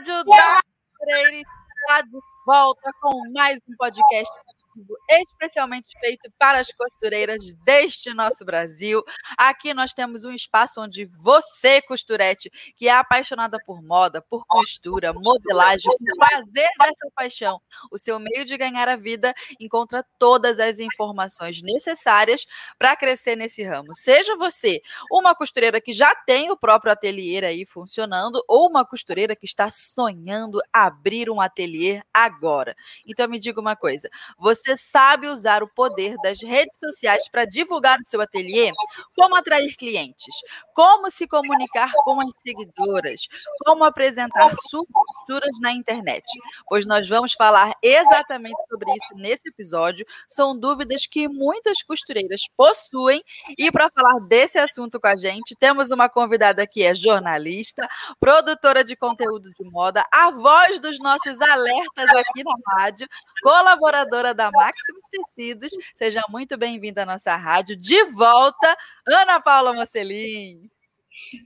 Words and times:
Rádio 0.00 0.24
da 0.24 0.60
Costureira 0.98 1.36
está 1.36 2.00
de 2.00 2.18
volta 2.46 2.90
com 3.02 3.32
mais 3.32 3.60
um 3.68 3.76
podcast 3.76 4.34
especialmente 5.08 5.88
feito 6.00 6.30
para 6.38 6.60
as 6.60 6.70
costureiras 6.72 7.52
deste 7.64 8.12
nosso 8.14 8.44
Brasil. 8.44 9.02
Aqui 9.36 9.74
nós 9.74 9.92
temos 9.92 10.24
um 10.24 10.32
espaço 10.32 10.80
onde 10.80 11.04
você, 11.04 11.82
costurete, 11.82 12.50
que 12.76 12.88
é 12.88 12.92
apaixonada 12.92 13.58
por 13.64 13.82
moda, 13.82 14.22
por 14.22 14.44
costura, 14.46 15.12
modelagem, 15.12 15.90
por 15.90 16.28
fazer 16.28 16.68
dessa 16.78 17.10
paixão 17.14 17.60
o 17.90 17.98
seu 17.98 18.18
meio 18.18 18.44
de 18.44 18.56
ganhar 18.56 18.88
a 18.88 18.96
vida, 18.96 19.34
encontra 19.58 20.04
todas 20.18 20.60
as 20.60 20.78
informações 20.78 21.62
necessárias 21.62 22.46
para 22.78 22.96
crescer 22.96 23.36
nesse 23.36 23.62
ramo. 23.62 23.94
Seja 23.94 24.36
você 24.36 24.80
uma 25.10 25.34
costureira 25.34 25.80
que 25.80 25.92
já 25.92 26.14
tem 26.14 26.50
o 26.50 26.58
próprio 26.58 26.92
ateliê 26.92 27.30
aí 27.44 27.64
funcionando 27.64 28.42
ou 28.48 28.68
uma 28.68 28.84
costureira 28.84 29.36
que 29.36 29.44
está 29.44 29.70
sonhando 29.70 30.60
abrir 30.72 31.30
um 31.30 31.40
ateliê 31.40 32.02
agora. 32.12 32.74
Então 33.06 33.28
me 33.28 33.38
diga 33.38 33.60
uma 33.60 33.76
coisa, 33.76 34.08
você 34.38 34.69
você 34.70 34.76
sabe 34.76 35.26
usar 35.28 35.62
o 35.62 35.68
poder 35.68 36.16
das 36.22 36.40
redes 36.40 36.78
sociais 36.78 37.28
para 37.28 37.44
divulgar 37.44 37.98
o 37.98 38.04
seu 38.04 38.20
ateliê? 38.20 38.70
Como 39.16 39.34
atrair 39.34 39.74
clientes? 39.76 40.34
Como 40.74 41.10
se 41.10 41.26
comunicar 41.26 41.90
com 42.04 42.20
as 42.20 42.32
seguidoras? 42.40 43.26
Como 43.64 43.84
apresentar 43.84 44.54
suas 44.68 44.86
costuras 44.92 45.58
na 45.60 45.72
internet? 45.72 46.24
Pois 46.68 46.86
nós 46.86 47.08
vamos 47.08 47.32
falar 47.32 47.72
exatamente 47.82 48.56
sobre 48.68 48.90
isso 48.92 49.14
nesse 49.16 49.48
episódio. 49.48 50.06
São 50.28 50.58
dúvidas 50.58 51.06
que 51.06 51.28
muitas 51.28 51.82
costureiras 51.82 52.42
possuem. 52.56 53.22
E 53.58 53.70
para 53.72 53.90
falar 53.90 54.20
desse 54.20 54.58
assunto 54.58 55.00
com 55.00 55.08
a 55.08 55.16
gente, 55.16 55.56
temos 55.56 55.90
uma 55.90 56.08
convidada 56.08 56.66
que 56.66 56.82
é 56.82 56.94
jornalista, 56.94 57.88
produtora 58.18 58.84
de 58.84 58.94
conteúdo 58.94 59.50
de 59.50 59.70
moda, 59.70 60.04
a 60.12 60.30
voz 60.30 60.80
dos 60.80 60.98
nossos 60.98 61.40
alertas 61.40 62.08
aqui 62.08 62.44
na 62.44 62.54
rádio, 62.76 63.08
colaboradora 63.42 64.34
da 64.34 64.49
Máximos 64.52 65.02
Tecidos. 65.10 65.70
Seja 65.96 66.22
muito 66.28 66.56
bem-vinda 66.56 67.02
à 67.02 67.06
nossa 67.06 67.36
rádio. 67.36 67.76
De 67.76 68.04
volta, 68.12 68.76
Ana 69.06 69.40
Paula 69.40 69.72
Mocelin. 69.72 70.70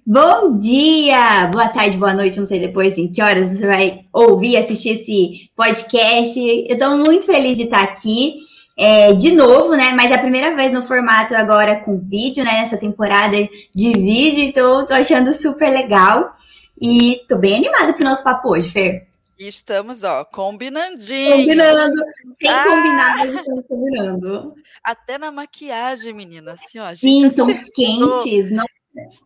Bom 0.07 0.57
dia, 0.57 1.49
boa 1.53 1.69
tarde, 1.69 1.99
boa 1.99 2.15
noite, 2.15 2.39
não 2.39 2.47
sei 2.47 2.59
depois 2.61 2.97
em 2.97 3.11
que 3.11 3.21
horas 3.21 3.51
você 3.51 3.67
vai 3.67 4.05
ouvir, 4.13 4.57
assistir 4.57 4.91
esse 4.91 5.51
podcast. 5.55 6.39
Eu 6.41 6.75
estou 6.75 6.97
muito 6.97 7.27
feliz 7.27 7.57
de 7.57 7.65
estar 7.65 7.83
aqui 7.83 8.37
é, 8.79 9.13
de 9.13 9.33
novo, 9.33 9.75
né? 9.77 9.93
Mas 9.93 10.11
é 10.11 10.15
a 10.15 10.21
primeira 10.21 10.55
vez 10.55 10.73
no 10.73 10.83
formato 10.83 11.35
agora 11.35 11.81
com 11.81 11.99
vídeo, 11.99 12.45
né? 12.45 12.53
Nessa 12.53 12.77
temporada 12.77 13.37
de 13.75 13.93
vídeo, 13.93 14.45
então 14.45 14.83
estou 14.83 14.97
achando 14.97 15.35
super 15.35 15.71
legal. 15.71 16.35
E 16.81 17.15
estou 17.15 17.39
bem 17.39 17.57
animada 17.57 17.93
para 17.93 18.03
o 18.03 18.09
nosso 18.09 18.25
papo 18.25 18.51
hoje, 18.51 18.71
Fer. 18.71 19.14
E 19.39 19.49
estamos, 19.49 20.05
ó, 20.05 20.25
combinandinho. 20.25 21.39
Combinando. 21.39 21.97
Sem 22.33 22.51
ah! 22.51 22.65
combinar, 22.65 23.27
estamos 23.27 23.67
combinando. 23.67 24.55
Até 24.83 25.19
na 25.19 25.33
maquiagem, 25.33 26.13
menina. 26.13 26.53
Assim, 26.53 26.79
ó, 26.79 26.95
Sim, 26.95 27.31
tons 27.31 27.69
quentes. 27.71 28.51
Não, 28.51 28.65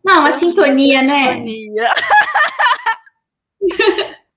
não 0.03 0.25
a 0.25 0.31
sintonia, 0.31 1.01
né? 1.03 1.33
Sintonia. 1.33 1.93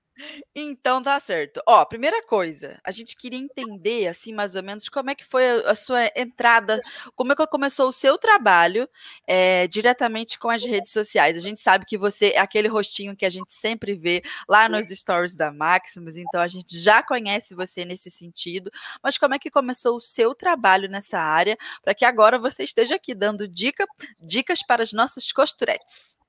Então 0.55 1.01
tá 1.01 1.19
certo. 1.19 1.61
Ó, 1.67 1.83
primeira 1.85 2.21
coisa, 2.23 2.79
a 2.83 2.91
gente 2.91 3.15
queria 3.15 3.39
entender, 3.39 4.07
assim, 4.07 4.33
mais 4.33 4.55
ou 4.55 4.63
menos, 4.63 4.87
como 4.89 5.09
é 5.09 5.15
que 5.15 5.25
foi 5.25 5.49
a, 5.49 5.71
a 5.71 5.75
sua 5.75 6.11
entrada, 6.15 6.79
como 7.15 7.33
é 7.33 7.35
que 7.35 7.47
começou 7.47 7.89
o 7.89 7.93
seu 7.93 8.17
trabalho 8.17 8.87
é, 9.27 9.67
diretamente 9.67 10.37
com 10.37 10.49
as 10.49 10.63
redes 10.63 10.91
sociais. 10.91 11.37
A 11.37 11.39
gente 11.39 11.59
sabe 11.59 11.85
que 11.85 11.97
você 11.97 12.29
é 12.29 12.39
aquele 12.39 12.67
rostinho 12.67 13.15
que 13.15 13.25
a 13.25 13.29
gente 13.29 13.53
sempre 13.53 13.93
vê 13.95 14.23
lá 14.47 14.69
nos 14.69 14.89
stories 14.89 15.35
da 15.35 15.51
Maximus, 15.51 16.17
então 16.17 16.41
a 16.41 16.47
gente 16.47 16.79
já 16.79 17.01
conhece 17.03 17.55
você 17.55 17.85
nesse 17.85 18.11
sentido, 18.11 18.71
mas 19.01 19.17
como 19.17 19.33
é 19.35 19.39
que 19.39 19.49
começou 19.51 19.97
o 19.97 20.01
seu 20.01 20.35
trabalho 20.35 20.89
nessa 20.89 21.19
área, 21.19 21.57
para 21.81 21.95
que 21.95 22.05
agora 22.05 22.37
você 22.39 22.63
esteja 22.63 22.95
aqui 22.95 23.15
dando 23.15 23.47
dica, 23.47 23.85
dicas 24.21 24.61
para 24.65 24.83
os 24.83 24.93
nossos 24.93 25.31
costuretes? 25.31 26.22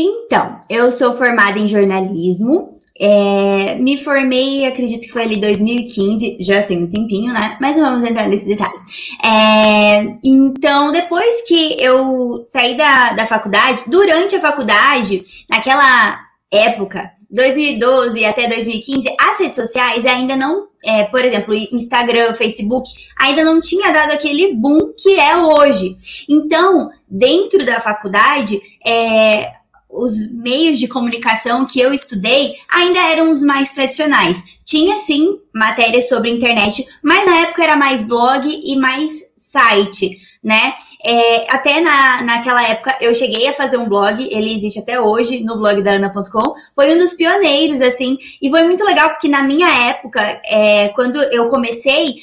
Então, 0.00 0.60
eu 0.70 0.92
sou 0.92 1.12
formada 1.12 1.58
em 1.58 1.66
jornalismo, 1.66 2.78
é, 3.00 3.74
me 3.80 3.96
formei, 3.96 4.64
acredito 4.64 5.02
que 5.02 5.12
foi 5.12 5.22
ali 5.22 5.36
2015, 5.36 6.36
já 6.38 6.62
tem 6.62 6.84
um 6.84 6.88
tempinho, 6.88 7.32
né? 7.32 7.58
Mas 7.60 7.76
não 7.76 7.84
vamos 7.84 8.04
entrar 8.04 8.28
nesse 8.28 8.46
detalhe. 8.46 8.78
É, 9.24 10.18
então, 10.22 10.92
depois 10.92 11.42
que 11.48 11.82
eu 11.82 12.44
saí 12.46 12.76
da, 12.76 13.14
da 13.14 13.26
faculdade, 13.26 13.82
durante 13.88 14.36
a 14.36 14.40
faculdade, 14.40 15.24
naquela 15.50 16.16
época, 16.52 17.10
2012 17.28 18.24
até 18.24 18.46
2015, 18.46 19.16
as 19.20 19.38
redes 19.40 19.56
sociais 19.56 20.06
ainda 20.06 20.36
não, 20.36 20.68
é, 20.84 21.02
por 21.04 21.24
exemplo, 21.24 21.54
Instagram, 21.54 22.34
Facebook, 22.34 22.88
ainda 23.20 23.42
não 23.42 23.60
tinha 23.60 23.92
dado 23.92 24.12
aquele 24.12 24.54
boom 24.54 24.92
que 24.96 25.18
é 25.18 25.36
hoje. 25.36 25.96
Então, 26.28 26.88
dentro 27.08 27.66
da 27.66 27.80
faculdade, 27.80 28.60
é, 28.86 29.58
os 29.88 30.30
meios 30.30 30.78
de 30.78 30.86
comunicação 30.86 31.64
que 31.64 31.80
eu 31.80 31.92
estudei 31.92 32.54
ainda 32.70 33.00
eram 33.10 33.30
os 33.30 33.42
mais 33.42 33.70
tradicionais. 33.70 34.44
Tinha 34.64 34.96
sim 34.98 35.38
matérias 35.52 36.08
sobre 36.08 36.30
internet, 36.30 36.86
mas 37.02 37.24
na 37.24 37.38
época 37.38 37.64
era 37.64 37.76
mais 37.76 38.04
blog 38.04 38.46
e 38.46 38.76
mais 38.76 39.26
site, 39.36 40.18
né? 40.42 40.74
É, 41.02 41.52
até 41.52 41.80
na, 41.80 42.22
naquela 42.22 42.62
época 42.68 42.98
eu 43.00 43.14
cheguei 43.14 43.46
a 43.48 43.52
fazer 43.52 43.76
um 43.76 43.88
blog, 43.88 44.28
ele 44.30 44.52
existe 44.52 44.80
até 44.80 45.00
hoje 45.00 45.42
no 45.42 45.56
blog 45.56 45.80
da 45.82 45.92
Ana.com. 45.92 46.54
Foi 46.74 46.94
um 46.94 46.98
dos 46.98 47.14
pioneiros, 47.14 47.80
assim, 47.80 48.18
e 48.42 48.50
foi 48.50 48.64
muito 48.64 48.84
legal 48.84 49.10
porque 49.10 49.28
na 49.28 49.42
minha 49.42 49.68
época, 49.88 50.20
é, 50.44 50.88
quando 50.88 51.22
eu 51.32 51.48
comecei, 51.48 52.16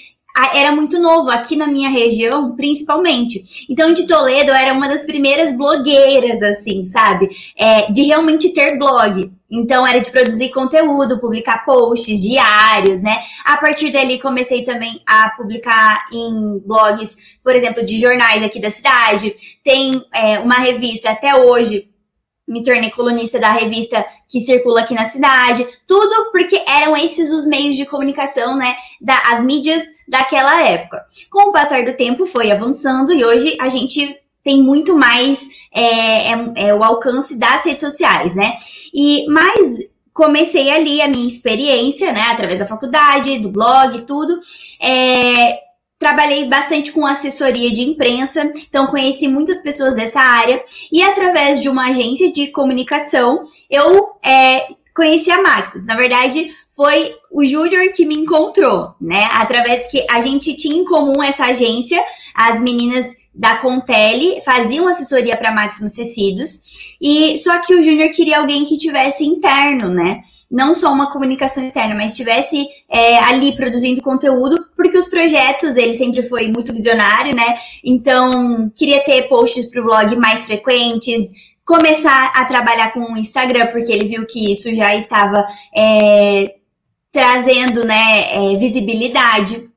era 0.53 0.71
muito 0.71 0.99
novo, 0.99 1.29
aqui 1.29 1.55
na 1.55 1.67
minha 1.67 1.89
região, 1.89 2.55
principalmente. 2.55 3.65
Então, 3.69 3.93
de 3.93 4.05
Toledo, 4.05 4.51
eu 4.51 4.55
era 4.55 4.73
uma 4.73 4.87
das 4.87 5.05
primeiras 5.05 5.55
blogueiras, 5.55 6.41
assim, 6.41 6.85
sabe? 6.85 7.29
É, 7.57 7.91
de 7.91 8.03
realmente 8.03 8.51
ter 8.53 8.77
blog. 8.77 9.31
Então, 9.49 9.87
era 9.87 10.01
de 10.01 10.11
produzir 10.11 10.49
conteúdo, 10.49 11.19
publicar 11.19 11.63
posts 11.63 12.21
diários, 12.21 13.01
né? 13.01 13.21
A 13.45 13.57
partir 13.57 13.91
dali, 13.91 14.19
comecei 14.19 14.63
também 14.63 15.01
a 15.07 15.29
publicar 15.37 16.05
em 16.11 16.59
blogs, 16.65 17.37
por 17.43 17.55
exemplo, 17.55 17.85
de 17.85 17.97
jornais 17.99 18.43
aqui 18.43 18.59
da 18.59 18.71
cidade. 18.71 19.33
Tem 19.63 19.93
é, 20.13 20.39
uma 20.39 20.55
revista 20.55 21.11
até 21.11 21.35
hoje 21.35 21.87
me 22.47 22.61
tornei 22.61 22.91
colunista 22.91 23.39
da 23.39 23.51
revista 23.51 24.05
que 24.27 24.39
circula 24.39 24.81
aqui 24.81 24.93
na 24.93 25.05
cidade, 25.05 25.65
tudo 25.87 26.31
porque 26.31 26.61
eram 26.67 26.95
esses 26.95 27.31
os 27.31 27.47
meios 27.47 27.75
de 27.75 27.85
comunicação, 27.85 28.55
né, 28.55 28.75
da, 29.01 29.17
as 29.33 29.43
mídias 29.43 29.83
daquela 30.07 30.63
época. 30.63 31.03
Com 31.29 31.49
o 31.49 31.51
passar 31.51 31.83
do 31.83 31.95
tempo 31.95 32.25
foi 32.25 32.51
avançando 32.51 33.11
e 33.11 33.25
hoje 33.25 33.57
a 33.59 33.69
gente 33.69 34.19
tem 34.43 34.61
muito 34.61 34.95
mais 34.95 35.47
é, 35.73 36.31
é, 36.31 36.67
é 36.67 36.75
o 36.75 36.83
alcance 36.83 37.35
das 37.35 37.65
redes 37.65 37.81
sociais, 37.81 38.35
né, 38.35 38.55
e 38.93 39.25
mais 39.27 39.79
comecei 40.13 40.71
ali 40.71 41.01
a 41.01 41.09
minha 41.09 41.27
experiência, 41.27 42.13
né, 42.13 42.21
através 42.31 42.59
da 42.59 42.67
faculdade, 42.67 43.39
do 43.39 43.49
blog, 43.49 44.01
tudo, 44.03 44.39
é, 44.81 45.64
Trabalhei 45.97 46.45
bastante 46.45 46.91
com 46.91 47.05
assessoria 47.05 47.71
de 47.73 47.81
imprensa, 47.81 48.51
então 48.57 48.87
conheci 48.87 49.29
muitas 49.29 49.61
pessoas 49.61 49.95
dessa 49.95 50.19
área 50.19 50.61
e 50.91 51.01
através 51.01 51.61
de 51.61 51.69
uma 51.69 51.89
agência 51.89 52.31
de 52.31 52.47
comunicação 52.47 53.47
eu 53.69 54.09
é, 54.23 54.67
conheci 54.93 55.31
a 55.31 55.41
Maximus. 55.41 55.85
Na 55.85 55.95
verdade, 55.95 56.53
foi 56.75 57.15
o 57.31 57.45
Júnior 57.45 57.93
que 57.93 58.05
me 58.05 58.15
encontrou, 58.15 58.93
né? 58.99 59.29
Através 59.33 59.89
que 59.89 60.05
a 60.11 60.19
gente 60.19 60.55
tinha 60.57 60.75
em 60.75 60.83
comum 60.83 61.23
essa 61.23 61.45
agência, 61.45 62.03
as 62.35 62.61
meninas 62.61 63.15
da 63.33 63.57
Contele 63.57 64.41
faziam 64.41 64.87
assessoria 64.87 65.37
para 65.37 65.53
Maximus 65.53 65.93
Tecidos, 65.93 66.95
e 67.01 67.37
só 67.37 67.59
que 67.59 67.73
o 67.73 67.81
Júnior 67.81 68.09
queria 68.11 68.39
alguém 68.39 68.65
que 68.65 68.77
tivesse 68.77 69.25
interno, 69.25 69.89
né? 69.89 70.21
Não 70.49 70.73
só 70.73 70.91
uma 70.91 71.11
comunicação 71.11 71.63
externa, 71.63 71.95
mas 71.95 72.11
estivesse 72.11 72.67
é, 72.89 73.19
ali 73.25 73.55
produzindo 73.55 74.01
conteúdo, 74.01 74.65
porque 74.75 74.97
os 74.97 75.07
projetos 75.07 75.73
dele 75.73 75.93
sempre 75.93 76.23
foi 76.23 76.47
muito 76.47 76.71
visionário, 76.71 77.35
né? 77.35 77.57
Então, 77.83 78.71
queria 78.75 79.03
ter 79.03 79.27
posts 79.27 79.65
para 79.65 79.81
o 79.81 79.85
blog 79.85 80.15
mais 80.17 80.45
frequentes, 80.45 81.55
começar 81.65 82.31
a 82.35 82.45
trabalhar 82.45 82.93
com 82.93 83.13
o 83.13 83.17
Instagram, 83.17 83.67
porque 83.67 83.91
ele 83.91 84.07
viu 84.07 84.25
que 84.25 84.51
isso 84.51 84.73
já 84.73 84.95
estava 84.95 85.45
é, 85.75 86.55
trazendo 87.11 87.83
né, 87.83 88.53
é, 88.53 88.57
visibilidade. 88.57 89.69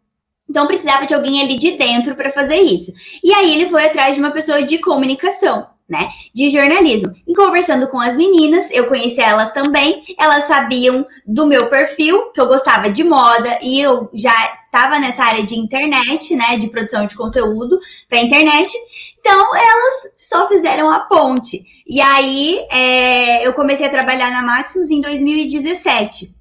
Então 0.49 0.67
precisava 0.67 1.07
de 1.07 1.15
alguém 1.15 1.41
ali 1.43 1.59
de 1.59 1.73
dentro 1.73 2.15
para 2.15 2.31
fazer 2.31 2.57
isso. 2.57 2.93
E 3.23 3.33
aí 3.33 3.55
ele 3.55 3.69
foi 3.69 3.85
atrás 3.85 4.15
de 4.15 4.21
uma 4.21 4.31
pessoa 4.31 4.63
de 4.63 4.79
comunicação, 4.79 5.67
né, 5.89 6.09
de 6.35 6.51
jornalismo. 6.51 7.13
E 7.27 7.35
conversando 7.35 7.89
com 7.89 7.99
as 7.99 8.17
meninas, 8.17 8.67
eu 8.71 8.87
conheci 8.87 9.21
elas 9.21 9.51
também. 9.53 10.03
Elas 10.19 10.45
sabiam 10.45 11.07
do 11.27 11.47
meu 11.47 11.69
perfil, 11.69 12.31
que 12.33 12.41
eu 12.41 12.47
gostava 12.47 12.91
de 12.91 13.03
moda 13.03 13.59
e 13.63 13.81
eu 13.81 14.11
já 14.13 14.35
estava 14.67 14.99
nessa 14.99 15.25
área 15.25 15.43
de 15.43 15.59
internet, 15.59 16.37
né, 16.37 16.59
de 16.59 16.69
produção 16.69 17.07
de 17.07 17.17
conteúdo 17.17 17.79
para 18.09 18.21
internet. 18.21 18.77
Então 19.19 19.57
elas 19.57 20.13
só 20.17 20.47
fizeram 20.49 20.91
a 20.91 21.01
ponte. 21.01 21.65
E 21.87 22.01
aí 22.01 22.67
é, 22.71 23.47
eu 23.47 23.55
comecei 23.55 23.87
a 23.87 23.91
trabalhar 23.91 24.31
na 24.31 24.43
Maximus 24.43 24.91
em 24.91 25.01
2017 25.01 26.37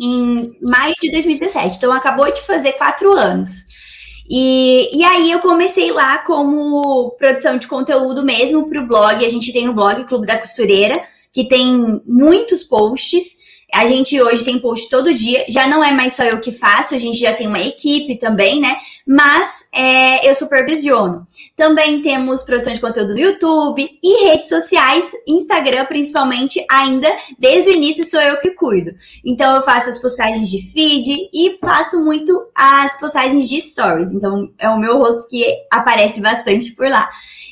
em 0.00 0.56
maio 0.62 0.94
de 1.02 1.10
2017. 1.10 1.76
Então, 1.76 1.92
acabou 1.92 2.32
de 2.32 2.40
fazer 2.42 2.72
quatro 2.74 3.12
anos. 3.12 3.87
E, 4.28 4.98
e 4.98 5.04
aí 5.04 5.30
eu 5.30 5.40
comecei 5.40 5.90
lá 5.90 6.18
como 6.18 7.10
produção 7.18 7.56
de 7.56 7.66
conteúdo 7.66 8.24
mesmo 8.24 8.68
para 8.68 8.82
o 8.82 8.86
blog. 8.86 9.24
A 9.24 9.28
gente 9.28 9.52
tem 9.52 9.68
o 9.68 9.72
blog 9.72 10.04
Clube 10.04 10.26
da 10.26 10.38
Costureira, 10.38 11.02
que 11.32 11.48
tem 11.48 12.00
muitos 12.06 12.62
posts 12.62 13.47
a 13.74 13.86
gente 13.86 14.20
hoje 14.20 14.44
tem 14.44 14.58
post 14.58 14.88
todo 14.88 15.14
dia, 15.14 15.44
já 15.48 15.66
não 15.66 15.84
é 15.84 15.92
mais 15.92 16.14
só 16.14 16.24
eu 16.24 16.40
que 16.40 16.50
faço, 16.50 16.94
a 16.94 16.98
gente 16.98 17.18
já 17.18 17.34
tem 17.34 17.46
uma 17.46 17.60
equipe 17.60 18.16
também, 18.16 18.60
né? 18.60 18.76
Mas 19.06 19.66
é, 19.74 20.28
eu 20.28 20.34
supervisiono. 20.34 21.26
Também 21.54 22.00
temos 22.00 22.42
produção 22.42 22.72
de 22.72 22.80
conteúdo 22.80 23.12
no 23.12 23.20
YouTube 23.20 23.88
e 24.02 24.24
redes 24.26 24.48
sociais, 24.48 25.12
Instagram 25.26 25.84
principalmente, 25.84 26.64
ainda 26.70 27.08
desde 27.38 27.70
o 27.70 27.74
início 27.74 28.04
sou 28.04 28.20
eu 28.20 28.38
que 28.38 28.50
cuido. 28.50 28.90
Então 29.24 29.56
eu 29.56 29.62
faço 29.62 29.90
as 29.90 29.98
postagens 29.98 30.48
de 30.50 30.62
feed 30.72 31.28
e 31.32 31.58
faço 31.60 32.02
muito 32.02 32.48
as 32.54 32.98
postagens 32.98 33.48
de 33.48 33.60
stories. 33.60 34.12
Então 34.12 34.50
é 34.58 34.68
o 34.70 34.78
meu 34.78 34.98
rosto 34.98 35.28
que 35.28 35.44
aparece 35.70 36.20
bastante 36.20 36.72
por 36.72 36.88
lá. 36.88 37.08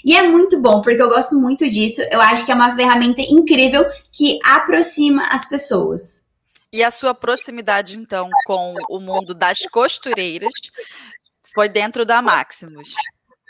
E 0.06 0.16
é 0.16 0.22
muito 0.22 0.62
bom, 0.62 0.80
porque 0.82 1.02
eu 1.02 1.08
gosto 1.08 1.34
muito 1.34 1.68
disso. 1.68 2.00
Eu 2.12 2.20
acho 2.20 2.46
que 2.46 2.52
é 2.52 2.54
uma 2.54 2.76
ferramenta 2.76 3.20
incrível 3.22 3.84
que 4.12 4.38
aproxima 4.46 5.24
as 5.32 5.48
pessoas. 5.48 6.22
E 6.72 6.80
a 6.80 6.92
sua 6.92 7.12
proximidade, 7.12 7.98
então, 7.98 8.30
com 8.46 8.74
o 8.88 9.00
mundo 9.00 9.34
das 9.34 9.58
costureiras 9.72 10.52
foi 11.52 11.68
dentro 11.68 12.06
da 12.06 12.22
Maximus? 12.22 12.94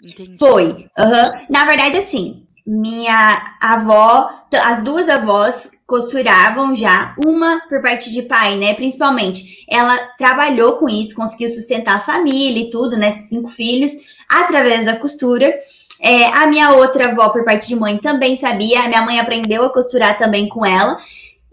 Entendi. 0.03 0.39
Foi. 0.39 0.65
Uhum. 0.67 1.47
Na 1.51 1.67
verdade, 1.67 1.99
assim, 1.99 2.47
minha 2.67 3.59
avó, 3.63 4.47
as 4.65 4.83
duas 4.83 5.11
avós 5.11 5.71
costuravam 5.87 6.75
já, 6.75 7.15
uma 7.19 7.61
por 7.69 7.83
parte 7.83 8.11
de 8.11 8.23
pai, 8.23 8.57
né? 8.57 8.73
Principalmente, 8.73 9.65
ela 9.71 9.97
trabalhou 10.17 10.79
com 10.79 10.89
isso, 10.89 11.15
conseguiu 11.15 11.49
sustentar 11.49 11.97
a 11.97 12.01
família 12.01 12.63
e 12.63 12.71
tudo, 12.71 12.97
né? 12.97 13.11
Cinco 13.11 13.49
filhos, 13.49 13.93
através 14.27 14.87
da 14.87 14.97
costura. 14.97 15.55
É, 16.07 16.27
a 16.27 16.47
minha 16.47 16.71
outra 16.71 17.09
avó, 17.09 17.31
por 17.31 17.45
parte 17.45 17.67
de 17.67 17.75
mãe, 17.75 17.99
também 17.99 18.37
sabia. 18.37 18.83
A 18.83 18.89
minha 18.89 19.03
mãe 19.03 19.19
aprendeu 19.19 19.65
a 19.65 19.73
costurar 19.73 20.17
também 20.17 20.49
com 20.49 20.65
ela. 20.65 20.97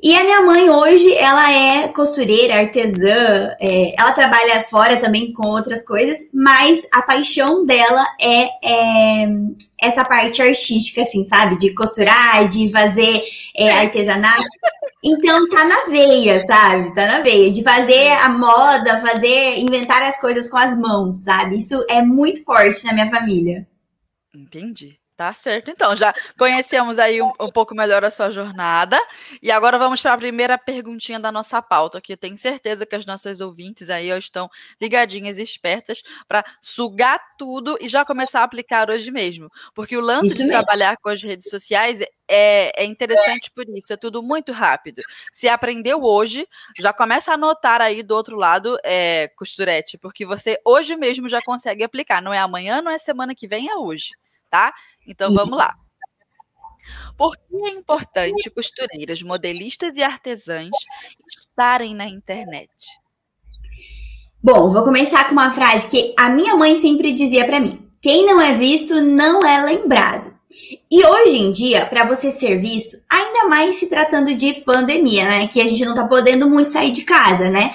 E 0.04 0.16
a 0.16 0.24
minha 0.24 0.42
mãe 0.42 0.70
hoje, 0.70 1.12
ela 1.16 1.52
é 1.52 1.88
costureira, 1.88 2.60
artesã, 2.60 3.56
é, 3.60 3.96
ela 3.98 4.12
trabalha 4.12 4.64
fora 4.70 4.98
também 4.98 5.32
com 5.34 5.48
outras 5.48 5.84
coisas, 5.84 6.18
mas 6.34 6.86
a 6.94 7.02
paixão 7.02 7.66
dela 7.66 8.06
é, 8.22 8.50
é, 8.64 9.28
essa 9.82 10.04
parte 10.04 10.42
artística, 10.42 11.02
assim, 11.02 11.26
sabe? 11.26 11.58
De 11.58 11.74
costurar, 11.74 12.48
de 12.48 12.70
fazer 12.70 13.24
é, 13.58 13.72
artesanato. 13.72 14.44
Então 15.04 15.50
tá 15.50 15.66
na 15.66 15.86
veia, 15.86 16.46
sabe? 16.46 16.94
Tá 16.94 17.08
na 17.08 17.22
veia. 17.22 17.52
De 17.52 17.64
fazer 17.64 18.10
a 18.22 18.30
moda, 18.30 19.02
fazer, 19.02 19.58
inventar 19.58 20.04
as 20.04 20.20
coisas 20.22 20.48
com 20.48 20.58
as 20.58 20.78
mãos, 20.78 21.24
sabe? 21.24 21.58
Isso 21.58 21.84
é 21.90 22.04
muito 22.04 22.44
forte 22.44 22.86
na 22.86 22.94
minha 22.94 23.10
família. 23.10 23.66
Entendi. 24.34 25.00
Tá 25.16 25.32
certo, 25.32 25.70
então. 25.70 25.96
Já 25.96 26.12
conhecemos 26.40 26.98
aí 26.98 27.22
um, 27.22 27.32
um, 27.40 27.50
pouco 27.50 27.76
melhor 27.76 28.04
a 28.04 28.10
sua 28.10 28.32
jornada. 28.32 29.00
E 29.44 29.52
agora 29.52 29.78
vamos 29.78 30.02
para 30.02 30.14
a 30.14 30.18
primeira 30.18 30.58
perguntinha 30.58 31.20
da 31.20 31.32
nossa 31.32 31.62
pauta, 31.62 32.02
que 32.02 32.14
eu 32.14 32.18
tenho 32.18 32.36
certeza 32.36 32.84
que 32.84 32.96
as 32.96 33.06
nossas 33.06 33.40
ouvintes 33.40 33.92
aí 33.92 34.10
estão 34.10 34.50
ligadinhas 34.82 35.38
e 35.38 35.44
espertas 35.44 36.02
para 36.28 36.44
sugar 36.60 37.20
tudo 37.38 37.78
e 37.80 37.88
já 37.88 38.04
começar 38.04 38.40
a 38.42 38.44
aplicar 38.44 38.90
hoje 38.90 39.12
mesmo. 39.12 39.52
Porque 39.76 39.96
o 39.96 40.02
lance 40.02 40.30
isso 40.30 40.38
de 40.38 40.46
mesmo. 40.46 40.64
trabalhar 40.64 40.98
com 40.98 41.10
as 41.10 41.22
redes 41.22 41.48
sociais 41.48 42.02
é, 42.28 42.82
é, 42.82 42.84
interessante 42.84 43.52
por 43.54 43.70
isso, 43.70 43.94
é 43.94 43.98
tudo 43.98 44.24
muito 44.24 44.52
rápido. 44.52 45.04
Se 45.32 45.48
aprendeu 45.48 46.02
hoje, 46.02 46.48
já 46.80 46.92
começa 46.92 47.32
a 47.32 47.34
anotar 47.36 47.82
aí 47.82 48.02
do 48.02 48.16
outro 48.16 48.36
lado, 48.36 48.80
é, 48.84 49.28
costurete, 49.36 49.96
porque 49.96 50.26
você 50.26 50.60
hoje 50.66 50.96
mesmo 50.96 51.30
já 51.30 51.40
consegue 51.46 51.84
aplicar. 51.84 52.20
Não 52.20 52.34
é 52.34 52.40
amanhã, 52.40 52.82
não 52.82 52.92
é 52.92 52.98
semana 52.98 53.36
que 53.36 53.48
vem, 53.48 53.70
é 53.70 53.76
hoje 53.76 54.14
tá? 54.54 54.72
Então 55.08 55.30
Isso. 55.30 55.36
vamos 55.36 55.58
lá. 55.58 55.74
Por 57.18 57.36
que 57.36 57.56
é 57.66 57.70
importante 57.70 58.52
costureiras, 58.52 59.24
modelistas 59.24 59.96
e 59.96 60.04
artesãs 60.04 60.70
estarem 61.28 61.96
na 61.96 62.08
internet? 62.08 62.70
Bom, 64.44 64.70
vou 64.70 64.84
começar 64.84 65.26
com 65.26 65.32
uma 65.32 65.52
frase 65.52 65.88
que 65.88 66.14
a 66.20 66.30
minha 66.30 66.56
mãe 66.56 66.76
sempre 66.76 67.12
dizia 67.12 67.46
para 67.46 67.60
mim: 67.60 67.90
quem 68.00 68.28
não 68.28 68.40
é 68.40 68.54
visto 68.54 69.02
não 69.02 69.44
é 69.44 69.64
lembrado. 69.64 70.32
E 70.92 71.04
hoje 71.04 71.38
em 71.38 71.52
dia, 71.52 71.88
para 71.88 72.06
você 72.06 72.32
ser 72.32 72.60
visto, 72.60 73.02
ainda 73.12 73.48
mais 73.48 73.78
se 73.78 73.88
tratando 73.88 74.36
de 74.36 74.54
pandemia, 74.62 75.26
né, 75.26 75.48
que 75.48 75.62
a 75.62 75.68
gente 75.68 75.84
não 75.84 75.96
tá 75.96 76.08
podendo 76.08 76.48
muito 76.48 76.70
sair 76.70 76.92
de 76.92 77.04
casa, 77.06 77.50
né? 77.50 77.74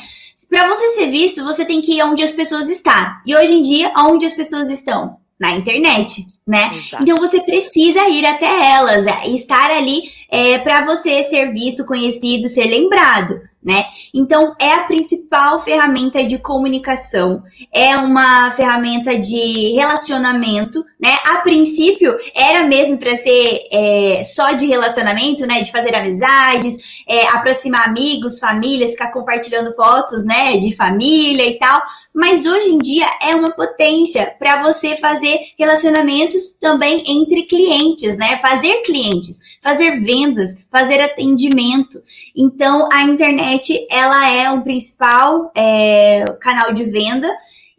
Para 0.49 0.69
você 0.69 0.91
ser 0.91 1.09
visto, 1.09 1.45
você 1.45 1.65
tem 1.65 1.81
que 1.81 1.97
ir 1.97 2.03
onde 2.03 2.23
as 2.23 2.33
pessoas 2.33 2.69
estão. 2.69 3.17
E 3.27 3.35
hoje 3.35 3.53
em 3.53 3.63
dia, 3.63 3.93
onde 3.97 4.25
as 4.25 4.35
pessoas 4.35 4.71
estão? 4.71 5.19
Na 5.41 5.53
internet 5.53 6.27
né? 6.49 6.71
Exato. 6.75 7.03
Então 7.03 7.19
você 7.19 7.43
precisa 7.43 8.09
ir 8.09 8.25
até 8.25 8.73
elas, 8.73 9.07
é, 9.07 9.29
estar 9.29 9.71
ali 9.71 10.03
é, 10.31 10.59
para 10.59 10.87
você 10.87 11.23
ser 11.25 11.53
visto, 11.53 11.85
conhecido, 11.85 12.49
ser 12.49 12.65
lembrado 12.65 13.39
né? 13.63 13.85
Então, 14.15 14.55
é 14.61 14.73
a 14.75 14.85
principal 14.85 15.59
ferramenta 15.59 16.25
de 16.25 16.39
comunicação, 16.39 17.43
é 17.75 17.97
uma 17.97 18.53
ferramenta 18.53 19.19
de 19.19 19.75
relacionamento, 19.75 20.83
né? 20.99 21.15
A 21.27 21.41
princípio, 21.41 22.17
era 22.35 22.63
mesmo 22.67 22.97
para 22.97 23.17
ser 23.17 23.61
é, 23.73 24.23
só 24.25 24.53
de 24.53 24.67
relacionamento, 24.67 25.45
né? 25.47 25.61
De 25.61 25.73
fazer 25.73 25.95
amizades, 25.95 27.03
é, 27.09 27.27
aproximar 27.29 27.89
amigos, 27.89 28.39
famílias, 28.39 28.93
ficar 28.93 29.11
compartilhando 29.11 29.75
fotos, 29.75 30.25
né? 30.25 30.57
De 30.57 30.75
família 30.77 31.47
e 31.47 31.59
tal. 31.59 31.83
Mas 32.15 32.47
hoje 32.47 32.71
em 32.71 32.79
dia 32.79 33.07
é 33.23 33.35
uma 33.35 33.51
potência 33.51 34.35
para 34.39 34.63
você 34.63 34.97
fazer 34.97 35.37
relacionamentos 35.59 36.38
também 36.61 37.03
entre 37.07 37.45
clientes, 37.45 38.19
né? 38.19 38.39
Fazer 38.39 38.83
clientes, 38.83 39.59
fazer 39.63 40.01
vendas, 40.01 40.57
fazer 40.71 41.01
atendimento. 41.01 42.03
Então, 42.37 42.89
a 42.93 43.03
internet 43.03 43.39
internet 43.39 43.87
ela 43.91 44.31
é 44.31 44.51
um 44.51 44.63
principal 44.63 45.51
é, 45.55 46.25
canal 46.41 46.73
de 46.73 46.85
venda 46.85 47.29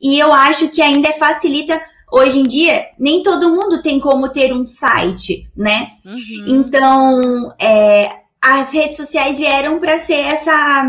e 0.01 0.17
eu 0.17 0.31
acho 0.31 0.69
que 0.69 0.81
ainda 0.81 1.11
facilita 1.13 1.79
hoje 2.11 2.39
em 2.39 2.43
dia 2.43 2.87
nem 2.99 3.21
todo 3.21 3.53
mundo 3.53 3.81
tem 3.81 3.99
como 3.99 4.29
ter 4.29 4.53
um 4.53 4.65
site, 4.65 5.47
né? 5.55 5.91
Uhum. 6.05 6.45
Então 6.47 7.53
é, 7.61 8.09
as 8.43 8.71
redes 8.73 8.97
sociais 8.97 9.37
vieram 9.37 9.79
para 9.79 9.97
ser 9.97 10.19
essa 10.19 10.85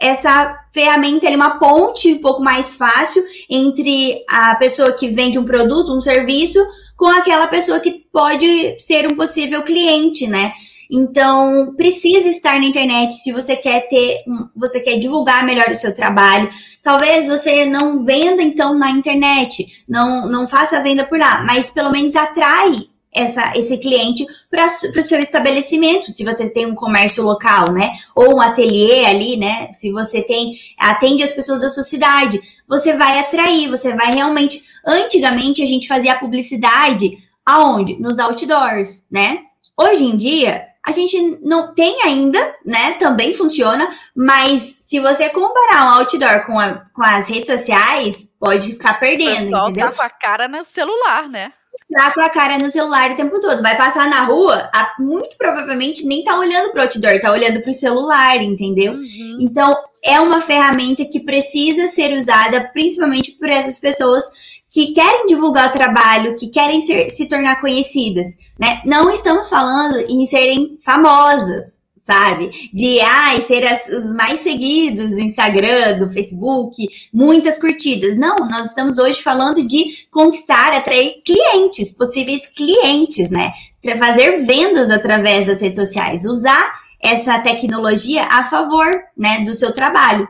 essa 0.00 0.58
ferramenta 0.72 1.28
é 1.28 1.36
uma 1.36 1.60
ponte 1.60 2.14
um 2.14 2.18
pouco 2.18 2.42
mais 2.42 2.74
fácil 2.74 3.22
entre 3.48 4.24
a 4.28 4.56
pessoa 4.56 4.92
que 4.92 5.08
vende 5.08 5.38
um 5.38 5.44
produto, 5.44 5.96
um 5.96 6.00
serviço, 6.00 6.58
com 6.96 7.06
aquela 7.06 7.46
pessoa 7.46 7.80
que 7.80 8.04
pode 8.12 8.76
ser 8.80 9.06
um 9.06 9.16
possível 9.16 9.62
cliente, 9.62 10.26
né? 10.26 10.52
Então, 10.94 11.74
precisa 11.74 12.28
estar 12.28 12.60
na 12.60 12.66
internet 12.66 13.14
se 13.14 13.32
você 13.32 13.56
quer 13.56 13.88
ter, 13.88 14.18
você 14.54 14.78
quer 14.78 14.98
divulgar 14.98 15.42
melhor 15.42 15.70
o 15.70 15.74
seu 15.74 15.94
trabalho. 15.94 16.50
Talvez 16.82 17.28
você 17.28 17.64
não 17.64 18.04
venda 18.04 18.42
então 18.42 18.76
na 18.76 18.90
internet, 18.90 19.84
não, 19.88 20.28
não 20.28 20.46
faça 20.46 20.82
venda 20.82 21.04
por 21.04 21.18
lá, 21.18 21.42
mas 21.44 21.70
pelo 21.70 21.90
menos 21.90 22.14
atrai 22.14 22.92
essa, 23.14 23.52
esse 23.56 23.76
cliente 23.78 24.26
para 24.50 24.66
o 24.66 25.02
seu 25.02 25.18
estabelecimento, 25.18 26.10
se 26.10 26.24
você 26.24 26.48
tem 26.48 26.66
um 26.66 26.74
comércio 26.74 27.22
local, 27.22 27.72
né? 27.72 27.92
Ou 28.16 28.36
um 28.36 28.40
ateliê 28.40 29.04
ali, 29.06 29.36
né? 29.36 29.70
Se 29.72 29.92
você 29.92 30.22
tem, 30.22 30.54
atende 30.78 31.22
as 31.22 31.32
pessoas 31.32 31.60
da 31.60 31.68
sua 31.68 31.82
cidade, 31.82 32.40
você 32.68 32.94
vai 32.94 33.18
atrair, 33.18 33.68
você 33.68 33.94
vai 33.94 34.14
realmente. 34.14 34.71
Antigamente 34.86 35.62
a 35.62 35.66
gente 35.66 35.88
fazia 35.88 36.12
a 36.12 36.18
publicidade 36.18 37.18
aonde? 37.44 38.00
Nos 38.00 38.18
outdoors, 38.18 39.04
né? 39.10 39.40
Hoje 39.76 40.04
em 40.04 40.16
dia, 40.16 40.66
a 40.84 40.92
gente 40.92 41.38
não 41.42 41.74
tem 41.74 42.02
ainda, 42.02 42.38
né? 42.64 42.94
Também 42.94 43.34
funciona, 43.34 43.88
mas 44.14 44.62
se 44.62 45.00
você 45.00 45.30
comparar 45.30 45.86
um 45.86 45.94
outdoor 46.00 46.46
com, 46.46 46.58
a, 46.58 46.84
com 46.92 47.02
as 47.02 47.28
redes 47.28 47.48
sociais, 47.48 48.30
pode 48.38 48.72
ficar 48.72 48.94
perdendo, 48.94 49.56
o 49.56 49.68
entendeu? 49.68 49.90
tá 49.90 49.96
com 49.96 50.04
a 50.04 50.08
cara 50.08 50.48
no 50.48 50.64
celular, 50.64 51.28
né? 51.28 51.52
tá 51.92 52.10
com 52.12 52.20
a 52.20 52.30
cara 52.30 52.58
no 52.58 52.70
celular 52.70 53.10
o 53.10 53.16
tempo 53.16 53.40
todo. 53.40 53.62
Vai 53.62 53.76
passar 53.76 54.08
na 54.08 54.24
rua, 54.24 54.70
muito 54.98 55.36
provavelmente 55.36 56.06
nem 56.06 56.24
tá 56.24 56.38
olhando 56.38 56.70
pro 56.70 56.82
outdoor, 56.82 57.20
tá 57.20 57.30
olhando 57.30 57.60
pro 57.60 57.72
celular, 57.72 58.42
entendeu? 58.42 58.94
Uhum. 58.94 59.38
Então, 59.40 59.76
é 60.04 60.18
uma 60.18 60.40
ferramenta 60.40 61.04
que 61.04 61.20
precisa 61.20 61.86
ser 61.86 62.16
usada 62.16 62.70
principalmente 62.72 63.32
por 63.32 63.48
essas 63.48 63.78
pessoas 63.78 64.61
que 64.72 64.92
querem 64.92 65.26
divulgar 65.26 65.68
o 65.68 65.72
trabalho, 65.72 66.34
que 66.34 66.48
querem 66.48 66.80
ser, 66.80 67.10
se 67.10 67.26
tornar 67.26 67.60
conhecidas, 67.60 68.38
né? 68.58 68.80
Não 68.86 69.10
estamos 69.10 69.48
falando 69.50 69.98
em 70.10 70.24
serem 70.24 70.78
famosas, 70.82 71.76
sabe? 72.04 72.50
De 72.72 72.98
ai, 73.00 73.42
ser 73.42 73.64
as, 73.66 73.86
os 73.88 74.12
mais 74.14 74.40
seguidos 74.40 75.10
do 75.10 75.20
Instagram, 75.20 75.98
do 75.98 76.12
Facebook, 76.12 76.74
muitas 77.12 77.58
curtidas. 77.58 78.16
Não, 78.16 78.36
nós 78.48 78.70
estamos 78.70 78.98
hoje 78.98 79.22
falando 79.22 79.62
de 79.62 80.06
conquistar, 80.10 80.72
atrair 80.72 81.22
clientes, 81.22 81.92
possíveis 81.92 82.46
clientes, 82.46 83.30
né? 83.30 83.52
Fazer 83.98 84.44
vendas 84.46 84.90
através 84.90 85.46
das 85.46 85.60
redes 85.60 85.86
sociais, 85.86 86.24
usar 86.24 86.80
essa 87.02 87.38
tecnologia 87.40 88.22
a 88.30 88.44
favor, 88.44 88.88
né, 89.16 89.40
do 89.40 89.54
seu 89.54 89.72
trabalho. 89.72 90.26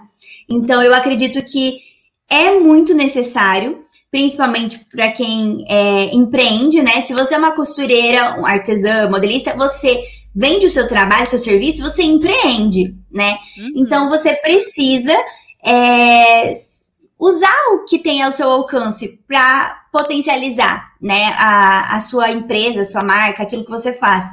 Então, 0.49 0.83
eu 0.83 0.95
acredito 0.95 1.43
que 1.45 1.79
é 2.31 2.59
muito 2.59 2.95
necessário, 2.95 3.82
principalmente 4.13 4.85
para 4.91 5.11
quem 5.11 5.65
é, 5.67 6.15
empreende, 6.15 6.83
né? 6.83 7.01
Se 7.01 7.15
você 7.15 7.35
é 7.35 7.39
uma 7.39 7.57
costureira, 7.57 8.39
um 8.39 8.45
artesã, 8.45 9.09
modelista, 9.09 9.57
você 9.57 10.03
vende 10.35 10.67
o 10.67 10.71
seu 10.71 10.87
trabalho, 10.87 11.27
seu 11.27 11.39
serviço, 11.39 11.83
você 11.83 12.03
empreende, 12.03 12.95
né? 13.11 13.39
Uhum. 13.57 13.73
Então 13.77 14.11
você 14.11 14.35
precisa 14.35 15.17
é, 15.65 16.53
usar 17.19 17.57
o 17.73 17.85
que 17.87 17.99
tem 17.99 18.23
ao 18.23 18.31
seu 18.31 18.51
alcance 18.51 19.19
para 19.27 19.81
potencializar, 19.91 20.93
né, 21.01 21.35
a, 21.39 21.97
a 21.97 22.01
sua 22.01 22.31
empresa, 22.31 22.83
a 22.83 22.87
sua 22.87 23.03
marca, 23.03 23.43
aquilo 23.43 23.65
que 23.65 23.71
você 23.71 23.95
faz. 23.95 24.27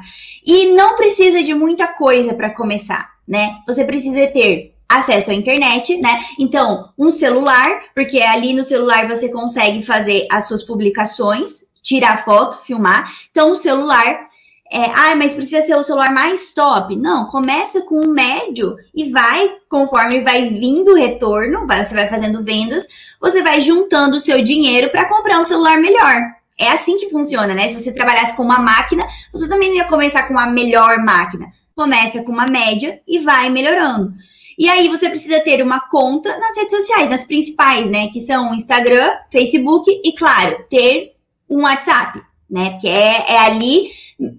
E 0.46 0.72
não 0.72 0.94
precisa 0.94 1.42
de 1.42 1.54
muita 1.54 1.88
coisa 1.88 2.34
para 2.34 2.50
começar, 2.50 3.10
né? 3.26 3.56
Você 3.66 3.84
precisa 3.84 4.26
ter 4.28 4.74
acesso 4.90 5.30
à 5.30 5.34
internet, 5.34 5.96
né? 5.98 6.20
Então, 6.38 6.90
um 6.98 7.10
celular, 7.10 7.80
porque 7.94 8.20
ali 8.20 8.52
no 8.52 8.64
celular 8.64 9.08
você 9.08 9.28
consegue 9.30 9.82
fazer 9.82 10.26
as 10.30 10.48
suas 10.48 10.62
publicações, 10.62 11.64
tirar 11.82 12.24
foto, 12.24 12.58
filmar. 12.58 13.10
Então, 13.30 13.52
o 13.52 13.56
celular 13.56 14.28
é, 14.72 14.84
ah, 14.84 15.16
mas 15.16 15.34
precisa 15.34 15.66
ser 15.66 15.74
o 15.74 15.82
celular 15.82 16.12
mais 16.12 16.52
top. 16.52 16.94
Não, 16.94 17.26
começa 17.26 17.80
com 17.82 18.06
um 18.06 18.12
médio 18.12 18.76
e 18.94 19.10
vai, 19.10 19.56
conforme 19.68 20.20
vai 20.20 20.48
vindo 20.48 20.92
o 20.92 20.96
retorno, 20.96 21.66
você 21.66 21.94
vai 21.94 22.08
fazendo 22.08 22.44
vendas, 22.44 22.86
você 23.20 23.42
vai 23.42 23.60
juntando 23.60 24.16
o 24.16 24.20
seu 24.20 24.40
dinheiro 24.42 24.88
para 24.90 25.08
comprar 25.08 25.40
um 25.40 25.44
celular 25.44 25.78
melhor. 25.80 26.22
É 26.60 26.70
assim 26.72 26.96
que 26.98 27.10
funciona, 27.10 27.52
né? 27.52 27.68
Se 27.68 27.80
você 27.80 27.92
trabalhasse 27.92 28.36
com 28.36 28.44
uma 28.44 28.60
máquina, 28.60 29.04
você 29.32 29.48
também 29.48 29.70
não 29.70 29.76
ia 29.76 29.88
começar 29.88 30.28
com 30.28 30.38
a 30.38 30.46
melhor 30.46 30.98
máquina. 30.98 31.46
Começa 31.74 32.22
com 32.22 32.30
uma 32.30 32.46
média 32.46 33.00
e 33.08 33.18
vai 33.18 33.50
melhorando. 33.50 34.12
E 34.60 34.68
aí 34.68 34.88
você 34.88 35.08
precisa 35.08 35.40
ter 35.40 35.62
uma 35.62 35.80
conta 35.80 36.36
nas 36.36 36.54
redes 36.54 36.76
sociais, 36.76 37.08
nas 37.08 37.24
principais, 37.24 37.88
né? 37.88 38.08
Que 38.08 38.20
são 38.20 38.54
Instagram, 38.54 39.10
Facebook 39.32 39.90
e, 40.04 40.12
claro, 40.12 40.66
ter 40.68 41.14
um 41.48 41.62
WhatsApp, 41.62 42.20
né? 42.50 42.72
Porque 42.72 42.86
é, 42.86 43.32
é 43.32 43.38
ali 43.38 43.88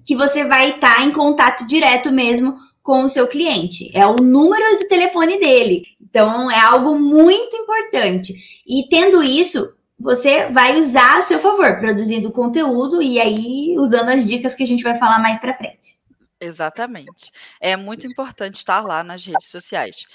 que 0.06 0.16
você 0.16 0.46
vai 0.46 0.70
estar 0.70 0.98
tá 0.98 1.04
em 1.04 1.12
contato 1.12 1.66
direto 1.66 2.12
mesmo 2.12 2.56
com 2.84 3.02
o 3.02 3.10
seu 3.10 3.26
cliente. 3.26 3.90
É 3.96 4.06
o 4.06 4.18
número 4.18 4.78
do 4.78 4.88
telefone 4.88 5.40
dele. 5.40 5.86
Então, 6.00 6.52
é 6.52 6.60
algo 6.60 7.00
muito 7.00 7.58
importante. 7.58 8.36
E 8.68 8.88
tendo 8.90 9.24
isso, 9.24 9.74
você 10.00 10.46
vai 10.52 10.80
usar 10.80 11.18
a 11.18 11.24
seu 11.24 11.40
favor, 11.40 11.80
produzindo 11.80 12.32
conteúdo 12.32 13.02
e 13.02 13.20
aí 13.20 13.76
usando 13.76 14.10
as 14.10 14.28
dicas 14.28 14.54
que 14.54 14.62
a 14.62 14.68
gente 14.68 14.84
vai 14.84 14.96
falar 15.00 15.18
mais 15.18 15.40
para 15.40 15.58
frente. 15.58 16.00
Exatamente. 16.44 17.32
É 17.60 17.76
muito 17.78 18.08
importante 18.08 18.56
estar 18.56 18.82
lá 18.82 19.04
nas 19.04 19.24
redes 19.26 19.48
sociais. 19.48 20.06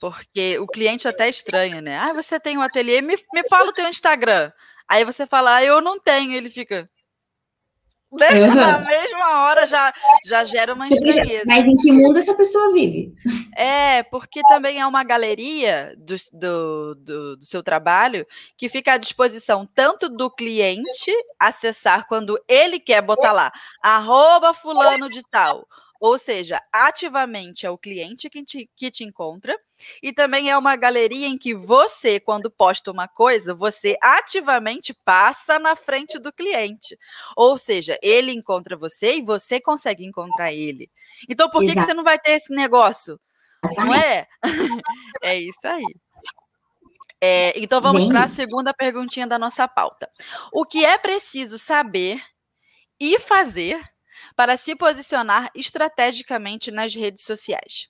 Porque 0.00 0.58
o 0.58 0.66
cliente 0.68 1.08
até 1.08 1.28
estranha, 1.28 1.80
né? 1.82 1.98
Ah, 1.98 2.12
você 2.14 2.40
tem 2.40 2.58
um 2.58 2.62
ateliê, 2.62 3.02
me, 3.02 3.16
me 3.34 3.48
fala 3.48 3.70
o 3.70 3.72
teu 3.74 3.88
Instagram. 3.88 4.52
Aí 4.88 5.04
você 5.04 5.26
fala, 5.26 5.56
ah, 5.56 5.64
eu 5.64 5.80
não 5.82 6.00
tenho. 6.00 6.32
Ele 6.32 6.50
fica, 6.50 6.88
né? 8.18 8.28
Uhum. 8.40 8.54
Na 8.54 8.78
mesma 8.78 9.42
hora 9.42 9.66
já, 9.66 9.92
já 10.24 10.44
gera 10.44 10.74
uma 10.74 10.88
estranheza. 10.88 11.44
Mas 11.46 11.64
em 11.64 11.76
que 11.76 11.92
mundo 11.92 12.18
essa 12.18 12.34
pessoa 12.34 12.72
vive? 12.72 13.14
É, 13.56 14.02
porque 14.04 14.40
também 14.48 14.80
é 14.80 14.86
uma 14.86 15.04
galeria 15.04 15.94
do, 15.98 16.14
do, 16.32 16.94
do, 16.94 17.36
do, 17.36 17.44
seu 17.44 17.62
trabalho 17.62 18.26
que 18.56 18.68
fica 18.68 18.94
à 18.94 18.96
disposição 18.96 19.68
tanto 19.74 20.08
do 20.08 20.30
cliente 20.30 21.12
acessar 21.38 22.06
quando 22.06 22.38
ele 22.48 22.78
quer 22.78 23.02
botar 23.02 23.32
lá, 23.32 23.52
arroba 23.82 24.52
fulano 24.54 25.08
de 25.08 25.22
tal, 25.30 25.66
ou 26.00 26.18
seja, 26.18 26.60
ativamente 26.72 27.66
é 27.66 27.70
o 27.70 27.78
cliente 27.78 28.28
que 28.30 28.44
te, 28.44 28.70
que 28.74 28.90
te 28.90 29.04
encontra, 29.04 29.58
e 30.02 30.12
também 30.12 30.50
é 30.50 30.56
uma 30.56 30.76
galeria 30.76 31.26
em 31.26 31.36
que 31.36 31.54
você, 31.54 32.18
quando 32.18 32.50
posta 32.50 32.90
uma 32.90 33.06
coisa, 33.06 33.54
você 33.54 33.96
ativamente 34.02 34.94
passa 35.04 35.58
na 35.58 35.76
frente 35.76 36.18
do 36.18 36.32
cliente. 36.32 36.98
Ou 37.36 37.58
seja, 37.58 37.98
ele 38.02 38.32
encontra 38.32 38.76
você 38.76 39.16
e 39.16 39.22
você 39.22 39.60
consegue 39.60 40.04
encontrar 40.04 40.52
ele. 40.52 40.90
Então, 41.28 41.50
por 41.50 41.60
que, 41.60 41.74
que 41.74 41.80
você 41.80 41.94
não 41.94 42.04
vai 42.04 42.18
ter 42.18 42.32
esse 42.32 42.54
negócio? 42.54 43.20
Não 43.76 43.94
é? 43.94 44.26
é 45.22 45.38
isso 45.40 45.66
aí. 45.66 45.84
É, 47.20 47.58
então 47.58 47.80
vamos 47.80 48.06
para 48.06 48.24
a 48.24 48.28
segunda 48.28 48.74
perguntinha 48.74 49.26
da 49.26 49.38
nossa 49.38 49.66
pauta. 49.66 50.10
O 50.52 50.66
que 50.66 50.84
é 50.84 50.98
preciso 50.98 51.58
saber 51.58 52.22
e 53.00 53.18
fazer 53.18 53.82
para 54.34 54.56
se 54.56 54.74
posicionar 54.74 55.50
estrategicamente 55.54 56.70
nas 56.70 56.94
redes 56.94 57.24
sociais? 57.24 57.88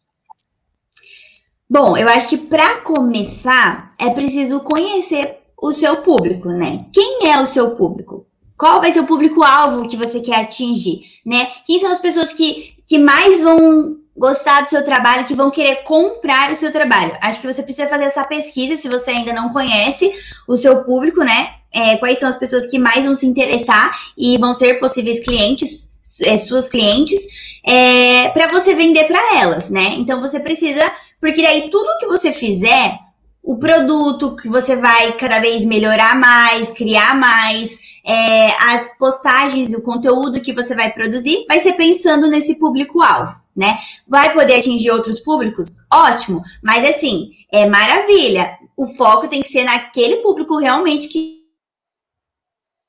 Bom, 1.69 1.97
eu 1.97 2.09
acho 2.09 2.29
que 2.29 2.39
para 2.39 2.81
começar 2.83 3.89
é 3.99 4.11
preciso 4.11 4.61
conhecer 4.61 5.39
o 5.61 5.73
seu 5.73 5.97
público, 5.97 6.49
né? 6.49 6.87
Quem 6.93 7.29
é 7.29 7.41
o 7.41 7.47
seu 7.47 7.73
público? 7.73 8.27
Qual 8.57 8.81
vai 8.81 8.93
ser 8.93 9.01
o 9.01 9.07
público-alvo 9.07 9.89
que 9.89 9.97
você 9.97 10.21
quer 10.21 10.41
atingir, 10.41 11.01
né? 11.25 11.49
Quem 11.67 11.81
são 11.81 11.91
as 11.91 11.99
pessoas 11.99 12.33
que, 12.33 12.75
que 12.87 12.99
mais 12.99 13.43
vão 13.43 13.97
gostar 14.17 14.63
do 14.63 14.71
seu 14.71 14.83
trabalho, 14.85 15.27
que 15.27 15.35
vão 15.35 15.51
querer 15.51 15.83
comprar 15.83 16.53
o 16.53 16.57
seu 16.57 16.71
trabalho? 16.71 17.13
Acho 17.21 17.41
que 17.41 17.53
você 17.53 17.63
precisa 17.63 17.89
fazer 17.89 18.05
essa 18.05 18.25
pesquisa 18.25 18.77
se 18.77 18.89
você 18.89 19.11
ainda 19.11 19.33
não 19.33 19.51
conhece 19.51 20.11
o 20.47 20.57
seu 20.57 20.85
público, 20.85 21.25
né? 21.25 21.51
É, 21.75 21.97
quais 21.97 22.19
são 22.21 22.29
as 22.29 22.37
pessoas 22.37 22.65
que 22.65 22.79
mais 22.79 23.05
vão 23.05 23.15
se 23.15 23.27
interessar 23.27 23.91
e 24.17 24.39
vão 24.39 24.55
ser 24.55 24.75
possíveis 24.75 25.19
clientes 25.19 25.96
é, 26.25 26.39
suas 26.39 26.69
clientes, 26.69 27.61
é, 27.67 28.29
para 28.31 28.49
você 28.49 28.75
vender 28.75 29.05
para 29.05 29.41
elas, 29.41 29.71
né? 29.71 29.95
Então 29.99 30.21
você 30.21 30.41
precisa, 30.41 30.81
porque 31.21 31.43
daí 31.43 31.69
tudo 31.71 31.99
que 31.99 32.07
você 32.07 32.33
fizer, 32.33 32.99
o 33.43 33.59
produto 33.59 34.35
que 34.35 34.49
você 34.49 34.75
vai 34.75 35.13
cada 35.13 35.39
vez 35.39 35.65
melhorar 35.65 36.19
mais, 36.19 36.71
criar 36.71 37.17
mais, 37.17 37.79
é, 38.05 38.47
as 38.73 38.97
postagens, 38.99 39.73
o 39.73 39.83
conteúdo 39.83 40.41
que 40.41 40.53
você 40.53 40.75
vai 40.75 40.93
produzir, 40.93 41.45
vai 41.49 41.61
ser 41.61 41.75
pensando 41.75 42.29
nesse 42.29 42.57
público-alvo, 42.57 43.35
né? 43.55 43.79
Vai 44.07 44.33
poder 44.33 44.57
atingir 44.57 44.91
outros 44.91 45.21
públicos? 45.21 45.77
Ótimo, 45.93 46.43
mas 46.63 46.85
assim, 46.85 47.31
é 47.53 47.67
maravilha. 47.67 48.59
O 48.77 48.87
foco 48.87 49.29
tem 49.29 49.43
que 49.43 49.49
ser 49.49 49.65
naquele 49.65 50.17
público 50.19 50.59
realmente 50.59 51.09
que 51.09 51.46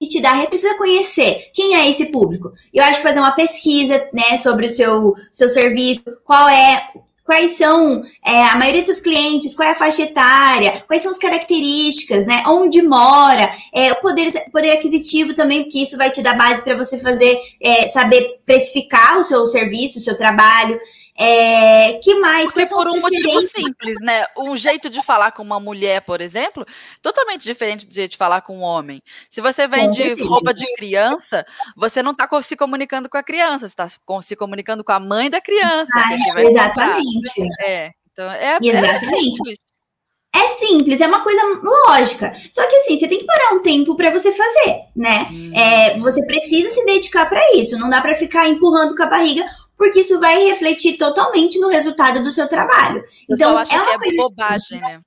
te 0.05 0.21
dá, 0.21 0.45
precisa 0.45 0.77
conhecer 0.77 1.49
quem 1.53 1.75
é 1.75 1.89
esse 1.89 2.07
público. 2.07 2.51
Eu 2.73 2.83
acho 2.83 2.97
que 2.97 3.07
fazer 3.07 3.19
uma 3.19 3.31
pesquisa, 3.31 4.07
né, 4.13 4.37
sobre 4.37 4.67
o 4.67 4.69
seu, 4.69 5.15
seu 5.31 5.49
serviço, 5.49 6.03
qual 6.23 6.47
é, 6.47 6.89
quais 7.27 7.51
são 7.51 8.03
é, 8.25 8.43
a 8.43 8.55
maioria 8.55 8.81
dos 8.81 8.87
seus 8.87 8.99
clientes, 8.99 9.55
qual 9.55 9.67
é 9.67 9.71
a 9.71 9.75
faixa 9.75 10.03
etária, 10.03 10.83
quais 10.87 11.01
são 11.01 11.11
as 11.11 11.17
características, 11.17 12.27
né, 12.27 12.43
onde 12.47 12.81
mora, 12.81 13.51
é, 13.73 13.91
o 13.91 13.95
poder, 13.97 14.31
poder 14.51 14.71
aquisitivo 14.71 15.33
também, 15.33 15.63
porque 15.63 15.79
isso 15.81 15.97
vai 15.97 16.11
te 16.11 16.21
dar 16.21 16.37
base 16.37 16.61
para 16.61 16.77
você 16.77 16.99
fazer, 16.99 17.37
é, 17.61 17.87
saber 17.87 18.39
precificar 18.45 19.17
o 19.17 19.23
seu 19.23 19.45
serviço, 19.45 19.99
o 19.99 20.01
seu 20.01 20.15
trabalho. 20.15 20.79
É, 21.19 21.93
que 21.93 22.13
mais? 22.19 22.53
Porque 22.53 22.69
por 22.69 22.87
um 22.89 22.99
motivo 22.99 23.41
simples, 23.41 23.99
né? 24.01 24.25
Um 24.37 24.55
jeito 24.55 24.87
de 24.87 25.01
falar 25.01 25.31
com 25.31 25.41
uma 25.41 25.59
mulher, 25.59 26.01
por 26.01 26.21
exemplo, 26.21 26.63
totalmente 27.01 27.41
diferente 27.41 27.87
do 27.87 27.93
jeito 27.93 28.11
de 28.11 28.17
falar 28.17 28.41
com 28.41 28.59
um 28.59 28.61
homem. 28.61 29.01
Se 29.31 29.41
você 29.41 29.67
vende 29.67 30.13
roupa 30.23 30.53
de 30.53 30.65
criança, 30.75 31.43
você 31.75 32.03
não 32.03 32.11
está 32.11 32.29
se 32.41 32.55
comunicando 32.55 33.09
com 33.09 33.17
a 33.17 33.23
criança, 33.23 33.67
você 33.67 33.73
está 33.73 33.89
se 34.21 34.35
comunicando 34.35 34.83
com 34.83 34.91
a 34.91 34.99
mãe 34.99 35.27
da 35.27 35.41
criança. 35.41 35.91
Ah, 35.95 36.13
exatamente. 36.39 37.41
É, 37.65 37.91
então 38.11 38.31
é, 38.31 38.53
é 38.53 38.57
exatamente. 38.61 39.05
é 39.05 39.19
simples. 39.19 39.57
É 40.35 40.47
simples, 40.59 41.01
é 41.01 41.07
uma 41.07 41.21
coisa 41.21 41.41
lógica. 41.87 42.31
Só 42.51 42.67
que 42.67 42.75
assim, 42.75 42.99
você 42.99 43.07
tem 43.07 43.17
que 43.17 43.25
parar 43.25 43.55
um 43.55 43.61
tempo 43.63 43.95
para 43.95 44.11
você 44.11 44.31
fazer, 44.31 44.81
né? 44.95 45.27
Hum. 45.31 45.51
É, 45.55 45.97
você 45.97 46.23
precisa 46.27 46.69
se 46.69 46.85
dedicar 46.85 47.27
para 47.27 47.41
isso. 47.55 47.79
Não 47.79 47.89
dá 47.89 48.01
para 48.01 48.13
ficar 48.13 48.47
empurrando 48.47 48.95
com 48.95 49.01
a 49.01 49.07
barriga 49.07 49.43
porque 49.77 49.99
isso 49.99 50.19
vai 50.19 50.43
refletir 50.45 50.97
totalmente 50.97 51.59
no 51.59 51.69
resultado 51.69 52.21
do 52.21 52.31
seu 52.31 52.47
trabalho. 52.47 53.03
Eu 53.29 53.35
então, 53.35 53.51
é 53.51 53.53
uma 53.53 53.93
é 53.93 53.97
coisa 53.97 54.17
bobagem, 54.17 54.79
né? 54.81 54.99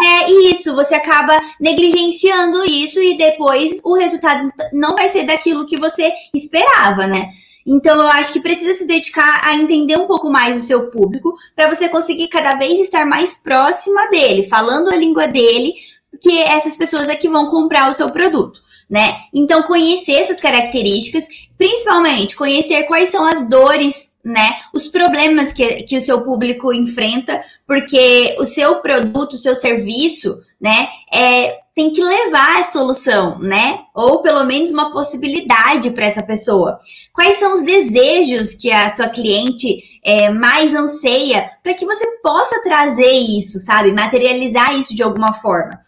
É 0.00 0.30
isso, 0.30 0.74
você 0.74 0.94
acaba 0.94 1.40
negligenciando 1.60 2.64
isso 2.64 3.02
e 3.02 3.16
depois 3.16 3.80
o 3.82 3.94
resultado 3.94 4.48
não 4.72 4.94
vai 4.94 5.08
ser 5.08 5.24
daquilo 5.24 5.66
que 5.66 5.76
você 5.76 6.12
esperava, 6.32 7.06
né? 7.06 7.28
Então, 7.66 8.00
eu 8.00 8.08
acho 8.08 8.32
que 8.32 8.40
precisa 8.40 8.72
se 8.72 8.86
dedicar 8.86 9.40
a 9.44 9.54
entender 9.56 9.98
um 9.98 10.06
pouco 10.06 10.30
mais 10.30 10.56
o 10.56 10.66
seu 10.66 10.90
público 10.90 11.34
para 11.54 11.68
você 11.68 11.86
conseguir 11.88 12.28
cada 12.28 12.54
vez 12.54 12.80
estar 12.80 13.04
mais 13.04 13.34
próxima 13.34 14.08
dele, 14.08 14.48
falando 14.48 14.88
a 14.88 14.96
língua 14.96 15.26
dele, 15.26 15.74
que 16.20 16.40
essas 16.44 16.76
pessoas 16.76 17.08
é 17.08 17.14
que 17.14 17.28
vão 17.28 17.46
comprar 17.46 17.90
o 17.90 17.92
seu 17.92 18.10
produto, 18.10 18.62
né? 18.88 19.18
Então, 19.34 19.62
conhecer 19.64 20.14
essas 20.14 20.40
características, 20.40 21.26
principalmente 21.58 22.36
conhecer 22.36 22.84
quais 22.84 23.10
são 23.10 23.26
as 23.26 23.46
dores, 23.48 24.07
né? 24.24 24.56
Os 24.74 24.88
problemas 24.88 25.52
que, 25.52 25.82
que 25.84 25.96
o 25.96 26.00
seu 26.00 26.22
público 26.22 26.72
enfrenta, 26.72 27.40
porque 27.66 28.36
o 28.38 28.44
seu 28.44 28.76
produto, 28.76 29.34
o 29.34 29.38
seu 29.38 29.54
serviço, 29.54 30.38
né, 30.60 30.88
é, 31.12 31.60
tem 31.74 31.92
que 31.92 32.02
levar 32.02 32.60
a 32.60 32.64
solução, 32.64 33.38
né? 33.38 33.80
Ou 33.94 34.20
pelo 34.20 34.44
menos 34.44 34.72
uma 34.72 34.90
possibilidade 34.90 35.90
para 35.90 36.06
essa 36.06 36.22
pessoa. 36.22 36.78
Quais 37.12 37.38
são 37.38 37.52
os 37.52 37.62
desejos 37.62 38.52
que 38.54 38.72
a 38.72 38.90
sua 38.90 39.08
cliente 39.08 39.84
é, 40.04 40.30
mais 40.30 40.74
anseia 40.74 41.48
para 41.62 41.74
que 41.74 41.86
você 41.86 42.04
possa 42.20 42.60
trazer 42.62 43.12
isso, 43.12 43.60
sabe? 43.60 43.92
Materializar 43.92 44.76
isso 44.76 44.94
de 44.94 45.04
alguma 45.04 45.32
forma. 45.34 45.78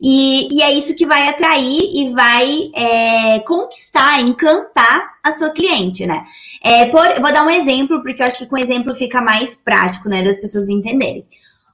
E, 0.00 0.56
e 0.56 0.62
é 0.62 0.72
isso 0.72 0.94
que 0.94 1.04
vai 1.04 1.28
atrair 1.28 1.82
e 1.94 2.12
vai 2.12 2.70
é, 2.74 3.40
conquistar, 3.40 4.20
encantar 4.20 5.09
a 5.22 5.32
sua 5.32 5.50
cliente, 5.50 6.06
né? 6.06 6.24
É, 6.62 6.86
por, 6.86 7.06
vou 7.20 7.32
dar 7.32 7.44
um 7.44 7.50
exemplo, 7.50 8.02
porque 8.02 8.22
eu 8.22 8.26
acho 8.26 8.38
que 8.38 8.46
com 8.46 8.56
exemplo 8.56 8.94
fica 8.94 9.20
mais 9.20 9.56
prático, 9.56 10.08
né? 10.08 10.22
Das 10.22 10.40
pessoas 10.40 10.68
entenderem. 10.68 11.26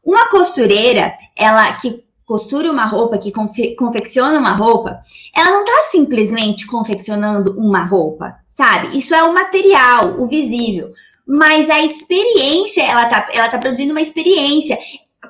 Uma 0.05 0.29
costureira, 0.29 1.15
ela 1.37 1.73
que 1.75 2.05
costura 2.25 2.71
uma 2.71 2.85
roupa, 2.85 3.19
que 3.19 3.31
confe 3.31 3.77
confecciona 3.77 4.39
uma 4.39 4.53
roupa, 4.53 5.01
ela 5.35 5.51
não 5.51 5.65
está 5.65 5.91
simplesmente 5.91 6.67
confeccionando 6.67 7.53
uma 7.59 7.85
roupa, 7.85 8.37
sabe? 8.51 8.99
Isso 8.99 9.15
é 9.15 9.23
o 9.23 9.33
material, 9.33 10.21
o 10.21 10.27
visível. 10.27 10.93
Mas 11.27 11.71
a 11.71 11.81
experiência, 11.81 12.83
ela 12.83 13.07
tá, 13.07 13.29
ela 13.33 13.49
tá 13.49 13.59
produzindo 13.59 13.93
uma 13.93 14.01
experiência. 14.01 14.79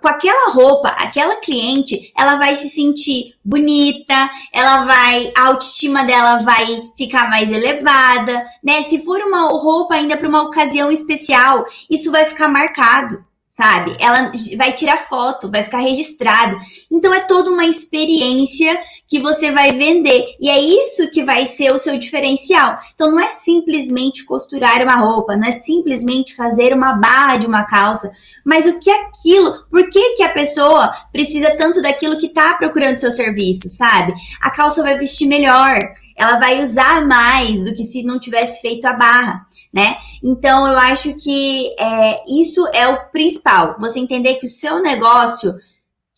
Com 0.01 0.09
aquela 0.09 0.53
roupa, 0.53 0.89
aquela 0.89 1.37
cliente, 1.37 2.13
ela 2.17 2.37
vai 2.37 2.55
se 2.57 2.69
sentir 2.69 3.35
bonita, 3.45 4.31
ela 4.53 4.85
vai, 4.85 5.33
a 5.37 5.49
autoestima 5.49 6.05
dela 6.05 6.39
vai 6.39 6.65
ficar 6.97 7.29
mais 7.29 7.51
elevada, 7.51 8.47
né? 8.63 8.85
Se 8.85 9.05
for 9.05 9.21
uma 9.21 9.49
roupa 9.49 9.95
ainda 9.95 10.17
para 10.17 10.29
uma 10.29 10.43
ocasião 10.43 10.91
especial, 10.91 11.65
isso 11.91 12.11
vai 12.11 12.25
ficar 12.25 12.49
marcado 12.49 13.26
sabe? 13.57 13.97
Ela 13.99 14.31
vai 14.59 14.71
tirar 14.73 14.99
foto, 14.99 15.51
vai 15.51 15.65
ficar 15.65 15.79
registrado. 15.79 16.59
Então 16.91 17.15
é 17.15 17.21
toda 17.21 17.51
uma 17.51 17.65
experiência 17.65 18.79
que 19.09 19.19
você 19.19 19.51
vai 19.51 19.73
vender. 19.73 20.35
E 20.39 20.51
é 20.51 20.61
isso 20.61 21.11
que 21.11 21.25
vai 21.25 21.47
ser 21.47 21.73
o 21.73 21.79
seu 21.79 21.97
diferencial. 21.97 22.79
Então 22.95 23.11
não 23.11 23.19
é 23.19 23.29
simplesmente 23.29 24.27
costurar 24.27 24.83
uma 24.83 24.97
roupa, 24.97 25.37
não 25.37 25.49
é 25.49 25.53
simplesmente 25.53 26.37
fazer 26.37 26.75
uma 26.75 26.97
barra 26.97 27.39
de 27.39 27.47
uma 27.47 27.65
calça, 27.65 28.13
mas 28.45 28.67
o 28.67 28.79
que 28.79 28.91
é 28.91 29.07
aquilo, 29.07 29.65
por 29.71 29.89
que, 29.89 30.17
que 30.17 30.23
a 30.23 30.35
pessoa 30.35 30.95
precisa 31.11 31.57
tanto 31.57 31.81
daquilo 31.81 32.19
que 32.19 32.27
está 32.27 32.55
procurando 32.55 32.99
seu 32.99 33.11
serviço, 33.11 33.69
sabe? 33.69 34.13
A 34.43 34.51
calça 34.51 34.83
vai 34.83 34.99
vestir 34.99 35.27
melhor, 35.27 35.81
ela 36.17 36.39
vai 36.39 36.63
usar 36.63 37.07
mais 37.07 37.65
do 37.65 37.75
que 37.75 37.85
se 37.85 38.03
não 38.03 38.19
tivesse 38.19 38.61
feito 38.61 38.87
a 38.87 38.93
barra 38.93 39.47
né? 39.77 39.99
Então 40.23 40.67
eu 40.67 40.79
acho 40.79 41.15
que 41.19 41.75
é, 41.79 42.23
isso 42.27 42.67
é 42.75 42.89
o 42.89 43.11
principal. 43.11 43.77
Você 43.79 44.01
entender 44.01 44.37
que 44.37 44.47
o 44.47 44.51
seu 44.51 44.81
negócio 44.81 45.55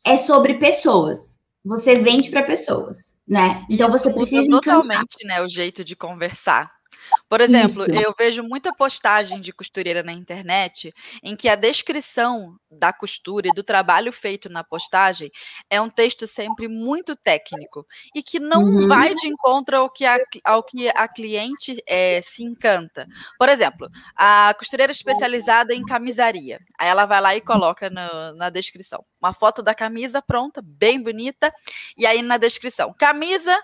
é 0.07 0.17
sobre 0.17 0.55
pessoas. 0.55 1.41
Você 1.65 1.97
vende 1.97 2.31
para 2.31 2.45
pessoas, 2.45 3.21
né? 3.27 3.67
Então 3.69 3.91
você 3.91 4.13
precisa 4.13 4.49
totalmente, 4.49 5.25
né, 5.25 5.43
o 5.43 5.49
jeito 5.49 5.85
de 5.85 5.97
conversar. 5.97 6.71
Por 7.29 7.41
exemplo, 7.41 7.69
Isso. 7.69 7.95
eu 7.95 8.13
vejo 8.19 8.43
muita 8.43 8.73
postagem 8.73 9.41
de 9.41 9.53
costureira 9.53 10.03
na 10.03 10.13
internet 10.13 10.93
em 11.23 11.37
que 11.37 11.49
a 11.49 11.55
descrição 11.55 12.57
da 12.71 12.93
costura 12.93 13.49
e 13.49 13.55
do 13.55 13.63
trabalho 13.63 14.13
feito 14.13 14.49
na 14.49 14.65
postagem 14.65 15.31
é 15.69 15.81
um 15.81 15.91
texto 15.91 16.27
sempre 16.27 16.69
muito 16.69 17.15
técnico 17.15 17.87
e 18.15 18.23
que 18.23 18.41
não 18.41 18.63
uhum. 18.63 18.89
vai 18.89 19.15
de 19.15 19.29
encontro 19.29 19.77
ao 19.77 19.91
que 19.91 20.05
a, 20.05 20.19
ao 20.45 20.63
que 20.63 20.89
a 20.89 21.07
cliente 21.07 21.83
é, 21.87 22.21
se 22.23 22.43
encanta. 22.43 23.07
Por 23.39 23.49
exemplo, 23.49 23.89
a 24.17 24.55
costureira 24.59 24.93
especializada 24.93 25.75
em 25.75 25.85
camisaria. 25.85 26.61
Aí 26.79 26.89
ela 26.89 27.05
vai 27.05 27.21
lá 27.21 27.37
e 27.37 27.41
coloca 27.41 27.91
no, 27.91 28.35
na 28.37 28.49
descrição 28.49 29.05
uma 29.21 29.35
foto 29.35 29.63
da 29.63 29.75
camisa 29.75 30.23
pronta, 30.23 30.63
bem 30.63 31.03
bonita, 31.03 31.53
e 31.97 32.07
aí 32.07 32.23
na 32.23 32.37
descrição: 32.37 32.95
camisa 32.97 33.59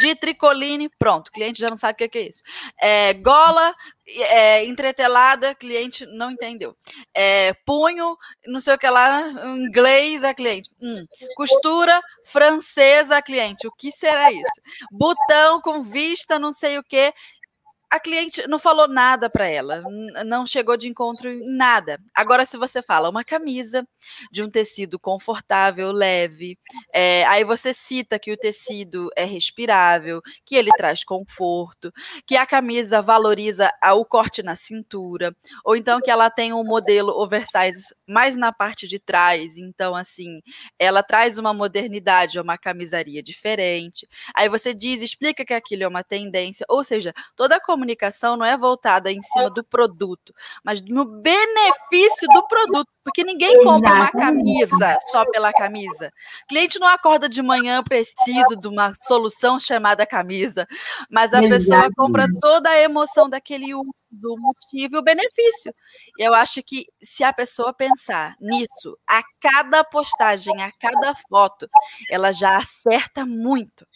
de 0.00 0.14
tricoline, 0.14 0.88
pronto, 0.98 1.30
cliente 1.30 1.60
já 1.60 1.66
não 1.70 1.76
sabe 1.76 2.04
o 2.04 2.08
que 2.08 2.18
é 2.18 2.28
isso. 2.28 2.42
É, 2.80 3.12
gola 3.14 3.74
é, 4.06 4.64
entretelada, 4.64 5.54
cliente 5.54 6.06
não 6.06 6.30
entendeu. 6.30 6.74
É, 7.14 7.52
punho, 7.66 8.16
não 8.46 8.60
sei 8.60 8.74
o 8.74 8.78
que 8.78 8.88
lá, 8.88 9.28
inglês 9.56 10.24
a 10.24 10.32
cliente. 10.32 10.70
Hum, 10.80 11.04
costura 11.36 12.00
francesa 12.24 13.20
cliente, 13.20 13.66
o 13.66 13.72
que 13.72 13.92
será 13.92 14.32
isso? 14.32 14.60
Botão 14.90 15.60
com 15.60 15.82
vista, 15.82 16.38
não 16.38 16.52
sei 16.52 16.78
o 16.78 16.82
que 16.82 17.12
a 17.90 17.98
cliente 17.98 18.46
não 18.46 18.58
falou 18.58 18.86
nada 18.86 19.28
para 19.28 19.48
ela, 19.48 19.82
não 20.24 20.46
chegou 20.46 20.76
de 20.76 20.88
encontro 20.88 21.28
em 21.28 21.56
nada. 21.56 22.00
Agora, 22.14 22.46
se 22.46 22.56
você 22.56 22.80
fala 22.80 23.10
uma 23.10 23.24
camisa 23.24 23.86
de 24.30 24.42
um 24.42 24.50
tecido 24.50 24.98
confortável, 24.98 25.90
leve, 25.90 26.56
é, 26.92 27.24
aí 27.26 27.42
você 27.42 27.74
cita 27.74 28.18
que 28.18 28.32
o 28.32 28.36
tecido 28.36 29.08
é 29.16 29.24
respirável, 29.24 30.22
que 30.44 30.54
ele 30.54 30.70
traz 30.76 31.02
conforto, 31.02 31.92
que 32.24 32.36
a 32.36 32.46
camisa 32.46 33.02
valoriza 33.02 33.70
o 33.94 34.04
corte 34.04 34.40
na 34.40 34.54
cintura, 34.54 35.34
ou 35.64 35.74
então 35.74 36.00
que 36.00 36.10
ela 36.10 36.30
tem 36.30 36.52
um 36.52 36.62
modelo 36.62 37.10
oversize 37.10 37.92
mais 38.06 38.36
na 38.36 38.52
parte 38.52 38.86
de 38.86 39.00
trás, 39.00 39.56
então 39.56 39.96
assim, 39.96 40.40
ela 40.78 41.02
traz 41.02 41.38
uma 41.38 41.52
modernidade, 41.52 42.38
uma 42.38 42.56
camisaria 42.56 43.20
diferente. 43.20 44.08
Aí 44.32 44.48
você 44.48 44.72
diz, 44.72 45.02
explica 45.02 45.44
que 45.44 45.54
aquilo 45.54 45.82
é 45.82 45.88
uma 45.88 46.04
tendência, 46.04 46.64
ou 46.68 46.84
seja, 46.84 47.12
toda 47.34 47.56
a 47.56 47.60
comunicação 47.80 48.36
não 48.36 48.44
é 48.44 48.56
voltada 48.56 49.10
em 49.10 49.22
cima 49.22 49.48
do 49.48 49.64
produto, 49.64 50.34
mas 50.62 50.82
no 50.82 51.04
benefício 51.04 52.28
do 52.28 52.46
produto, 52.46 52.88
porque 53.02 53.24
ninguém 53.24 53.64
compra 53.64 53.94
uma 53.94 54.10
camisa 54.10 54.98
só 55.10 55.24
pela 55.30 55.50
camisa. 55.52 56.12
O 56.44 56.48
cliente 56.48 56.78
não 56.78 56.86
acorda 56.86 57.28
de 57.28 57.40
manhã 57.40 57.82
preciso 57.82 58.56
de 58.60 58.68
uma 58.68 58.92
solução 59.02 59.58
chamada 59.58 60.06
camisa, 60.06 60.66
mas 61.10 61.32
a 61.32 61.40
pessoa 61.40 61.88
compra 61.96 62.26
toda 62.40 62.68
a 62.68 62.80
emoção 62.80 63.28
daquele 63.28 63.74
uso, 63.74 63.88
o 64.24 64.38
motivo 64.38 64.96
e 64.96 64.98
o 64.98 65.02
benefício. 65.02 65.74
E 66.18 66.22
eu 66.22 66.34
acho 66.34 66.62
que 66.62 66.86
se 67.02 67.24
a 67.24 67.32
pessoa 67.32 67.72
pensar 67.72 68.36
nisso, 68.40 68.98
a 69.08 69.22
cada 69.40 69.82
postagem, 69.82 70.62
a 70.62 70.70
cada 70.72 71.14
foto, 71.28 71.66
ela 72.10 72.30
já 72.32 72.58
acerta 72.58 73.24
muito. 73.24 73.86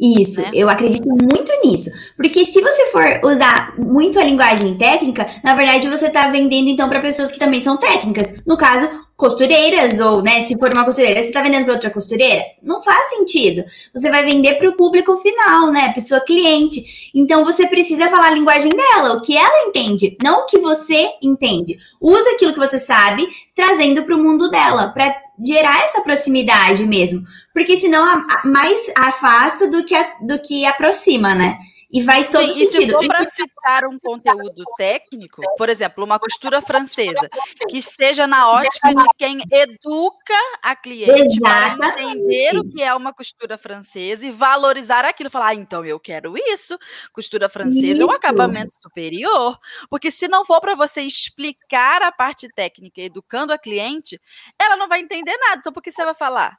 Isso, 0.00 0.40
né? 0.40 0.50
eu 0.54 0.70
acredito 0.70 1.06
muito 1.08 1.52
nisso. 1.62 1.90
Porque 2.16 2.46
se 2.46 2.60
você 2.62 2.86
for 2.86 3.20
usar 3.24 3.74
muito 3.78 4.18
a 4.18 4.24
linguagem 4.24 4.76
técnica, 4.78 5.26
na 5.44 5.54
verdade 5.54 5.88
você 5.88 6.06
está 6.06 6.28
vendendo 6.28 6.68
então 6.68 6.88
para 6.88 7.00
pessoas 7.00 7.30
que 7.30 7.38
também 7.38 7.60
são 7.60 7.76
técnicas. 7.76 8.40
No 8.46 8.56
caso, 8.56 8.88
costureiras, 9.20 10.00
ou, 10.00 10.22
né, 10.22 10.40
se 10.44 10.58
for 10.58 10.72
uma 10.72 10.86
costureira, 10.86 11.20
você 11.20 11.28
está 11.28 11.42
vendendo 11.42 11.64
para 11.64 11.74
outra 11.74 11.90
costureira? 11.90 12.42
Não 12.62 12.80
faz 12.80 13.10
sentido. 13.10 13.62
Você 13.94 14.10
vai 14.10 14.24
vender 14.24 14.54
para 14.54 14.70
o 14.70 14.76
público 14.76 15.14
final, 15.18 15.70
né, 15.70 15.92
para 15.92 16.02
sua 16.02 16.20
cliente. 16.20 17.10
Então 17.14 17.44
você 17.44 17.66
precisa 17.66 18.08
falar 18.08 18.28
a 18.28 18.34
linguagem 18.34 18.70
dela, 18.70 19.12
o 19.12 19.20
que 19.20 19.36
ela 19.36 19.68
entende, 19.68 20.16
não 20.24 20.40
o 20.40 20.46
que 20.46 20.58
você 20.58 21.10
entende. 21.22 21.76
Usa 22.00 22.30
aquilo 22.30 22.54
que 22.54 22.58
você 22.58 22.78
sabe, 22.78 23.28
trazendo 23.54 24.02
para 24.04 24.16
o 24.16 24.22
mundo 24.22 24.50
dela, 24.50 24.88
para 24.88 25.14
gerar 25.38 25.84
essa 25.84 26.00
proximidade 26.00 26.86
mesmo. 26.86 27.22
Porque 27.52 27.76
senão 27.76 28.04
a, 28.04 28.14
a, 28.14 28.46
mais 28.46 28.92
afasta 28.96 29.68
do 29.70 29.84
que, 29.84 29.94
a, 29.94 30.16
do 30.20 30.40
que 30.40 30.64
aproxima, 30.66 31.34
né? 31.34 31.58
E 31.92 32.02
faz 32.04 32.28
todo 32.28 32.48
Sim, 32.48 32.70
sentido. 32.70 32.82
E 32.82 32.84
se 32.84 32.90
for 32.92 33.06
para 33.06 33.28
citar 33.28 33.84
um 33.84 33.98
conteúdo 33.98 34.62
técnico, 34.78 35.42
por 35.58 35.68
exemplo, 35.68 36.04
uma 36.04 36.20
costura 36.20 36.62
francesa, 36.62 37.28
que 37.68 37.78
esteja 37.78 38.28
na 38.28 38.48
ótica 38.48 38.94
de 38.94 39.04
quem 39.18 39.42
educa 39.50 40.34
a 40.62 40.76
cliente 40.76 41.40
para 41.40 42.00
entender 42.00 42.56
o 42.56 42.70
que 42.70 42.80
é 42.80 42.94
uma 42.94 43.12
costura 43.12 43.58
francesa 43.58 44.24
e 44.24 44.30
valorizar 44.30 45.04
aquilo. 45.04 45.30
Falar, 45.30 45.48
ah, 45.48 45.54
então 45.54 45.84
eu 45.84 45.98
quero 45.98 46.34
isso. 46.38 46.78
Costura 47.12 47.48
francesa 47.48 48.02
é 48.02 48.06
um 48.06 48.12
acabamento 48.12 48.72
superior. 48.80 49.58
Porque 49.88 50.12
se 50.12 50.28
não 50.28 50.44
for 50.44 50.60
para 50.60 50.76
você 50.76 51.00
explicar 51.00 52.02
a 52.02 52.12
parte 52.12 52.48
técnica 52.54 53.00
educando 53.00 53.52
a 53.52 53.58
cliente, 53.58 54.20
ela 54.56 54.76
não 54.76 54.88
vai 54.88 55.00
entender 55.00 55.36
nada. 55.38 55.56
Então, 55.58 55.72
por 55.72 55.82
que 55.82 55.90
você 55.90 56.04
vai 56.04 56.14
falar? 56.14 56.56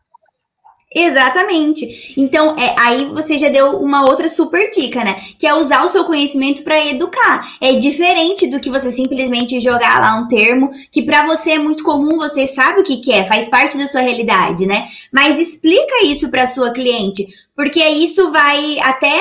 Exatamente. 0.93 2.13
Então, 2.17 2.54
é, 2.58 2.75
aí 2.77 3.06
você 3.06 3.38
já 3.38 3.47
deu 3.47 3.77
uma 3.82 4.04
outra 4.10 4.27
super 4.27 4.69
dica, 4.69 5.01
né? 5.06 5.15
Que 5.39 5.47
é 5.47 5.54
usar 5.54 5.86
o 5.86 5.89
seu 5.89 6.04
conhecimento 6.04 6.63
para 6.63 6.86
educar. 6.86 7.49
É 7.62 7.73
diferente 7.75 8.47
do 8.47 8.60
que 8.60 8.69
você 8.69 8.91
simplesmente 8.91 9.62
jogar 9.62 10.01
lá 10.01 10.15
um 10.17 10.27
termo 10.27 10.69
que 10.91 11.01
para 11.04 11.25
você 11.25 11.51
é 11.51 11.60
muito 11.60 11.86
comum, 11.86 12.17
você 12.17 12.45
sabe 12.45 12.82
o 12.82 12.84
que, 12.84 12.97
que 12.97 13.13
é, 13.13 13.25
faz 13.25 13.47
parte 13.47 13.77
da 13.77 13.88
sua 13.88 14.01
realidade, 14.01 14.65
né? 14.65 14.86
Mas 15.13 15.39
explica 15.39 16.04
isso 16.04 16.30
para 16.30 16.45
sua 16.45 16.71
cliente, 16.71 17.25
porque 17.56 17.84
isso 17.84 18.30
vai 18.30 18.80
até 18.82 19.17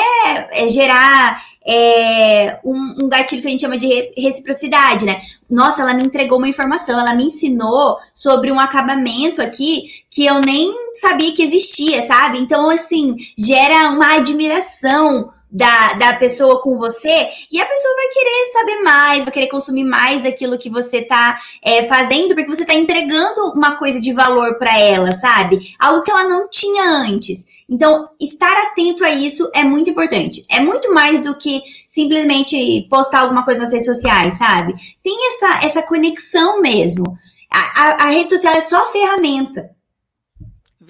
é, 0.52 0.68
gerar 0.70 1.40
é, 1.66 2.58
um, 2.64 3.04
um, 3.04 3.08
gatilho 3.08 3.42
que 3.42 3.48
a 3.48 3.50
gente 3.50 3.60
chama 3.60 3.76
de 3.76 4.12
reciprocidade, 4.16 5.04
né? 5.04 5.20
Nossa, 5.48 5.82
ela 5.82 5.94
me 5.94 6.02
entregou 6.02 6.38
uma 6.38 6.48
informação, 6.48 6.98
ela 6.98 7.14
me 7.14 7.24
ensinou 7.24 7.98
sobre 8.14 8.50
um 8.50 8.58
acabamento 8.58 9.42
aqui 9.42 10.04
que 10.10 10.24
eu 10.24 10.40
nem 10.40 10.72
sabia 10.92 11.34
que 11.34 11.42
existia, 11.42 12.06
sabe? 12.06 12.38
Então, 12.38 12.70
assim, 12.70 13.16
gera 13.36 13.90
uma 13.90 14.16
admiração 14.16 15.30
da, 15.50 15.94
da 15.94 16.14
pessoa 16.14 16.60
com 16.60 16.76
você 16.76 17.08
e 17.50 17.60
a 17.60 17.66
pessoa 17.66 17.96
vai 17.96 18.08
querer 18.08 18.52
saber 18.52 18.82
mais, 18.82 19.24
vai 19.24 19.32
querer 19.32 19.48
consumir 19.48 19.84
mais 19.84 20.22
daquilo 20.22 20.58
que 20.58 20.70
você 20.70 21.02
tá 21.02 21.38
é, 21.62 21.84
fazendo, 21.84 22.34
porque 22.34 22.48
você 22.48 22.64
tá 22.64 22.74
entregando 22.74 23.52
uma 23.54 23.76
coisa 23.76 24.00
de 24.00 24.12
valor 24.12 24.56
para 24.58 24.78
ela, 24.78 25.12
sabe? 25.12 25.74
Algo 25.78 26.02
que 26.02 26.10
ela 26.10 26.24
não 26.24 26.48
tinha 26.48 26.84
antes. 26.84 27.46
Então, 27.68 28.08
estar 28.20 28.52
atento 28.66 29.04
a 29.04 29.10
isso 29.10 29.50
é 29.54 29.64
muito 29.64 29.90
importante. 29.90 30.44
É 30.50 30.60
muito 30.60 30.92
mais 30.92 31.20
do 31.20 31.36
que 31.36 31.62
simplesmente 31.88 32.86
postar 32.88 33.20
alguma 33.20 33.44
coisa 33.44 33.60
nas 33.60 33.72
redes 33.72 33.86
sociais, 33.86 34.38
sabe? 34.38 34.74
Tem 35.02 35.16
essa, 35.34 35.66
essa 35.66 35.82
conexão 35.82 36.60
mesmo. 36.60 37.16
A, 37.50 37.82
a, 37.82 38.04
a 38.04 38.10
rede 38.10 38.30
social 38.30 38.54
é 38.54 38.60
só 38.60 38.86
ferramenta. 38.92 39.70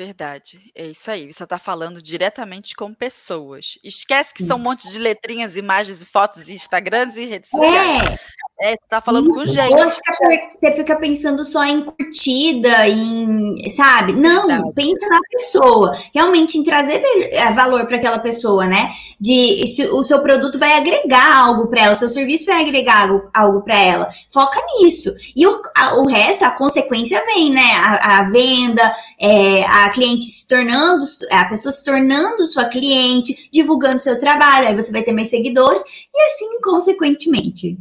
Verdade. 0.00 0.72
É 0.74 0.86
isso 0.86 1.10
aí. 1.10 1.30
Você 1.30 1.44
está 1.44 1.58
falando 1.58 2.00
diretamente 2.00 2.74
com 2.74 2.94
pessoas. 2.94 3.78
Esquece 3.84 4.32
que 4.32 4.42
são 4.42 4.56
um 4.56 4.62
monte 4.62 4.90
de 4.90 4.98
letrinhas, 4.98 5.58
imagens, 5.58 6.02
fotos, 6.04 6.48
Instagrams 6.48 7.18
e 7.18 7.26
redes 7.26 7.50
sociais. 7.50 8.14
É. 8.14 8.18
É, 8.62 8.76
tá 8.90 9.00
falando 9.00 9.32
com 9.32 9.42
gente. 9.46 9.74
Você 9.74 10.72
fica 10.76 10.94
pensando 10.96 11.42
só 11.42 11.64
em 11.64 11.82
curtida, 11.82 12.86
em, 12.86 13.56
sabe? 13.74 14.12
Não, 14.12 14.46
Verdade. 14.46 14.72
pensa 14.74 15.08
na 15.08 15.20
pessoa. 15.30 15.92
Realmente 16.14 16.58
em 16.58 16.62
trazer 16.62 17.02
é, 17.32 17.50
valor 17.52 17.86
para 17.86 17.96
aquela 17.96 18.18
pessoa, 18.18 18.66
né? 18.66 18.90
De 19.18 19.66
se 19.66 19.86
o 19.86 20.02
seu 20.02 20.20
produto 20.20 20.58
vai 20.58 20.74
agregar 20.74 21.38
algo 21.38 21.68
para 21.68 21.84
ela, 21.84 21.92
o 21.92 21.96
seu 21.96 22.08
serviço 22.08 22.44
vai 22.46 22.60
agregar 22.60 23.08
algo, 23.08 23.30
algo 23.32 23.62
para 23.62 23.78
ela. 23.78 24.08
Foca 24.28 24.60
nisso. 24.78 25.10
E 25.34 25.46
o, 25.46 25.62
a, 25.74 25.94
o 25.96 26.06
resto, 26.06 26.44
a 26.44 26.50
consequência 26.50 27.24
vem, 27.24 27.50
né? 27.50 27.62
A, 27.78 28.18
a 28.18 28.22
venda, 28.24 28.94
é, 29.18 29.64
a 29.64 29.88
cliente 29.88 30.26
se 30.26 30.46
tornando, 30.46 31.02
a 31.32 31.46
pessoa 31.46 31.72
se 31.72 31.82
tornando 31.82 32.46
sua 32.46 32.66
cliente, 32.66 33.48
divulgando 33.50 34.00
seu 34.00 34.18
trabalho, 34.18 34.68
aí 34.68 34.74
você 34.74 34.92
vai 34.92 35.02
ter 35.02 35.12
mais 35.12 35.30
seguidores, 35.30 35.82
e 36.14 36.20
assim, 36.26 36.60
consequentemente. 36.60 37.78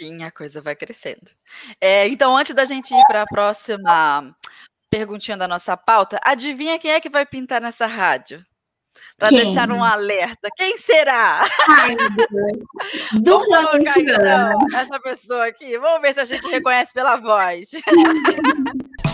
Sim, 0.00 0.22
a 0.22 0.30
coisa 0.30 0.60
vai 0.60 0.76
crescendo. 0.76 1.30
É, 1.80 2.06
então, 2.08 2.36
antes 2.36 2.54
da 2.54 2.64
gente 2.64 2.94
ir 2.94 3.06
para 3.06 3.22
a 3.22 3.26
próxima 3.26 4.34
perguntinha 4.90 5.36
da 5.36 5.48
nossa 5.48 5.76
pauta, 5.76 6.20
adivinha 6.22 6.78
quem 6.78 6.92
é 6.92 7.00
que 7.00 7.10
vai 7.10 7.26
pintar 7.26 7.60
nessa 7.60 7.86
rádio? 7.86 8.44
Para 9.16 9.30
deixar 9.30 9.70
um 9.70 9.82
alerta. 9.82 10.48
Quem 10.56 10.76
será? 10.76 11.44
Ai, 11.68 11.96
Duplamente 13.22 14.10
essa 14.74 15.00
pessoa 15.00 15.46
aqui. 15.46 15.78
Vamos 15.78 16.00
ver 16.02 16.14
se 16.14 16.20
a 16.20 16.24
gente 16.24 16.46
reconhece 16.48 16.92
pela 16.92 17.16
voz. 17.16 17.70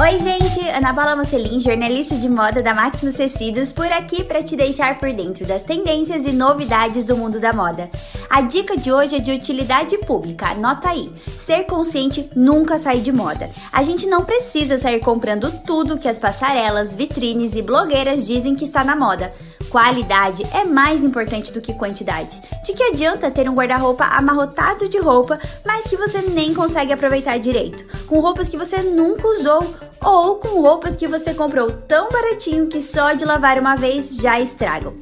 Oi, 0.00 0.18
gente! 0.18 0.66
Ana 0.70 0.94
Paula 0.94 1.14
Mocelin, 1.14 1.60
jornalista 1.60 2.14
de 2.14 2.26
moda 2.26 2.62
da 2.62 2.72
Maximus 2.72 3.16
Tecidos, 3.16 3.70
por 3.70 3.92
aqui 3.92 4.24
para 4.24 4.42
te 4.42 4.56
deixar 4.56 4.96
por 4.96 5.12
dentro 5.12 5.44
das 5.44 5.62
tendências 5.62 6.24
e 6.24 6.32
novidades 6.32 7.04
do 7.04 7.18
mundo 7.18 7.38
da 7.38 7.52
moda. 7.52 7.90
A 8.30 8.40
dica 8.40 8.78
de 8.78 8.90
hoje 8.90 9.16
é 9.16 9.18
de 9.18 9.30
utilidade 9.30 9.98
pública, 9.98 10.52
anota 10.52 10.88
aí. 10.88 11.12
Ser 11.44 11.64
consciente 11.64 12.30
nunca 12.34 12.78
sai 12.78 13.00
de 13.00 13.12
moda. 13.12 13.50
A 13.70 13.82
gente 13.82 14.06
não 14.06 14.24
precisa 14.24 14.78
sair 14.78 15.00
comprando 15.00 15.52
tudo 15.66 15.98
que 15.98 16.08
as 16.08 16.18
passarelas, 16.18 16.96
vitrines 16.96 17.54
e 17.54 17.60
blogueiras 17.60 18.26
dizem 18.26 18.54
que 18.54 18.64
está 18.64 18.82
na 18.82 18.96
moda. 18.96 19.28
Qualidade 19.68 20.42
é 20.54 20.64
mais 20.64 21.04
importante 21.04 21.52
do 21.52 21.60
que 21.60 21.74
quantidade. 21.74 22.40
De 22.64 22.72
que 22.72 22.82
adianta 22.84 23.30
ter 23.30 23.50
um 23.50 23.54
guarda-roupa 23.54 24.04
amarrotado 24.04 24.88
de 24.88 24.98
roupa, 24.98 25.38
mas 25.64 25.84
que 25.84 25.96
você 25.98 26.22
nem 26.22 26.54
consegue 26.54 26.94
aproveitar 26.94 27.38
direito, 27.38 27.84
com 28.06 28.18
roupas 28.18 28.48
que 28.48 28.56
você 28.56 28.78
nunca 28.78 29.28
usou 29.28 29.89
ou 30.04 30.36
com 30.36 30.60
roupas 30.60 30.96
que 30.96 31.08
você 31.08 31.34
comprou 31.34 31.70
tão 31.70 32.08
baratinho 32.10 32.66
que 32.66 32.80
só 32.80 33.12
de 33.12 33.24
lavar 33.24 33.58
uma 33.58 33.76
vez 33.76 34.16
já 34.16 34.40
estragam. 34.40 34.94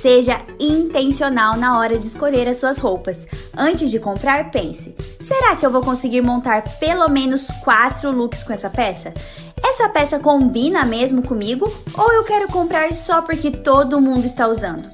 Seja 0.00 0.40
intencional 0.58 1.56
na 1.56 1.78
hora 1.78 1.98
de 1.98 2.06
escolher 2.06 2.48
as 2.48 2.58
suas 2.58 2.78
roupas. 2.78 3.26
Antes 3.56 3.90
de 3.90 4.00
comprar, 4.00 4.50
pense: 4.50 4.94
será 5.20 5.54
que 5.54 5.64
eu 5.64 5.70
vou 5.70 5.82
conseguir 5.82 6.22
montar 6.22 6.62
pelo 6.78 7.08
menos 7.08 7.46
quatro 7.62 8.10
looks 8.10 8.42
com 8.42 8.52
essa 8.52 8.68
peça? 8.68 9.14
Essa 9.64 9.88
peça 9.88 10.18
combina 10.18 10.84
mesmo 10.84 11.22
comigo 11.22 11.72
ou 11.96 12.12
eu 12.12 12.24
quero 12.24 12.48
comprar 12.48 12.92
só 12.92 13.22
porque 13.22 13.50
todo 13.50 14.00
mundo 14.00 14.24
está 14.24 14.48
usando? 14.48 14.88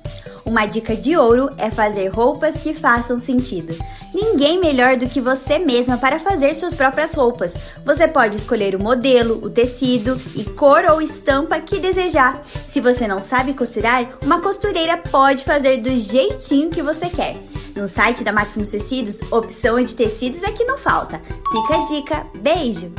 Uma 0.49 0.65
dica 0.65 0.97
de 0.97 1.15
ouro 1.15 1.51
é 1.59 1.71
fazer 1.71 2.09
roupas 2.09 2.63
que 2.63 2.73
façam 2.73 3.19
sentido. 3.19 3.77
Ninguém 4.15 4.59
melhor 4.59 4.97
do 4.97 5.07
que 5.07 5.21
você 5.21 5.59
mesma 5.59 5.99
para 5.99 6.19
fazer 6.19 6.55
suas 6.55 6.75
próprias 6.75 7.13
roupas. 7.13 7.55
Você 7.85 8.09
pode 8.09 8.35
escolher 8.35 8.75
o 8.75 8.83
modelo, 8.83 9.45
o 9.45 9.51
tecido 9.51 10.19
e 10.35 10.45
cor 10.45 10.87
ou 10.87 11.03
estampa 11.03 11.61
que 11.61 11.79
desejar. 11.79 12.41
Se 12.67 12.81
você 12.81 13.07
não 13.07 13.21
sabe 13.21 13.53
costurar, 13.53 14.17
uma 14.25 14.41
costureira 14.41 14.97
pode 14.97 15.45
fazer 15.45 15.83
do 15.83 15.95
jeitinho 15.95 16.71
que 16.71 16.81
você 16.81 17.11
quer. 17.11 17.37
No 17.77 17.87
site 17.87 18.25
da 18.25 18.33
Maximus 18.33 18.71
Tecidos, 18.71 19.21
opção 19.31 19.79
de 19.85 19.95
tecidos 19.95 20.43
é 20.43 20.51
que 20.51 20.65
não 20.65 20.79
falta. 20.79 21.21
Fica 21.53 21.75
a 21.75 21.87
dica. 21.87 22.27
Beijo! 22.41 22.91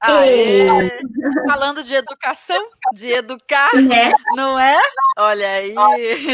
Falando 1.48 1.82
de 1.82 1.94
educação, 1.94 2.68
de 2.94 3.08
educar, 3.08 3.74
né? 3.74 4.12
não 4.36 4.58
é? 4.58 4.76
Olha 5.18 5.50
aí. 5.50 5.74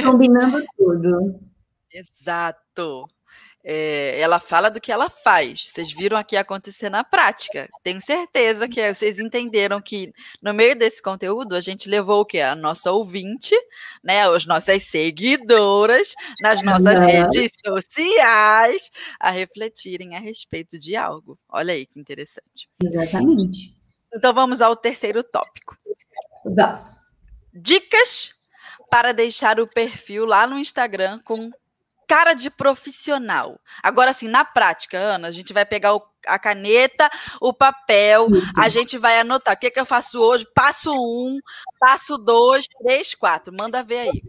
Combinando 0.03 0.65
tudo. 0.77 1.41
Exato. 1.93 3.09
É, 3.67 4.21
ela 4.21 4.39
fala 4.39 4.71
do 4.71 4.81
que 4.81 4.93
ela 4.93 5.09
faz. 5.09 5.71
Vocês 5.71 5.91
viram 5.91 6.19
aqui 6.19 6.37
acontecer 6.37 6.91
na 6.91 7.03
prática. 7.03 7.69
Tenho 7.83 8.01
certeza 8.01 8.69
que 8.69 8.93
vocês 8.93 9.19
entenderam 9.19 9.81
que 9.81 10.13
no 10.43 10.53
meio 10.53 10.77
desse 10.79 11.01
conteúdo 11.01 11.57
a 11.57 11.61
gente 11.61 11.89
levou 11.89 12.21
o 12.21 12.27
que 12.27 12.41
a 12.41 12.55
nossa 12.55 12.93
ouvinte, 12.93 13.55
né, 14.03 14.29
as 14.29 14.45
nossas 14.45 14.83
seguidoras 14.85 16.15
nas 16.43 16.63
nossas 16.63 17.01
redes 17.01 17.53
sociais 17.65 18.91
a 19.19 19.31
refletirem 19.31 20.15
a 20.15 20.21
respeito 20.21 20.79
de 20.79 20.95
algo. 20.95 21.39
Olha 21.49 21.73
aí 21.73 21.87
que 21.87 21.99
interessante. 21.99 22.69
Exatamente. 22.83 23.75
Então 24.15 24.35
vamos 24.35 24.61
ao 24.61 24.77
terceiro 24.77 25.25
tópico. 25.25 25.77
Vamos. 26.45 27.01
Dicas 27.53 28.35
para 28.91 29.13
deixar 29.13 29.59
o 29.59 29.67
perfil 29.67 30.27
lá 30.27 30.47
no 30.47 30.59
Instagram 30.59 31.19
com 31.25 31.51
cara 32.07 32.35
de 32.35 32.51
profissional. 32.51 33.59
Agora, 33.83 34.11
assim, 34.11 34.29
na 34.29 34.45
prática, 34.45 34.99
Ana, 34.99 35.29
a 35.29 35.33
gente 35.33 35.53
vai 35.53 35.65
pegar 35.65 35.95
o, 35.95 36.03
a 36.27 36.39
caneta, 36.39 37.11
o 37.41 37.53
papel, 37.53 38.29
Isso. 38.31 38.61
a 38.61 38.69
gente 38.69 38.99
vai 38.99 39.21
anotar. 39.21 39.55
O 39.55 39.59
que, 39.59 39.71
que 39.71 39.81
eu 39.81 39.87
faço 39.87 40.19
hoje? 40.21 40.47
Passo 40.55 40.91
um, 40.93 41.39
passo 41.79 42.17
dois, 42.19 42.67
três, 42.83 43.15
quatro. 43.15 43.55
Manda 43.57 43.83
ver 43.83 44.11
aí. 44.11 44.23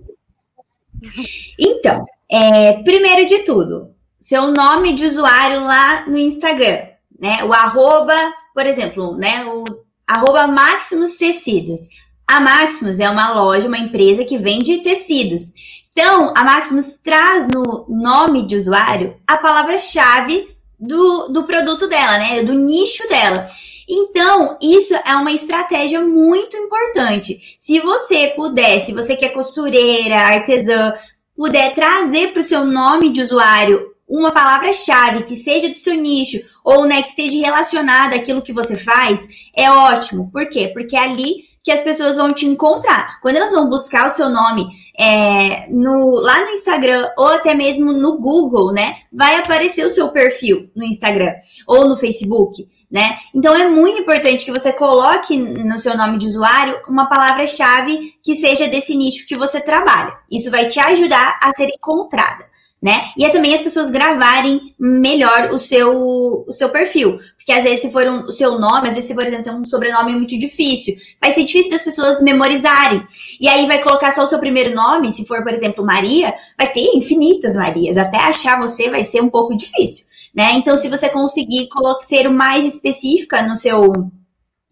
Então, 1.59 2.05
é, 2.31 2.81
primeiro 2.83 3.27
de 3.27 3.39
tudo, 3.39 3.93
seu 4.19 4.51
nome 4.51 4.93
de 4.93 5.05
usuário 5.05 5.61
lá 5.61 6.07
no 6.07 6.17
Instagram, 6.17 6.87
né? 7.19 7.43
O 7.43 7.53
arroba, 7.53 8.15
por 8.53 8.65
exemplo, 8.65 9.15
né? 9.17 9.45
O 9.45 9.63
arroba 10.07 10.47
Maximus 10.47 11.17
Tecidos. 11.17 11.89
A 12.27 12.39
Maximus 12.39 12.99
é 12.99 13.09
uma 13.09 13.33
loja, 13.33 13.67
uma 13.67 13.77
empresa 13.77 14.25
que 14.25 14.37
vende 14.37 14.79
tecidos. 14.79 15.84
Então, 15.97 16.33
a 16.35 16.43
Maximus 16.43 16.97
traz 17.01 17.47
no 17.47 17.85
nome 17.87 18.45
de 18.45 18.57
usuário 18.57 19.15
a 19.25 19.37
palavra-chave 19.37 20.53
do, 20.77 21.29
do 21.29 21.43
produto 21.43 21.87
dela, 21.87 22.17
né? 22.17 22.43
Do 22.43 22.53
nicho 22.53 23.07
dela. 23.07 23.47
Então, 23.87 24.57
isso 24.61 24.93
é 24.93 25.15
uma 25.15 25.31
estratégia 25.31 26.01
muito 26.01 26.57
importante. 26.57 27.55
Se 27.57 27.79
você 27.79 28.33
puder, 28.35 28.81
se 28.81 28.91
você 28.91 29.15
que 29.15 29.23
é 29.23 29.29
costureira, 29.29 30.17
artesã, 30.17 30.93
puder 31.33 31.73
trazer 31.73 32.33
para 32.33 32.41
o 32.41 32.43
seu 32.43 32.65
nome 32.65 33.09
de 33.09 33.21
usuário 33.21 33.93
uma 34.05 34.33
palavra-chave 34.33 35.23
que 35.23 35.35
seja 35.35 35.69
do 35.69 35.75
seu 35.75 35.95
nicho 35.95 36.41
ou 36.61 36.83
né, 36.83 37.01
que 37.03 37.09
esteja 37.09 37.37
relacionada 37.37 38.17
àquilo 38.17 38.41
que 38.41 38.51
você 38.51 38.75
faz, 38.75 39.29
é 39.55 39.71
ótimo. 39.71 40.29
Por 40.29 40.49
quê? 40.49 40.67
Porque 40.73 40.97
ali 40.97 41.45
que 41.65 41.71
as 41.71 41.81
pessoas 41.81 42.15
vão 42.15 42.31
te 42.31 42.45
encontrar. 42.45 43.19
Quando 43.21 43.37
elas 43.37 43.51
vão 43.51 43.67
buscar 43.67 44.05
o 44.05 44.11
seu 44.11 44.29
nome 44.29 44.67
é, 44.97 45.67
no, 45.71 46.21
lá 46.21 46.39
no 46.41 46.51
Instagram 46.51 47.09
ou 47.17 47.25
até 47.25 47.55
mesmo 47.55 47.91
no 47.91 48.19
Google, 48.19 48.71
né? 48.71 48.97
Vai 49.11 49.37
aparecer 49.37 49.83
o 49.83 49.89
seu 49.89 50.09
perfil 50.09 50.69
no 50.75 50.85
Instagram 50.85 51.33
ou 51.65 51.89
no 51.89 51.97
Facebook, 51.97 52.67
né? 52.89 53.17
Então 53.33 53.55
é 53.55 53.67
muito 53.67 53.99
importante 53.99 54.45
que 54.45 54.51
você 54.51 54.71
coloque 54.73 55.35
no 55.35 55.79
seu 55.79 55.97
nome 55.97 56.19
de 56.19 56.27
usuário 56.27 56.79
uma 56.87 57.09
palavra-chave 57.09 58.13
que 58.23 58.35
seja 58.35 58.67
desse 58.67 58.95
nicho 58.95 59.25
que 59.25 59.35
você 59.35 59.59
trabalha. 59.59 60.13
Isso 60.31 60.51
vai 60.51 60.67
te 60.67 60.79
ajudar 60.79 61.39
a 61.41 61.51
ser 61.55 61.69
encontrada 61.69 62.45
né? 62.85 63.09
E 63.17 63.25
é 63.25 63.29
também 63.29 63.51
as 63.51 63.63
pessoas 63.63 63.89
gravarem 63.89 64.75
melhor 64.79 65.49
o 65.51 65.57
seu, 65.57 66.45
o 66.47 66.51
seu 66.51 66.69
perfil. 66.69 67.19
Porque 67.45 67.59
às 67.59 67.63
vezes, 67.63 67.81
se 67.81 67.91
for 67.91 68.07
um, 68.07 68.25
o 68.25 68.31
seu 68.31 68.57
nome, 68.57 68.87
às 68.87 68.95
vezes, 68.95 69.07
se, 69.07 69.13
por 69.13 69.23
exemplo, 69.23 69.43
tem 69.43 69.53
um 69.53 69.65
sobrenome 69.65 70.13
muito 70.15 70.37
difícil, 70.37 70.95
vai 71.21 71.31
ser 71.31 71.43
difícil 71.43 71.69
das 71.69 71.83
pessoas 71.83 72.23
memorizarem. 72.23 73.05
E 73.39 73.47
aí 73.47 73.67
vai 73.67 73.79
colocar 73.83 74.11
só 74.11 74.23
o 74.23 74.27
seu 74.27 74.39
primeiro 74.39 74.73
nome, 74.73 75.11
se 75.11 75.27
for, 75.27 75.43
por 75.43 75.53
exemplo, 75.53 75.85
Maria, 75.85 76.33
vai 76.57 76.71
ter 76.71 76.81
infinitas 76.95 77.55
Marias. 77.55 77.97
Até 77.97 78.17
achar 78.17 78.59
você 78.59 78.89
vai 78.89 79.03
ser 79.03 79.21
um 79.21 79.29
pouco 79.29 79.55
difícil, 79.55 80.07
né? 80.33 80.53
Então, 80.53 80.75
se 80.75 80.89
você 80.89 81.07
conseguir 81.07 81.69
ser 82.01 82.27
mais 82.29 82.65
específica 82.65 83.43
no 83.43 83.55
seu, 83.55 83.93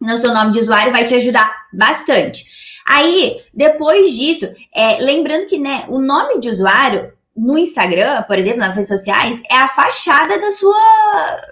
no 0.01 0.17
seu 0.17 0.33
nome 0.33 0.51
de 0.51 0.59
usuário, 0.59 0.91
vai 0.91 1.05
te 1.05 1.13
ajudar 1.13 1.67
bastante. 1.71 2.43
Aí, 2.87 3.37
depois 3.53 4.13
disso, 4.13 4.51
é, 4.75 4.97
lembrando 4.97 5.45
que 5.45 5.59
né, 5.59 5.85
o 5.89 5.99
nome 5.99 6.39
de 6.39 6.49
usuário 6.49 7.13
no 7.35 7.57
Instagram, 7.57 8.23
por 8.23 8.37
exemplo, 8.37 8.59
nas 8.59 8.75
redes 8.75 8.89
sociais, 8.89 9.41
é 9.49 9.55
a 9.55 9.67
fachada 9.67 10.39
da 10.39 10.51
sua 10.51 10.77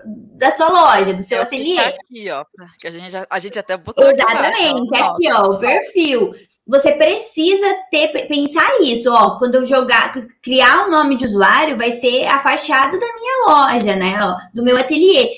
da 0.05 0.51
sua 0.51 0.69
loja, 0.69 1.13
do 1.13 1.21
seu 1.21 1.39
é 1.39 1.41
ateliê. 1.41 1.79
Aqui, 1.79 2.31
ó, 2.31 2.45
que 2.79 2.87
a 2.87 2.91
gente, 2.91 3.15
a 3.29 3.39
gente 3.39 3.59
até 3.59 3.77
botou 3.77 4.11
Exatamente, 4.11 4.95
aqui, 4.95 5.03
aqui 5.03 5.31
ó, 5.31 5.51
o 5.51 5.59
perfil. 5.59 6.33
Você 6.67 6.91
precisa 6.93 7.75
ter 7.91 8.27
pensar 8.27 8.81
isso, 8.81 9.11
ó, 9.11 9.37
quando 9.37 9.55
eu 9.55 9.65
jogar, 9.65 10.13
criar 10.41 10.85
um 10.85 10.91
nome 10.91 11.17
de 11.17 11.25
usuário, 11.25 11.77
vai 11.77 11.91
ser 11.91 12.25
a 12.27 12.39
fachada 12.39 12.97
da 12.97 13.15
minha 13.15 13.47
loja, 13.47 13.95
né, 13.95 14.19
ó, 14.21 14.37
do 14.53 14.63
meu 14.63 14.77
ateliê. 14.77 15.29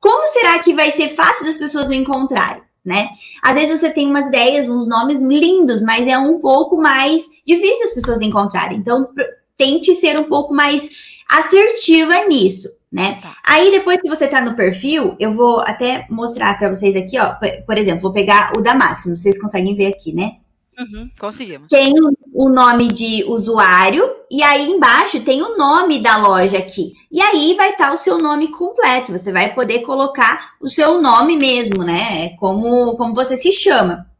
Como 0.00 0.24
será 0.26 0.58
que 0.60 0.74
vai 0.74 0.90
ser 0.90 1.08
fácil 1.10 1.46
das 1.46 1.58
pessoas 1.58 1.88
me 1.88 1.96
encontrarem? 1.96 2.62
Né? 2.84 3.10
Às 3.44 3.54
vezes 3.54 3.78
você 3.78 3.90
tem 3.92 4.08
umas 4.08 4.26
ideias, 4.26 4.68
uns 4.68 4.88
nomes 4.88 5.20
lindos, 5.20 5.82
mas 5.82 6.04
é 6.04 6.18
um 6.18 6.40
pouco 6.40 6.76
mais 6.76 7.26
difícil 7.46 7.84
as 7.84 7.94
pessoas 7.94 8.20
encontrarem. 8.20 8.78
Então, 8.78 9.08
tente 9.56 9.94
ser 9.94 10.18
um 10.18 10.24
pouco 10.24 10.54
mais 10.54 10.90
assertiva 11.30 12.26
nisso, 12.26 12.68
né? 12.90 13.18
Tá. 13.22 13.34
Aí 13.44 13.70
depois 13.70 14.00
que 14.00 14.08
você 14.08 14.26
tá 14.26 14.40
no 14.40 14.54
perfil, 14.54 15.16
eu 15.18 15.32
vou 15.32 15.60
até 15.60 16.06
mostrar 16.10 16.58
para 16.58 16.68
vocês 16.68 16.94
aqui, 16.96 17.18
ó. 17.18 17.34
Por 17.66 17.78
exemplo, 17.78 18.02
vou 18.02 18.12
pegar 18.12 18.52
o 18.56 18.60
da 18.60 18.74
Máximo, 18.74 19.16
vocês 19.16 19.40
conseguem 19.40 19.74
ver 19.74 19.86
aqui, 19.86 20.12
né? 20.12 20.36
Uhum, 20.78 21.10
conseguimos. 21.20 21.68
Tem 21.68 21.92
o 22.32 22.48
nome 22.48 22.90
de 22.90 23.24
usuário 23.24 24.10
e 24.30 24.42
aí 24.42 24.70
embaixo 24.70 25.20
tem 25.20 25.42
o 25.42 25.56
nome 25.56 26.00
da 26.00 26.16
loja 26.16 26.56
aqui. 26.58 26.94
E 27.10 27.20
aí 27.20 27.54
vai 27.56 27.72
estar 27.72 27.88
tá 27.88 27.92
o 27.92 27.98
seu 27.98 28.16
nome 28.16 28.50
completo. 28.50 29.12
Você 29.12 29.30
vai 29.32 29.52
poder 29.52 29.80
colocar 29.80 30.54
o 30.60 30.68
seu 30.68 31.00
nome 31.00 31.36
mesmo, 31.36 31.84
né? 31.84 32.30
Como, 32.38 32.96
como 32.96 33.14
você 33.14 33.36
se 33.36 33.52
chama 33.52 34.10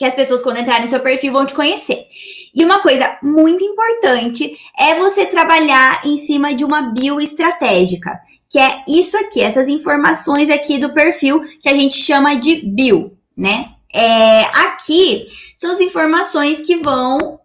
que 0.00 0.04
as 0.06 0.14
pessoas, 0.14 0.40
quando 0.40 0.58
entrarem 0.58 0.80
no 0.80 0.88
seu 0.88 1.00
perfil, 1.00 1.30
vão 1.30 1.44
te 1.44 1.52
conhecer. 1.52 2.06
E 2.54 2.64
uma 2.64 2.80
coisa 2.80 3.18
muito 3.22 3.62
importante 3.62 4.58
é 4.78 4.94
você 4.94 5.26
trabalhar 5.26 6.00
em 6.06 6.16
cima 6.16 6.54
de 6.54 6.64
uma 6.64 6.90
bio 6.90 7.20
estratégica, 7.20 8.18
que 8.48 8.58
é 8.58 8.82
isso 8.88 9.14
aqui, 9.18 9.42
essas 9.42 9.68
informações 9.68 10.48
aqui 10.48 10.78
do 10.78 10.94
perfil 10.94 11.42
que 11.60 11.68
a 11.68 11.74
gente 11.74 12.00
chama 12.00 12.34
de 12.34 12.62
bio, 12.64 13.14
né? 13.36 13.72
É, 13.94 14.38
aqui 14.68 15.28
são 15.54 15.70
as 15.70 15.82
informações 15.82 16.60
que 16.60 16.76
vão 16.76 17.38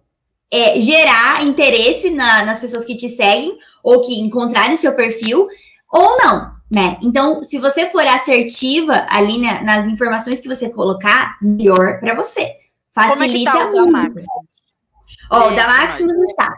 é, 0.49 0.79
gerar 0.79 1.43
interesse 1.43 2.09
na, 2.09 2.45
nas 2.45 2.61
pessoas 2.61 2.85
que 2.85 2.95
te 2.95 3.09
seguem 3.09 3.57
ou 3.83 3.99
que 3.99 4.21
encontrarem 4.21 4.75
o 4.75 4.77
seu 4.77 4.95
perfil, 4.95 5.45
ou 5.91 6.17
não 6.19 6.54
né? 6.75 6.97
Então, 7.01 7.41
se 7.41 7.57
você 7.57 7.89
for 7.89 8.05
assertiva 8.05 9.05
ali 9.09 9.37
né, 9.37 9.61
nas 9.61 9.87
informações 9.87 10.41
que 10.41 10.47
você 10.49 10.69
colocar, 10.69 11.37
melhor 11.41 12.01
para 12.01 12.13
você. 12.13 12.45
Facilita 12.93 13.51
Como 13.51 13.63
é 13.63 13.67
que 13.69 13.75
tá 13.75 13.81
o 13.81 13.87
muito. 13.87 14.25
Ó, 15.31 15.41
é, 15.41 15.53
o 15.53 15.55
da 15.55 15.67
Maximus 15.69 16.11
está 16.27 16.53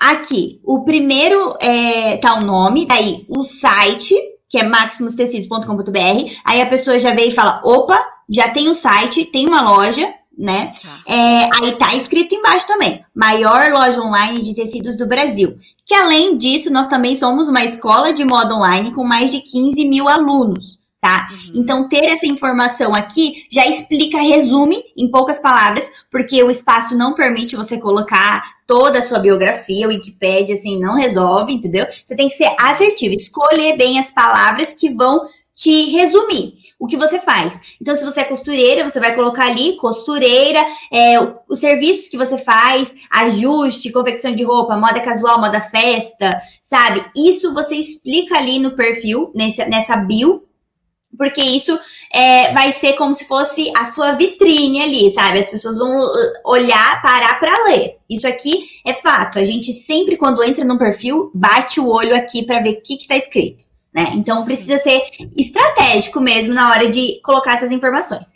aqui. 0.00 0.60
O 0.64 0.84
primeiro 0.84 1.56
é, 1.60 2.16
tá 2.16 2.34
o 2.34 2.44
nome, 2.44 2.86
daí 2.86 3.24
o 3.28 3.44
site, 3.44 4.16
que 4.48 4.58
é 4.58 4.64
maximustecidos.com.br. 4.64 6.32
Aí 6.44 6.60
a 6.60 6.66
pessoa 6.66 6.98
já 6.98 7.14
veio 7.14 7.28
e 7.28 7.34
fala: 7.34 7.60
opa, 7.64 8.04
já 8.28 8.48
tem 8.48 8.66
o 8.66 8.70
um 8.70 8.74
site, 8.74 9.26
tem 9.26 9.46
uma 9.46 9.62
loja, 9.62 10.12
né? 10.36 10.74
Tá. 10.82 11.02
É, 11.06 11.48
aí 11.54 11.72
tá 11.78 11.94
escrito 11.94 12.34
embaixo 12.34 12.66
também: 12.66 13.04
maior 13.14 13.70
loja 13.70 14.00
online 14.00 14.42
de 14.42 14.56
tecidos 14.56 14.96
do 14.96 15.06
Brasil 15.06 15.56
que 15.86 15.94
além 15.94 16.38
disso, 16.38 16.72
nós 16.72 16.86
também 16.86 17.14
somos 17.14 17.48
uma 17.48 17.64
escola 17.64 18.12
de 18.12 18.24
moda 18.24 18.54
online 18.54 18.92
com 18.92 19.04
mais 19.04 19.30
de 19.30 19.40
15 19.40 19.88
mil 19.88 20.08
alunos. 20.08 20.80
Tá? 21.00 21.28
Uhum. 21.32 21.52
Então, 21.56 21.88
ter 21.88 22.04
essa 22.04 22.26
informação 22.26 22.94
aqui 22.94 23.44
já 23.50 23.66
explica, 23.66 24.20
resume 24.20 24.80
em 24.96 25.10
poucas 25.10 25.40
palavras, 25.40 25.90
porque 26.12 26.40
o 26.44 26.50
espaço 26.50 26.96
não 26.96 27.12
permite 27.12 27.56
você 27.56 27.76
colocar 27.76 28.40
toda 28.68 29.00
a 29.00 29.02
sua 29.02 29.18
biografia, 29.18 29.88
o 29.88 29.90
Wikipedia, 29.90 30.54
assim, 30.54 30.78
não 30.78 30.94
resolve, 30.94 31.54
entendeu? 31.54 31.84
Você 32.06 32.14
tem 32.14 32.28
que 32.28 32.36
ser 32.36 32.54
assertivo, 32.56 33.16
escolher 33.16 33.76
bem 33.76 33.98
as 33.98 34.12
palavras 34.12 34.74
que 34.74 34.90
vão 34.90 35.22
te 35.56 35.90
resumir 35.90 36.61
o 36.82 36.86
que 36.88 36.96
você 36.96 37.20
faz. 37.20 37.76
Então, 37.80 37.94
se 37.94 38.04
você 38.04 38.22
é 38.22 38.24
costureira, 38.24 38.82
você 38.82 38.98
vai 38.98 39.14
colocar 39.14 39.46
ali 39.46 39.76
costureira, 39.76 40.58
é, 40.92 41.16
os 41.48 41.60
serviços 41.60 42.08
que 42.08 42.18
você 42.18 42.36
faz, 42.36 42.96
ajuste, 43.08 43.92
confecção 43.92 44.34
de 44.34 44.42
roupa, 44.42 44.76
moda 44.76 45.00
casual, 45.00 45.40
moda 45.40 45.60
festa, 45.60 46.42
sabe? 46.60 47.04
Isso 47.16 47.54
você 47.54 47.76
explica 47.76 48.36
ali 48.36 48.58
no 48.58 48.74
perfil, 48.74 49.30
nessa, 49.32 49.64
nessa 49.66 49.96
bio, 49.96 50.42
porque 51.16 51.40
isso 51.40 51.78
é, 52.12 52.52
vai 52.52 52.72
ser 52.72 52.94
como 52.94 53.14
se 53.14 53.28
fosse 53.28 53.72
a 53.76 53.84
sua 53.84 54.14
vitrine 54.16 54.82
ali, 54.82 55.12
sabe? 55.12 55.38
As 55.38 55.50
pessoas 55.50 55.78
vão 55.78 55.88
uh, 55.88 56.32
olhar, 56.46 57.00
parar 57.00 57.38
para 57.38 57.64
ler. 57.68 57.98
Isso 58.10 58.26
aqui 58.26 58.64
é 58.84 58.92
fato. 58.92 59.38
A 59.38 59.44
gente 59.44 59.72
sempre, 59.72 60.16
quando 60.16 60.42
entra 60.42 60.64
num 60.64 60.78
perfil, 60.78 61.30
bate 61.32 61.78
o 61.78 61.86
olho 61.86 62.16
aqui 62.16 62.44
para 62.44 62.60
ver 62.60 62.70
o 62.70 62.82
que 62.82 62.94
está 62.94 63.16
escrito 63.16 63.70
né? 63.94 64.12
Então 64.14 64.44
precisa 64.44 64.78
ser 64.78 65.02
estratégico 65.36 66.20
mesmo 66.20 66.54
na 66.54 66.70
hora 66.70 66.88
de 66.88 67.20
colocar 67.22 67.54
essas 67.54 67.72
informações. 67.72 68.32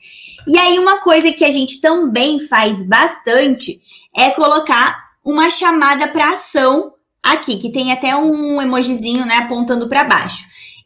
E 0.46 0.56
aí, 0.56 0.78
uma 0.78 0.98
coisa 1.00 1.32
que 1.32 1.44
a 1.44 1.50
gente 1.50 1.80
também 1.80 2.38
faz 2.38 2.86
bastante 2.86 3.80
é 4.16 4.30
colocar 4.30 5.06
uma 5.24 5.50
chamada 5.50 6.06
para 6.08 6.30
ação 6.30 6.92
aqui, 7.20 7.58
que 7.58 7.72
tem 7.72 7.90
até 7.90 8.14
um 8.14 8.62
emojizinho, 8.62 9.26
né, 9.26 9.38
apontando 9.38 9.88
para 9.88 10.04
baixo. 10.04 10.44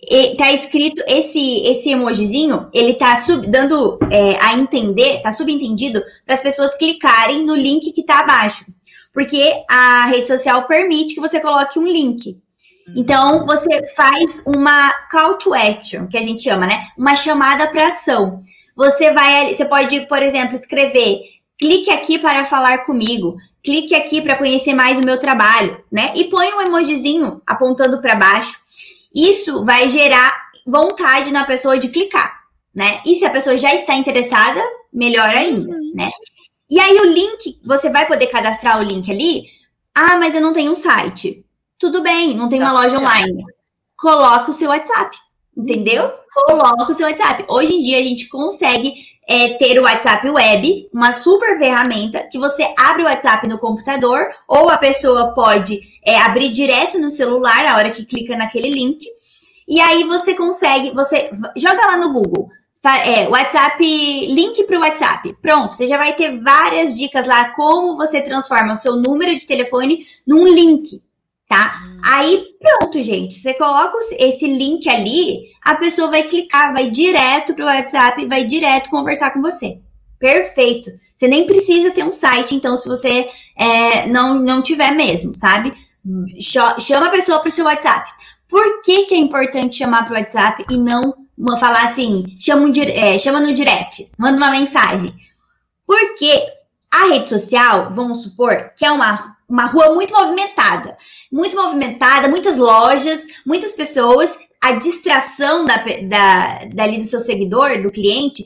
E 0.08 0.34
tá 0.34 0.50
escrito 0.50 1.02
esse 1.06 1.62
esse 1.66 1.90
emojizinho, 1.90 2.68
ele 2.72 2.94
tá 2.94 3.14
sub, 3.16 3.46
dando 3.46 3.98
é, 4.10 4.38
a 4.42 4.54
entender, 4.54 5.20
tá 5.20 5.30
subentendido 5.30 6.02
para 6.24 6.34
as 6.34 6.42
pessoas 6.42 6.74
clicarem 6.74 7.44
no 7.44 7.54
link 7.54 7.92
que 7.92 8.02
tá 8.02 8.20
abaixo. 8.20 8.64
Porque 9.12 9.52
a 9.68 10.06
rede 10.06 10.28
social 10.28 10.66
permite 10.66 11.14
que 11.14 11.20
você 11.20 11.38
coloque 11.38 11.78
um 11.78 11.86
link. 11.86 12.40
Então, 12.96 13.46
você 13.46 13.86
faz 13.94 14.42
uma 14.46 14.92
call 15.10 15.34
to 15.34 15.54
action, 15.54 16.06
que 16.06 16.18
a 16.18 16.22
gente 16.22 16.42
chama, 16.42 16.66
né? 16.66 16.88
Uma 16.96 17.16
chamada 17.16 17.68
para 17.68 17.88
ação. 17.88 18.40
Você 18.76 19.12
vai, 19.12 19.54
você 19.54 19.64
pode, 19.64 20.00
por 20.06 20.22
exemplo, 20.22 20.54
escrever: 20.54 21.20
clique 21.58 21.90
aqui 21.90 22.18
para 22.18 22.44
falar 22.44 22.84
comigo, 22.84 23.36
clique 23.62 23.94
aqui 23.94 24.22
para 24.22 24.36
conhecer 24.36 24.74
mais 24.74 24.98
o 24.98 25.04
meu 25.04 25.18
trabalho, 25.18 25.82
né? 25.90 26.12
E 26.16 26.24
põe 26.24 26.52
um 26.54 26.62
emojizinho 26.62 27.42
apontando 27.46 28.00
para 28.00 28.14
baixo. 28.14 28.58
Isso 29.14 29.64
vai 29.64 29.88
gerar 29.88 30.32
vontade 30.66 31.32
na 31.32 31.44
pessoa 31.44 31.78
de 31.78 31.88
clicar, 31.88 32.40
né? 32.74 33.00
E 33.06 33.16
se 33.16 33.24
a 33.24 33.30
pessoa 33.30 33.56
já 33.56 33.74
está 33.74 33.94
interessada, 33.94 34.60
melhor 34.92 35.28
ainda, 35.28 35.70
uhum. 35.70 35.92
né? 35.94 36.08
E 36.70 36.78
aí 36.78 36.96
o 37.00 37.06
link, 37.06 37.60
você 37.64 37.90
vai 37.90 38.06
poder 38.06 38.28
cadastrar 38.28 38.78
o 38.78 38.82
link 38.82 39.10
ali. 39.10 39.44
Ah, 39.94 40.16
mas 40.16 40.34
eu 40.34 40.40
não 40.40 40.52
tenho 40.52 40.70
um 40.70 40.76
site. 40.76 41.44
Tudo 41.80 42.02
bem, 42.02 42.36
não 42.36 42.46
tem 42.46 42.60
uma 42.60 42.72
loja 42.72 42.98
online. 42.98 43.42
Coloca 43.96 44.50
o 44.50 44.52
seu 44.52 44.68
WhatsApp, 44.68 45.16
entendeu? 45.56 46.12
Coloca 46.34 46.92
o 46.92 46.94
seu 46.94 47.06
WhatsApp. 47.06 47.42
Hoje 47.48 47.72
em 47.72 47.78
dia 47.78 47.98
a 47.98 48.02
gente 48.02 48.28
consegue 48.28 48.92
é, 49.26 49.54
ter 49.54 49.78
o 49.78 49.84
WhatsApp 49.84 50.28
web, 50.28 50.90
uma 50.92 51.10
super 51.10 51.58
ferramenta 51.58 52.28
que 52.30 52.38
você 52.38 52.62
abre 52.78 53.02
o 53.02 53.06
WhatsApp 53.06 53.48
no 53.48 53.58
computador 53.58 54.28
ou 54.46 54.68
a 54.68 54.76
pessoa 54.76 55.32
pode 55.32 55.80
é, 56.04 56.20
abrir 56.20 56.50
direto 56.50 56.98
no 56.98 57.08
celular 57.08 57.64
a 57.64 57.76
hora 57.76 57.88
que 57.88 58.04
clica 58.04 58.36
naquele 58.36 58.68
link. 58.68 59.02
E 59.66 59.80
aí 59.80 60.04
você 60.04 60.34
consegue, 60.34 60.90
você 60.90 61.30
joga 61.56 61.86
lá 61.86 61.96
no 61.96 62.12
Google, 62.12 62.50
é, 63.06 63.26
WhatsApp, 63.26 63.82
link 64.26 64.64
para 64.64 64.76
o 64.76 64.82
WhatsApp. 64.82 65.34
Pronto, 65.40 65.74
você 65.74 65.86
já 65.86 65.96
vai 65.96 66.12
ter 66.12 66.42
várias 66.42 66.94
dicas 66.98 67.26
lá 67.26 67.54
como 67.54 67.96
você 67.96 68.20
transforma 68.20 68.74
o 68.74 68.76
seu 68.76 68.96
número 68.96 69.30
de 69.38 69.46
telefone 69.46 70.00
num 70.26 70.44
link 70.44 71.00
tá? 71.50 71.82
Hum. 71.84 72.00
Aí, 72.04 72.44
pronto, 72.60 73.02
gente. 73.02 73.34
Você 73.34 73.52
coloca 73.54 73.98
esse 74.20 74.46
link 74.46 74.88
ali, 74.88 75.42
a 75.62 75.74
pessoa 75.74 76.08
vai 76.08 76.22
clicar, 76.22 76.72
vai 76.72 76.88
direto 76.88 77.54
pro 77.54 77.64
WhatsApp, 77.64 78.24
vai 78.26 78.44
direto 78.44 78.88
conversar 78.88 79.32
com 79.32 79.42
você. 79.42 79.80
Perfeito. 80.18 80.90
Você 81.12 81.26
nem 81.26 81.46
precisa 81.46 81.90
ter 81.90 82.04
um 82.04 82.12
site, 82.12 82.54
então, 82.54 82.76
se 82.76 82.88
você 82.88 83.28
é, 83.58 84.06
não, 84.06 84.38
não 84.38 84.62
tiver 84.62 84.92
mesmo, 84.92 85.34
sabe? 85.34 85.74
Chama 86.78 87.06
a 87.06 87.10
pessoa 87.10 87.40
para 87.40 87.48
o 87.48 87.50
seu 87.50 87.64
WhatsApp. 87.64 88.08
Por 88.48 88.82
que, 88.82 89.06
que 89.06 89.14
é 89.14 89.18
importante 89.18 89.76
chamar 89.76 90.04
para 90.04 90.14
o 90.14 90.18
WhatsApp 90.18 90.64
e 90.70 90.76
não 90.76 91.14
falar 91.58 91.84
assim, 91.84 92.26
chama, 92.38 92.66
um, 92.66 92.72
é, 92.94 93.18
chama 93.18 93.40
no 93.40 93.52
direct, 93.52 94.10
manda 94.16 94.36
uma 94.36 94.50
mensagem? 94.50 95.14
Porque 95.86 96.46
a 96.92 97.08
rede 97.08 97.28
social, 97.28 97.92
vamos 97.92 98.22
supor, 98.22 98.70
que 98.76 98.84
é 98.84 98.90
uma, 98.90 99.36
uma 99.50 99.66
rua 99.66 99.94
muito 99.94 100.14
movimentada. 100.14 100.96
Muito 101.30 101.56
movimentada, 101.56 102.28
muitas 102.28 102.56
lojas, 102.56 103.20
muitas 103.44 103.74
pessoas. 103.74 104.38
A 104.62 104.72
distração 104.72 105.64
da, 105.64 105.76
da, 106.08 106.64
dali 106.72 106.98
do 106.98 107.04
seu 107.04 107.18
seguidor, 107.18 107.82
do 107.82 107.90
cliente, 107.90 108.44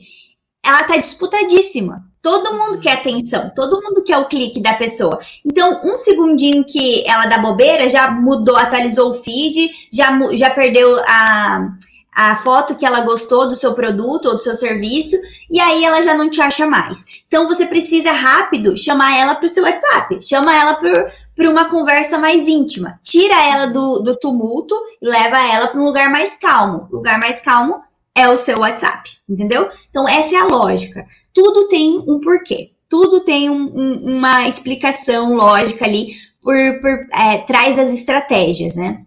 ela 0.65 0.83
tá 0.83 0.97
disputadíssima. 0.97 2.03
Todo 2.21 2.57
mundo 2.57 2.79
quer 2.79 2.93
atenção, 2.93 3.51
todo 3.55 3.79
mundo 3.83 4.03
quer 4.03 4.17
o 4.17 4.27
clique 4.27 4.59
da 4.59 4.73
pessoa. 4.73 5.19
Então, 5.45 5.81
um 5.83 5.95
segundinho 5.95 6.65
que 6.65 7.07
ela 7.07 7.27
dá 7.27 7.37
bobeira, 7.37 7.87
já 7.87 8.09
mudou, 8.09 8.57
atualizou 8.57 9.11
o 9.11 9.13
feed, 9.13 9.69
já, 9.93 10.17
já 10.33 10.49
perdeu 10.49 10.99
a, 11.05 11.69
a 12.15 12.37
foto 12.37 12.75
que 12.75 12.85
ela 12.85 13.01
gostou 13.01 13.49
do 13.49 13.55
seu 13.55 13.73
produto 13.73 14.27
ou 14.27 14.37
do 14.37 14.41
seu 14.41 14.55
serviço, 14.55 15.17
e 15.51 15.59
aí 15.59 15.83
ela 15.83 16.01
já 16.01 16.15
não 16.15 16.29
te 16.29 16.41
acha 16.41 16.65
mais. 16.65 17.05
Então 17.27 17.47
você 17.47 17.67
precisa 17.67 18.11
rápido 18.13 18.77
chamar 18.77 19.17
ela 19.17 19.35
para 19.35 19.45
o 19.45 19.49
seu 19.49 19.65
WhatsApp, 19.65 20.19
chama 20.25 20.55
ela 20.57 20.75
para 20.75 21.49
uma 21.49 21.65
conversa 21.65 22.17
mais 22.17 22.47
íntima, 22.47 22.99
tira 23.03 23.35
ela 23.49 23.67
do, 23.67 23.99
do 23.99 24.15
tumulto 24.15 24.73
e 25.01 25.07
leva 25.07 25.37
ela 25.53 25.67
para 25.67 25.81
um 25.81 25.85
lugar 25.85 26.09
mais 26.09 26.37
calmo. 26.37 26.87
O 26.89 26.95
lugar 26.95 27.19
mais 27.19 27.41
calmo 27.41 27.81
é 28.15 28.29
o 28.29 28.37
seu 28.37 28.59
WhatsApp, 28.59 29.09
entendeu? 29.27 29.67
Então 29.89 30.07
essa 30.07 30.35
é 30.35 30.39
a 30.39 30.45
lógica. 30.45 31.05
Tudo 31.33 31.67
tem 31.67 32.01
um 32.07 32.21
porquê, 32.21 32.71
tudo 32.87 33.25
tem 33.25 33.49
um, 33.49 33.71
um, 33.75 34.17
uma 34.17 34.47
explicação 34.47 35.33
lógica 35.33 35.83
ali 35.83 36.15
por, 36.41 36.55
por 36.79 36.91
é, 37.13 37.39
trás 37.39 37.75
das 37.75 37.93
estratégias, 37.93 38.77
né? 38.77 39.04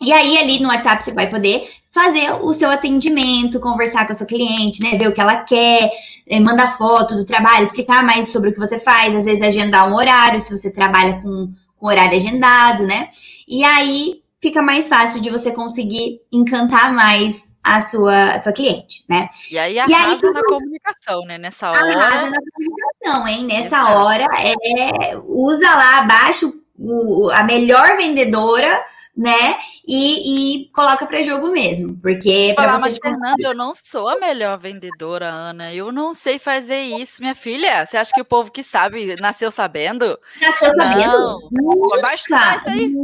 E 0.00 0.12
aí, 0.12 0.38
ali 0.38 0.60
no 0.60 0.68
WhatsApp, 0.68 1.02
você 1.02 1.12
vai 1.12 1.28
poder 1.28 1.62
fazer 1.92 2.32
o 2.42 2.52
seu 2.52 2.70
atendimento, 2.70 3.60
conversar 3.60 4.04
com 4.04 4.12
a 4.12 4.14
sua 4.14 4.26
cliente, 4.26 4.82
né? 4.82 4.98
Ver 4.98 5.08
o 5.08 5.12
que 5.12 5.20
ela 5.20 5.44
quer, 5.44 5.90
eh, 6.26 6.40
mandar 6.40 6.76
foto 6.76 7.14
do 7.14 7.24
trabalho, 7.24 7.62
explicar 7.62 8.02
mais 8.02 8.32
sobre 8.32 8.50
o 8.50 8.52
que 8.52 8.58
você 8.58 8.78
faz, 8.78 9.14
às 9.14 9.24
vezes 9.24 9.42
agendar 9.42 9.88
um 9.88 9.94
horário, 9.94 10.40
se 10.40 10.56
você 10.56 10.72
trabalha 10.72 11.22
com, 11.22 11.52
com 11.76 11.86
horário 11.86 12.16
agendado, 12.16 12.84
né? 12.84 13.08
E 13.46 13.64
aí 13.64 14.22
fica 14.42 14.60
mais 14.60 14.88
fácil 14.88 15.22
de 15.22 15.30
você 15.30 15.52
conseguir 15.52 16.20
encantar 16.32 16.92
mais 16.92 17.54
a 17.62 17.80
sua, 17.80 18.34
a 18.34 18.38
sua 18.38 18.52
cliente, 18.52 19.04
né? 19.08 19.30
E 19.50 19.56
aí 19.56 19.78
arrasa 19.78 19.92
e 19.92 20.26
aí, 20.26 20.32
na 20.32 20.42
comunicação, 20.42 21.24
né? 21.24 21.38
Nessa 21.38 21.70
hora. 21.70 21.78
Arrasa 21.78 22.30
na 22.30 22.36
comunicação, 22.54 23.28
hein? 23.28 23.44
Nessa 23.44 23.76
Exato. 23.76 23.98
hora, 23.98 24.26
é, 24.42 25.16
usa 25.24 25.74
lá 25.74 25.98
abaixo 26.00 26.52
o, 26.78 27.30
a 27.30 27.44
melhor 27.44 27.96
vendedora 27.96 28.84
né? 29.16 29.56
E, 29.86 30.64
e 30.64 30.68
coloca 30.70 31.06
para 31.06 31.22
jogo 31.22 31.48
mesmo, 31.50 31.96
porque 32.00 32.52
para 32.56 32.72
você. 32.72 32.82
Mas, 32.82 32.98
Fernanda, 32.98 33.42
eu 33.42 33.54
não 33.54 33.72
sou 33.74 34.08
a 34.08 34.18
melhor 34.18 34.58
vendedora, 34.58 35.28
Ana. 35.28 35.72
Eu 35.72 35.92
não 35.92 36.14
sei 36.14 36.38
fazer 36.38 36.80
isso, 36.80 37.20
minha 37.20 37.34
filha. 37.34 37.86
Você 37.86 37.96
acha 37.96 38.12
que 38.12 38.20
o 38.20 38.24
povo 38.24 38.50
que 38.50 38.62
sabe 38.62 39.14
nasceu 39.20 39.50
sabendo? 39.50 40.18
Nasceu 40.40 40.70
sabendo? 40.70 41.48
Não. 41.52 42.00
Vai 42.00 42.14
estudar 42.14 42.56
isso 42.56 42.68
aí. 42.68 42.94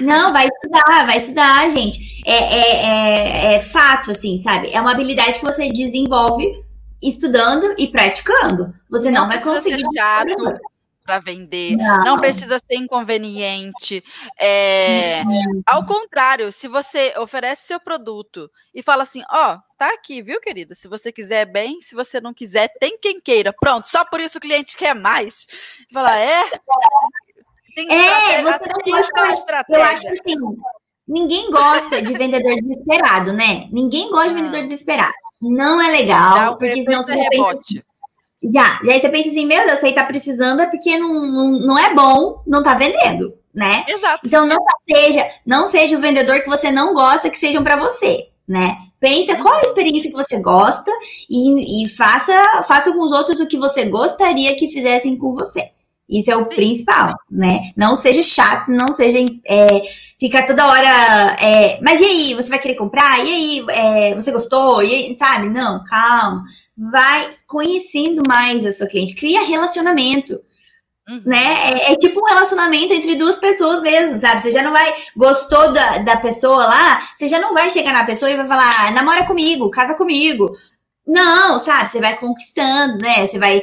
Não, 0.00 0.32
vai 0.32 0.48
estudar, 0.48 1.06
vai 1.06 1.16
estudar, 1.16 1.70
gente. 1.70 2.22
É, 2.26 2.32
é, 2.32 2.86
é, 2.86 3.54
é, 3.54 3.60
fato, 3.60 4.10
assim, 4.10 4.38
sabe? 4.38 4.70
É 4.72 4.80
uma 4.80 4.92
habilidade 4.92 5.38
que 5.38 5.44
você 5.44 5.70
desenvolve 5.70 6.64
estudando 7.02 7.74
e 7.78 7.86
praticando. 7.88 8.72
Você 8.90 9.10
não, 9.10 9.22
não 9.22 9.28
vai 9.28 9.40
conseguir 9.40 9.84
para 11.06 11.20
vender, 11.20 11.76
não. 11.76 12.04
não. 12.04 12.16
precisa 12.16 12.58
ser 12.58 12.76
inconveniente. 12.76 14.02
É, 14.38 15.22
ao 15.64 15.86
contrário, 15.86 16.50
se 16.50 16.66
você 16.66 17.14
oferece 17.16 17.68
seu 17.68 17.78
produto 17.80 18.50
e 18.74 18.82
fala 18.82 19.04
assim, 19.04 19.22
ó, 19.30 19.54
oh, 19.54 19.58
tá 19.78 19.94
aqui, 19.94 20.20
viu, 20.20 20.40
querida? 20.40 20.74
Se 20.74 20.88
você 20.88 21.12
quiser 21.12 21.46
bem, 21.46 21.80
se 21.80 21.94
você 21.94 22.20
não 22.20 22.34
quiser, 22.34 22.68
tem 22.80 22.98
quem 22.98 23.20
queira. 23.20 23.54
Pronto, 23.58 23.86
só 23.86 24.04
por 24.04 24.20
isso 24.20 24.38
o 24.38 24.40
cliente 24.40 24.76
quer 24.76 24.94
mais. 24.94 25.46
Fala, 25.92 26.18
é. 26.18 26.50
Tem 27.74 27.86
é, 27.90 28.42
gosta, 28.42 29.64
eu 29.68 29.82
acho 29.82 30.02
que 30.02 30.08
assim, 30.08 30.34
ninguém 31.06 31.50
gosta 31.50 32.02
de 32.02 32.12
vendedor 32.14 32.54
desesperado, 32.56 33.32
né? 33.32 33.68
Ninguém 33.70 34.10
gosta 34.10 34.28
de 34.30 34.34
vendedor 34.34 34.62
desesperado. 34.62 35.12
Não 35.40 35.80
é 35.82 35.90
legal, 35.90 36.56
porque 36.56 36.82
senão 36.82 37.02
você 37.02 37.14
pensa 37.28 37.84
já, 38.52 38.80
e 38.84 38.90
aí 38.90 39.00
você 39.00 39.08
pensa 39.08 39.28
assim, 39.28 39.46
meu 39.46 39.66
Deus, 39.66 39.80
você 39.80 39.92
tá 39.92 40.04
precisando 40.04 40.60
é 40.60 40.66
porque 40.66 40.96
não, 40.98 41.12
não, 41.26 41.50
não 41.52 41.78
é 41.78 41.94
bom, 41.94 42.42
não 42.46 42.62
tá 42.62 42.74
vendendo, 42.74 43.34
né? 43.54 43.84
Exato. 43.88 44.26
Então 44.26 44.46
não 44.46 44.56
seja, 44.88 45.28
não 45.44 45.66
seja 45.66 45.96
o 45.96 46.00
vendedor 46.00 46.40
que 46.40 46.48
você 46.48 46.70
não 46.70 46.94
gosta 46.94 47.30
que 47.30 47.38
sejam 47.38 47.64
para 47.64 47.76
você, 47.76 48.28
né? 48.46 48.76
Pensa 49.00 49.36
qual 49.36 49.54
é 49.54 49.60
a 49.60 49.64
experiência 49.64 50.10
que 50.10 50.16
você 50.16 50.38
gosta 50.38 50.90
e, 51.30 51.84
e, 51.84 51.88
faça, 51.88 52.62
faça 52.62 52.92
com 52.92 53.04
os 53.04 53.12
outros 53.12 53.40
o 53.40 53.46
que 53.46 53.58
você 53.58 53.84
gostaria 53.84 54.56
que 54.56 54.68
fizessem 54.68 55.18
com 55.18 55.34
você. 55.34 55.70
Isso 56.08 56.30
é 56.30 56.36
o 56.36 56.44
Sim. 56.44 56.50
principal, 56.50 57.14
né? 57.30 57.72
Não 57.76 57.96
seja 57.96 58.22
chato, 58.22 58.70
não 58.70 58.92
seja. 58.92 59.18
É, 59.48 59.82
ficar 60.20 60.46
toda 60.46 60.66
hora. 60.66 61.36
É, 61.40 61.80
mas 61.82 62.00
e 62.00 62.04
aí, 62.04 62.34
você 62.34 62.48
vai 62.48 62.58
querer 62.58 62.76
comprar? 62.76 63.24
E 63.24 63.28
aí, 63.28 63.66
é, 63.70 64.14
você 64.14 64.30
gostou? 64.30 64.82
E 64.82 64.94
aí, 64.94 65.16
sabe? 65.16 65.48
Não, 65.48 65.82
calma 65.84 66.44
vai 66.76 67.34
conhecendo 67.46 68.22
mais 68.28 68.64
a 68.64 68.72
sua 68.72 68.86
cliente, 68.86 69.14
cria 69.14 69.46
relacionamento. 69.46 70.38
Uhum. 71.08 71.22
Né? 71.24 71.38
É, 71.38 71.92
é, 71.92 71.96
tipo 71.96 72.20
um 72.20 72.26
relacionamento 72.26 72.92
entre 72.92 73.14
duas 73.14 73.38
pessoas 73.38 73.80
mesmo, 73.80 74.18
sabe? 74.18 74.42
Você 74.42 74.50
já 74.50 74.60
não 74.60 74.72
vai, 74.72 74.92
gostou 75.16 75.72
da, 75.72 75.98
da 75.98 76.16
pessoa 76.16 76.66
lá, 76.66 77.08
você 77.16 77.28
já 77.28 77.38
não 77.38 77.54
vai 77.54 77.70
chegar 77.70 77.92
na 77.92 78.04
pessoa 78.04 78.30
e 78.30 78.36
vai 78.36 78.46
falar, 78.46 78.92
namora 78.92 79.24
comigo, 79.24 79.70
casa 79.70 79.94
comigo. 79.94 80.56
Não, 81.06 81.60
sabe? 81.60 81.88
Você 81.88 82.00
vai 82.00 82.16
conquistando, 82.18 82.98
né? 82.98 83.24
Você 83.24 83.38
vai 83.38 83.62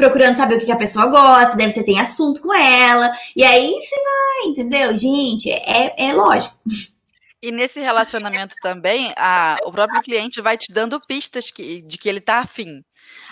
procurando 0.00 0.36
saber 0.36 0.56
o 0.56 0.60
que, 0.60 0.72
a 0.72 0.76
pessoa 0.76 1.06
gosta, 1.06 1.56
deve 1.56 1.70
você 1.70 1.82
tem 1.82 2.00
assunto 2.00 2.40
com 2.40 2.54
ela, 2.54 3.12
e 3.36 3.44
aí 3.44 3.70
você 3.82 3.96
vai, 3.96 4.50
entendeu? 4.50 4.96
Gente, 4.96 5.50
é, 5.50 5.94
é 5.96 6.12
lógico. 6.14 6.56
E 7.42 7.50
nesse 7.50 7.80
relacionamento 7.80 8.54
também, 8.60 9.14
a, 9.16 9.56
o 9.64 9.72
próprio 9.72 10.02
cliente 10.02 10.42
vai 10.42 10.58
te 10.58 10.70
dando 10.70 11.00
pistas 11.00 11.50
que, 11.50 11.80
de 11.80 11.96
que 11.96 12.06
ele 12.06 12.18
está 12.18 12.40
afim. 12.40 12.84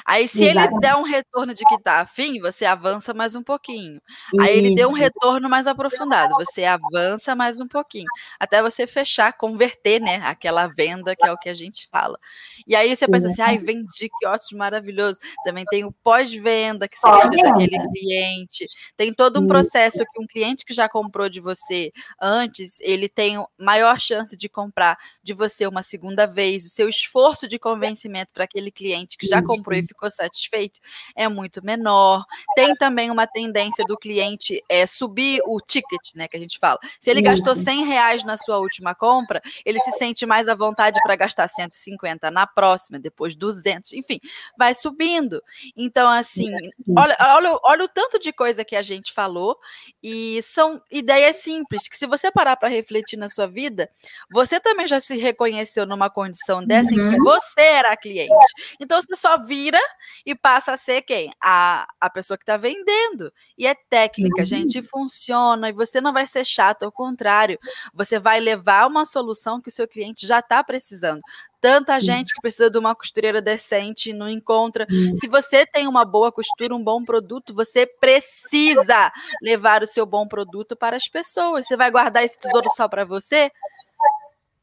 Aí, 0.06 0.26
se 0.26 0.44
Exatamente. 0.44 0.72
ele 0.72 0.80
der 0.80 0.96
um 0.96 1.02
retorno 1.02 1.52
de 1.52 1.62
que 1.62 1.74
está 1.74 2.00
afim, 2.00 2.40
você 2.40 2.64
avança 2.64 3.12
mais 3.12 3.34
um 3.34 3.42
pouquinho. 3.42 4.00
Aí 4.40 4.56
ele 4.56 4.74
deu 4.74 4.88
um 4.88 4.94
retorno 4.94 5.46
mais 5.50 5.66
aprofundado, 5.66 6.34
você 6.36 6.64
avança 6.64 7.36
mais 7.36 7.60
um 7.60 7.68
pouquinho. 7.68 8.06
Até 8.40 8.62
você 8.62 8.86
fechar, 8.86 9.34
converter, 9.34 10.00
né? 10.00 10.22
Aquela 10.24 10.68
venda 10.68 11.14
que 11.14 11.26
é 11.26 11.30
o 11.30 11.36
que 11.36 11.50
a 11.50 11.54
gente 11.54 11.86
fala. 11.90 12.18
E 12.66 12.74
aí 12.74 12.96
você 12.96 13.06
pensa 13.06 13.26
assim, 13.28 13.42
ai, 13.42 13.58
vendi, 13.58 14.08
que 14.18 14.26
ótimo, 14.26 14.58
maravilhoso. 14.58 15.18
Também 15.44 15.66
tem 15.66 15.84
o 15.84 15.92
pós-venda, 16.02 16.88
que 16.88 16.96
você 16.96 17.10
cuida 17.28 17.36
daquele 17.42 17.76
cliente. 17.92 18.66
Tem 18.96 19.12
todo 19.12 19.38
um 19.38 19.46
processo 19.46 19.98
que 19.98 20.22
um 20.22 20.26
cliente 20.26 20.64
que 20.64 20.72
já 20.72 20.88
comprou 20.88 21.28
de 21.28 21.40
você 21.40 21.92
antes, 22.18 22.80
ele 22.80 23.08
tem 23.08 23.44
maior 23.58 23.97
chance 23.98 24.36
de 24.36 24.48
comprar 24.48 24.98
de 25.22 25.34
você 25.34 25.66
uma 25.66 25.82
segunda 25.82 26.26
vez. 26.26 26.64
O 26.64 26.70
seu 26.70 26.88
esforço 26.88 27.46
de 27.46 27.58
convencimento 27.58 28.32
para 28.32 28.44
aquele 28.44 28.70
cliente 28.70 29.16
que 29.16 29.26
já 29.26 29.42
comprou 29.42 29.58
comprou 29.58 29.78
e 29.78 29.86
ficou 29.86 30.10
satisfeito 30.10 30.80
é 31.14 31.28
muito 31.28 31.64
menor. 31.64 32.24
Tem 32.54 32.74
também 32.74 33.10
uma 33.10 33.26
tendência 33.26 33.84
do 33.84 33.96
cliente 33.96 34.62
é, 34.68 34.86
subir 34.86 35.40
o 35.44 35.60
ticket, 35.60 36.14
né, 36.14 36.28
que 36.28 36.36
a 36.36 36.40
gente 36.40 36.58
fala. 36.58 36.78
Se 37.00 37.10
ele 37.10 37.20
gastou 37.22 37.54
100 37.54 37.84
reais 37.84 38.24
na 38.24 38.38
sua 38.38 38.58
última 38.58 38.94
compra, 38.94 39.42
ele 39.64 39.78
se 39.80 39.92
sente 39.92 40.24
mais 40.24 40.48
à 40.48 40.54
vontade 40.54 40.98
para 41.02 41.16
gastar 41.16 41.48
150 41.48 42.30
na 42.30 42.46
próxima, 42.46 42.98
depois 42.98 43.34
200, 43.34 43.92
enfim, 43.92 44.20
vai 44.56 44.74
subindo. 44.74 45.42
Então, 45.76 46.08
assim, 46.08 46.50
olha, 46.96 47.16
olha, 47.20 47.58
olha 47.64 47.84
o 47.84 47.88
tanto 47.88 48.18
de 48.18 48.32
coisa 48.32 48.64
que 48.64 48.76
a 48.76 48.82
gente 48.82 49.12
falou 49.12 49.58
e 50.02 50.40
são 50.42 50.80
ideias 50.90 51.36
simples 51.36 51.88
que 51.88 51.96
se 51.98 52.06
você 52.06 52.30
parar 52.30 52.56
para 52.56 52.68
refletir 52.68 53.16
na 53.16 53.28
sua 53.28 53.46
vida, 53.46 53.87
você 54.30 54.60
também 54.60 54.86
já 54.86 55.00
se 55.00 55.16
reconheceu 55.16 55.86
numa 55.86 56.10
condição 56.10 56.64
dessa 56.64 56.92
uhum. 56.92 56.94
em 56.94 57.10
que 57.10 57.16
uhum. 57.18 57.24
você 57.24 57.60
era 57.60 57.92
a 57.92 57.96
cliente. 57.96 58.32
Então, 58.80 59.00
você 59.00 59.16
só 59.16 59.38
vira 59.38 59.80
e 60.24 60.34
passa 60.34 60.72
a 60.72 60.76
ser 60.76 61.02
quem? 61.02 61.30
A, 61.42 61.86
a 62.00 62.10
pessoa 62.10 62.36
que 62.36 62.42
está 62.42 62.56
vendendo. 62.56 63.32
E 63.56 63.66
é 63.66 63.74
técnica, 63.74 64.44
gente, 64.44 64.82
funciona. 64.82 65.68
E 65.68 65.72
você 65.72 66.00
não 66.00 66.12
vai 66.12 66.26
ser 66.26 66.44
chato, 66.44 66.84
ao 66.84 66.92
contrário, 66.92 67.58
você 67.92 68.18
vai 68.18 68.40
levar 68.40 68.86
uma 68.86 69.04
solução 69.04 69.60
que 69.60 69.68
o 69.68 69.72
seu 69.72 69.88
cliente 69.88 70.26
já 70.26 70.40
está 70.40 70.62
precisando. 70.62 71.20
Tanta 71.60 72.00
gente 72.00 72.32
que 72.32 72.40
precisa 72.40 72.70
de 72.70 72.78
uma 72.78 72.94
costureira 72.94 73.42
decente 73.42 74.12
não 74.12 74.28
encontra. 74.28 74.86
Se 75.16 75.26
você 75.26 75.66
tem 75.66 75.88
uma 75.88 76.04
boa 76.04 76.30
costura, 76.30 76.74
um 76.74 76.82
bom 76.82 77.04
produto, 77.04 77.52
você 77.54 77.86
precisa 77.86 79.12
levar 79.42 79.82
o 79.82 79.86
seu 79.86 80.06
bom 80.06 80.26
produto 80.26 80.76
para 80.76 80.96
as 80.96 81.08
pessoas. 81.08 81.66
Você 81.66 81.76
vai 81.76 81.90
guardar 81.90 82.24
esse 82.24 82.38
tesouro 82.38 82.68
só 82.76 82.88
para 82.88 83.04
você? 83.04 83.50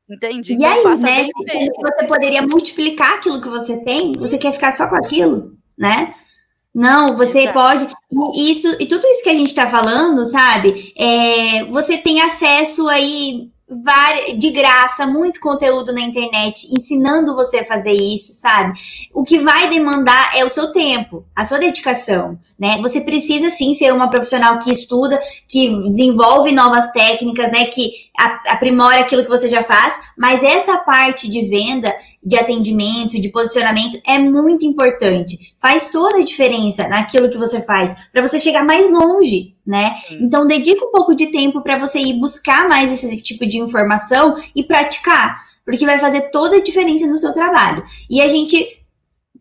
Entende? 0.10 0.54
E 0.54 0.56
então, 0.56 0.92
aí, 0.92 0.98
né? 1.00 1.28
Você 1.80 2.08
poderia 2.08 2.42
multiplicar 2.44 3.16
aquilo 3.16 3.42
que 3.42 3.50
você 3.50 3.84
tem, 3.84 4.14
você 4.14 4.38
quer 4.38 4.54
ficar 4.54 4.72
só 4.72 4.88
com 4.88 4.96
aquilo? 4.96 5.56
né? 5.78 6.14
Não, 6.74 7.16
você 7.16 7.42
Exato. 7.42 7.54
pode. 7.54 7.88
Isso, 8.36 8.68
e 8.80 8.86
tudo 8.86 9.06
isso 9.08 9.24
que 9.24 9.30
a 9.30 9.34
gente 9.34 9.48
está 9.48 9.68
falando, 9.68 10.26
sabe? 10.26 10.94
É, 10.98 11.64
você 11.66 11.98
tem 11.98 12.22
acesso 12.22 12.88
aí 12.90 13.48
de 14.38 14.52
graça, 14.52 15.08
muito 15.08 15.40
conteúdo 15.40 15.92
na 15.92 16.02
internet 16.02 16.68
ensinando 16.72 17.34
você 17.34 17.60
a 17.60 17.66
fazer 17.66 17.94
isso, 17.94 18.34
sabe? 18.36 18.80
O 19.12 19.24
que 19.24 19.40
vai 19.40 19.70
demandar 19.70 20.38
é 20.38 20.46
o 20.46 20.50
seu 20.50 20.72
tempo, 20.72 21.26
a 21.36 21.44
sua 21.44 21.58
dedicação, 21.58 22.38
né? 22.60 22.78
Você 22.82 23.02
precisa 23.02 23.50
sim 23.50 23.74
ser 23.74 23.92
uma 23.92 24.10
profissional 24.10 24.60
que 24.60 24.72
estuda, 24.72 25.20
que 25.48 25.76
desenvolve 25.88 26.52
novas 26.52 26.92
técnicas, 26.92 27.52
né? 27.52 27.66
Que 27.66 27.90
aprimora 28.48 29.00
aquilo 29.00 29.24
que 29.24 29.30
você 29.30 29.50
já 29.50 29.64
faz, 29.64 30.00
mas 30.16 30.44
essa 30.44 30.78
parte 30.78 31.28
de 31.28 31.46
venda 31.46 31.92
de 32.26 32.36
atendimento, 32.38 33.22
de 33.22 33.30
posicionamento 33.30 34.02
é 34.06 34.18
muito 34.18 34.66
importante. 34.66 35.54
Faz 35.62 35.90
toda 35.90 36.18
a 36.18 36.24
diferença 36.24 36.88
naquilo 36.88 37.30
que 37.30 37.38
você 37.38 37.62
faz, 37.62 37.96
para 38.12 38.26
você 38.26 38.40
chegar 38.40 38.66
mais 38.66 38.92
longe, 38.92 39.56
né? 39.66 39.96
Então 40.12 40.48
dedica 40.48 40.86
um 40.86 40.92
pouco 40.92 41.16
de 41.16 41.28
tempo 41.28 41.62
para 41.62 41.78
você 41.78 42.00
ir 42.00 42.20
buscar 42.20 42.68
mais 42.68 42.92
esse 42.92 43.22
tipo 43.22 43.46
de 43.46 43.60
informação 43.60 44.36
e 44.56 44.64
praticar, 44.64 45.44
porque 45.64 45.86
vai 45.86 46.00
fazer 46.00 46.32
toda 46.32 46.58
a 46.58 46.64
diferença 46.64 47.06
no 47.06 47.18
seu 47.18 47.34
trabalho. 47.34 47.84
E 48.10 48.22
a 48.22 48.28
gente 48.28 48.82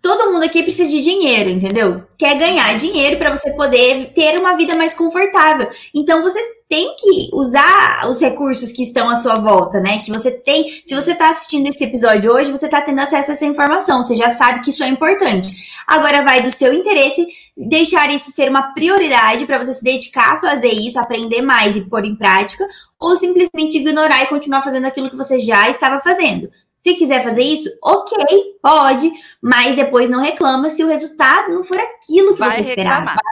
todo 0.02 0.30
mundo 0.30 0.44
aqui 0.44 0.62
precisa 0.62 0.90
de 0.90 1.00
dinheiro, 1.00 1.48
entendeu? 1.48 2.04
Quer 2.18 2.36
ganhar 2.36 2.76
dinheiro 2.76 3.16
para 3.16 3.34
você 3.34 3.50
poder 3.52 4.12
ter 4.14 4.38
uma 4.38 4.54
vida 4.54 4.76
mais 4.76 4.94
confortável. 4.94 5.66
Então 5.94 6.22
você 6.22 6.38
tem 6.74 6.96
que 6.96 7.30
usar 7.32 8.08
os 8.08 8.20
recursos 8.20 8.72
que 8.72 8.82
estão 8.82 9.08
à 9.08 9.14
sua 9.14 9.36
volta, 9.36 9.78
né? 9.78 10.00
Que 10.00 10.10
você 10.10 10.32
tem. 10.32 10.68
Se 10.82 10.92
você 10.92 11.12
está 11.12 11.30
assistindo 11.30 11.68
esse 11.68 11.84
episódio 11.84 12.32
hoje, 12.32 12.50
você 12.50 12.64
está 12.64 12.80
tendo 12.82 12.98
acesso 12.98 13.30
a 13.30 13.34
essa 13.34 13.46
informação. 13.46 14.02
Você 14.02 14.16
já 14.16 14.28
sabe 14.28 14.60
que 14.60 14.70
isso 14.70 14.82
é 14.82 14.88
importante. 14.88 15.48
Agora 15.86 16.24
vai 16.24 16.42
do 16.42 16.50
seu 16.50 16.72
interesse 16.72 17.24
deixar 17.56 18.12
isso 18.12 18.32
ser 18.32 18.48
uma 18.48 18.74
prioridade 18.74 19.46
para 19.46 19.58
você 19.58 19.72
se 19.72 19.84
dedicar 19.84 20.34
a 20.34 20.40
fazer 20.40 20.72
isso, 20.72 20.98
aprender 20.98 21.42
mais 21.42 21.76
e 21.76 21.88
pôr 21.88 22.04
em 22.04 22.16
prática, 22.16 22.66
ou 22.98 23.14
simplesmente 23.14 23.78
ignorar 23.78 24.24
e 24.24 24.26
continuar 24.26 24.62
fazendo 24.62 24.86
aquilo 24.86 25.08
que 25.08 25.16
você 25.16 25.38
já 25.38 25.70
estava 25.70 26.00
fazendo. 26.00 26.50
Se 26.76 26.96
quiser 26.96 27.22
fazer 27.22 27.42
isso, 27.42 27.70
ok, 27.84 28.18
pode, 28.60 29.12
mas 29.40 29.76
depois 29.76 30.10
não 30.10 30.20
reclama 30.20 30.68
se 30.68 30.82
o 30.82 30.88
resultado 30.88 31.54
não 31.54 31.62
for 31.62 31.78
aquilo 31.78 32.34
que 32.34 32.40
Vai 32.40 32.50
você 32.50 32.60
esperava. 32.62 32.98
Reclamar. 32.98 33.22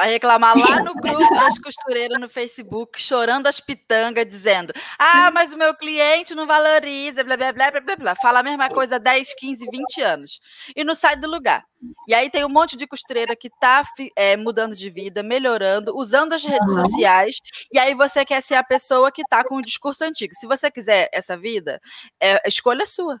Vai 0.00 0.12
reclamar 0.12 0.56
lá 0.56 0.82
no 0.82 0.94
grupo 0.96 1.34
das 1.34 1.58
costureiras 1.58 2.18
no 2.18 2.26
Facebook, 2.26 2.98
chorando 2.98 3.46
as 3.46 3.60
pitangas, 3.60 4.26
dizendo: 4.26 4.72
Ah, 4.98 5.30
mas 5.30 5.52
o 5.52 5.58
meu 5.58 5.74
cliente 5.74 6.34
não 6.34 6.46
valoriza, 6.46 7.22
blá, 7.22 7.36
blá, 7.36 7.52
blá, 7.52 7.70
blá, 7.70 7.96
blá. 7.96 8.14
Fala 8.14 8.40
a 8.40 8.42
mesma 8.42 8.70
coisa 8.70 8.96
há 8.96 8.98
10, 8.98 9.34
15, 9.34 9.66
20 9.70 10.00
anos. 10.00 10.40
E 10.74 10.82
não 10.82 10.94
sai 10.94 11.16
do 11.16 11.28
lugar. 11.28 11.62
E 12.08 12.14
aí 12.14 12.30
tem 12.30 12.46
um 12.46 12.48
monte 12.48 12.78
de 12.78 12.86
costureira 12.86 13.36
que 13.36 13.48
está 13.48 13.84
é, 14.16 14.38
mudando 14.38 14.74
de 14.74 14.88
vida, 14.88 15.22
melhorando, 15.22 15.94
usando 15.94 16.32
as 16.32 16.42
redes 16.42 16.70
uhum. 16.70 16.86
sociais. 16.86 17.36
E 17.70 17.78
aí 17.78 17.94
você 17.94 18.24
quer 18.24 18.42
ser 18.42 18.54
a 18.54 18.64
pessoa 18.64 19.12
que 19.12 19.20
está 19.20 19.44
com 19.44 19.56
o 19.56 19.62
discurso 19.62 20.02
antigo. 20.02 20.32
Se 20.34 20.46
você 20.46 20.70
quiser 20.70 21.10
essa 21.12 21.36
vida, 21.36 21.78
é 22.18 22.40
escolha 22.48 22.86
sua. 22.86 23.20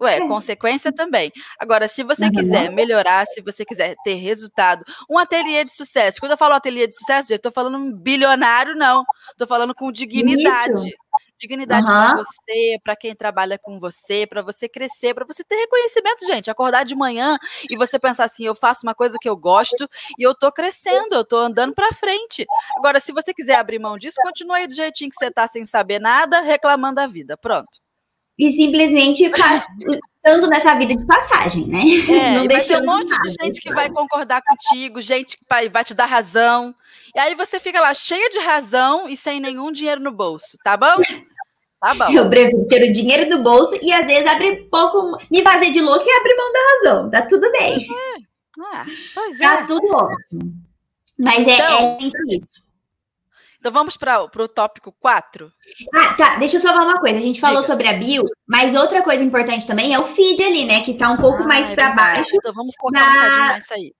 Ué, 0.00 0.18
é. 0.18 0.28
consequência 0.28 0.92
também. 0.92 1.32
Agora, 1.58 1.88
se 1.88 2.02
você 2.02 2.30
quiser 2.30 2.70
melhorar, 2.70 3.26
se 3.26 3.40
você 3.40 3.64
quiser 3.64 3.94
ter 4.04 4.14
resultado, 4.14 4.84
um 5.08 5.18
ateliê 5.18 5.64
de 5.64 5.72
sucesso. 5.72 6.20
Quando 6.20 6.32
eu 6.32 6.38
falo 6.38 6.54
ateliê 6.54 6.86
de 6.86 6.94
sucesso, 6.94 7.32
eu 7.32 7.36
estou 7.36 7.50
falando 7.50 7.78
um 7.78 7.92
bilionário, 7.92 8.74
não. 8.74 9.04
Estou 9.30 9.46
falando 9.46 9.74
com 9.74 9.90
dignidade. 9.90 10.88
Isso. 10.88 10.96
Dignidade 11.38 11.86
uhum. 11.86 11.92
para 11.92 12.16
você, 12.16 12.78
para 12.82 12.96
quem 12.96 13.14
trabalha 13.14 13.58
com 13.58 13.78
você, 13.78 14.26
para 14.26 14.40
você 14.40 14.68
crescer, 14.68 15.14
para 15.14 15.26
você 15.26 15.44
ter 15.44 15.56
reconhecimento, 15.56 16.26
gente. 16.26 16.50
Acordar 16.50 16.84
de 16.84 16.94
manhã 16.94 17.38
e 17.68 17.76
você 17.76 17.98
pensar 17.98 18.24
assim: 18.24 18.44
eu 18.44 18.54
faço 18.54 18.86
uma 18.86 18.94
coisa 18.94 19.18
que 19.20 19.28
eu 19.28 19.36
gosto 19.36 19.88
e 20.18 20.22
eu 20.22 20.32
estou 20.32 20.50
crescendo, 20.50 21.14
eu 21.14 21.20
estou 21.22 21.38
andando 21.38 21.74
para 21.74 21.92
frente. 21.92 22.46
Agora, 22.78 23.00
se 23.00 23.12
você 23.12 23.34
quiser 23.34 23.56
abrir 23.56 23.78
mão 23.78 23.98
disso, 23.98 24.16
continue 24.22 24.60
aí 24.60 24.66
do 24.66 24.74
jeitinho 24.74 25.10
que 25.10 25.16
você 25.16 25.26
está, 25.26 25.46
sem 25.46 25.66
saber 25.66 25.98
nada, 25.98 26.40
reclamando 26.40 26.96
da 26.96 27.06
vida. 27.06 27.36
Pronto 27.36 27.85
e 28.38 28.52
simplesmente 28.52 29.24
estando 29.24 30.48
nessa 30.48 30.74
vida 30.74 30.94
de 30.94 31.06
passagem, 31.06 31.66
né? 31.66 31.80
É, 32.10 32.34
não 32.38 32.46
deixa 32.46 32.78
um 32.78 32.86
monte 32.86 33.18
de 33.22 33.32
gente 33.40 33.60
que 33.60 33.72
vai 33.72 33.90
concordar 33.90 34.42
contigo, 34.42 35.00
gente 35.00 35.38
que 35.38 35.44
vai, 35.48 35.84
te 35.84 35.94
dar 35.94 36.06
razão. 36.06 36.74
E 37.14 37.18
aí 37.18 37.34
você 37.34 37.60
fica 37.60 37.80
lá 37.80 37.94
cheia 37.94 38.28
de 38.28 38.40
razão 38.40 39.08
e 39.08 39.16
sem 39.16 39.40
nenhum 39.40 39.70
dinheiro 39.70 40.00
no 40.00 40.12
bolso, 40.12 40.58
tá 40.64 40.76
bom? 40.76 40.96
Tá 41.80 41.94
bom. 41.94 42.10
Eu 42.10 42.28
prefiro 42.28 42.66
ter 42.66 42.88
o 42.88 42.92
dinheiro 42.92 43.30
do 43.30 43.42
bolso 43.42 43.78
e 43.82 43.92
às 43.92 44.06
vezes 44.06 44.26
abre 44.26 44.64
pouco, 44.70 45.16
me 45.30 45.42
fazer 45.42 45.70
de 45.70 45.80
louco 45.80 46.04
e 46.04 46.12
abrir 46.12 46.36
mão 46.36 46.52
da 46.52 46.90
razão. 46.90 47.10
Tá 47.10 47.26
tudo 47.28 47.50
bem. 47.52 47.78
É. 47.78 48.26
Ah, 48.58 48.86
pois 49.14 49.38
tá 49.38 49.60
é. 49.60 49.66
tudo 49.66 49.94
ótimo. 49.94 50.66
Mas 51.18 51.46
é, 51.46 51.52
então, 51.52 51.98
é, 52.00 52.04
é 52.04 52.36
isso. 52.36 52.65
Então 53.66 53.72
vamos 53.72 53.96
para 53.96 54.22
o 54.22 54.46
tópico 54.46 54.94
4. 55.00 55.50
Ah, 55.92 56.14
tá. 56.14 56.36
Deixa 56.36 56.56
eu 56.56 56.60
só 56.60 56.68
falar 56.68 56.84
uma 56.84 57.00
coisa. 57.00 57.18
A 57.18 57.20
gente 57.20 57.40
falou 57.40 57.62
Diga. 57.62 57.66
sobre 57.66 57.88
a 57.88 57.94
bio, 57.94 58.24
mas 58.46 58.76
outra 58.76 59.02
coisa 59.02 59.24
importante 59.24 59.66
também 59.66 59.92
é 59.92 59.98
o 59.98 60.04
feed 60.04 60.40
ali, 60.40 60.64
né? 60.64 60.84
Que 60.84 60.94
tá 60.94 61.10
um 61.10 61.16
pouco 61.16 61.42
ah, 61.42 61.46
mais 61.48 61.72
é 61.72 61.74
para 61.74 61.92
baixo. 61.92 62.30
Então 62.32 62.54
vamos 62.54 62.72
focar 62.80 63.02
na... 63.02 63.10
um 63.10 63.54
nessa 63.54 63.74
aí. 63.74 63.92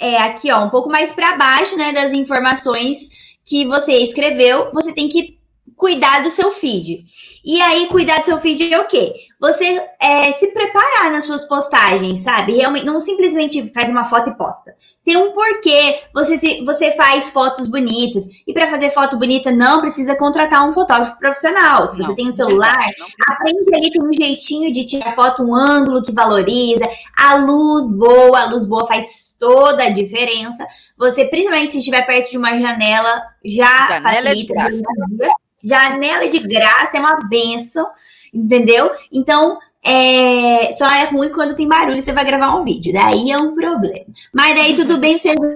É, 0.00 0.18
aqui, 0.18 0.52
ó, 0.52 0.64
um 0.64 0.70
pouco 0.70 0.88
mais 0.88 1.12
para 1.12 1.36
baixo, 1.36 1.76
né, 1.76 1.92
das 1.92 2.12
informações 2.12 3.08
que 3.44 3.64
você 3.64 3.92
escreveu, 3.92 4.70
você 4.72 4.92
tem 4.92 5.08
que 5.08 5.36
cuidar 5.74 6.22
do 6.22 6.30
seu 6.30 6.52
feed. 6.52 7.02
E 7.44 7.60
aí, 7.62 7.88
cuidar 7.88 8.20
do 8.20 8.26
seu 8.26 8.40
feed 8.40 8.72
é 8.72 8.78
o 8.78 8.86
quê? 8.86 9.25
Você 9.38 9.82
é, 10.00 10.32
se 10.32 10.46
preparar 10.48 11.12
nas 11.12 11.24
suas 11.24 11.44
postagens, 11.44 12.20
sabe? 12.20 12.56
Realmente, 12.56 12.86
não 12.86 12.98
simplesmente 12.98 13.70
faz 13.74 13.90
uma 13.90 14.06
foto 14.06 14.30
e 14.30 14.34
posta. 14.34 14.74
Tem 15.04 15.16
um 15.18 15.32
porquê. 15.32 16.00
Você, 16.14 16.38
se, 16.38 16.64
você 16.64 16.92
faz 16.92 17.28
fotos 17.28 17.66
bonitas. 17.66 18.24
E 18.46 18.54
para 18.54 18.66
fazer 18.66 18.88
foto 18.90 19.18
bonita, 19.18 19.52
não 19.52 19.82
precisa 19.82 20.16
contratar 20.16 20.66
um 20.66 20.72
fotógrafo 20.72 21.18
profissional. 21.18 21.86
Se 21.86 21.98
você 21.98 22.08
não, 22.08 22.14
tem 22.14 22.28
um 22.28 22.32
celular, 22.32 22.78
não, 22.98 23.06
não. 23.06 23.34
aprende 23.34 23.74
ali, 23.74 23.90
tem 23.90 24.02
um 24.02 24.12
jeitinho 24.12 24.72
de 24.72 24.86
tirar 24.86 25.14
foto, 25.14 25.42
um 25.42 25.54
ângulo 25.54 26.02
que 26.02 26.12
valoriza. 26.12 26.88
A 27.14 27.36
luz 27.36 27.92
boa, 27.92 28.40
a 28.40 28.46
luz 28.46 28.64
boa 28.64 28.86
faz 28.86 29.36
toda 29.38 29.84
a 29.84 29.90
diferença. 29.90 30.66
Você, 30.96 31.26
principalmente 31.26 31.72
se 31.72 31.78
estiver 31.78 32.06
perto 32.06 32.30
de 32.30 32.38
uma 32.38 32.56
janela, 32.56 33.22
já 33.44 33.88
janela 33.88 34.14
facilita. 34.14 34.30
É 34.30 34.34
de 34.34 34.46
graça. 34.46 35.36
Janela 35.66 36.28
de 36.28 36.38
graça 36.38 36.96
é 36.96 37.00
uma 37.00 37.18
benção, 37.28 37.88
entendeu? 38.32 38.90
Então, 39.12 39.58
é, 39.84 40.72
só 40.72 40.88
é 40.90 41.04
ruim 41.04 41.30
quando 41.30 41.54
tem 41.54 41.68
barulho 41.68 41.98
e 41.98 42.00
você 42.00 42.12
vai 42.12 42.24
gravar 42.24 42.56
um 42.56 42.64
vídeo. 42.64 42.92
Daí 42.92 43.30
é 43.30 43.38
um 43.38 43.54
problema. 43.54 44.06
Mas 44.32 44.56
daí 44.56 44.74
tudo 44.74 44.98
bem 44.98 45.16
sendo 45.16 45.46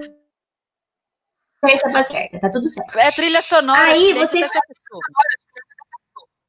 essa 1.63 2.03
certa, 2.03 2.39
tá 2.39 2.49
tudo 2.49 2.67
certo. 2.67 2.97
É 2.97 3.11
trilha 3.11 3.41
sonora. 3.41 3.79
Aí 3.79 4.13
você. 4.13 4.37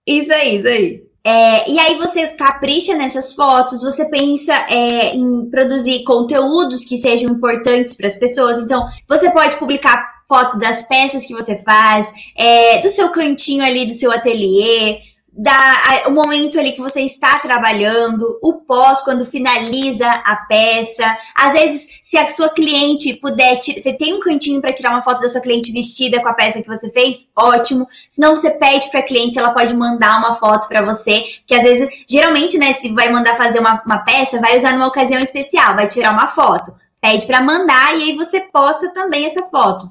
Isso 0.06 0.32
aí, 0.32 0.56
isso 0.56 0.68
aí. 0.68 1.12
É, 1.24 1.70
e 1.70 1.78
aí 1.78 1.98
você 1.98 2.28
capricha 2.28 2.96
nessas 2.96 3.32
fotos, 3.34 3.82
você 3.82 4.08
pensa 4.08 4.52
é, 4.68 5.14
em 5.14 5.48
produzir 5.50 6.02
conteúdos 6.02 6.84
que 6.84 6.98
sejam 6.98 7.30
importantes 7.30 7.94
para 7.94 8.08
as 8.08 8.16
pessoas. 8.16 8.58
Então, 8.58 8.88
você 9.08 9.30
pode 9.30 9.56
publicar 9.56 10.10
fotos 10.28 10.58
das 10.58 10.82
peças 10.82 11.24
que 11.24 11.34
você 11.34 11.62
faz, 11.62 12.12
é, 12.36 12.78
do 12.78 12.88
seu 12.88 13.10
cantinho 13.10 13.62
ali 13.64 13.86
do 13.86 13.92
seu 13.92 14.10
ateliê, 14.10 15.00
da, 15.32 16.04
o 16.08 16.10
momento 16.10 16.58
ali 16.58 16.72
que 16.72 16.80
você 16.80 17.00
está 17.00 17.38
trabalhando, 17.38 18.38
o 18.42 18.60
pós, 18.60 19.00
quando 19.00 19.24
finaliza 19.24 20.06
a 20.06 20.36
peça. 20.46 21.04
Às 21.34 21.52
vezes, 21.54 21.88
se 22.02 22.18
a 22.18 22.28
sua 22.28 22.50
cliente 22.50 23.14
puder, 23.14 23.58
você 23.62 23.94
tem 23.94 24.12
um 24.12 24.20
cantinho 24.20 24.60
para 24.60 24.72
tirar 24.72 24.90
uma 24.90 25.02
foto 25.02 25.22
da 25.22 25.28
sua 25.28 25.40
cliente 25.40 25.72
vestida 25.72 26.20
com 26.20 26.28
a 26.28 26.34
peça 26.34 26.60
que 26.60 26.68
você 26.68 26.90
fez, 26.90 27.28
ótimo. 27.34 27.86
Se 28.08 28.20
não, 28.20 28.36
você 28.36 28.50
pede 28.50 28.90
para 28.90 29.00
a 29.00 29.04
cliente 29.04 29.32
se 29.32 29.38
ela 29.38 29.54
pode 29.54 29.74
mandar 29.74 30.18
uma 30.18 30.34
foto 30.34 30.68
para 30.68 30.82
você, 30.82 31.24
que 31.46 31.54
às 31.54 31.62
vezes, 31.62 31.88
geralmente, 32.08 32.58
né, 32.58 32.74
se 32.74 32.92
vai 32.92 33.10
mandar 33.10 33.36
fazer 33.36 33.58
uma, 33.58 33.82
uma 33.86 33.98
peça, 33.98 34.40
vai 34.40 34.56
usar 34.56 34.72
numa 34.72 34.88
ocasião 34.88 35.20
especial, 35.20 35.74
vai 35.74 35.88
tirar 35.88 36.12
uma 36.12 36.28
foto. 36.28 36.74
Pede 37.00 37.26
para 37.26 37.40
mandar 37.40 37.96
e 37.96 38.02
aí 38.02 38.16
você 38.16 38.40
posta 38.40 38.92
também 38.92 39.26
essa 39.26 39.42
foto. 39.44 39.88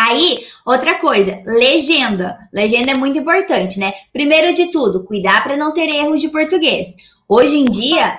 Aí, 0.00 0.38
outra 0.64 0.94
coisa, 0.98 1.42
legenda. 1.44 2.38
Legenda 2.52 2.92
é 2.92 2.94
muito 2.94 3.18
importante, 3.18 3.78
né? 3.78 3.92
Primeiro 4.12 4.54
de 4.54 4.70
tudo, 4.70 5.04
cuidar 5.04 5.42
para 5.42 5.58
não 5.58 5.74
ter 5.74 5.90
erros 5.90 6.22
de 6.22 6.30
português. 6.30 6.96
Hoje 7.28 7.58
em 7.58 7.66
dia, 7.66 8.18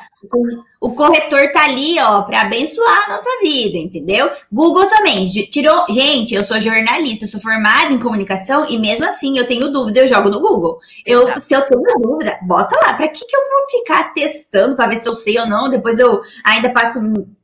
o 0.80 0.94
corretor 0.94 1.52
tá 1.52 1.66
ali, 1.66 2.00
ó, 2.00 2.22
para 2.22 2.42
abençoar 2.42 3.06
a 3.06 3.14
nossa 3.14 3.30
vida, 3.44 3.78
entendeu? 3.78 4.30
Google 4.52 4.86
também 4.86 5.26
tirou. 5.26 5.86
Gente, 5.90 6.36
eu 6.36 6.44
sou 6.44 6.62
jornalista, 6.62 7.26
sou 7.26 7.42
formada 7.42 7.92
em 7.92 8.00
comunicação 8.00 8.66
e 8.70 8.78
mesmo 8.78 9.06
assim 9.06 9.38
eu 9.38 9.48
tenho 9.48 9.72
dúvida, 9.72 10.02
eu 10.02 10.08
jogo 10.08 10.30
no 10.30 10.40
Google. 10.40 10.80
Eu, 11.04 11.38
se 11.40 11.56
eu 11.56 11.62
tenho 11.64 11.82
dúvida, 12.00 12.38
bota 12.44 12.80
lá. 12.86 12.94
Para 12.94 13.08
que 13.08 13.26
que 13.26 13.36
eu 13.36 13.42
vou 13.42 13.80
ficar 13.80 14.14
testando 14.14 14.76
para 14.76 14.88
ver 14.88 15.02
se 15.02 15.10
eu 15.10 15.16
sei 15.16 15.40
ou 15.40 15.48
não? 15.48 15.70
Depois 15.70 15.98
eu 15.98 16.22
ainda 16.46 16.72
passo 16.72 17.00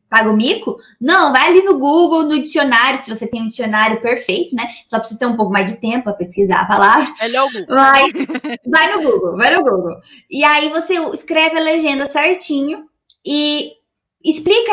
paga 0.10 0.30
o 0.30 0.36
mico? 0.36 0.78
Não, 1.00 1.32
vai 1.32 1.48
ali 1.48 1.64
no 1.64 1.78
Google, 1.80 2.24
no 2.24 2.42
dicionário, 2.42 3.02
se 3.04 3.14
você 3.14 3.28
tem 3.28 3.44
um 3.44 3.50
dicionário 3.50 4.02
perfeito, 4.02 4.56
né? 4.56 4.64
Só 4.86 5.00
precisa 5.00 5.20
ter 5.20 5.26
um 5.26 5.36
pouco 5.36 5.52
mais 5.52 5.72
de 5.72 5.80
tempo 5.80 6.06
para 6.06 6.14
pesquisar 6.14 6.62
a 6.62 6.68
palavra. 6.68 7.14
é 7.36 7.42
o 7.42 7.52
Google. 7.52 7.76
Mas 7.76 8.14
vai 8.68 8.96
no 8.96 9.04
Google, 9.04 9.38
vai 9.38 9.56
no 9.56 9.64
Google. 9.64 9.96
E 10.30 10.44
aí 10.44 10.70
você 10.70 10.94
escreve 11.14 11.58
a 11.58 11.62
legenda 11.62 12.06
certinho 12.06 12.86
e 13.26 13.77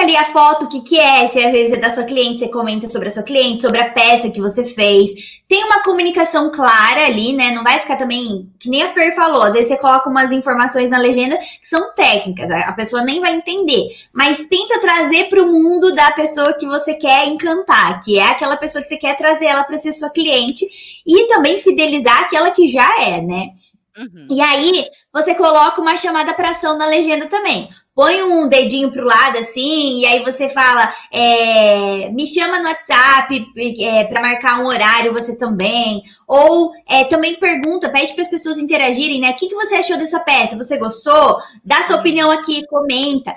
ali 0.04 0.16
a 0.16 0.26
foto, 0.26 0.66
o 0.66 0.68
que, 0.68 0.82
que 0.82 0.98
é, 0.98 1.26
se 1.28 1.38
às 1.38 1.50
vezes 1.50 1.72
é 1.72 1.76
da 1.76 1.90
sua 1.90 2.04
cliente, 2.04 2.38
você 2.38 2.48
comenta 2.48 2.88
sobre 2.88 3.08
a 3.08 3.10
sua 3.10 3.22
cliente, 3.22 3.60
sobre 3.60 3.80
a 3.80 3.90
peça 3.90 4.30
que 4.30 4.40
você 4.40 4.64
fez. 4.64 5.42
Tem 5.48 5.64
uma 5.64 5.82
comunicação 5.82 6.50
clara 6.50 7.06
ali, 7.06 7.32
né? 7.32 7.50
Não 7.50 7.64
vai 7.64 7.80
ficar 7.80 7.96
também, 7.96 8.50
que 8.58 8.68
nem 8.68 8.82
a 8.82 8.92
Fer 8.92 9.14
falou, 9.14 9.42
às 9.42 9.54
vezes 9.54 9.68
você 9.68 9.76
coloca 9.76 10.08
umas 10.08 10.30
informações 10.30 10.90
na 10.90 10.98
legenda 10.98 11.36
que 11.36 11.66
são 11.66 11.92
técnicas, 11.94 12.50
a 12.50 12.72
pessoa 12.72 13.02
nem 13.02 13.20
vai 13.20 13.34
entender. 13.34 13.88
Mas 14.12 14.46
tenta 14.46 14.80
trazer 14.80 15.24
para 15.24 15.42
o 15.42 15.50
mundo 15.50 15.94
da 15.94 16.12
pessoa 16.12 16.52
que 16.54 16.66
você 16.66 16.94
quer 16.94 17.26
encantar, 17.26 18.00
que 18.02 18.18
é 18.18 18.26
aquela 18.26 18.56
pessoa 18.56 18.82
que 18.82 18.88
você 18.88 18.96
quer 18.96 19.16
trazer 19.16 19.46
ela 19.46 19.64
para 19.64 19.78
ser 19.78 19.92
sua 19.92 20.10
cliente 20.10 20.66
e 21.06 21.26
também 21.26 21.58
fidelizar 21.58 22.20
aquela 22.20 22.50
que 22.50 22.68
já 22.68 22.88
é, 23.02 23.20
né? 23.20 23.48
Uhum. 23.96 24.26
E 24.28 24.40
aí, 24.40 24.84
você 25.12 25.34
coloca 25.34 25.80
uma 25.80 25.96
chamada 25.96 26.34
para 26.34 26.50
ação 26.50 26.76
na 26.76 26.86
legenda 26.86 27.26
também 27.26 27.68
põe 27.94 28.22
um 28.22 28.48
dedinho 28.48 28.90
pro 28.90 29.04
lado 29.04 29.38
assim, 29.38 30.00
e 30.00 30.06
aí 30.06 30.24
você 30.24 30.48
fala, 30.48 30.92
é, 31.12 32.10
me 32.10 32.26
chama 32.26 32.58
no 32.58 32.66
WhatsApp 32.66 33.52
é, 33.80 34.04
para 34.04 34.20
marcar 34.20 34.60
um 34.60 34.66
horário, 34.66 35.12
você 35.12 35.36
também. 35.36 36.02
Ou 36.26 36.72
é, 36.88 37.04
também 37.04 37.38
pergunta, 37.38 37.90
pede 37.90 38.12
para 38.12 38.22
as 38.22 38.28
pessoas 38.28 38.58
interagirem, 38.58 39.20
né? 39.20 39.30
O 39.30 39.36
que, 39.36 39.48
que 39.48 39.54
você 39.54 39.76
achou 39.76 39.96
dessa 39.96 40.20
peça? 40.20 40.56
Você 40.56 40.76
gostou? 40.76 41.38
Dá 41.64 41.82
sua 41.82 41.96
opinião 41.96 42.30
aqui, 42.30 42.66
comenta 42.66 43.34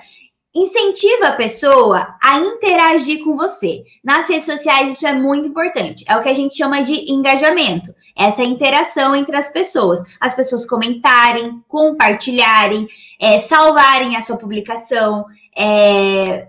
incentiva 0.58 1.28
a 1.28 1.32
pessoa 1.32 2.16
a 2.22 2.38
interagir 2.38 3.22
com 3.22 3.36
você. 3.36 3.84
Nas 4.02 4.28
redes 4.28 4.46
sociais, 4.46 4.92
isso 4.92 5.06
é 5.06 5.12
muito 5.12 5.48
importante. 5.48 6.04
É 6.08 6.16
o 6.16 6.22
que 6.22 6.28
a 6.28 6.34
gente 6.34 6.56
chama 6.56 6.82
de 6.82 7.10
engajamento. 7.10 7.94
Essa 8.16 8.42
interação 8.42 9.14
entre 9.14 9.36
as 9.36 9.50
pessoas. 9.50 10.00
As 10.20 10.34
pessoas 10.34 10.66
comentarem, 10.66 11.62
compartilharem, 11.68 12.88
é, 13.20 13.40
salvarem 13.40 14.16
a 14.16 14.20
sua 14.20 14.36
publicação, 14.36 15.24
é, 15.56 16.48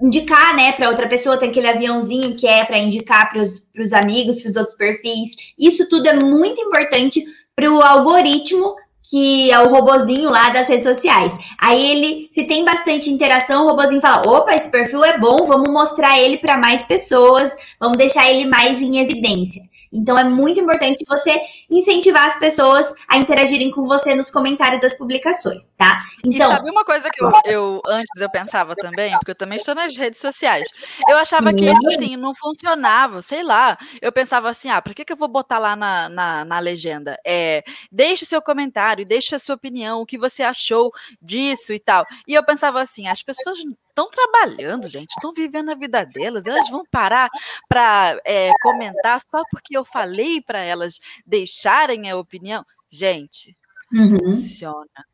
indicar, 0.00 0.54
né, 0.56 0.72
para 0.72 0.88
outra 0.88 1.08
pessoa, 1.08 1.38
tem 1.38 1.48
aquele 1.48 1.68
aviãozinho 1.68 2.36
que 2.36 2.46
é 2.46 2.64
para 2.64 2.78
indicar 2.78 3.30
para 3.30 3.40
os 3.40 3.92
amigos, 3.92 4.40
para 4.40 4.50
os 4.50 4.56
outros 4.56 4.76
perfis. 4.76 5.54
Isso 5.58 5.88
tudo 5.88 6.08
é 6.08 6.12
muito 6.14 6.60
importante 6.60 7.24
para 7.56 7.70
o 7.70 7.80
algoritmo 7.80 8.74
que 9.08 9.50
é 9.50 9.60
o 9.60 9.68
robozinho 9.68 10.30
lá 10.30 10.50
das 10.50 10.68
redes 10.68 10.86
sociais. 10.86 11.36
Aí 11.60 11.90
ele, 11.90 12.26
se 12.30 12.44
tem 12.44 12.64
bastante 12.64 13.10
interação, 13.10 13.64
o 13.64 13.68
robozinho 13.68 14.00
fala: 14.00 14.26
opa, 14.26 14.54
esse 14.54 14.70
perfil 14.70 15.04
é 15.04 15.18
bom, 15.18 15.44
vamos 15.46 15.70
mostrar 15.70 16.18
ele 16.18 16.38
para 16.38 16.58
mais 16.58 16.82
pessoas, 16.82 17.54
vamos 17.78 17.98
deixar 17.98 18.30
ele 18.30 18.46
mais 18.46 18.80
em 18.80 18.98
evidência. 18.98 19.62
Então 19.94 20.18
é 20.18 20.24
muito 20.24 20.58
importante 20.58 21.04
você 21.06 21.40
incentivar 21.70 22.26
as 22.26 22.38
pessoas 22.38 22.92
a 23.08 23.16
interagirem 23.16 23.70
com 23.70 23.86
você 23.86 24.14
nos 24.14 24.30
comentários 24.30 24.80
das 24.80 24.98
publicações, 24.98 25.72
tá? 25.76 26.02
Então, 26.24 26.50
e 26.50 26.56
sabe 26.56 26.70
uma 26.70 26.84
coisa 26.84 27.08
que 27.10 27.22
eu, 27.22 27.30
eu, 27.44 27.82
antes 27.86 28.20
eu 28.20 28.28
pensava 28.28 28.74
também, 28.74 29.12
porque 29.12 29.30
eu 29.30 29.36
também 29.36 29.58
estou 29.58 29.74
nas 29.74 29.96
redes 29.96 30.20
sociais. 30.20 30.68
Eu 31.08 31.16
achava 31.16 31.52
que 31.52 31.64
isso 31.64 31.86
assim 31.86 32.16
não 32.16 32.34
funcionava, 32.34 33.22
sei 33.22 33.42
lá. 33.42 33.78
Eu 34.02 34.10
pensava 34.10 34.48
assim, 34.48 34.68
ah, 34.68 34.82
por 34.82 34.94
que, 34.94 35.04
que 35.04 35.12
eu 35.12 35.16
vou 35.16 35.28
botar 35.28 35.58
lá 35.58 35.76
na, 35.76 36.08
na, 36.08 36.44
na 36.44 36.58
legenda? 36.58 37.16
É, 37.24 37.62
deixe 37.90 38.24
seu 38.24 38.42
comentário, 38.42 39.06
deixe 39.06 39.34
a 39.34 39.38
sua 39.38 39.54
opinião, 39.54 40.00
o 40.00 40.06
que 40.06 40.18
você 40.18 40.42
achou 40.42 40.90
disso 41.22 41.72
e 41.72 41.78
tal. 41.78 42.04
E 42.26 42.34
eu 42.34 42.44
pensava 42.44 42.80
assim, 42.80 43.06
as 43.06 43.22
pessoas 43.22 43.58
estão 43.94 44.08
trabalhando, 44.10 44.88
gente, 44.88 45.10
estão 45.10 45.32
vivendo 45.32 45.70
a 45.70 45.74
vida 45.76 46.04
delas. 46.04 46.46
Elas 46.46 46.68
vão 46.68 46.84
parar 46.90 47.30
para 47.68 48.20
é, 48.24 48.50
comentar 48.60 49.20
só 49.26 49.42
porque 49.50 49.76
eu 49.78 49.84
falei 49.84 50.42
para 50.42 50.60
elas 50.60 50.98
deixarem 51.24 52.10
a 52.10 52.16
opinião. 52.16 52.66
Gente, 52.90 53.56
uhum. 53.92 54.18
funciona. 54.18 55.06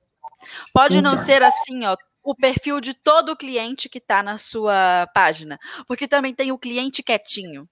Pode 0.72 0.94
funciona. 0.96 1.16
não 1.16 1.24
ser 1.24 1.42
assim, 1.42 1.84
ó, 1.84 1.94
o 2.22 2.34
perfil 2.34 2.80
de 2.80 2.94
todo 2.94 3.36
cliente 3.36 3.88
que 3.88 3.98
está 3.98 4.22
na 4.22 4.38
sua 4.38 5.06
página, 5.14 5.58
porque 5.86 6.08
também 6.08 6.34
tem 6.34 6.50
o 6.50 6.58
cliente 6.58 7.02
quietinho. 7.02 7.68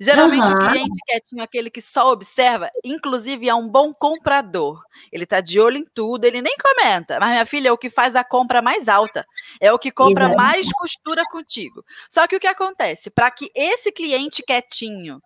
Geralmente 0.00 0.42
uhum. 0.42 0.52
o 0.52 0.68
cliente 0.68 0.96
quietinho, 1.06 1.42
aquele 1.42 1.70
que 1.70 1.80
só 1.80 2.12
observa, 2.12 2.70
inclusive 2.84 3.48
é 3.48 3.54
um 3.54 3.68
bom 3.68 3.92
comprador. 3.92 4.82
Ele 5.10 5.26
tá 5.26 5.40
de 5.40 5.58
olho 5.60 5.78
em 5.78 5.84
tudo, 5.84 6.24
ele 6.24 6.40
nem 6.40 6.56
comenta. 6.56 7.18
Mas 7.18 7.30
minha 7.30 7.46
filha 7.46 7.68
é 7.68 7.72
o 7.72 7.78
que 7.78 7.90
faz 7.90 8.14
a 8.16 8.24
compra 8.24 8.62
mais 8.62 8.88
alta, 8.88 9.26
é 9.60 9.72
o 9.72 9.78
que 9.78 9.90
compra 9.90 10.24
Exato. 10.24 10.36
mais 10.36 10.72
costura 10.72 11.22
contigo. 11.30 11.84
Só 12.08 12.26
que 12.26 12.36
o 12.36 12.40
que 12.40 12.46
acontece? 12.46 13.10
Para 13.10 13.30
que 13.30 13.50
esse 13.54 13.90
cliente 13.90 14.42
quietinho, 14.42 15.22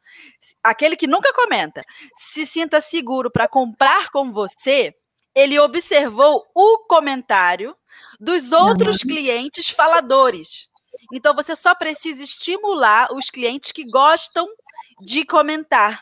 aquele 0.62 0.96
que 0.96 1.07
nunca 1.07 1.32
comenta, 1.32 1.82
se 2.16 2.46
sinta 2.46 2.80
seguro 2.80 3.30
para 3.30 3.49
comprar 3.49 4.11
com 4.11 4.32
você, 4.32 4.94
ele 5.34 5.59
observou 5.59 6.44
o 6.55 6.78
comentário 6.88 7.76
dos 8.18 8.53
outros 8.53 9.03
uhum. 9.03 9.09
clientes 9.09 9.68
faladores. 9.68 10.68
Então 11.12 11.34
você 11.34 11.55
só 11.57 11.74
precisa 11.74 12.22
estimular 12.22 13.09
os 13.12 13.30
clientes 13.30 13.72
que 13.72 13.84
gostam 13.84 14.46
de 15.01 15.24
comentar. 15.24 16.01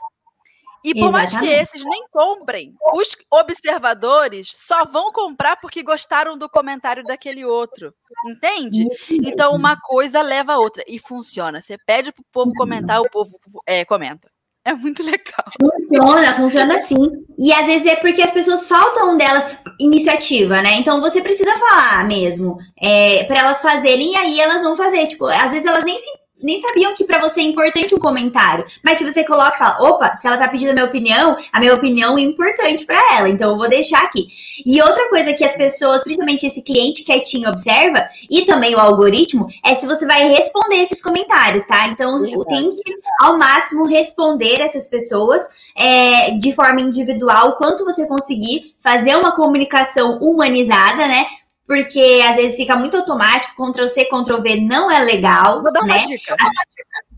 E 0.85 0.95
por 0.95 1.09
Exatamente. 1.09 1.33
mais 1.35 1.45
que 1.45 1.53
esses 1.53 1.85
nem 1.85 2.07
comprem, 2.13 2.73
os 2.93 3.17
observadores 3.29 4.53
só 4.55 4.85
vão 4.85 5.11
comprar 5.11 5.57
porque 5.57 5.83
gostaram 5.83 6.39
do 6.39 6.49
comentário 6.49 7.03
daquele 7.03 7.45
outro. 7.45 7.93
Entende? 8.25 8.87
Então 9.11 9.53
uma 9.53 9.77
coisa 9.77 10.23
leva 10.23 10.53
a 10.53 10.59
outra. 10.59 10.85
E 10.87 11.01
funciona. 11.01 11.61
Você 11.61 11.77
pede 11.77 12.13
para 12.13 12.23
o 12.23 12.27
povo 12.31 12.53
comentar, 12.55 13.01
o 13.01 13.11
povo 13.11 13.37
é, 13.67 13.85
comenta. 13.85 14.31
É 14.67 14.75
muito 14.75 15.01
legal. 15.01 15.45
Funciona, 15.63 16.35
funciona 16.35 16.75
assim. 16.75 16.97
E 17.39 17.53
às 17.53 17.67
vezes 17.67 17.87
é 17.87 17.95
porque 17.95 18.21
as 18.21 18.33
pessoas 18.33 18.67
faltam 18.67 19.17
delas 19.17 19.57
iniciativa, 19.79 20.61
né? 20.61 20.75
Então 20.79 21.01
você 21.01 21.23
precisa 21.23 21.57
falar 21.57 22.05
mesmo 22.09 22.59
é, 22.83 23.23
para 23.25 23.39
elas 23.39 23.63
fazerem 23.63 24.13
e 24.13 24.17
aí 24.17 24.41
elas 24.41 24.65
vão 24.65 24.75
fazer. 24.75 25.07
Tipo, 25.07 25.27
às 25.27 25.53
vezes 25.53 25.67
elas 25.67 25.85
nem 25.85 25.97
se 25.97 26.11
nem 26.43 26.61
sabiam 26.61 26.95
que 26.95 27.05
para 27.05 27.21
você 27.21 27.41
é 27.41 27.45
importante 27.45 27.95
um 27.95 27.99
comentário. 27.99 28.65
Mas 28.83 28.99
se 28.99 29.05
você 29.05 29.25
coloca 29.25 29.57
fala, 29.57 29.89
opa, 29.89 30.17
se 30.17 30.27
ela 30.27 30.37
tá 30.37 30.49
pedindo 30.49 30.71
a 30.71 30.75
minha 30.75 30.87
opinião, 30.87 31.37
a 31.53 31.61
minha 31.61 31.75
opinião 31.75 32.19
é 32.19 32.23
importante 32.23 32.85
para 32.85 32.99
ela, 33.17 33.29
então 33.29 33.53
eu 33.53 33.57
vou 33.57 33.69
deixar 33.69 34.03
aqui. 34.03 34.27
E 34.65 34.81
outra 34.83 35.09
coisa 35.09 35.33
que 35.33 35.45
as 35.45 35.55
pessoas, 35.55 36.03
principalmente 36.03 36.47
esse 36.47 36.63
cliente 36.63 37.05
quietinho, 37.05 37.49
observa, 37.49 38.07
e 38.31 38.45
também 38.45 38.75
o 38.75 38.81
algoritmo, 38.81 39.47
é 39.65 39.75
se 39.75 39.87
você 39.87 40.07
vai 40.07 40.29
responder 40.29 40.77
esses 40.77 41.03
comentários, 41.03 41.65
tá? 41.65 41.89
Então 41.89 42.17
tem 42.47 42.71
que, 42.71 42.95
ao 43.21 43.39
máximo, 43.39 43.87
responder 43.87 44.61
essas 44.61 44.89
pessoas 44.89 45.43
é, 45.77 46.33
de 46.33 46.53
forma 46.53 46.81
individual, 46.81 47.57
quanto 47.57 47.85
você 47.85 48.07
conseguir 48.07 48.75
fazer 48.81 49.17
uma 49.17 49.35
comunicação 49.35 50.19
humanizada, 50.21 51.07
né? 51.07 51.27
Porque 51.67 52.23
às 52.29 52.37
vezes 52.37 52.57
fica 52.57 52.77
muito 52.77 52.97
automático, 52.97 53.71
Ctrl 53.71 53.89
C, 53.89 54.05
Ctrl 54.05 54.41
V 54.41 54.61
não 54.61 54.91
é 54.91 55.01
legal. 55.01 55.63
Vou 55.63 55.73
dar 55.73 55.83
uma 55.83 55.95
né? 55.95 56.05
dica. 56.07 56.37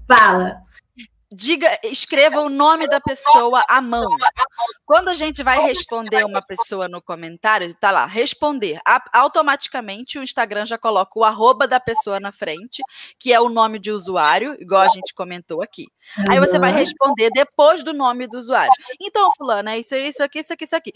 Fala. 0.09 0.69
Diga, 1.31 1.79
escreva 1.85 2.41
o 2.41 2.49
nome 2.49 2.89
da 2.89 2.99
pessoa 3.03 3.63
à 3.69 3.83
mão. 3.83 4.09
Quando 4.87 5.09
a 5.09 5.15
gente 5.15 5.43
vai 5.43 5.61
responder 5.61 6.25
uma 6.25 6.41
pessoa 6.41 6.89
no 6.89 7.03
comentário, 7.03 7.75
tá 7.75 7.91
lá, 7.91 8.07
responder. 8.07 8.81
automaticamente 9.13 10.19
o 10.19 10.23
Instagram 10.23 10.65
já 10.65 10.79
coloca 10.79 11.19
o 11.19 11.25
arroba 11.25 11.69
da 11.69 11.79
pessoa 11.79 12.19
na 12.19 12.33
frente, 12.33 12.83
que 13.19 13.31
é 13.31 13.39
o 13.39 13.51
nome 13.51 13.79
de 13.79 13.91
usuário, 13.91 14.57
igual 14.59 14.81
a 14.81 14.89
gente 14.89 15.13
comentou 15.13 15.63
aqui. 15.63 15.85
Aí 16.31 16.41
você 16.41 16.59
vai 16.59 16.73
responder 16.73 17.29
depois 17.31 17.85
do 17.85 17.93
nome 17.93 18.27
do 18.27 18.39
usuário. 18.39 18.73
Então, 18.99 19.31
fulano, 19.37 19.69
é 19.69 19.79
isso, 19.79 19.95
isso 19.97 20.23
aqui, 20.23 20.39
isso 20.39 20.55
aqui, 20.55 20.65
isso 20.65 20.77
aqui 20.77 20.93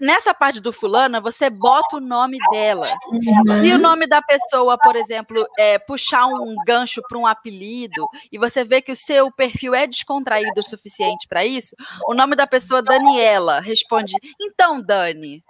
nessa 0.00 0.32
parte 0.32 0.60
do 0.60 0.72
fulana, 0.72 1.20
você 1.20 1.50
bota 1.50 1.96
o 1.96 2.00
nome 2.00 2.38
dela. 2.50 2.92
Uhum. 3.08 3.62
Se 3.62 3.72
o 3.72 3.78
nome 3.78 4.06
da 4.06 4.22
pessoa, 4.22 4.78
por 4.78 4.96
exemplo, 4.96 5.46
é 5.58 5.78
puxar 5.78 6.26
um 6.26 6.54
gancho 6.66 7.02
para 7.08 7.18
um 7.18 7.26
apelido 7.26 8.08
e 8.32 8.38
você 8.38 8.64
vê 8.64 8.80
que 8.80 8.92
o 8.92 8.96
seu 8.96 9.30
perfil 9.30 9.74
é 9.74 9.86
descontraído 9.86 10.58
o 10.58 10.62
suficiente 10.62 11.28
para 11.28 11.44
isso, 11.44 11.76
o 12.08 12.14
nome 12.14 12.34
da 12.34 12.46
pessoa 12.46 12.82
Daniela 12.82 13.60
responde: 13.60 14.14
"Então, 14.40 14.80
Dani, 14.80 15.42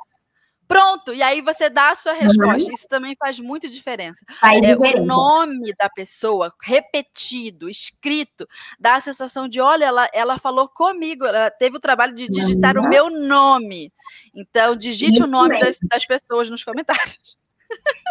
Pronto, 0.71 1.13
e 1.13 1.21
aí 1.21 1.41
você 1.41 1.69
dá 1.69 1.91
a 1.91 1.97
sua 1.97 2.13
resposta. 2.13 2.69
Uhum. 2.69 2.75
Isso 2.75 2.87
também 2.87 3.17
faz 3.19 3.41
muita 3.41 3.69
diferença. 3.69 4.25
Faz 4.41 4.63
é, 4.63 4.77
o 4.77 5.05
nome 5.05 5.75
da 5.77 5.91
pessoa, 5.91 6.55
repetido, 6.63 7.69
escrito, 7.69 8.47
dá 8.79 8.95
a 8.95 9.01
sensação 9.01 9.49
de: 9.49 9.61
olha, 9.61 9.87
ela, 9.87 10.09
ela 10.15 10.39
falou 10.39 10.69
comigo, 10.69 11.27
ela 11.27 11.51
teve 11.51 11.77
o 11.77 11.81
trabalho 11.81 12.15
de 12.15 12.29
digitar 12.29 12.77
uhum. 12.77 12.85
o 12.85 12.89
meu 12.89 13.11
nome. 13.11 13.93
Então, 14.33 14.77
digite 14.77 15.21
o 15.21 15.27
nome 15.27 15.59
das, 15.59 15.77
das 15.83 16.07
pessoas 16.07 16.49
nos 16.49 16.63
comentários. 16.63 17.37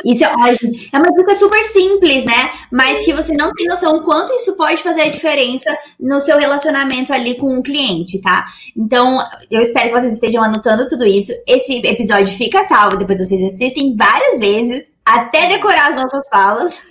Isso 0.05 0.23
é, 0.23 0.27
é 0.27 0.97
uma 0.97 1.11
dica 1.11 1.35
super 1.35 1.63
simples, 1.63 2.25
né? 2.25 2.51
Mas 2.71 3.03
que 3.03 3.13
você 3.13 3.33
não 3.33 3.51
tem 3.51 3.67
noção 3.67 4.01
quanto 4.03 4.33
isso 4.33 4.55
pode 4.55 4.81
fazer 4.81 5.01
a 5.01 5.09
diferença 5.09 5.77
no 5.99 6.19
seu 6.19 6.37
relacionamento 6.37 7.11
ali 7.11 7.35
com 7.35 7.57
o 7.57 7.63
cliente, 7.63 8.21
tá? 8.21 8.47
Então, 8.77 9.17
eu 9.51 9.61
espero 9.61 9.89
que 9.89 9.99
vocês 9.99 10.13
estejam 10.13 10.43
anotando 10.43 10.87
tudo 10.87 11.05
isso. 11.05 11.33
Esse 11.45 11.81
episódio 11.85 12.33
fica 12.35 12.63
salvo, 12.63 12.97
depois 12.97 13.19
vocês 13.19 13.53
assistem 13.53 13.95
várias 13.95 14.39
vezes, 14.39 14.89
até 15.05 15.47
decorar 15.47 15.89
as 15.89 15.95
nossas 16.01 16.27
falas. 16.29 16.81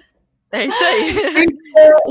É 0.50 0.64
isso 0.64 0.82
aí. 0.82 1.46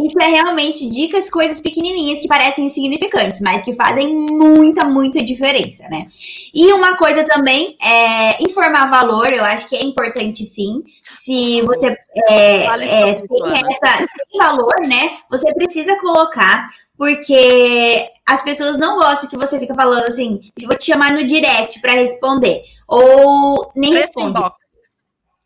isso 0.06 0.18
é 0.22 0.28
realmente 0.28 0.88
dicas, 0.90 1.30
coisas 1.30 1.60
pequenininhas 1.60 2.20
que 2.20 2.28
parecem 2.28 2.68
insignificantes, 2.68 3.42
mas 3.42 3.64
que 3.64 3.74
fazem 3.74 4.14
muita, 4.14 4.86
muita 4.86 5.24
diferença, 5.24 5.88
né? 5.90 6.08
E 6.54 6.72
uma 6.72 6.96
coisa 6.96 7.24
também 7.24 7.76
é 7.82 8.44
informar 8.44 8.90
valor, 8.90 9.34
eu 9.34 9.44
acho 9.44 9.68
que 9.68 9.76
é 9.76 9.84
importante 9.84 10.44
sim. 10.44 10.84
Se 11.10 11.62
você 11.64 11.88
é, 12.30 12.66
é, 12.66 13.16
tem, 13.16 13.28
essa, 13.72 13.98
tem 13.98 14.38
valor, 14.38 14.76
né? 14.82 15.18
Você 15.30 15.52
precisa 15.54 16.00
colocar 16.00 16.68
porque 16.96 18.10
as 18.28 18.42
pessoas 18.42 18.78
não 18.78 18.98
gostam 18.98 19.30
que 19.30 19.38
você 19.38 19.60
fica 19.60 19.74
falando 19.76 20.06
assim, 20.06 20.42
vou 20.66 20.78
te 20.78 20.86
chamar 20.86 21.12
no 21.14 21.26
direct 21.26 21.80
para 21.80 21.94
responder, 21.94 22.62
ou 22.88 23.72
nem 23.76 23.92
Preço 23.92 24.08
responde. 24.08 24.30
Inbox. 24.30 24.67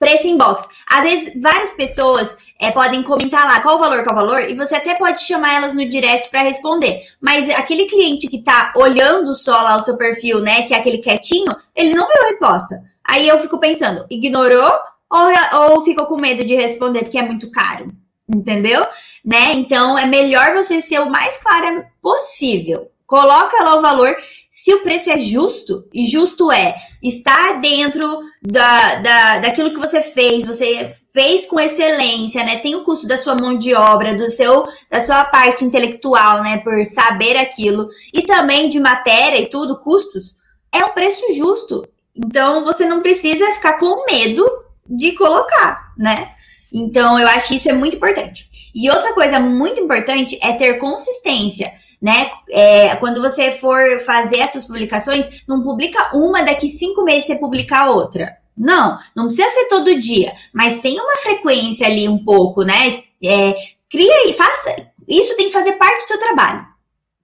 Preço 0.02 0.28
inbox. 0.28 0.68
Às 0.90 1.04
vezes, 1.04 1.42
várias 1.42 1.74
pessoas 1.76 2.36
é, 2.60 2.72
podem 2.72 3.04
comentar 3.04 3.46
lá 3.46 3.62
qual 3.62 3.76
o 3.76 3.80
valor, 3.80 4.04
qual 4.04 4.16
o 4.16 4.20
valor, 4.20 4.50
e 4.50 4.56
você 4.56 4.76
até 4.76 4.96
pode 4.96 5.22
chamar 5.22 5.54
elas 5.54 5.76
no 5.76 5.88
direct 5.88 6.30
para 6.30 6.42
responder. 6.42 7.00
Mas 7.22 7.48
aquele 7.50 7.86
cliente 7.86 8.28
que 8.28 8.44
tá 8.44 8.74
olhando 8.76 9.34
só 9.36 9.62
lá 9.62 9.78
o 9.78 9.82
seu 9.82 9.96
perfil, 9.98 10.40
né, 10.40 10.64
que 10.64 10.74
é 10.74 10.78
aquele 10.78 10.98
quietinho, 10.98 11.56
ele 11.76 11.94
não 11.94 12.08
viu 12.08 12.24
a 12.24 12.28
resposta. 12.28 12.82
Aí 13.08 13.28
eu 13.28 13.40
fico 13.40 13.60
pensando, 13.60 14.06
ignorou 14.10 14.74
ou, 15.10 15.70
ou 15.70 15.86
ficou 15.86 16.08
com 16.08 16.16
medo 16.16 16.44
de 16.44 16.56
responder 16.56 17.04
porque 17.04 17.20
é 17.20 17.24
muito 17.24 17.52
caro? 17.52 17.92
Entendeu? 18.28 18.86
né? 19.24 19.54
Então 19.54 19.98
é 19.98 20.06
melhor 20.06 20.54
você 20.54 20.82
ser 20.82 21.00
o 21.00 21.10
mais 21.10 21.38
clara 21.38 21.88
possível. 22.02 22.90
Coloca 23.06 23.64
lá 23.64 23.76
o 23.76 23.82
valor. 23.82 24.16
Se 24.64 24.72
o 24.76 24.84
preço 24.84 25.10
é 25.10 25.18
justo, 25.18 25.86
e 25.92 26.06
justo 26.06 26.52
é 26.52 26.76
estar 27.02 27.60
dentro 27.62 28.22
da, 28.44 28.96
da, 28.96 29.40
daquilo 29.40 29.72
que 29.72 29.80
você 29.80 30.04
fez, 30.04 30.46
você 30.46 30.94
fez 31.12 31.48
com 31.48 31.60
excelência, 31.60 32.44
né? 32.44 32.58
Tem 32.58 32.76
o 32.76 32.84
custo 32.84 33.08
da 33.08 33.18
sua 33.18 33.34
mão 33.34 33.58
de 33.58 33.74
obra, 33.74 34.14
do 34.14 34.30
seu, 34.30 34.68
da 34.88 35.02
sua 35.02 35.26
parte 35.26 35.66
intelectual, 35.66 36.44
né? 36.44 36.60
Por 36.60 36.86
saber 36.86 37.38
aquilo, 37.38 37.88
e 38.14 38.22
também 38.22 38.70
de 38.70 38.80
matéria 38.80 39.40
e 39.42 39.50
tudo, 39.50 39.80
custos, 39.80 40.36
é 40.72 40.86
um 40.86 40.94
preço 40.94 41.34
justo. 41.34 41.84
Então 42.16 42.64
você 42.64 42.86
não 42.86 43.02
precisa 43.02 43.54
ficar 43.54 43.80
com 43.80 44.06
medo 44.06 44.46
de 44.88 45.14
colocar, 45.14 45.92
né? 45.98 46.34
Então 46.72 47.20
eu 47.20 47.28
acho 47.30 47.48
que 47.48 47.56
isso 47.56 47.70
é 47.70 47.74
muito 47.74 47.96
importante. 47.96 48.48
E 48.76 48.92
outra 48.92 49.12
coisa 49.14 49.40
muito 49.40 49.82
importante 49.82 50.38
é 50.44 50.54
ter 50.54 50.76
consistência, 50.76 51.74
né? 52.02 52.32
É, 52.50 52.96
quando 52.96 53.22
você 53.22 53.52
for 53.52 54.00
fazer 54.00 54.38
essas 54.38 54.66
publicações, 54.66 55.44
não 55.48 55.62
publica 55.62 56.16
uma, 56.16 56.42
daqui 56.42 56.68
cinco 56.68 57.04
meses 57.04 57.28
você 57.28 57.36
publicar 57.36 57.92
outra. 57.92 58.38
Não, 58.58 58.98
não 59.16 59.28
precisa 59.28 59.50
ser 59.50 59.68
todo 59.68 60.00
dia, 60.00 60.34
mas 60.54 60.82
tem 60.82 61.00
uma 61.00 61.18
frequência 61.18 61.86
ali 61.88 62.08
um 62.08 62.24
pouco, 62.24 62.64
né? 62.64 63.04
É, 63.24 63.56
cria 63.90 64.30
e 64.30 64.34
faça. 64.34 64.76
Isso 65.08 65.36
tem 65.38 65.48
que 65.48 65.54
fazer 65.54 65.74
parte 65.74 66.00
do 66.00 66.08
seu 66.08 66.20
trabalho, 66.20 66.66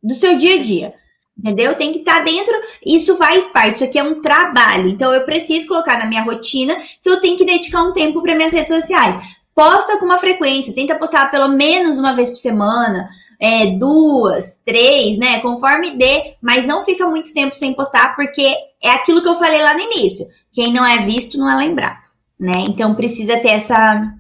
do 0.04 0.14
seu 0.14 0.38
dia 0.38 0.56
a 0.56 0.62
dia. 0.62 0.94
Entendeu? 1.38 1.76
Tem 1.76 1.94
que 1.94 2.00
estar 2.00 2.20
tá 2.20 2.24
dentro, 2.24 2.54
isso 2.84 3.16
faz 3.16 3.48
parte, 3.50 3.76
isso 3.76 3.84
aqui 3.84 4.00
é 4.00 4.04
um 4.04 4.22
trabalho. 4.22 4.90
Então 4.90 5.14
eu 5.14 5.24
preciso 5.24 5.68
colocar 5.68 6.00
na 6.00 6.08
minha 6.08 6.24
rotina 6.24 6.76
que 7.02 7.10
eu 7.10 7.22
tenho 7.22 7.38
que 7.38 7.46
dedicar 7.46 7.84
um 7.84 7.94
tempo 7.94 8.24
para 8.24 8.36
minhas 8.36 8.54
redes 8.54 8.70
sociais 8.70 9.38
posta 9.58 9.98
com 9.98 10.06
uma 10.06 10.20
frequência, 10.20 10.72
tenta 10.72 11.00
postar 11.00 11.32
pelo 11.32 11.48
menos 11.48 11.98
uma 11.98 12.14
vez 12.14 12.30
por 12.30 12.36
semana, 12.36 13.10
é, 13.42 13.72
duas, 13.72 14.62
três, 14.64 15.18
né? 15.18 15.40
Conforme 15.40 15.98
dê, 15.98 16.36
mas 16.40 16.64
não 16.68 16.86
fica 16.86 17.10
muito 17.10 17.34
tempo 17.34 17.56
sem 17.56 17.74
postar, 17.74 18.16
porque 18.16 18.54
é 18.84 18.92
aquilo 18.92 19.20
que 19.20 19.28
eu 19.28 19.40
falei 19.40 19.60
lá 19.64 19.74
no 19.74 19.80
início. 19.80 20.28
Quem 20.54 20.72
não 20.72 20.86
é 20.86 21.00
visto 21.00 21.40
não 21.40 21.50
é 21.50 21.56
lembrado, 21.56 22.04
né? 22.40 22.66
Então 22.70 22.94
precisa 22.94 23.36
ter 23.38 23.50
essa, 23.50 24.14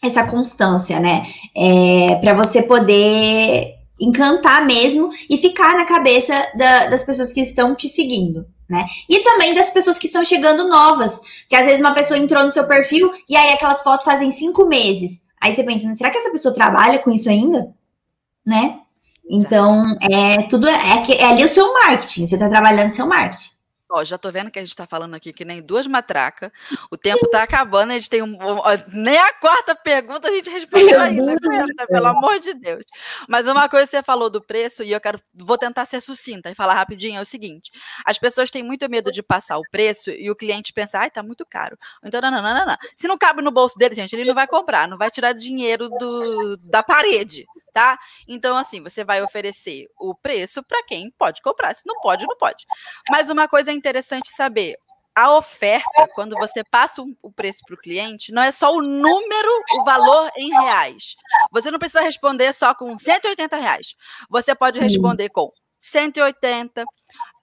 essa 0.00 0.22
constância, 0.22 1.00
né? 1.00 1.24
É, 1.56 2.14
para 2.20 2.34
você 2.34 2.62
poder 2.62 3.74
encantar 4.00 4.64
mesmo 4.66 5.10
e 5.28 5.36
ficar 5.36 5.74
na 5.76 5.84
cabeça 5.84 6.32
da, 6.56 6.86
das 6.86 7.02
pessoas 7.02 7.32
que 7.32 7.40
estão 7.40 7.74
te 7.74 7.88
seguindo 7.88 8.46
né? 8.68 8.84
E 9.08 9.20
também 9.20 9.54
das 9.54 9.70
pessoas 9.70 9.98
que 9.98 10.06
estão 10.06 10.24
chegando 10.24 10.68
novas, 10.68 11.20
que 11.48 11.56
às 11.56 11.64
vezes 11.64 11.80
uma 11.80 11.94
pessoa 11.94 12.18
entrou 12.18 12.44
no 12.44 12.50
seu 12.50 12.66
perfil 12.66 13.12
e 13.28 13.36
aí 13.36 13.52
aquelas 13.52 13.82
fotos 13.82 14.04
fazem 14.04 14.30
cinco 14.30 14.66
meses. 14.66 15.22
Aí 15.40 15.54
você 15.54 15.62
pensa, 15.62 15.94
será 15.94 16.10
que 16.10 16.18
essa 16.18 16.30
pessoa 16.30 16.54
trabalha 16.54 16.98
com 16.98 17.10
isso 17.10 17.28
ainda? 17.28 17.72
Né? 18.46 18.80
Então, 19.28 19.96
é 20.00 20.42
tudo 20.48 20.68
é, 20.68 20.72
é, 21.18 21.24
ali 21.24 21.44
o 21.44 21.48
seu 21.48 21.72
marketing, 21.72 22.26
você 22.26 22.36
está 22.36 22.48
trabalhando 22.48 22.90
seu 22.90 23.06
marketing. 23.06 23.50
Ó, 23.88 24.04
já 24.04 24.18
tô 24.18 24.32
vendo 24.32 24.50
que 24.50 24.58
a 24.58 24.64
gente 24.64 24.74
tá 24.74 24.86
falando 24.86 25.14
aqui 25.14 25.32
que 25.32 25.44
nem 25.44 25.62
duas 25.62 25.86
matracas. 25.86 26.50
O 26.90 26.96
tempo 26.96 27.28
tá 27.30 27.42
acabando, 27.42 27.92
a 27.92 27.94
gente 27.94 28.10
tem 28.10 28.20
um. 28.20 28.36
Nem 28.92 29.16
a 29.16 29.32
quarta 29.34 29.76
pergunta 29.76 30.28
a 30.28 30.32
gente 30.32 30.50
respondeu 30.50 31.00
ainda, 31.00 31.36
pelo 31.88 32.06
amor 32.06 32.40
de 32.40 32.52
Deus. 32.54 32.84
Mas 33.28 33.46
uma 33.46 33.68
coisa 33.68 33.86
que 33.86 33.96
você 33.96 34.02
falou 34.02 34.28
do 34.28 34.42
preço, 34.42 34.82
e 34.82 34.90
eu 34.90 35.00
quero. 35.00 35.20
Vou 35.32 35.56
tentar 35.56 35.86
ser 35.86 36.00
sucinta 36.00 36.50
e 36.50 36.54
falar 36.54 36.74
rapidinho: 36.74 37.18
é 37.18 37.20
o 37.20 37.24
seguinte: 37.24 37.70
as 38.04 38.18
pessoas 38.18 38.50
têm 38.50 38.62
muito 38.62 38.88
medo 38.90 39.12
de 39.12 39.22
passar 39.22 39.58
o 39.58 39.70
preço 39.70 40.10
e 40.10 40.28
o 40.30 40.36
cliente 40.36 40.72
pensa, 40.72 40.98
ai, 40.98 41.10
tá 41.10 41.22
muito 41.22 41.46
caro. 41.46 41.78
Então, 42.04 42.20
não, 42.20 42.30
não, 42.30 42.42
não, 42.42 42.54
não, 42.54 42.66
não. 42.66 42.76
Se 42.96 43.06
não 43.06 43.16
cabe 43.16 43.40
no 43.40 43.52
bolso 43.52 43.78
dele, 43.78 43.94
gente, 43.94 44.14
ele 44.16 44.24
não 44.24 44.34
vai 44.34 44.48
comprar, 44.48 44.88
não 44.88 44.98
vai 44.98 45.10
tirar 45.10 45.32
dinheiro 45.32 45.88
do, 45.88 46.56
da 46.56 46.82
parede 46.82 47.46
tá? 47.76 47.98
Então, 48.26 48.56
assim, 48.56 48.82
você 48.82 49.04
vai 49.04 49.22
oferecer 49.22 49.86
o 49.98 50.14
preço 50.14 50.62
para 50.62 50.82
quem 50.84 51.10
pode 51.10 51.42
comprar. 51.42 51.74
Se 51.74 51.82
não 51.86 52.00
pode, 52.00 52.24
não 52.26 52.34
pode. 52.38 52.64
Mas 53.10 53.28
uma 53.28 53.46
coisa 53.46 53.70
interessante 53.70 54.30
saber: 54.34 54.78
a 55.14 55.36
oferta, 55.36 56.08
quando 56.14 56.34
você 56.36 56.64
passa 56.64 57.02
o 57.22 57.30
preço 57.30 57.60
para 57.66 57.74
o 57.74 57.78
cliente, 57.78 58.32
não 58.32 58.42
é 58.42 58.50
só 58.50 58.72
o 58.72 58.80
número, 58.80 59.50
o 59.78 59.84
valor 59.84 60.30
em 60.38 60.48
reais. 60.48 61.16
Você 61.52 61.70
não 61.70 61.78
precisa 61.78 62.00
responder 62.00 62.54
só 62.54 62.74
com 62.74 62.96
180 62.96 63.56
reais. 63.56 63.94
Você 64.30 64.54
pode 64.54 64.80
responder 64.80 65.28
com 65.28 65.52
180, 65.80 66.84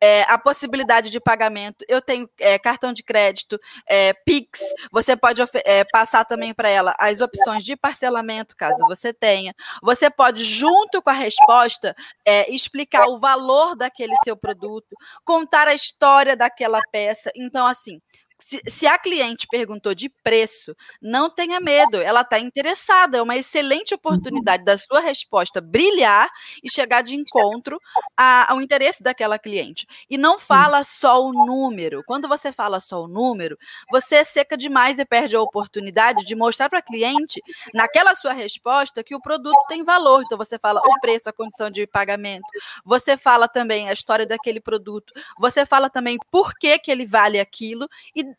é, 0.02 0.24
a 0.24 0.38
possibilidade 0.38 1.10
de 1.10 1.20
pagamento. 1.20 1.86
Eu 1.88 2.02
tenho 2.02 2.30
é, 2.38 2.60
cartão 2.60 2.92
de 2.92 3.02
crédito, 3.02 3.58
é, 3.88 4.12
Pix. 4.14 4.60
Você 4.92 5.16
pode 5.16 5.42
é, 5.64 5.86
passar 5.86 6.26
também 6.26 6.54
para 6.54 6.68
ela 6.68 6.94
as 7.00 7.22
opções 7.22 7.64
de 7.64 7.78
parcelamento, 7.78 8.56
caso 8.58 8.86
você 8.86 9.14
tenha. 9.14 9.56
Você 9.82 10.10
pode, 10.10 10.44
junto 10.44 11.02
com 11.02 11.10
a 11.10 11.14
resposta, 11.14 11.96
é, 12.26 12.54
explicar 12.54 13.08
o 13.08 13.18
valor 13.18 13.78
daquele 13.78 14.16
seu 14.26 14.36
produto, 14.36 14.94
contar 15.24 15.70
a 15.70 15.74
história 15.74 16.36
daquela 16.36 16.82
peça. 16.92 17.32
Então, 17.34 17.66
assim, 17.66 18.02
se, 18.44 18.62
se, 18.68 18.86
a 18.86 18.98
cliente 18.98 19.48
perguntou 19.50 19.96
de 19.96 20.10
preço, 20.10 20.76
não 21.02 21.30
tenha 21.30 21.62
medo, 21.62 21.96
ela 21.96 22.22
está 22.22 22.38
interessada, 22.38 23.18
é 23.18 23.22
uma 23.22 23.38
excelente 23.38 23.94
oportunidade 23.94 24.66
da 24.66 24.78
sua 24.78 25.00
resposta 25.00 25.62
brilhar 25.62 26.30
e 26.62 26.70
chegar 26.70 27.02
de 27.02 27.16
encontro 27.16 27.80
a, 28.18 28.52
ao 28.52 28.62
interesse 28.62 29.02
daquela 29.02 29.40
cliente. 29.40 29.88
E 30.10 30.18
não 30.18 30.38
fala 30.38 30.84
só 30.84 31.24
o 31.24 31.32
número. 31.32 32.04
Quando 32.06 32.28
você 32.28 32.52
fala 32.52 32.82
só 32.82 33.04
o 33.04 33.08
número, 33.08 33.58
você 33.90 34.26
seca 34.26 34.58
demais 34.58 35.00
e 35.00 35.06
perde 35.06 35.38
a 35.38 35.42
oportunidade 35.42 36.26
de 36.26 36.36
mostrar 36.36 36.70
para 36.70 36.80
a 36.80 36.82
cliente, 36.82 37.42
naquela 37.74 38.14
sua 38.14 38.34
resposta, 38.34 39.04
que 39.04 39.16
o 39.16 39.22
produto 39.22 39.58
tem 39.70 39.84
valor. 39.84 40.22
Então 40.24 40.38
você 40.38 40.60
fala 40.60 40.82
o 40.86 41.00
preço, 41.00 41.30
a 41.30 41.34
condição 41.34 41.70
de 41.70 41.88
pagamento, 41.88 42.44
você 42.84 43.16
fala 43.16 43.48
também 43.48 43.88
a 43.88 43.94
história 43.94 44.26
daquele 44.26 44.60
produto, 44.60 45.14
você 45.40 45.66
fala 45.66 45.90
também 45.90 46.18
por 46.30 46.54
que, 46.56 46.78
que 46.80 46.92
ele 46.92 47.06
vale 47.06 47.40
aquilo 47.40 47.88
e 48.14 48.33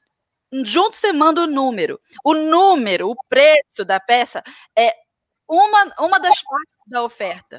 junto 0.64 0.96
você 0.96 1.12
manda 1.12 1.42
o 1.42 1.46
número. 1.46 2.00
O 2.24 2.34
número, 2.34 3.11
o 3.11 3.16
preço 3.28 3.84
da 3.84 3.98
peça 3.98 4.42
é 4.76 4.94
uma, 5.48 5.92
uma 5.98 6.18
das 6.18 6.42
partes 6.42 6.74
da 6.86 7.02
oferta. 7.02 7.59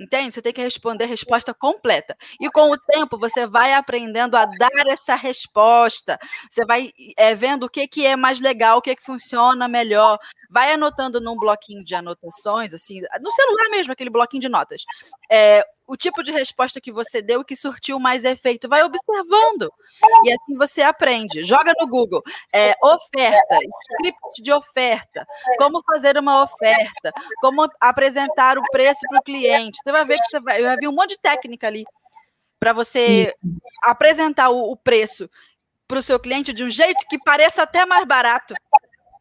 Entende? 0.00 0.32
Você 0.32 0.40
tem 0.40 0.52
que 0.52 0.62
responder 0.62 1.04
a 1.04 1.06
resposta 1.06 1.52
completa. 1.52 2.16
E 2.40 2.50
com 2.50 2.70
o 2.70 2.78
tempo, 2.78 3.18
você 3.18 3.46
vai 3.46 3.74
aprendendo 3.74 4.34
a 4.34 4.46
dar 4.46 4.70
essa 4.86 5.14
resposta. 5.14 6.18
Você 6.48 6.64
vai 6.64 6.90
é, 7.18 7.34
vendo 7.34 7.64
o 7.64 7.68
que, 7.68 7.86
que 7.86 8.06
é 8.06 8.16
mais 8.16 8.40
legal, 8.40 8.78
o 8.78 8.82
que, 8.82 8.96
que 8.96 9.04
funciona 9.04 9.68
melhor. 9.68 10.18
Vai 10.48 10.72
anotando 10.72 11.20
num 11.20 11.36
bloquinho 11.36 11.84
de 11.84 11.94
anotações, 11.94 12.72
assim, 12.72 13.02
no 13.20 13.30
celular 13.30 13.68
mesmo, 13.68 13.92
aquele 13.92 14.08
bloquinho 14.08 14.40
de 14.40 14.48
notas. 14.48 14.82
É, 15.30 15.62
o 15.90 15.96
tipo 15.96 16.22
de 16.22 16.30
resposta 16.30 16.80
que 16.80 16.92
você 16.92 17.20
deu 17.20 17.44
que 17.44 17.56
surtiu 17.56 17.98
mais 17.98 18.24
efeito. 18.24 18.68
Vai 18.68 18.84
observando. 18.84 19.72
E 20.24 20.32
assim 20.32 20.56
você 20.56 20.82
aprende. 20.82 21.42
Joga 21.42 21.72
no 21.80 21.88
Google. 21.88 22.22
É, 22.54 22.76
oferta, 22.80 23.58
script 23.82 24.40
de 24.40 24.52
oferta, 24.52 25.26
como 25.58 25.82
fazer 25.82 26.16
uma 26.16 26.44
oferta, 26.44 27.12
como 27.40 27.68
apresentar 27.80 28.56
o 28.56 28.62
preço 28.70 29.00
para 29.08 29.18
o 29.18 29.22
cliente. 29.22 29.80
Você 29.82 29.90
vai 29.90 30.04
ver 30.04 30.18
que 30.18 30.30
você 30.30 30.38
vai, 30.38 30.62
vai 30.62 30.76
vir 30.76 30.86
um 30.86 30.94
monte 30.94 31.10
de 31.10 31.18
técnica 31.18 31.66
ali 31.66 31.84
para 32.60 32.72
você 32.72 33.34
apresentar 33.82 34.50
o, 34.50 34.70
o 34.70 34.76
preço 34.76 35.28
para 35.88 35.98
o 35.98 36.02
seu 36.04 36.20
cliente 36.20 36.52
de 36.52 36.62
um 36.62 36.70
jeito 36.70 37.04
que 37.08 37.18
pareça 37.18 37.64
até 37.64 37.84
mais 37.84 38.06
barato. 38.06 38.54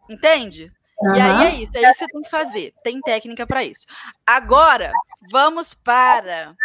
Entende? 0.07 0.71
Uhum. 1.01 1.15
E 1.15 1.21
aí 1.21 1.45
é 1.45 1.55
isso, 1.55 1.77
é 1.77 1.81
isso 1.81 1.93
que 1.93 1.99
você 1.99 2.07
tem 2.07 2.21
que 2.21 2.29
fazer. 2.29 2.73
Tem 2.83 3.01
técnica 3.01 3.47
para 3.47 3.63
isso. 3.63 3.85
Agora, 4.25 4.91
vamos 5.31 5.73
para 5.73 6.55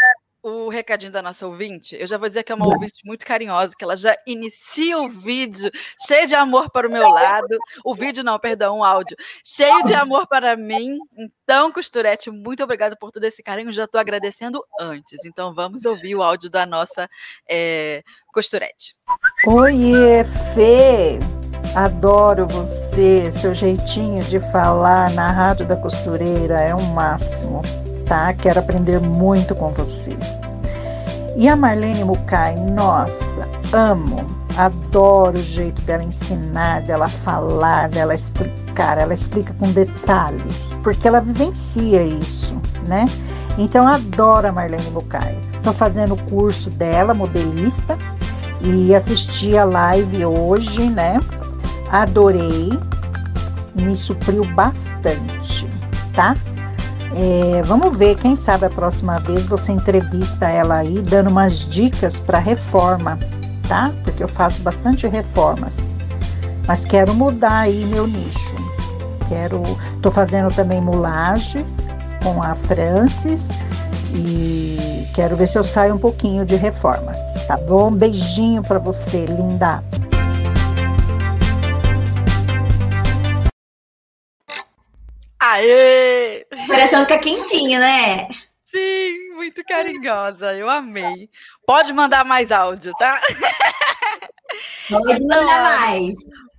o 0.45 0.69
recadinho 0.69 1.11
da 1.11 1.23
nossa 1.23 1.47
ouvinte. 1.47 1.97
Eu 1.99 2.07
já 2.07 2.19
vou 2.19 2.29
dizer 2.29 2.45
que 2.45 2.53
é 2.53 2.55
uma 2.55 2.67
ouvinte 2.67 3.01
muito 3.03 3.25
carinhosa, 3.25 3.75
que 3.75 3.83
ela 3.83 3.97
já 3.97 4.15
inicia 4.27 4.99
o 4.99 5.09
vídeo 5.09 5.71
cheio 6.07 6.27
de 6.27 6.35
amor 6.35 6.71
para 6.71 6.87
o 6.87 6.93
meu 6.93 7.09
lado. 7.09 7.57
O 7.83 7.95
vídeo 7.95 8.23
não, 8.23 8.39
perdão, 8.39 8.81
o 8.81 8.85
áudio. 8.85 9.17
Cheio 9.43 9.83
de 9.85 9.95
amor 9.95 10.27
para 10.27 10.55
mim. 10.55 10.99
Então, 11.17 11.73
Costurete, 11.73 12.31
muito 12.31 12.63
obrigada 12.63 12.95
por 12.95 13.11
todo 13.11 13.25
esse 13.25 13.43
carinho. 13.43 13.73
Já 13.73 13.85
estou 13.85 13.99
agradecendo 13.99 14.63
antes. 14.79 15.25
Então, 15.25 15.55
vamos 15.55 15.87
ouvir 15.87 16.15
o 16.15 16.23
áudio 16.23 16.51
da 16.51 16.67
nossa 16.67 17.09
é, 17.49 18.03
Costurete. 18.31 18.95
Oi, 19.47 20.25
Fê! 20.55 21.34
Adoro 21.75 22.47
você, 22.47 23.31
seu 23.33 23.53
jeitinho 23.53 24.23
de 24.23 24.39
falar 24.39 25.11
na 25.11 25.31
Rádio 25.31 25.67
da 25.67 25.77
Costureira 25.77 26.61
é 26.61 26.75
um 26.75 26.93
máximo 26.93 27.63
tá? 28.05 28.33
Quero 28.35 28.61
aprender 28.61 29.01
muito 29.01 29.55
com 29.55 29.71
você. 29.71 30.17
E 31.37 31.49
a 31.49 31.57
Marlene 31.57 32.05
Mukai, 32.05 32.55
nossa, 32.55 33.49
amo, 33.73 34.25
adoro 34.57 35.37
o 35.37 35.43
jeito 35.43 35.83
dela 35.83 36.05
ensinar, 36.05 36.83
dela 36.83 37.09
falar, 37.09 37.89
dela 37.89 38.15
explicar. 38.15 38.99
Ela 38.99 39.15
explica 39.15 39.53
com 39.55 39.71
detalhes, 39.73 40.79
porque 40.83 41.09
ela 41.09 41.21
vivencia 41.21 42.03
isso, 42.03 42.61
né? 42.87 43.07
Então, 43.59 43.87
adoro 43.87 44.49
a 44.49 44.53
Marlene 44.53 44.91
Mukai. 44.91 45.37
Estou 45.57 45.73
fazendo 45.73 46.15
o 46.15 46.23
curso 46.25 46.71
dela, 46.71 47.15
modelista, 47.15 47.97
e 48.61 48.95
assisti 48.95 49.57
a 49.57 49.65
live 49.65 50.25
hoje, 50.25 50.89
né? 50.89 51.19
Adorei, 51.91 52.71
me 53.75 53.97
supriu 53.97 54.45
bastante, 54.55 55.69
tá? 56.15 56.35
É, 57.17 57.63
vamos 57.63 57.97
ver, 57.97 58.17
quem 58.17 58.35
sabe 58.35 58.67
a 58.67 58.71
próxima 58.71 59.21
vez 59.21 59.47
você 59.47 59.71
entrevista 59.71 60.49
ela 60.49 60.79
aí, 60.79 61.01
dando 61.01 61.31
umas 61.31 61.59
dicas 61.59 62.19
para 62.19 62.39
reforma, 62.39 63.19
tá? 63.69 63.93
Porque 64.03 64.23
eu 64.23 64.29
faço 64.29 64.61
bastante 64.63 65.07
reformas, 65.07 65.91
mas 66.67 66.85
quero 66.85 67.15
mudar 67.15 67.61
aí 67.61 67.85
meu 67.87 68.07
nicho. 68.07 68.55
Quero, 69.29 69.63
tô 70.03 70.11
fazendo 70.11 70.53
também 70.53 70.81
mulagem 70.81 71.65
com 72.23 72.43
a 72.43 72.55
Francis 72.55 73.49
e 74.13 75.09
quero 75.15 75.37
ver 75.37 75.47
se 75.47 75.59
eu 75.59 75.65
saio 75.65 75.95
um 75.95 75.99
pouquinho 75.99 76.45
de 76.45 76.57
reformas, 76.57 77.21
tá 77.47 77.57
bom? 77.57 77.93
Beijinho 77.93 78.63
para 78.63 78.79
você, 78.79 79.25
linda. 79.27 79.83
Aê! 85.55 86.45
O 86.53 86.67
coração 86.67 87.03
fica 87.03 87.19
quentinho, 87.19 87.79
né? 87.79 88.27
Sim, 88.67 89.35
muito 89.35 89.63
carinhosa. 89.65 90.53
Eu 90.53 90.69
amei. 90.69 91.31
Pode 91.65 91.93
mandar 91.93 92.25
mais 92.25 92.51
áudio, 92.51 92.93
tá? 92.99 93.21
Pode 94.91 95.27
mandar 95.29 95.63
mais. 95.63 96.15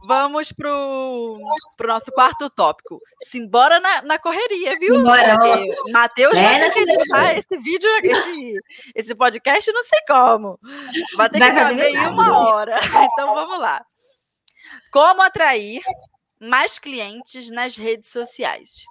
Vamos 0.07 0.53
pro, 0.53 1.37
pro 1.75 1.87
nosso 1.89 2.09
quarto 2.13 2.49
tópico. 2.49 3.01
Simbora 3.25 3.81
na, 3.81 4.01
na 4.03 4.17
correria, 4.17 4.75
viu? 4.79 4.93
Simbora, 4.93 5.35
Matheus 5.91 6.39
vai 6.39 6.71
que 6.71 6.79
editar 6.79 7.37
esse 7.37 7.57
vídeo, 7.57 7.89
esse, 8.01 8.53
esse 8.95 9.15
podcast, 9.15 9.71
não 9.73 9.83
sei 9.83 9.99
como. 10.07 10.57
Vai 11.17 11.29
ter 11.29 11.39
que 11.39 11.51
fazer 11.51 11.89
em 11.89 12.07
uma 12.07 12.47
hora. 12.47 12.79
Então 13.11 13.35
vamos 13.35 13.59
lá. 13.59 13.83
Como 14.89 15.21
atrair 15.21 15.81
mais 16.39 16.79
clientes 16.79 17.49
nas 17.49 17.75
redes 17.75 18.09
sociais? 18.09 18.83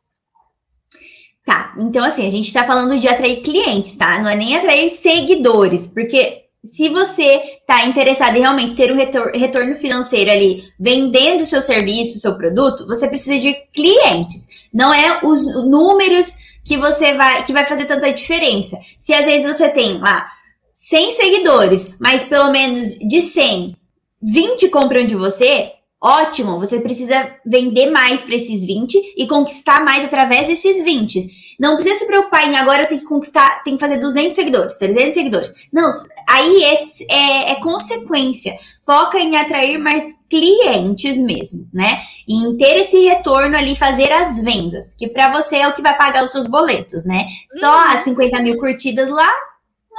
Tá, 1.45 1.75
então 1.79 2.05
assim, 2.05 2.27
a 2.27 2.31
gente 2.31 2.53
tá 2.53 2.65
falando 2.65 2.99
de 2.99 3.07
atrair 3.07 3.43
clientes, 3.43 3.97
tá? 3.97 4.19
Não 4.21 4.31
é 4.31 4.35
nem 4.35 4.57
atrair 4.57 4.89
seguidores, 4.89 5.87
porque 5.87 6.45
se 6.65 6.89
você 6.89 7.61
tá 7.67 7.85
interessado 7.85 8.37
em 8.37 8.41
realmente 8.41 8.75
ter 8.75 8.91
um 8.91 8.97
retorno 8.97 9.77
financeiro 9.77 10.31
ali, 10.31 10.65
vendendo 10.81 11.43
o 11.43 11.47
seu 11.47 11.61
serviço, 11.61 12.17
o 12.17 12.21
seu 12.21 12.37
produto, 12.39 12.87
você 12.87 13.07
precisa 13.07 13.39
de 13.39 13.55
clientes. 13.75 14.69
Não 14.73 14.93
é 14.93 15.21
os 15.23 15.45
números 15.69 16.59
que 16.65 16.79
você 16.79 17.13
vai 17.13 17.45
que 17.45 17.53
vai 17.53 17.67
fazer 17.67 17.85
tanta 17.85 18.11
diferença. 18.11 18.79
Se 18.99 19.13
às 19.13 19.27
vezes 19.27 19.47
você 19.47 19.69
tem 19.69 19.99
lá 19.99 20.27
100 20.73 21.11
seguidores, 21.11 21.95
mas 22.01 22.25
pelo 22.25 22.51
menos 22.51 22.99
de 22.99 23.21
100, 23.21 23.77
20 24.23 24.69
compram 24.71 25.05
de 25.05 25.15
você, 25.15 25.73
Ótimo, 26.03 26.59
você 26.59 26.81
precisa 26.81 27.35
vender 27.47 27.91
mais 27.91 28.23
para 28.23 28.35
esses 28.35 28.65
20 28.65 29.15
e 29.17 29.27
conquistar 29.27 29.83
mais 29.83 30.05
através 30.05 30.47
desses 30.47 30.83
20. 30.83 31.45
Não 31.59 31.77
precisa 31.77 32.01
se 32.01 32.07
preocupar 32.07 32.47
em 32.47 32.57
agora 32.57 32.83
eu 32.83 32.89
tenho 32.89 33.01
que 33.01 33.07
conquistar, 33.07 33.63
tem 33.63 33.75
que 33.75 33.81
fazer 33.81 33.99
200 33.99 34.35
seguidores, 34.35 34.77
300 34.77 35.15
seguidores. 35.15 35.55
Não, 35.73 35.89
aí 36.29 36.63
é, 36.65 36.75
é, 37.11 37.53
é 37.53 37.55
consequência. 37.57 38.55
Foca 38.85 39.19
em 39.19 39.37
atrair 39.37 39.79
mais 39.79 40.15
clientes 40.29 41.17
mesmo, 41.17 41.67
né? 41.73 42.01
E 42.29 42.45
em 42.45 42.57
ter 42.57 42.81
esse 42.81 42.99
retorno 43.09 43.57
ali, 43.57 43.75
fazer 43.75 44.13
as 44.13 44.41
vendas, 44.41 44.93
que 44.93 45.09
para 45.09 45.33
você 45.33 45.57
é 45.57 45.69
o 45.69 45.73
que 45.73 45.83
vai 45.83 45.97
pagar 45.97 46.23
os 46.23 46.33
seus 46.33 46.47
boletos, 46.47 47.05
né? 47.05 47.25
Só 47.51 47.73
uhum. 47.73 47.93
as 47.95 48.05
50 48.05 48.43
mil 48.43 48.59
curtidas 48.59 49.09
lá, 49.09 49.33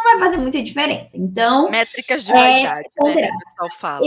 vai 0.06 0.20
fazer 0.20 0.38
muita 0.38 0.62
diferença. 0.64 1.12
Então. 1.16 1.70
Métricas 1.70 2.24
de 2.24 2.32
vaidade, 2.32 2.88
é, 2.97 3.14
né. 3.16 3.30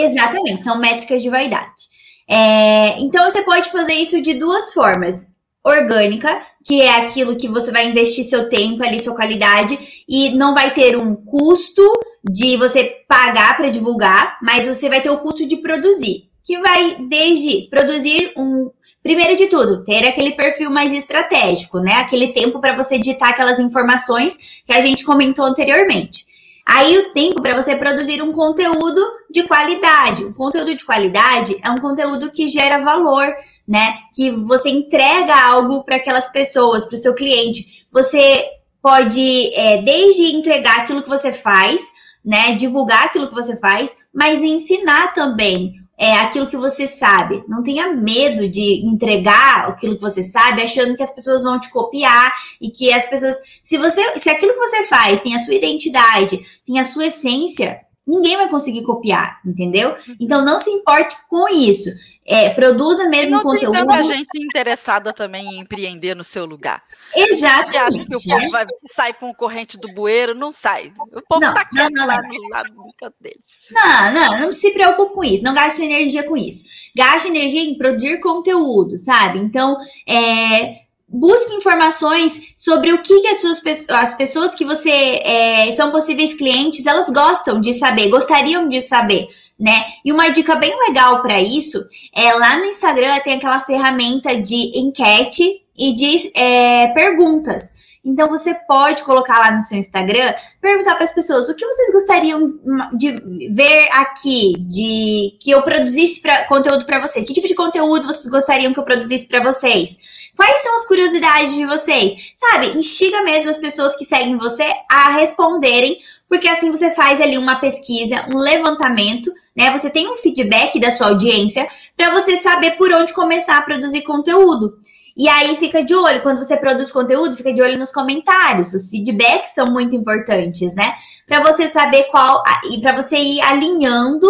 Exatamente, 0.00 0.64
são 0.64 0.78
métricas 0.78 1.22
de 1.22 1.28
vaidade. 1.28 1.88
É, 2.28 2.98
então 3.00 3.28
você 3.28 3.42
pode 3.42 3.70
fazer 3.70 3.94
isso 3.94 4.22
de 4.22 4.34
duas 4.34 4.72
formas. 4.72 5.28
Orgânica, 5.64 6.40
que 6.64 6.80
é 6.80 7.00
aquilo 7.00 7.36
que 7.36 7.48
você 7.48 7.70
vai 7.70 7.88
investir 7.88 8.24
seu 8.24 8.48
tempo 8.48 8.82
ali, 8.82 8.98
sua 8.98 9.14
qualidade, 9.14 10.04
e 10.08 10.30
não 10.30 10.54
vai 10.54 10.72
ter 10.72 10.96
um 10.96 11.14
custo 11.14 11.82
de 12.24 12.56
você 12.56 13.04
pagar 13.06 13.56
para 13.56 13.68
divulgar, 13.68 14.38
mas 14.40 14.66
você 14.66 14.88
vai 14.88 15.00
ter 15.00 15.10
o 15.10 15.18
custo 15.18 15.46
de 15.46 15.56
produzir, 15.58 16.30
que 16.44 16.58
vai 16.58 16.96
desde 17.08 17.68
produzir 17.68 18.32
um 18.36 18.70
Primeiro 19.08 19.38
de 19.38 19.46
tudo, 19.46 19.82
ter 19.84 20.06
aquele 20.06 20.32
perfil 20.32 20.70
mais 20.70 20.92
estratégico, 20.92 21.78
né? 21.78 21.94
Aquele 21.94 22.28
tempo 22.28 22.60
para 22.60 22.76
você 22.76 22.98
digitar 22.98 23.30
aquelas 23.30 23.58
informações 23.58 24.62
que 24.66 24.72
a 24.74 24.82
gente 24.82 25.02
comentou 25.02 25.46
anteriormente. 25.46 26.26
Aí 26.66 26.94
o 26.98 27.14
tempo 27.14 27.40
para 27.40 27.54
você 27.54 27.74
produzir 27.74 28.20
um 28.20 28.34
conteúdo 28.34 29.00
de 29.30 29.44
qualidade. 29.44 30.26
Um 30.26 30.34
conteúdo 30.34 30.74
de 30.74 30.84
qualidade 30.84 31.56
é 31.64 31.70
um 31.70 31.80
conteúdo 31.80 32.30
que 32.30 32.48
gera 32.48 32.84
valor, 32.84 33.26
né? 33.66 33.94
Que 34.14 34.30
você 34.30 34.68
entrega 34.68 35.34
algo 35.34 35.82
para 35.84 35.96
aquelas 35.96 36.28
pessoas, 36.28 36.84
para 36.84 36.96
o 36.96 36.98
seu 36.98 37.14
cliente. 37.14 37.86
Você 37.90 38.44
pode, 38.82 39.54
é, 39.54 39.80
desde 39.80 40.36
entregar 40.36 40.80
aquilo 40.80 41.00
que 41.00 41.08
você 41.08 41.32
faz, 41.32 41.80
né? 42.22 42.52
Divulgar 42.56 43.04
aquilo 43.04 43.26
que 43.26 43.34
você 43.34 43.58
faz, 43.58 43.96
mas 44.12 44.42
ensinar 44.42 45.14
também 45.14 45.87
é, 45.98 46.14
aquilo 46.20 46.46
que 46.46 46.56
você 46.56 46.86
sabe. 46.86 47.42
Não 47.48 47.62
tenha 47.62 47.92
medo 47.92 48.48
de 48.48 48.86
entregar 48.86 49.68
aquilo 49.68 49.96
que 49.96 50.00
você 50.00 50.22
sabe, 50.22 50.62
achando 50.62 50.96
que 50.96 51.02
as 51.02 51.10
pessoas 51.10 51.42
vão 51.42 51.58
te 51.58 51.70
copiar 51.70 52.32
e 52.60 52.70
que 52.70 52.92
as 52.92 53.06
pessoas. 53.08 53.36
Se 53.62 53.76
você, 53.76 54.00
se 54.18 54.30
aquilo 54.30 54.52
que 54.52 54.60
você 54.60 54.84
faz 54.84 55.20
tem 55.20 55.34
a 55.34 55.38
sua 55.38 55.54
identidade, 55.54 56.40
tem 56.64 56.78
a 56.78 56.84
sua 56.84 57.06
essência, 57.06 57.80
ninguém 58.06 58.36
vai 58.36 58.48
conseguir 58.48 58.84
copiar, 58.84 59.40
entendeu? 59.44 59.90
Uhum. 59.90 60.16
Então 60.20 60.44
não 60.44 60.58
se 60.58 60.70
importe 60.70 61.16
com 61.28 61.48
isso. 61.48 61.90
É, 62.30 62.50
produza 62.50 63.08
mesmo 63.08 63.42
conteúdo. 63.42 63.72
Tem 63.72 63.86
tanta 63.86 64.04
gente 64.04 64.28
interessada 64.38 65.14
também 65.14 65.46
em 65.46 65.60
empreender 65.60 66.14
no 66.14 66.22
seu 66.22 66.44
lugar. 66.44 66.78
Exato. 67.16 67.70
Você 67.70 67.76
acha 67.78 68.04
que 68.04 68.14
o 68.14 68.22
povo 68.22 68.50
vai 68.50 68.66
sair 68.92 69.14
com 69.14 69.32
corrente 69.32 69.78
do 69.78 69.88
bueiro? 69.94 70.34
Não 70.34 70.52
sai. 70.52 70.92
O 70.98 71.22
povo 71.22 71.40
não, 71.40 71.54
tá 71.54 71.64
quieto 71.64 71.94
não, 71.94 72.06
não, 72.06 72.14
lá 72.14 72.20
no 72.22 72.48
lado 72.50 72.70
do 72.70 72.92
canto 72.98 73.16
deles. 73.18 73.58
Não, 73.70 74.12
não, 74.12 74.40
não 74.40 74.52
se 74.52 74.70
preocupe 74.72 75.14
com 75.14 75.24
isso. 75.24 75.42
Não 75.42 75.54
gaste 75.54 75.82
energia 75.82 76.22
com 76.22 76.36
isso. 76.36 76.64
Gaste 76.94 77.28
energia 77.28 77.62
em 77.62 77.78
produzir 77.78 78.20
conteúdo, 78.20 78.98
sabe? 78.98 79.38
Então, 79.38 79.78
é, 80.06 80.87
busque 81.08 81.54
informações 81.54 82.52
sobre 82.54 82.92
o 82.92 83.02
que, 83.02 83.20
que 83.20 83.28
as, 83.28 83.40
suas, 83.40 83.88
as 83.88 84.14
pessoas 84.14 84.54
que 84.54 84.64
você 84.64 84.90
é, 84.90 85.72
são 85.72 85.90
possíveis 85.90 86.34
clientes, 86.34 86.86
elas 86.86 87.10
gostam 87.10 87.60
de 87.60 87.72
saber, 87.72 88.08
gostariam 88.08 88.68
de 88.68 88.80
saber 88.80 89.28
né? 89.58 89.72
E 90.04 90.12
uma 90.12 90.28
dica 90.28 90.54
bem 90.54 90.72
legal 90.86 91.20
para 91.20 91.40
isso 91.40 91.84
é 92.14 92.32
lá 92.32 92.58
no 92.58 92.66
Instagram 92.66 93.18
tem 93.20 93.34
aquela 93.34 93.60
ferramenta 93.60 94.40
de 94.40 94.78
enquete 94.78 95.62
e 95.76 95.94
de 95.94 96.32
é, 96.38 96.88
perguntas. 96.88 97.72
Então 98.08 98.26
você 98.26 98.54
pode 98.66 99.04
colocar 99.04 99.38
lá 99.38 99.50
no 99.50 99.60
seu 99.60 99.76
Instagram, 99.76 100.32
perguntar 100.62 100.94
para 100.94 101.04
as 101.04 101.12
pessoas 101.12 101.46
o 101.48 101.54
que 101.54 101.66
vocês 101.66 101.92
gostariam 101.92 102.54
de 102.94 103.10
ver 103.52 103.88
aqui, 103.92 104.54
de 104.58 105.36
que 105.38 105.50
eu 105.50 105.60
produzisse 105.60 106.22
pra, 106.22 106.44
conteúdo 106.46 106.86
para 106.86 107.00
vocês. 107.00 107.26
Que 107.26 107.34
tipo 107.34 107.46
de 107.46 107.54
conteúdo 107.54 108.06
vocês 108.06 108.28
gostariam 108.28 108.72
que 108.72 108.80
eu 108.80 108.84
produzisse 108.84 109.28
para 109.28 109.42
vocês? 109.42 110.18
Quais 110.34 110.62
são 110.62 110.74
as 110.76 110.86
curiosidades 110.86 111.54
de 111.54 111.66
vocês? 111.66 112.32
Sabe, 112.36 112.78
instiga 112.78 113.22
mesmo 113.22 113.50
as 113.50 113.58
pessoas 113.58 113.94
que 113.94 114.04
seguem 114.06 114.38
você 114.38 114.64
a 114.90 115.10
responderem 115.10 115.98
porque 116.28 116.46
assim 116.46 116.70
você 116.70 116.90
faz 116.90 117.20
ali 117.20 117.38
uma 117.38 117.56
pesquisa, 117.56 118.26
um 118.32 118.38
levantamento, 118.38 119.32
né? 119.56 119.70
Você 119.70 119.88
tem 119.88 120.12
um 120.12 120.16
feedback 120.16 120.78
da 120.78 120.90
sua 120.90 121.08
audiência 121.08 121.66
para 121.96 122.10
você 122.10 122.36
saber 122.36 122.72
por 122.72 122.92
onde 122.92 123.14
começar 123.14 123.56
a 123.56 123.62
produzir 123.62 124.02
conteúdo. 124.02 124.78
E 125.18 125.28
aí 125.28 125.56
fica 125.56 125.84
de 125.84 125.92
olho, 125.94 126.22
quando 126.22 126.38
você 126.38 126.56
produz 126.56 126.92
conteúdo, 126.92 127.36
fica 127.36 127.52
de 127.52 127.60
olho 127.60 127.76
nos 127.76 127.90
comentários. 127.90 128.72
Os 128.72 128.88
feedbacks 128.88 129.50
são 129.52 129.66
muito 129.66 129.96
importantes, 129.96 130.76
né? 130.76 130.94
Para 131.26 131.42
você 131.42 131.66
saber 131.66 132.04
qual 132.04 132.40
e 132.70 132.80
para 132.80 132.94
você 132.94 133.16
ir 133.16 133.40
alinhando 133.40 134.26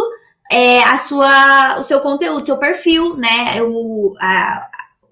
é, 0.51 0.82
a 0.84 0.97
sua, 0.97 1.78
o 1.78 1.82
seu 1.82 2.01
conteúdo, 2.01 2.47
seu 2.47 2.57
perfil, 2.57 3.16
né? 3.16 3.61
O, 3.61 4.14
a, 4.18 4.66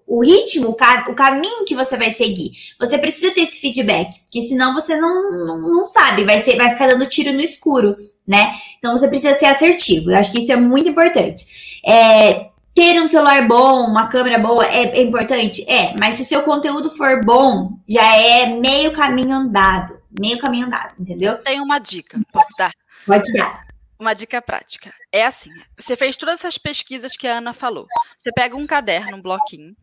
o 0.07 0.25
ritmo, 0.25 0.71
o, 0.71 1.15
caminho 1.15 1.65
que 1.67 1.75
você 1.75 1.99
vai 1.99 2.11
seguir. 2.11 2.53
Você 2.81 2.97
precisa 2.97 3.35
ter 3.35 3.43
esse 3.43 3.61
feedback, 3.61 4.21
porque 4.21 4.41
senão 4.41 4.73
você 4.73 4.97
não, 4.97 5.47
não, 5.47 5.61
não, 5.61 5.85
sabe, 5.85 6.25
vai, 6.25 6.41
ser, 6.41 6.57
vai 6.57 6.71
ficar 6.71 6.87
dando 6.87 7.07
tiro 7.07 7.35
no 7.35 7.41
escuro, 7.41 7.97
né? 8.27 8.55
Então 8.79 8.97
você 8.97 9.09
precisa 9.09 9.35
ser 9.35 9.47
assertivo. 9.47 10.11
Eu 10.11 10.17
acho 10.17 10.33
que 10.33 10.39
isso 10.39 10.53
é 10.53 10.57
muito 10.57 10.89
importante. 10.89 11.45
É, 11.87 12.51
ter 12.77 13.01
um 13.01 13.07
celular 13.07 13.49
bom, 13.49 13.87
uma 13.87 14.07
câmera 14.07 14.39
boa 14.39 14.63
é, 14.67 14.99
é, 14.99 15.03
importante? 15.03 15.65
É, 15.67 15.97
mas 15.99 16.17
se 16.17 16.23
o 16.23 16.25
seu 16.27 16.43
conteúdo 16.43 16.91
for 16.91 17.25
bom, 17.25 17.81
já 17.89 18.15
é 18.17 18.47
meio 18.47 18.93
caminho 18.93 19.33
andado. 19.33 19.99
Meio 20.21 20.39
caminho 20.39 20.67
andado, 20.67 20.95
entendeu? 21.01 21.43
Tem 21.43 21.59
uma 21.59 21.79
dica, 21.79 22.21
posso 22.31 22.51
dar? 22.59 22.71
Pode 23.07 23.33
dar. 23.33 23.63
Uma 23.99 24.13
dica 24.13 24.43
prática. 24.43 24.93
É 25.11 25.25
assim: 25.25 25.51
você 25.75 25.97
fez 25.97 26.19
todas 26.19 26.41
essas 26.41 26.59
pesquisas 26.59 27.17
que 27.17 27.27
a 27.27 27.39
Ana 27.39 27.55
falou. 27.55 27.87
Você 28.19 28.31
pega 28.31 28.55
um 28.55 28.67
caderno, 28.67 29.17
um 29.17 29.23
bloquinho, 29.23 29.75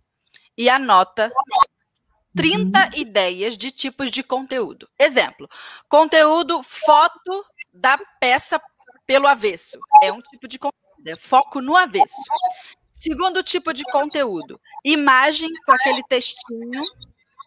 e 0.55 0.69
anota 0.69 1.31
30 2.35 2.79
uhum. 2.79 2.89
ideias 2.95 3.57
de 3.57 3.71
tipos 3.71 4.11
de 4.11 4.21
conteúdo. 4.21 4.87
Exemplo: 4.99 5.49
conteúdo 5.89 6.61
foto 6.61 7.43
da 7.73 7.97
peça 8.19 8.61
pelo 9.07 9.25
avesso. 9.25 9.79
É 10.03 10.11
um 10.11 10.19
tipo 10.19 10.47
de 10.47 10.59
conteúdo, 10.59 11.07
é 11.07 11.15
foco 11.15 11.59
no 11.59 11.75
avesso. 11.75 12.21
Segundo 13.03 13.43
tipo 13.43 13.73
de 13.73 13.83
conteúdo, 13.83 14.57
imagem 14.81 15.49
com 15.65 15.73
aquele 15.73 16.01
textinho 16.07 16.81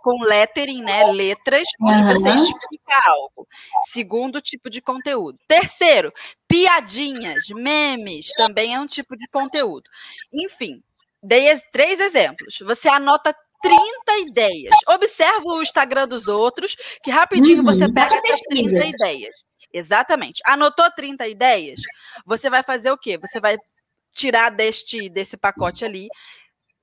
com 0.02 0.22
lettering, 0.22 0.82
né, 0.82 1.04
letras, 1.10 1.66
onde 1.82 1.98
uhum. 1.98 2.20
você 2.20 2.28
explica 2.28 3.08
algo. 3.08 3.48
Segundo 3.90 4.40
tipo 4.40 4.68
de 4.68 4.82
conteúdo. 4.82 5.38
Terceiro, 5.48 6.12
piadinhas, 6.46 7.48
memes, 7.48 8.28
também 8.36 8.74
é 8.74 8.78
um 8.78 8.86
tipo 8.86 9.16
de 9.16 9.26
conteúdo. 9.28 9.88
Enfim, 10.32 10.80
dei 11.20 11.58
três 11.72 11.98
exemplos. 12.00 12.58
Você 12.60 12.88
anota 12.88 13.34
30 13.62 13.78
ideias. 14.28 14.76
Observa 14.86 15.44
o 15.44 15.62
Instagram 15.62 16.06
dos 16.06 16.28
outros, 16.28 16.76
que 17.02 17.10
rapidinho 17.10 17.58
uhum. 17.58 17.64
você 17.64 17.90
pega 17.90 18.14
essas 18.14 18.40
30 18.42 18.86
ideias. 18.86 19.34
Exatamente. 19.72 20.40
Anotou 20.44 20.88
30 20.92 21.26
ideias? 21.26 21.80
Você 22.24 22.48
vai 22.48 22.62
fazer 22.62 22.90
o 22.90 22.98
quê? 22.98 23.18
Você 23.18 23.40
vai 23.40 23.56
tirar 24.16 24.50
deste 24.50 25.08
desse 25.08 25.36
pacote 25.36 25.84
ali 25.84 26.08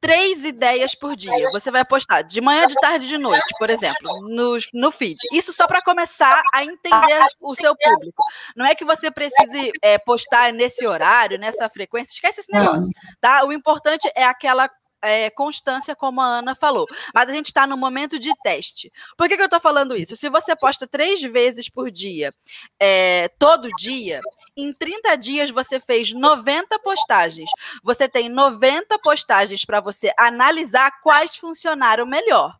três 0.04 0.44
ideias 0.44 0.94
por 0.94 1.16
dia. 1.16 1.50
Você 1.54 1.72
vai 1.72 1.86
postar 1.86 2.24
de 2.24 2.42
manhã, 2.42 2.68
de 2.68 2.76
tarde, 2.76 3.08
de 3.08 3.18
noite, 3.18 3.46
por 3.58 3.70
exemplo, 3.70 4.12
no, 4.28 4.58
no 4.74 4.92
feed. 4.92 5.18
Isso 5.32 5.54
só 5.54 5.66
para 5.66 5.82
começar 5.82 6.42
a 6.54 6.62
entender 6.62 7.26
o 7.40 7.56
seu 7.56 7.74
público. 7.74 8.22
Não 8.54 8.66
é 8.66 8.76
que 8.76 8.84
você 8.84 9.10
precise 9.10 9.72
é, 9.82 9.98
postar 9.98 10.52
nesse 10.52 10.86
horário, 10.86 11.40
nessa 11.40 11.70
frequência. 11.70 12.12
Esquece 12.12 12.42
esse 12.42 12.52
negócio, 12.52 12.90
tá? 13.22 13.46
O 13.46 13.54
importante 13.54 14.12
é 14.14 14.26
aquela 14.26 14.70
é, 15.04 15.30
constância, 15.30 15.96
como 15.96 16.22
a 16.22 16.26
Ana 16.26 16.56
falou. 16.56 16.88
Mas 17.14 17.30
a 17.30 17.34
gente 17.34 17.48
está 17.48 17.68
no 17.68 17.76
momento 17.76 18.18
de 18.18 18.32
teste. 18.42 18.92
Por 19.18 19.28
que, 19.28 19.36
que 19.36 19.42
eu 19.42 19.48
estou 19.48 19.60
falando 19.60 19.96
isso? 19.96 20.16
Se 20.16 20.30
você 20.30 20.56
posta 20.56 20.88
três 20.88 21.22
vezes 21.22 21.70
por 21.70 21.92
dia, 21.92 22.34
é, 22.80 23.28
todo 23.38 23.68
dia, 23.78 24.22
em 24.56 24.72
30 24.72 25.16
dias 25.18 25.50
você 25.52 25.80
fez 25.80 26.14
90 26.14 26.80
postagens. 26.80 27.50
Você 27.84 28.08
tem 28.08 28.30
90 28.30 28.98
postagens 29.00 29.66
para 29.66 29.82
você 29.82 30.14
analisar 30.18 31.02
quais 31.02 31.36
funcionaram 31.36 32.06
melhor. 32.06 32.58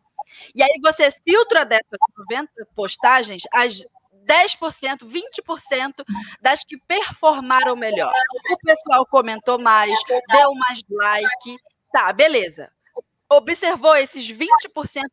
E 0.54 0.62
aí 0.62 0.80
você 0.82 1.12
filtra 1.26 1.66
dessas 1.66 2.00
90 2.18 2.52
postagens 2.76 3.44
as 3.54 3.86
10%, 4.26 5.06
20% 5.06 5.94
das 6.42 6.64
que 6.64 6.78
performaram 6.78 7.76
melhor. 7.76 8.12
O 8.52 8.58
pessoal 8.58 9.06
comentou 9.06 9.60
mais, 9.60 9.98
deu 10.08 10.54
mais 10.56 10.82
like, 10.90 11.58
Tá, 11.94 12.12
beleza. 12.12 12.72
Observou 13.30 13.96
esses 13.96 14.28
20% 14.28 14.48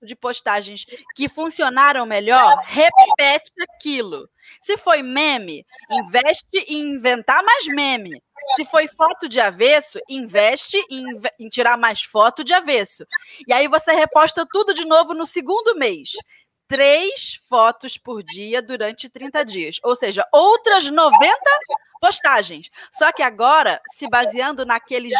de 0.03 0.16
postagens 0.16 0.87
que 1.14 1.28
funcionaram 1.28 2.07
melhor? 2.07 2.57
Repete 2.64 3.53
aquilo. 3.62 4.28
Se 4.62 4.78
foi 4.78 5.03
meme, 5.03 5.64
investe 5.91 6.59
em 6.68 6.95
inventar 6.95 7.43
mais 7.43 7.66
meme. 7.66 8.11
Se 8.57 8.64
foi 8.64 8.89
foto 8.89 9.28
de 9.28 9.41
avesso, 9.41 10.01
investe 10.09 10.83
em, 10.91 11.05
em 11.39 11.49
tirar 11.51 11.76
mais 11.76 12.03
foto 12.03 12.43
de 12.43 12.55
avesso. 12.55 13.07
E 13.47 13.53
aí 13.53 13.68
você 13.68 13.93
reposta 13.93 14.47
tudo 14.51 14.72
de 14.72 14.87
novo 14.87 15.12
no 15.12 15.26
segundo 15.26 15.76
mês 15.76 16.12
três 16.66 17.41
fotos 17.49 17.99
por 17.99 18.22
dia 18.22 18.62
durante 18.62 19.09
30 19.09 19.45
dias. 19.45 19.76
Ou 19.83 19.97
seja, 19.97 20.24
outras 20.33 20.89
90 20.89 21.37
postagens. 22.01 22.71
Só 22.91 23.13
que 23.13 23.23
agora, 23.23 23.81
se 23.97 24.09
baseando 24.09 24.65
naqueles 24.65 25.15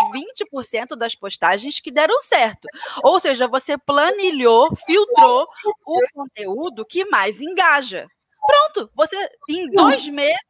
20% 0.51 0.97
das 0.97 1.15
postagens 1.15 1.79
que 1.79 1.91
deram 1.91 2.21
certo. 2.23 2.67
Ou 3.05 3.21
seja, 3.21 3.47
você 3.47 3.77
planilhou, 3.77 4.75
filtrou 4.87 5.47
o 5.87 6.01
conteúdo 6.15 6.85
que 6.85 7.05
mais 7.05 7.41
engaja. 7.41 8.09
Pronto, 8.47 8.91
você 8.97 9.17
em 9.49 9.71
dois 9.71 10.07
meses 10.09 10.41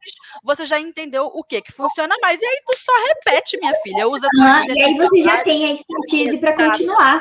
você 0.43 0.65
já 0.65 0.79
entendeu 0.79 1.25
o 1.25 1.43
que 1.43 1.61
que 1.61 1.73
funciona 1.73 2.15
mais 2.21 2.41
e 2.41 2.45
aí 2.45 2.61
tu 2.65 2.77
só 2.77 2.91
repete, 3.07 3.59
minha 3.59 3.73
filha, 3.83 4.07
usa. 4.07 4.27
Ah, 4.41 4.63
e 4.69 4.81
aí 4.81 4.95
você 4.95 5.21
já 5.21 5.43
tem 5.43 5.65
a 5.65 5.73
expertise 5.73 6.37
para 6.39 6.55
continuar. 6.55 7.19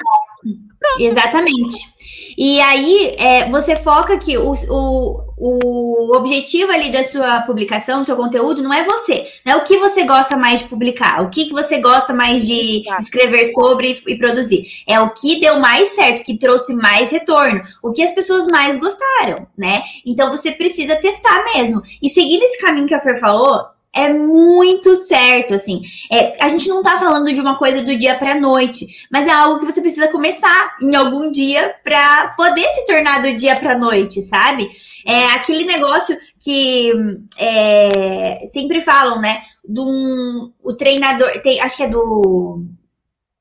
Pronto. 0.78 1.03
Exatamente. 1.03 1.90
E 2.38 2.59
aí 2.61 3.14
é, 3.18 3.48
você 3.51 3.76
foca 3.76 4.16
que 4.18 4.38
o, 4.38 4.53
o, 4.70 5.30
o 5.36 6.16
objetivo 6.16 6.72
ali 6.72 6.90
da 6.90 7.03
sua 7.05 7.42
publicação, 7.42 8.01
do 8.01 8.07
seu 8.07 8.16
conteúdo, 8.16 8.62
não 8.62 8.72
é 8.72 8.82
você. 8.84 9.26
Não 9.44 9.55
é 9.55 9.57
o 9.57 9.64
que 9.64 9.76
você 9.76 10.05
gosta 10.05 10.36
mais 10.36 10.61
de 10.61 10.68
publicar, 10.68 11.22
o 11.22 11.28
que, 11.28 11.46
que 11.46 11.53
você 11.53 11.80
gosta 11.80 12.14
mais 12.14 12.46
de 12.46 12.82
escrever 12.98 13.44
sobre 13.46 13.92
e, 13.92 14.12
e 14.12 14.18
produzir. 14.18 14.64
É 14.88 14.98
o 15.01 15.11
que 15.11 15.40
deu 15.40 15.61
mais 15.61 15.90
certo, 15.90 16.24
que 16.24 16.38
trouxe 16.38 16.74
mais 16.74 17.11
retorno, 17.11 17.62
o 17.82 17.92
que 17.92 18.03
as 18.03 18.12
pessoas 18.12 18.46
mais 18.46 18.78
gostaram, 18.78 19.46
né? 19.57 19.82
Então 20.07 20.30
você 20.30 20.53
precisa 20.53 20.96
testar 20.96 21.44
mesmo. 21.55 21.82
E 22.03 22.09
seguindo 22.09 22.42
esse 22.42 22.59
caminho 22.61 22.86
que 22.86 22.94
a 22.94 23.01
Fer 23.01 23.18
falou, 23.20 23.66
é 23.95 24.12
muito 24.12 24.95
certo, 24.95 25.55
assim. 25.55 25.82
É, 26.11 26.45
a 26.45 26.49
gente 26.49 26.68
não 26.68 26.82
tá 26.82 26.99
falando 26.99 27.32
de 27.32 27.41
uma 27.41 27.59
coisa 27.59 27.82
do 27.82 27.97
dia 27.99 28.14
pra 28.14 28.38
noite, 28.38 29.07
mas 29.11 29.26
é 29.26 29.30
algo 29.30 29.59
que 29.59 29.66
você 29.66 29.80
precisa 29.80 30.09
começar 30.09 30.76
em 30.80 30.95
algum 30.95 31.30
dia 31.30 31.74
para 31.82 32.28
poder 32.36 32.66
se 32.68 32.86
tornar 32.86 33.22
do 33.22 33.36
dia 33.36 33.57
pra 33.57 33.76
noite, 33.76 34.22
sabe? 34.22 34.68
É 35.07 35.26
aquele 35.32 35.64
negócio 35.64 36.16
que 36.38 36.93
é, 37.38 38.47
sempre 38.53 38.80
falam, 38.80 39.20
né? 39.20 39.43
Do 39.68 40.53
o 40.62 40.72
treinador, 40.74 41.28
tem, 41.43 41.61
acho 41.61 41.76
que 41.76 41.82
é 41.82 41.88
do 41.88 42.64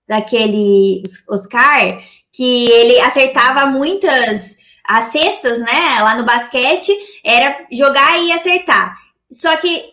daquele 0.08 1.04
Oscar, 1.30 2.02
que 2.34 2.72
ele 2.72 3.00
acertava 3.02 3.68
muitas 3.68 4.58
as 4.88 5.12
cestas, 5.12 5.60
né? 5.60 6.02
Lá 6.02 6.16
no 6.16 6.26
basquete, 6.26 6.92
era 7.24 7.68
jogar 7.72 8.20
e 8.20 8.32
acertar. 8.32 8.98
Só 9.32 9.56
que 9.58 9.89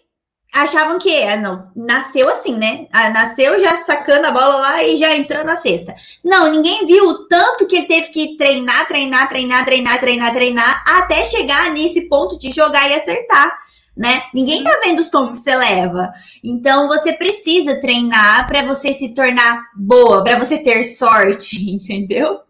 achavam 0.62 0.98
que 0.98 1.22
ah, 1.24 1.36
não, 1.36 1.70
nasceu 1.74 2.28
assim, 2.28 2.56
né? 2.56 2.86
Ah, 2.92 3.10
nasceu 3.10 3.58
já 3.60 3.76
sacando 3.76 4.26
a 4.26 4.30
bola 4.30 4.56
lá 4.56 4.84
e 4.84 4.96
já 4.96 5.14
entrando 5.14 5.46
na 5.46 5.56
cesta. 5.56 5.94
Não, 6.24 6.50
ninguém 6.50 6.86
viu 6.86 7.04
o 7.08 7.28
tanto 7.28 7.66
que 7.66 7.76
ele 7.76 7.86
teve 7.86 8.08
que 8.08 8.36
treinar, 8.36 8.86
treinar, 8.88 9.28
treinar, 9.28 9.64
treinar, 9.64 10.00
treinar, 10.00 10.32
treinar, 10.32 10.84
até 10.88 11.24
chegar 11.24 11.70
nesse 11.70 12.02
ponto 12.02 12.38
de 12.38 12.50
jogar 12.50 12.90
e 12.90 12.94
acertar. 12.94 13.52
Né? 13.96 14.22
Ninguém 14.34 14.62
tá 14.62 14.80
vendo 14.84 15.00
os 15.00 15.08
tons 15.08 15.30
que 15.30 15.38
você 15.38 15.54
leva. 15.54 16.10
Então 16.44 16.86
você 16.86 17.12
precisa 17.14 17.80
treinar 17.80 18.46
para 18.46 18.62
você 18.62 18.92
se 18.92 19.14
tornar 19.14 19.62
boa, 19.74 20.22
para 20.22 20.38
você 20.38 20.58
ter 20.58 20.84
sorte, 20.84 21.56
entendeu? 21.70 22.40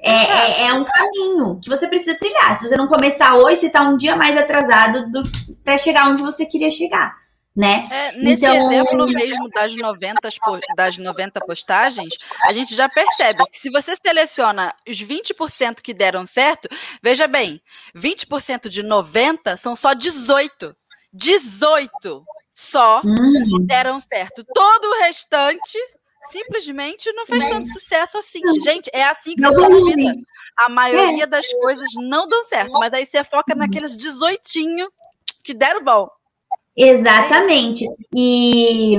É, 0.00 0.12
é, 0.12 0.68
é, 0.68 0.72
um 0.74 0.84
caminho 0.84 1.58
que 1.60 1.68
você 1.68 1.88
precisa 1.88 2.16
trilhar. 2.18 2.56
Se 2.56 2.68
você 2.68 2.76
não 2.76 2.86
começar 2.86 3.34
hoje, 3.34 3.56
você 3.56 3.68
tá 3.68 3.82
um 3.82 3.96
dia 3.96 4.14
mais 4.14 4.36
atrasado 4.36 5.22
para 5.64 5.76
chegar 5.76 6.08
onde 6.08 6.22
você 6.22 6.46
queria 6.46 6.70
chegar 6.70 7.16
né? 7.56 7.88
É, 7.90 8.12
nesse 8.18 8.44
então... 8.44 8.54
exemplo 8.54 9.06
mesmo 9.06 9.48
das 9.48 9.74
90, 9.74 10.20
das 10.76 10.98
90 10.98 11.40
postagens, 11.40 12.14
a 12.44 12.52
gente 12.52 12.74
já 12.74 12.86
percebe 12.86 13.42
que 13.50 13.58
se 13.58 13.70
você 13.70 13.94
seleciona 13.96 14.74
os 14.86 15.02
20% 15.02 15.80
que 15.80 15.94
deram 15.94 16.26
certo, 16.26 16.68
veja 17.02 17.26
bem, 17.26 17.62
20% 17.94 18.68
de 18.68 18.82
90 18.82 19.56
são 19.56 19.74
só 19.74 19.94
18. 19.94 20.76
18 21.12 22.24
só 22.52 23.00
hum. 23.02 23.66
deram 23.66 23.98
certo. 24.00 24.44
Todo 24.44 24.84
o 24.84 24.98
restante 25.00 25.78
simplesmente 26.30 27.10
não 27.12 27.24
fez 27.24 27.46
tanto 27.46 27.66
sucesso 27.66 28.18
assim. 28.18 28.40
Gente, 28.62 28.90
é 28.92 29.04
assim 29.04 29.34
que 29.34 29.42
funciona 29.42 29.76
a 29.76 29.94
vida. 29.94 30.14
A 30.58 30.68
maioria 30.68 31.24
é. 31.24 31.26
das 31.26 31.46
coisas 31.54 31.88
não 31.96 32.28
dão 32.28 32.42
certo, 32.42 32.72
mas 32.72 32.92
aí 32.92 33.06
você 33.06 33.24
foca 33.24 33.54
naqueles 33.54 33.96
18 33.96 34.42
que 35.42 35.54
deram 35.54 35.82
bom. 35.82 36.10
Exatamente. 36.76 37.86
E, 38.14 38.98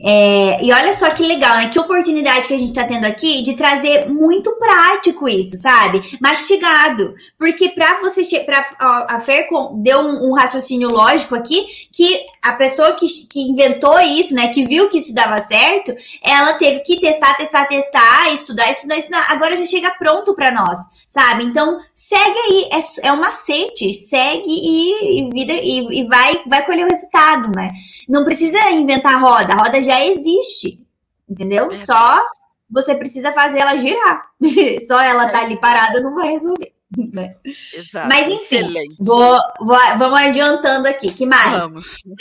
é, 0.00 0.64
e 0.64 0.72
olha 0.72 0.94
só 0.94 1.10
que 1.10 1.22
legal, 1.22 1.56
né? 1.56 1.68
Que 1.68 1.78
oportunidade 1.78 2.48
que 2.48 2.54
a 2.54 2.58
gente 2.58 2.70
está 2.70 2.84
tendo 2.84 3.04
aqui 3.04 3.42
de 3.42 3.52
trazer 3.52 4.08
muito 4.08 4.50
prático 4.58 5.28
isso, 5.28 5.58
sabe? 5.58 6.00
Mastigado. 6.22 7.14
Porque 7.38 7.68
para 7.68 8.00
você 8.00 8.40
para 8.40 8.66
a 9.10 9.20
Fer 9.20 9.46
deu 9.82 10.00
um, 10.00 10.30
um, 10.30 10.34
raciocínio 10.34 10.88
lógico 10.88 11.34
aqui 11.34 11.66
que 11.92 12.18
a 12.42 12.52
pessoa 12.54 12.94
que, 12.94 13.06
que 13.30 13.40
inventou 13.50 14.00
isso, 14.00 14.34
né? 14.34 14.48
Que 14.48 14.66
viu 14.66 14.88
que 14.88 14.96
isso 14.96 15.12
dava 15.12 15.38
certo, 15.42 15.94
ela 16.24 16.54
teve 16.54 16.80
que 16.80 16.98
testar, 16.98 17.36
testar, 17.36 17.66
testar, 17.66 18.32
estudar, 18.32 18.70
estudar, 18.70 18.96
estudar. 18.96 19.32
Agora 19.32 19.54
já 19.54 19.66
chega 19.66 19.90
pronto 19.98 20.34
para 20.34 20.50
nós, 20.50 20.78
sabe? 21.06 21.44
Então 21.44 21.78
segue 21.94 22.38
aí, 22.38 22.68
é, 22.72 23.08
é 23.08 23.12
um 23.12 23.20
macete, 23.20 23.92
segue 23.92 24.48
e, 24.48 25.20
e 25.20 25.30
vida 25.30 25.52
e, 25.52 26.00
e 26.00 26.08
vai, 26.08 26.40
vai 26.46 26.64
colher 26.64 26.86
o 26.86 26.90
resultado 26.90 27.17
né? 27.54 27.72
Não 28.08 28.24
precisa 28.24 28.70
inventar 28.70 29.14
a 29.14 29.18
roda, 29.18 29.54
a 29.54 29.56
roda 29.56 29.82
já 29.82 30.04
existe, 30.04 30.80
entendeu? 31.28 31.72
É. 31.72 31.76
Só 31.76 32.26
você 32.70 32.94
precisa 32.94 33.32
fazer 33.32 33.58
ela 33.60 33.76
girar. 33.76 34.26
Só 34.86 35.00
ela 35.02 35.28
tá 35.28 35.42
ali 35.42 35.60
parada 35.60 36.00
não 36.00 36.14
vai 36.14 36.30
resolver. 36.30 36.72
Né? 37.12 37.34
Exato, 37.44 38.08
Mas 38.08 38.28
enfim, 38.28 38.72
vou, 39.00 39.38
vou, 39.60 39.78
vamos 39.98 40.18
adiantando 40.20 40.88
aqui. 40.88 41.12
Que 41.12 41.26
mais? 41.26 41.54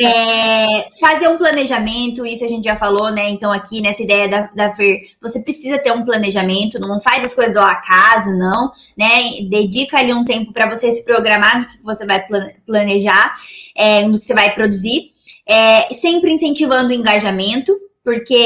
É, 0.02 0.90
fazer 1.00 1.30
um 1.30 1.38
planejamento, 1.38 2.26
isso 2.26 2.44
a 2.44 2.48
gente 2.48 2.66
já 2.66 2.76
falou, 2.76 3.12
né? 3.12 3.30
Então, 3.30 3.52
aqui 3.52 3.82
nessa 3.82 4.04
ideia 4.04 4.28
da, 4.28 4.42
da 4.48 4.72
Fer, 4.74 5.00
você 5.22 5.40
precisa 5.40 5.80
ter 5.80 5.92
um 5.92 6.04
planejamento, 6.04 6.80
não 6.80 7.00
faz 7.02 7.24
as 7.24 7.34
coisas 7.34 7.56
ao 7.56 7.66
acaso, 7.66 8.38
não, 8.38 8.72
né? 8.98 9.08
Dedica 9.50 10.00
ali 10.00 10.14
um 10.14 10.26
tempo 10.26 10.52
para 10.52 10.70
você 10.70 10.92
se 10.92 11.06
programar 11.06 11.60
no 11.60 11.66
que 11.66 11.84
você 11.84 12.06
vai 12.06 12.26
planejar, 12.66 13.36
é, 13.76 14.04
no 14.04 14.20
que 14.20 14.26
você 14.26 14.34
vai 14.34 14.54
produzir. 14.54 15.12
É, 15.50 15.94
sempre 15.94 16.32
incentivando 16.32 16.90
o 16.90 16.94
engajamento, 16.94 17.72
porque 18.08 18.38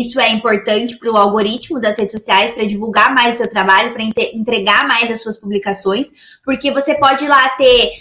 isso 0.00 0.18
é 0.18 0.30
importante 0.30 0.96
para 0.96 1.12
o 1.12 1.18
algoritmo 1.18 1.78
das 1.78 1.98
redes 1.98 2.12
sociais, 2.12 2.50
para 2.50 2.64
divulgar 2.64 3.14
mais 3.14 3.34
o 3.34 3.38
seu 3.38 3.50
trabalho, 3.50 3.92
para 3.92 4.04
entregar 4.32 4.88
mais 4.88 5.10
as 5.10 5.20
suas 5.20 5.36
publicações, 5.36 6.38
porque 6.42 6.70
você 6.70 6.94
pode 6.94 7.28
lá 7.28 7.46
ter 7.50 7.92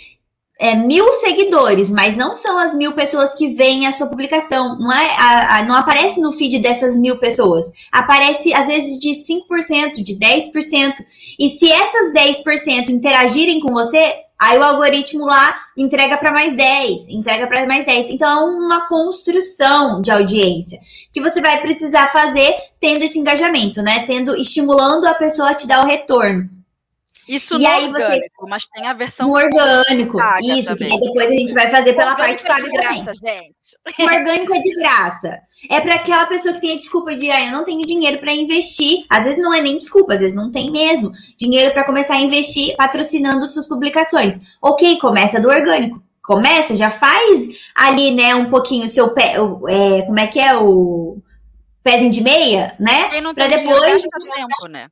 é, 0.57 0.73
mil 0.73 1.11
seguidores, 1.15 1.91
mas 1.91 2.15
não 2.15 2.33
são 2.33 2.57
as 2.57 2.77
mil 2.77 2.93
pessoas 2.93 3.33
que 3.33 3.55
veem 3.55 3.87
a 3.87 3.91
sua 3.91 4.07
publicação. 4.07 4.79
Não, 4.79 4.89
é, 4.89 5.15
a, 5.17 5.57
a, 5.57 5.63
não 5.63 5.75
aparece 5.75 6.21
no 6.21 6.31
feed 6.31 6.59
dessas 6.59 6.95
mil 6.95 7.17
pessoas. 7.17 7.73
Aparece, 7.91 8.53
às 8.53 8.67
vezes, 8.67 8.97
de 8.97 9.09
5%, 9.09 10.01
de 10.01 10.15
10%. 10.15 10.93
E 11.37 11.49
se 11.49 11.69
essas 11.69 12.13
10% 12.13 12.87
interagirem 12.87 13.59
com 13.59 13.73
você, 13.73 14.01
Aí 14.41 14.57
o 14.57 14.63
algoritmo 14.63 15.25
lá 15.25 15.55
entrega 15.77 16.17
para 16.17 16.31
mais 16.31 16.55
10, 16.55 17.09
entrega 17.09 17.45
para 17.45 17.67
mais 17.67 17.85
10. 17.85 18.09
Então 18.09 18.27
é 18.27 18.49
uma 18.49 18.87
construção 18.87 20.01
de 20.01 20.09
audiência 20.09 20.79
que 21.13 21.21
você 21.21 21.39
vai 21.39 21.61
precisar 21.61 22.07
fazer 22.07 22.51
tendo 22.79 23.03
esse 23.03 23.19
engajamento, 23.19 23.83
né? 23.83 24.03
Tendo 24.07 24.35
estimulando 24.35 25.05
a 25.05 25.13
pessoa 25.13 25.51
a 25.51 25.53
te 25.53 25.67
dar 25.67 25.83
o 25.83 25.87
retorno. 25.87 26.49
Isso 27.31 27.57
e 27.57 27.65
aí 27.65 27.85
orgânico, 27.85 28.41
você... 28.41 28.49
mas 28.49 28.67
tem 28.67 28.85
a 28.85 28.93
versão 28.93 29.29
no 29.29 29.35
orgânico. 29.35 30.17
Isso, 30.41 30.67
também. 30.67 30.89
que 30.89 31.07
depois 31.07 31.29
a 31.29 31.33
gente 31.33 31.53
vai 31.53 31.69
fazer 31.69 31.93
pela 31.93 32.13
parte 32.13 32.43
paga 32.43 32.59
é 32.59 32.63
de 32.63 32.69
graça, 32.71 32.93
também. 32.93 33.15
Gente. 33.23 34.01
O 34.01 34.03
orgânico 34.03 34.53
é 34.53 34.59
de 34.59 34.73
graça. 34.73 35.39
É 35.69 35.79
para 35.79 35.95
aquela 35.95 36.25
pessoa 36.25 36.53
que 36.53 36.59
tem 36.59 36.73
a 36.73 36.75
desculpa 36.75 37.15
de, 37.15 37.31
ah, 37.31 37.45
eu 37.45 37.53
não 37.53 37.63
tenho 37.63 37.85
dinheiro 37.85 38.17
para 38.17 38.33
investir. 38.33 39.05
Às 39.09 39.23
vezes 39.23 39.41
não 39.41 39.53
é 39.53 39.61
nem 39.61 39.77
desculpa, 39.77 40.13
às 40.13 40.19
vezes 40.19 40.35
não 40.35 40.51
tem 40.51 40.73
mesmo 40.73 41.09
dinheiro 41.37 41.71
para 41.71 41.85
começar 41.85 42.15
a 42.15 42.19
investir 42.19 42.75
patrocinando 42.75 43.45
suas 43.45 43.65
publicações. 43.65 44.57
OK, 44.61 44.99
começa 44.99 45.39
do 45.39 45.47
orgânico. 45.47 46.03
Começa, 46.21 46.75
já 46.75 46.91
faz 46.91 47.71
ali, 47.73 48.11
né, 48.11 48.35
um 48.35 48.49
pouquinho 48.49 48.83
o 48.83 48.89
seu 48.89 49.13
pé, 49.13 49.35
é, 49.35 50.01
como 50.01 50.19
é 50.19 50.27
que 50.27 50.39
é 50.39 50.55
o 50.57 51.17
pezinho 51.81 52.11
de 52.11 52.21
meia, 52.21 52.75
né? 52.77 53.09
Para 53.33 53.47
depois 53.47 54.03
tempo, 54.03 54.69
né? 54.69 54.87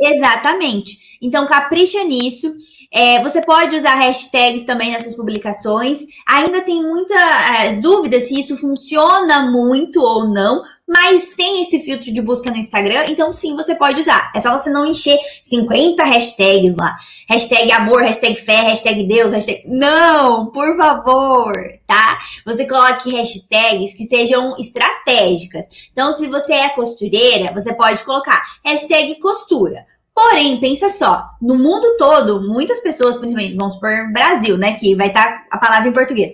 Exatamente. 0.00 1.18
Então, 1.22 1.46
capricha 1.46 2.02
nisso. 2.04 2.52
É, 2.92 3.22
você 3.22 3.40
pode 3.40 3.76
usar 3.76 3.94
hashtags 3.94 4.64
também 4.64 4.90
nas 4.90 5.04
suas 5.04 5.14
publicações. 5.14 6.06
Ainda 6.26 6.60
tem 6.62 6.82
muitas 6.82 7.80
dúvidas 7.80 8.24
se 8.24 8.40
isso 8.40 8.56
funciona 8.56 9.48
muito 9.50 10.02
ou 10.02 10.26
não, 10.28 10.62
mas 10.88 11.30
tem 11.36 11.62
esse 11.62 11.78
filtro 11.78 12.12
de 12.12 12.20
busca 12.20 12.50
no 12.50 12.56
Instagram, 12.56 13.04
então 13.08 13.30
sim, 13.30 13.54
você 13.54 13.76
pode 13.76 14.00
usar. 14.00 14.32
É 14.34 14.40
só 14.40 14.50
você 14.58 14.70
não 14.70 14.84
encher 14.84 15.16
50 15.44 16.02
hashtags 16.02 16.74
lá. 16.76 16.96
Hashtag 17.28 17.70
amor, 17.70 18.02
hashtag 18.02 18.34
fé, 18.34 18.62
hashtag 18.62 19.04
Deus, 19.04 19.30
hashtag. 19.30 19.62
Não, 19.66 20.50
por 20.50 20.76
favor, 20.76 21.52
tá? 21.86 22.18
Você 22.44 22.66
coloque 22.66 23.14
hashtags 23.14 23.94
que 23.94 24.04
sejam 24.04 24.56
estratégicas. 24.58 25.66
Então, 25.92 26.10
se 26.10 26.26
você 26.26 26.54
é 26.54 26.70
costureira, 26.70 27.52
você 27.54 27.72
pode 27.72 28.02
colocar 28.02 28.42
hashtag 28.64 29.16
costura. 29.20 29.86
Porém, 30.14 30.60
pensa 30.60 30.88
só, 30.88 31.30
no 31.40 31.56
mundo 31.56 31.96
todo, 31.96 32.42
muitas 32.42 32.80
pessoas, 32.80 33.18
principalmente, 33.18 33.56
vamos 33.56 33.76
por 33.76 34.12
Brasil, 34.12 34.58
né? 34.58 34.74
Que 34.74 34.94
vai 34.94 35.08
estar 35.08 35.22
tá 35.22 35.46
a 35.50 35.58
palavra 35.58 35.88
em 35.88 35.92
português. 35.92 36.32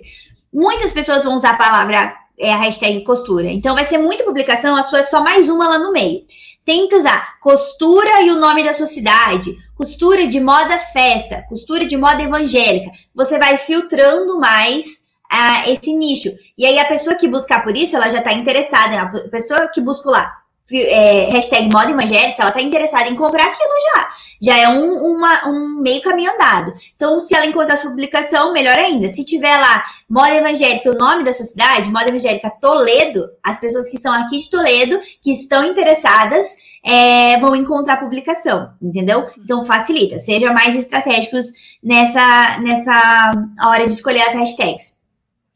Muitas 0.53 0.91
pessoas 0.91 1.23
vão 1.23 1.35
usar 1.35 1.51
a 1.51 1.57
palavra, 1.57 2.15
é, 2.39 2.51
a 2.51 2.57
hashtag 2.57 3.03
costura. 3.03 3.47
Então, 3.47 3.75
vai 3.75 3.85
ser 3.85 3.97
muita 3.97 4.23
publicação, 4.23 4.75
a 4.75 4.83
sua 4.83 4.99
é 4.99 5.03
só 5.03 5.23
mais 5.23 5.49
uma 5.49 5.69
lá 5.69 5.79
no 5.79 5.91
meio. 5.91 6.25
Tenta 6.65 6.97
usar 6.97 7.39
costura 7.39 8.23
e 8.23 8.31
o 8.31 8.35
nome 8.35 8.63
da 8.63 8.73
sua 8.73 8.85
cidade, 8.85 9.57
costura 9.75 10.27
de 10.27 10.39
moda 10.39 10.77
festa, 10.77 11.45
costura 11.47 11.85
de 11.85 11.95
moda 11.95 12.21
evangélica. 12.21 12.91
Você 13.15 13.39
vai 13.39 13.57
filtrando 13.57 14.37
mais 14.37 14.85
uh, 15.31 15.71
esse 15.71 15.95
nicho. 15.95 16.29
E 16.57 16.65
aí, 16.65 16.77
a 16.77 16.85
pessoa 16.85 17.15
que 17.15 17.27
buscar 17.27 17.63
por 17.63 17.77
isso, 17.77 17.95
ela 17.95 18.09
já 18.09 18.19
está 18.19 18.33
interessada. 18.33 19.01
A 19.01 19.29
pessoa 19.29 19.69
que 19.69 19.79
busca 19.79 20.09
lá 20.09 20.46
é, 20.71 21.29
hashtag 21.31 21.69
moda 21.71 21.91
evangélica, 21.91 22.41
ela 22.41 22.51
tá 22.51 22.61
interessada 22.61 23.09
em 23.09 23.15
comprar 23.15 23.43
aquilo 23.43 23.73
já. 23.93 24.09
Já 24.39 24.57
é 24.57 24.69
um, 24.69 25.15
uma, 25.15 25.47
um 25.47 25.81
meio 25.81 26.01
caminho 26.03 26.31
andado. 26.31 26.73
Então, 26.95 27.19
se 27.19 27.35
ela 27.35 27.47
encontrar 27.47 27.75
sua 27.75 27.89
publicação, 27.89 28.53
melhor 28.53 28.77
ainda. 28.77 29.09
Se 29.09 29.23
tiver 29.23 29.57
lá 29.57 29.83
moda 30.07 30.35
evangélica, 30.35 30.91
o 30.91 30.97
nome 30.97 31.23
da 31.23 31.33
sua 31.33 31.45
cidade, 31.45 31.89
moda 31.89 32.09
evangélica 32.09 32.51
Toledo, 32.61 33.27
as 33.43 33.59
pessoas 33.59 33.89
que 33.89 33.99
são 33.99 34.13
aqui 34.13 34.37
de 34.37 34.49
Toledo, 34.49 34.99
que 35.23 35.31
estão 35.31 35.65
interessadas, 35.65 36.55
é, 36.85 37.39
vão 37.39 37.55
encontrar 37.55 37.95
a 37.95 37.97
publicação, 37.97 38.71
entendeu? 38.81 39.27
Então 39.39 39.65
facilita. 39.65 40.19
Seja 40.19 40.53
mais 40.53 40.75
estratégicos 40.75 41.77
nessa, 41.83 42.59
nessa 42.59 43.33
hora 43.65 43.87
de 43.87 43.93
escolher 43.93 44.21
as 44.21 44.35
hashtags. 44.35 44.96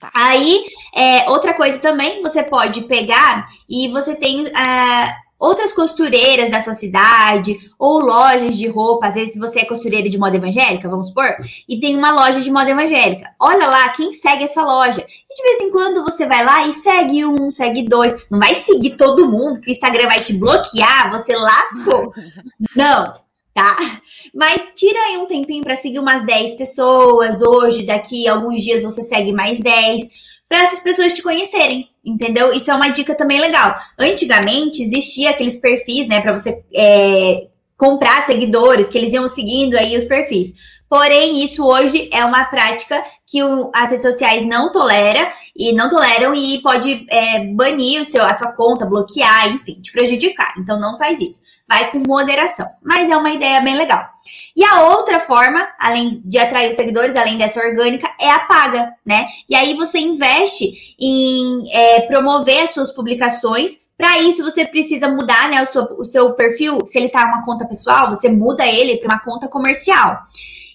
Tá. 0.02 0.12
Aí, 0.16 0.66
é, 0.96 1.30
outra 1.30 1.54
coisa 1.54 1.78
também, 1.78 2.24
você 2.24 2.42
pode 2.42 2.82
pegar 2.82 3.46
e 3.70 3.88
você 3.90 4.16
tem 4.16 4.48
é, 4.48 5.08
outras 5.40 5.72
costureiras 5.72 6.50
da 6.50 6.60
sua 6.60 6.74
cidade, 6.74 7.60
ou 7.78 8.00
lojas 8.00 8.58
de 8.58 8.68
roupa, 8.68 9.10
às 9.10 9.14
vezes 9.14 9.38
você 9.38 9.60
é 9.60 9.66
costureira 9.66 10.10
de 10.10 10.18
moda 10.18 10.38
evangélica, 10.38 10.90
vamos 10.90 11.10
supor, 11.10 11.36
e 11.70 11.80
tem 11.80 11.96
uma 11.96 12.12
loja 12.14 12.42
de 12.42 12.52
moda 12.52 12.72
evangélica. 12.72 13.30
Olha 13.40 13.68
lá 13.68 13.90
quem 13.90 14.12
segue 14.12 14.46
essa 14.46 14.64
loja. 14.64 15.02
E 15.02 15.36
de 15.36 15.44
vez 15.44 15.62
em 15.62 15.72
quando 15.72 16.04
você 16.04 16.26
vai 16.26 16.44
lá 16.44 16.66
e 16.66 16.74
segue 16.74 17.24
um, 17.24 17.52
segue 17.52 17.84
dois. 17.88 18.26
Não 18.32 18.40
vai 18.40 18.56
seguir 18.56 18.98
todo 18.98 19.30
mundo, 19.30 19.62
que 19.62 19.70
o 19.70 19.72
Instagram 19.72 20.08
vai 20.08 20.24
te 20.24 20.34
bloquear, 20.34 21.12
você 21.12 21.36
lascou. 21.36 22.12
Não 22.76 23.31
tá? 23.54 24.02
Mas 24.34 24.72
tira 24.76 25.00
aí 25.00 25.18
um 25.18 25.28
tempinho 25.28 25.64
para 25.64 25.76
seguir 25.76 26.00
umas 26.00 26.26
10 26.26 26.56
pessoas. 26.56 27.42
Hoje, 27.42 27.84
daqui 27.84 28.28
a 28.28 28.34
alguns 28.34 28.62
dias, 28.62 28.84
você 28.84 29.04
segue 29.04 29.34
mais 29.34 29.60
10, 29.60 30.32
para 30.52 30.64
essas 30.64 30.82
pessoas 30.82 31.14
te 31.14 31.24
conhecerem, 31.24 31.90
entendeu? 32.04 32.52
Isso 32.52 32.70
é 32.70 32.76
uma 32.76 32.90
dica 32.90 33.16
também 33.16 33.40
legal. 33.40 33.74
Antigamente 33.98 34.84
existia 34.84 35.30
aqueles 35.30 35.56
perfis, 35.56 36.08
né, 36.10 36.20
para 36.20 36.38
você 36.38 36.62
é, 36.76 37.48
comprar 37.78 38.26
seguidores, 38.26 38.90
que 38.90 38.98
eles 38.98 39.14
iam 39.14 39.28
seguindo 39.30 39.76
aí 39.78 39.98
os 39.98 40.04
perfis. 40.04 40.82
Porém, 40.90 41.42
isso 41.42 41.66
hoje 41.66 42.10
é 42.12 42.26
uma 42.26 42.44
prática 42.44 43.02
que 43.26 43.42
o, 43.42 43.72
as 43.74 43.92
redes 43.92 44.02
sociais 44.02 44.46
não 44.46 44.74
tolera 44.74 45.32
e 45.56 45.72
não 45.72 45.88
toleram 45.88 46.36
e 46.36 46.62
pode 46.62 47.06
é, 47.10 47.46
banir 47.46 48.02
o 48.02 48.06
seu, 48.06 48.26
a 48.26 48.34
sua 48.34 48.52
conta, 48.52 48.86
bloquear, 48.86 49.54
enfim, 49.54 49.80
te 49.82 49.90
prejudicar. 49.94 50.54
Então 50.60 50.78
não 50.78 50.98
faz 50.98 51.22
isso. 51.22 51.44
Vai 51.72 51.90
com 51.90 52.00
moderação. 52.06 52.68
Mas 52.84 53.10
é 53.10 53.16
uma 53.16 53.30
ideia 53.30 53.62
bem 53.62 53.76
legal. 53.76 54.06
E 54.54 54.62
a 54.66 54.90
outra 54.90 55.22
forma, 55.22 55.66
além 55.80 56.22
de 56.26 56.38
atrair 56.38 56.70
os 56.70 56.76
seguidores, 56.76 57.16
além 57.16 57.38
dessa 57.38 57.62
orgânica, 57.62 58.14
é 58.20 58.30
a 58.30 58.42
paga, 58.42 58.94
né? 59.06 59.26
E 59.48 59.56
aí 59.56 59.74
você 59.74 59.98
investe 59.98 60.96
em 61.00 61.64
é, 61.74 62.02
promover 62.02 62.64
as 62.64 62.72
suas 62.72 62.92
publicações 62.92 63.80
para 63.98 64.20
isso, 64.20 64.44
você 64.44 64.66
precisa 64.66 65.08
mudar 65.08 65.48
né, 65.50 65.62
o, 65.62 65.66
seu, 65.66 65.84
o 65.98 66.04
seu 66.04 66.34
perfil. 66.34 66.80
Se 66.86 66.98
ele 67.00 67.08
tá 67.08 67.24
uma 67.24 67.46
conta 67.46 67.66
pessoal, 67.66 68.10
você 68.10 68.30
muda 68.30 68.66
ele 68.66 68.98
para 68.98 69.14
uma 69.14 69.24
conta 69.24 69.48
comercial. 69.48 70.18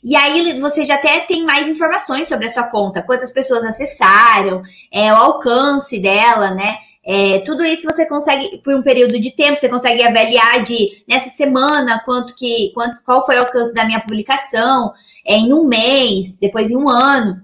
E 0.03 0.15
aí 0.15 0.59
você 0.61 0.83
já 0.85 0.95
até 0.95 1.21
tem 1.21 1.45
mais 1.45 1.69
informações 1.69 2.29
sobre 2.29 2.47
a 2.47 2.49
sua 2.49 2.63
conta, 2.63 3.03
quantas 3.03 3.33
pessoas 3.33 3.65
acessaram, 3.65 4.63
é, 4.91 5.13
o 5.13 5.17
alcance 5.17 5.99
dela, 5.99 6.53
né? 6.53 6.79
É, 7.09 7.39
tudo 7.41 7.65
isso 7.65 7.87
você 7.87 8.05
consegue, 8.05 8.59
por 8.65 8.75
um 8.75 8.83
período 8.83 9.21
de 9.21 9.31
tempo, 9.31 9.57
você 9.57 9.69
consegue 9.69 10.03
avaliar 10.03 10.65
de 10.65 11.05
nessa 11.09 11.31
semana 11.31 12.03
quanto 12.05 12.35
que, 12.35 12.73
quanto, 12.75 13.01
qual 13.05 13.25
foi 13.25 13.37
o 13.37 13.41
alcance 13.41 13.73
da 13.73 13.85
minha 13.85 14.01
publicação, 14.01 14.93
é, 15.25 15.37
em 15.37 15.53
um 15.53 15.65
mês, 15.65 16.37
depois 16.37 16.69
em 16.69 16.77
um 16.77 16.89
ano. 16.89 17.41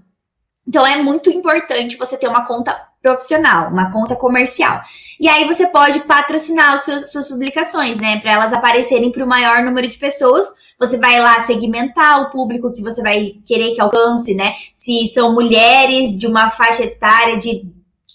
Então 0.67 0.85
é 0.85 1.01
muito 1.01 1.29
importante 1.29 1.95
você 1.95 2.17
ter 2.17 2.27
uma 2.27 2.45
conta 2.45 2.77
profissional, 3.01 3.69
uma 3.69 3.91
conta 3.91 4.17
comercial. 4.17 4.81
E 5.19 5.29
aí 5.29 5.45
você 5.45 5.67
pode 5.67 6.01
patrocinar 6.01 6.73
as 6.73 6.83
suas, 6.83 7.11
suas 7.11 7.29
publicações, 7.29 7.99
né? 7.99 8.19
Para 8.19 8.33
elas 8.33 8.51
aparecerem 8.51 9.11
para 9.11 9.23
o 9.23 9.27
maior 9.27 9.61
número 9.63 9.87
de 9.87 9.97
pessoas. 9.97 10.73
Você 10.79 10.97
vai 10.97 11.19
lá 11.19 11.39
segmentar 11.41 12.21
o 12.21 12.29
público 12.31 12.73
que 12.73 12.81
você 12.81 13.01
vai 13.01 13.35
querer 13.45 13.75
que 13.75 13.81
alcance, 13.81 14.33
né? 14.33 14.53
Se 14.73 15.07
são 15.07 15.33
mulheres 15.33 16.17
de 16.17 16.27
uma 16.27 16.49
faixa 16.49 16.83
etária 16.83 17.37
de 17.37 17.65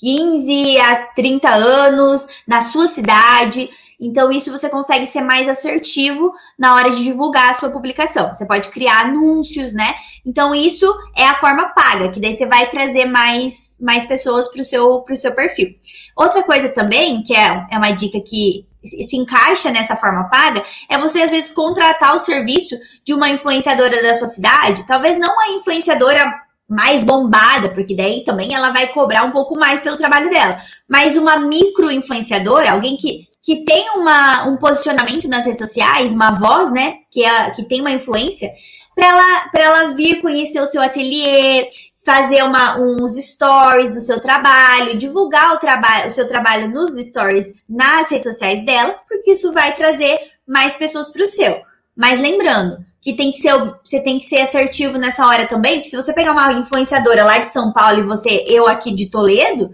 15 0.01 0.79
a 0.81 0.97
30 1.15 1.49
anos 1.49 2.43
na 2.47 2.61
sua 2.61 2.87
cidade. 2.87 3.71
Então, 4.01 4.31
isso 4.31 4.53
você 4.53 4.69
consegue 4.69 5.07
ser 5.07 5.23
mais 5.23 5.49
assertivo 5.49 6.33
na 6.57 6.77
hora 6.77 6.91
de 6.91 7.03
divulgar 7.03 7.51
a 7.51 7.55
sua 7.55 7.71
publicação. 7.71 8.33
Você 8.33 8.47
pode 8.47 8.69
criar 8.69 9.07
anúncios, 9.07 9.75
né? 9.75 9.93
Então, 10.25 10.55
isso 10.55 10.87
é 11.17 11.25
a 11.25 11.35
forma 11.35 11.71
paga, 11.71 12.11
que 12.11 12.21
daí 12.21 12.35
você 12.35 12.47
vai 12.47 12.71
trazer 12.71 13.07
mais, 13.07 13.77
mais 13.81 14.05
pessoas 14.07 14.49
para 14.49 14.61
o 14.61 14.65
seu, 14.65 15.05
seu 15.15 15.35
perfil. 15.35 15.75
Outra 16.17 16.45
coisa 16.45 16.69
também, 16.69 17.23
que 17.23 17.35
é, 17.35 17.67
é 17.73 17.77
uma 17.77 17.91
dica 17.91 18.21
que 18.21 18.65
se 18.85 19.17
encaixa 19.17 19.71
nessa 19.71 19.97
forma 19.97 20.29
paga, 20.29 20.63
é 20.89 20.97
você 20.97 21.23
às 21.23 21.33
vezes 21.33 21.51
contratar 21.51 22.15
o 22.15 22.21
serviço 22.21 22.79
de 23.05 23.13
uma 23.13 23.29
influenciadora 23.29 24.01
da 24.01 24.15
sua 24.15 24.29
cidade, 24.29 24.87
talvez 24.87 25.19
não 25.19 25.41
a 25.41 25.51
influenciadora 25.51 26.48
mais 26.69 27.03
bombada, 27.03 27.71
porque 27.71 27.97
daí 27.97 28.25
também 28.25 28.55
ela 28.55 28.71
vai 28.71 28.89
cobrar 28.89 29.25
um 29.25 29.33
pouco 29.33 29.57
mais 29.57 29.81
pelo 29.81 29.97
trabalho 29.97 30.29
dela. 30.29 30.61
Mas 30.89 31.17
uma 31.17 31.39
micro 31.39 31.91
influenciadora, 31.91 32.73
alguém 32.73 32.97
que 32.97 33.29
que 33.49 33.65
tem 33.65 33.89
uma, 33.95 34.47
um 34.47 34.59
posicionamento 34.59 35.27
nas 35.27 35.47
redes 35.47 35.67
sociais, 35.67 36.13
uma 36.13 36.33
voz, 36.33 36.71
né, 36.71 36.99
que, 37.11 37.25
é, 37.25 37.51
que 37.51 37.63
tem 37.63 37.81
uma 37.81 37.91
influência, 37.91 38.53
para 38.95 39.07
ela, 39.07 39.51
ela 39.55 39.95
vir 39.95 40.21
conhecer 40.21 40.61
o 40.61 40.67
seu 40.67 40.83
ateliê, 40.83 41.67
fazer 42.05 42.43
uma, 42.43 42.79
uns 42.79 43.17
stories 43.17 43.95
do 43.95 44.01
seu 44.01 44.21
trabalho, 44.21 44.99
divulgar 44.99 45.55
o, 45.55 45.59
trabalho, 45.59 46.09
o 46.09 46.11
seu 46.11 46.29
trabalho 46.29 46.69
nos 46.69 46.95
stories 47.07 47.55
nas 47.69 48.11
redes 48.11 48.33
sociais 48.33 48.65
dela, 48.67 48.99
porque 49.09 49.31
isso 49.31 49.53
vai 49.53 49.75
trazer 49.75 50.19
mais 50.47 50.77
pessoas 50.77 51.11
para 51.11 51.23
o 51.23 51.27
seu. 51.27 51.63
Mas 51.97 52.21
lembrando 52.21 52.85
que 53.01 53.15
tem 53.15 53.31
que 53.31 53.39
ser, 53.39 53.53
você 53.85 54.01
tem 54.01 54.19
que 54.19 54.25
ser 54.25 54.41
assertivo 54.41 54.99
nessa 54.99 55.27
hora 55.27 55.47
também, 55.47 55.75
porque 55.75 55.91
se 55.91 55.97
você 55.97 56.13
pegar 56.13 56.33
uma 56.33 56.53
influenciadora 56.53 57.25
lá 57.25 57.39
de 57.39 57.47
São 57.47 57.73
Paulo 57.73 58.01
e 58.01 58.05
você, 58.05 58.45
eu 58.49 58.67
aqui 58.67 58.93
de 58.93 59.11
Toledo, 59.11 59.71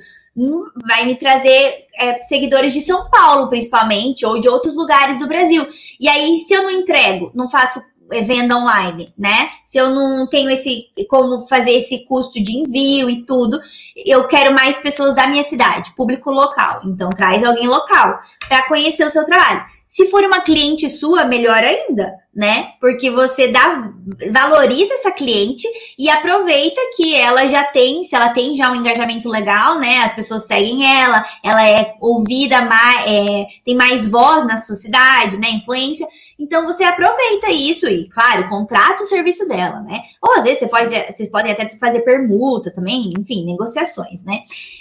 vai 0.87 1.05
me 1.05 1.14
trazer 1.14 1.87
é, 2.01 2.22
seguidores 2.22 2.72
de 2.72 2.81
São 2.81 3.09
Paulo, 3.09 3.49
principalmente, 3.49 4.27
ou 4.27 4.41
de 4.41 4.49
outros 4.49 4.75
lugares 4.75 5.18
do 5.18 5.29
Brasil. 5.29 5.66
E 6.01 6.09
aí, 6.09 6.39
se 6.39 6.53
eu 6.55 6.64
não 6.64 6.70
entrego, 6.70 7.31
não 7.35 7.49
faço 7.49 7.81
é, 8.12 8.20
venda 8.20 8.57
online, 8.57 9.14
né? 9.16 9.49
Se 9.64 9.79
eu 9.79 9.91
não 9.91 10.27
tenho 10.27 10.51
esse 10.51 10.87
como 11.09 11.47
fazer 11.47 11.70
esse 11.70 12.05
custo 12.07 12.43
de 12.43 12.59
envio 12.59 13.09
e 13.09 13.25
tudo, 13.25 13.61
eu 14.05 14.27
quero 14.27 14.55
mais 14.55 14.79
pessoas 14.81 15.14
da 15.14 15.29
minha 15.29 15.43
cidade, 15.43 15.95
público 15.97 16.31
local. 16.31 16.83
Então 16.85 17.09
traz 17.11 17.45
alguém 17.45 17.68
local 17.68 18.18
para 18.49 18.66
conhecer 18.66 19.07
o 19.07 19.11
seu 19.11 19.25
trabalho. 19.25 19.64
Se 19.95 20.09
for 20.09 20.24
uma 20.24 20.40
cliente 20.40 20.88
sua, 20.88 21.24
melhor 21.24 21.62
ainda, 21.62 22.16
né? 22.34 22.72
Porque 22.80 23.12
você 23.12 23.53
dá, 23.53 23.92
valoriza 24.32 24.92
essa 24.95 25.12
cliente 25.12 25.68
e 25.97 26.11
aproveita 26.11 26.80
que 26.97 27.14
ela 27.14 27.49
já 27.49 27.62
tem, 27.62 28.03
se 28.03 28.16
ela 28.16 28.30
tem 28.30 28.57
já 28.57 28.72
um 28.72 28.74
engajamento 28.74 29.28
legal, 29.28 29.78
né? 29.78 29.99
As 29.99 30.12
pessoas 30.12 30.49
seguem 30.49 30.84
ela, 30.84 31.24
ela 31.45 31.64
é 31.64 31.95
ouvida, 32.01 32.62
mais, 32.62 33.07
é, 33.07 33.47
tem 33.64 33.76
mais 33.76 34.09
voz 34.09 34.45
na 34.45 34.57
sociedade, 34.57 35.38
né? 35.38 35.49
Influência. 35.51 36.09
Então 36.40 36.66
você 36.66 36.82
aproveita 36.82 37.53
isso 37.53 37.86
e, 37.86 38.09
claro, 38.09 38.49
contrata 38.49 39.05
o 39.05 39.07
serviço 39.07 39.47
dela, 39.47 39.80
né? 39.82 40.01
Ou 40.20 40.32
às 40.32 40.42
vezes 40.42 40.59
você 40.59 40.66
pode, 40.66 40.88
vocês 40.88 41.30
podem 41.30 41.53
até 41.53 41.70
fazer 41.78 42.01
permuta 42.01 42.74
também, 42.74 43.14
enfim, 43.16 43.47
negociações, 43.47 44.24
né? 44.24 44.40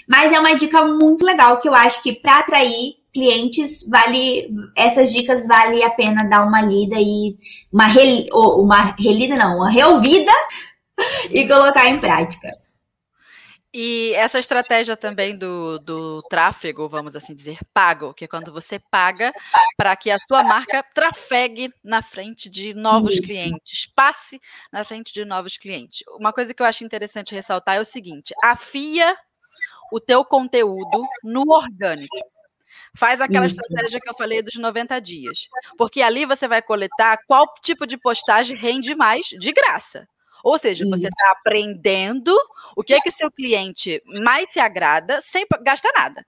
Mas 0.09 0.33
é 0.33 0.39
uma 0.39 0.55
dica 0.55 0.83
muito 0.83 1.23
legal 1.23 1.59
que 1.59 1.69
eu 1.69 1.75
acho 1.75 2.01
que 2.01 2.13
para 2.13 2.39
atrair 2.39 3.02
clientes, 3.13 3.87
vale 3.87 4.49
essas 4.77 5.13
dicas 5.13 5.47
vale 5.47 5.83
a 5.83 5.89
pena 5.91 6.23
dar 6.23 6.45
uma 6.45 6.61
lida 6.61 6.95
e 6.99 7.37
uma, 7.71 7.87
re, 7.87 8.27
uma 8.33 8.95
relida, 8.99 9.35
não, 9.35 9.57
uma 9.57 9.69
reouvida 9.69 10.31
e 11.31 11.47
colocar 11.47 11.87
em 11.87 11.99
prática. 11.99 12.49
E 13.75 14.13
essa 14.13 14.37
estratégia 14.37 14.95
também 14.95 15.35
do, 15.35 15.79
do 15.79 16.21
tráfego, 16.29 16.87
vamos 16.87 17.15
assim 17.15 17.33
dizer, 17.33 17.57
pago, 17.73 18.13
que 18.13 18.25
é 18.25 18.27
quando 18.27 18.53
você 18.53 18.77
paga 18.77 19.33
para 19.75 19.95
que 19.95 20.11
a 20.11 20.19
sua 20.27 20.43
marca 20.43 20.83
trafegue 20.93 21.73
na 21.83 22.03
frente 22.03 22.51
de 22.51 22.75
novos 22.75 23.13
Isso. 23.13 23.23
clientes, 23.23 23.87
passe 23.95 24.39
na 24.71 24.85
frente 24.85 25.11
de 25.11 25.25
novos 25.25 25.57
clientes. 25.57 26.03
Uma 26.19 26.31
coisa 26.31 26.53
que 26.53 26.61
eu 26.61 26.67
acho 26.67 26.83
interessante 26.83 27.33
ressaltar 27.33 27.77
é 27.77 27.79
o 27.79 27.85
seguinte: 27.85 28.31
afia 28.43 29.17
o 29.91 29.99
teu 29.99 30.23
conteúdo 30.23 31.03
no 31.23 31.51
orgânico. 31.51 32.15
Faz 32.95 33.19
aquela 33.19 33.47
Isso. 33.47 33.59
estratégia 33.59 33.99
que 33.99 34.09
eu 34.09 34.13
falei 34.13 34.41
dos 34.41 34.55
90 34.55 34.99
dias. 35.01 35.47
Porque 35.77 36.01
ali 36.01 36.25
você 36.25 36.47
vai 36.47 36.61
coletar 36.61 37.17
qual 37.27 37.51
tipo 37.61 37.87
de 37.87 37.97
postagem 37.97 38.55
rende 38.55 38.93
mais 38.93 39.25
de 39.27 39.51
graça. 39.51 40.07
Ou 40.43 40.57
seja, 40.57 40.83
você 40.89 41.05
está 41.05 41.31
aprendendo 41.31 42.37
o 42.75 42.83
que 42.83 42.93
é 42.93 42.99
que 42.99 43.07
o 43.07 43.11
seu 43.11 43.31
cliente 43.31 44.03
mais 44.21 44.49
se 44.49 44.59
agrada 44.59 45.21
sem 45.21 45.47
gastar 45.61 45.93
nada. 45.95 46.25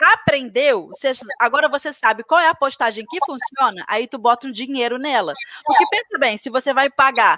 Aprendeu, 0.00 0.88
você, 0.88 1.12
agora 1.38 1.68
você 1.68 1.92
sabe 1.92 2.24
qual 2.24 2.40
é 2.40 2.48
a 2.48 2.54
postagem 2.54 3.04
que 3.04 3.18
funciona, 3.26 3.84
aí 3.86 4.08
tu 4.08 4.16
bota 4.16 4.46
um 4.46 4.50
dinheiro 4.50 4.96
nela. 4.96 5.34
Porque 5.66 5.84
pensa 5.90 6.18
bem, 6.18 6.38
se 6.38 6.48
você 6.48 6.72
vai 6.72 6.88
pagar 6.88 7.36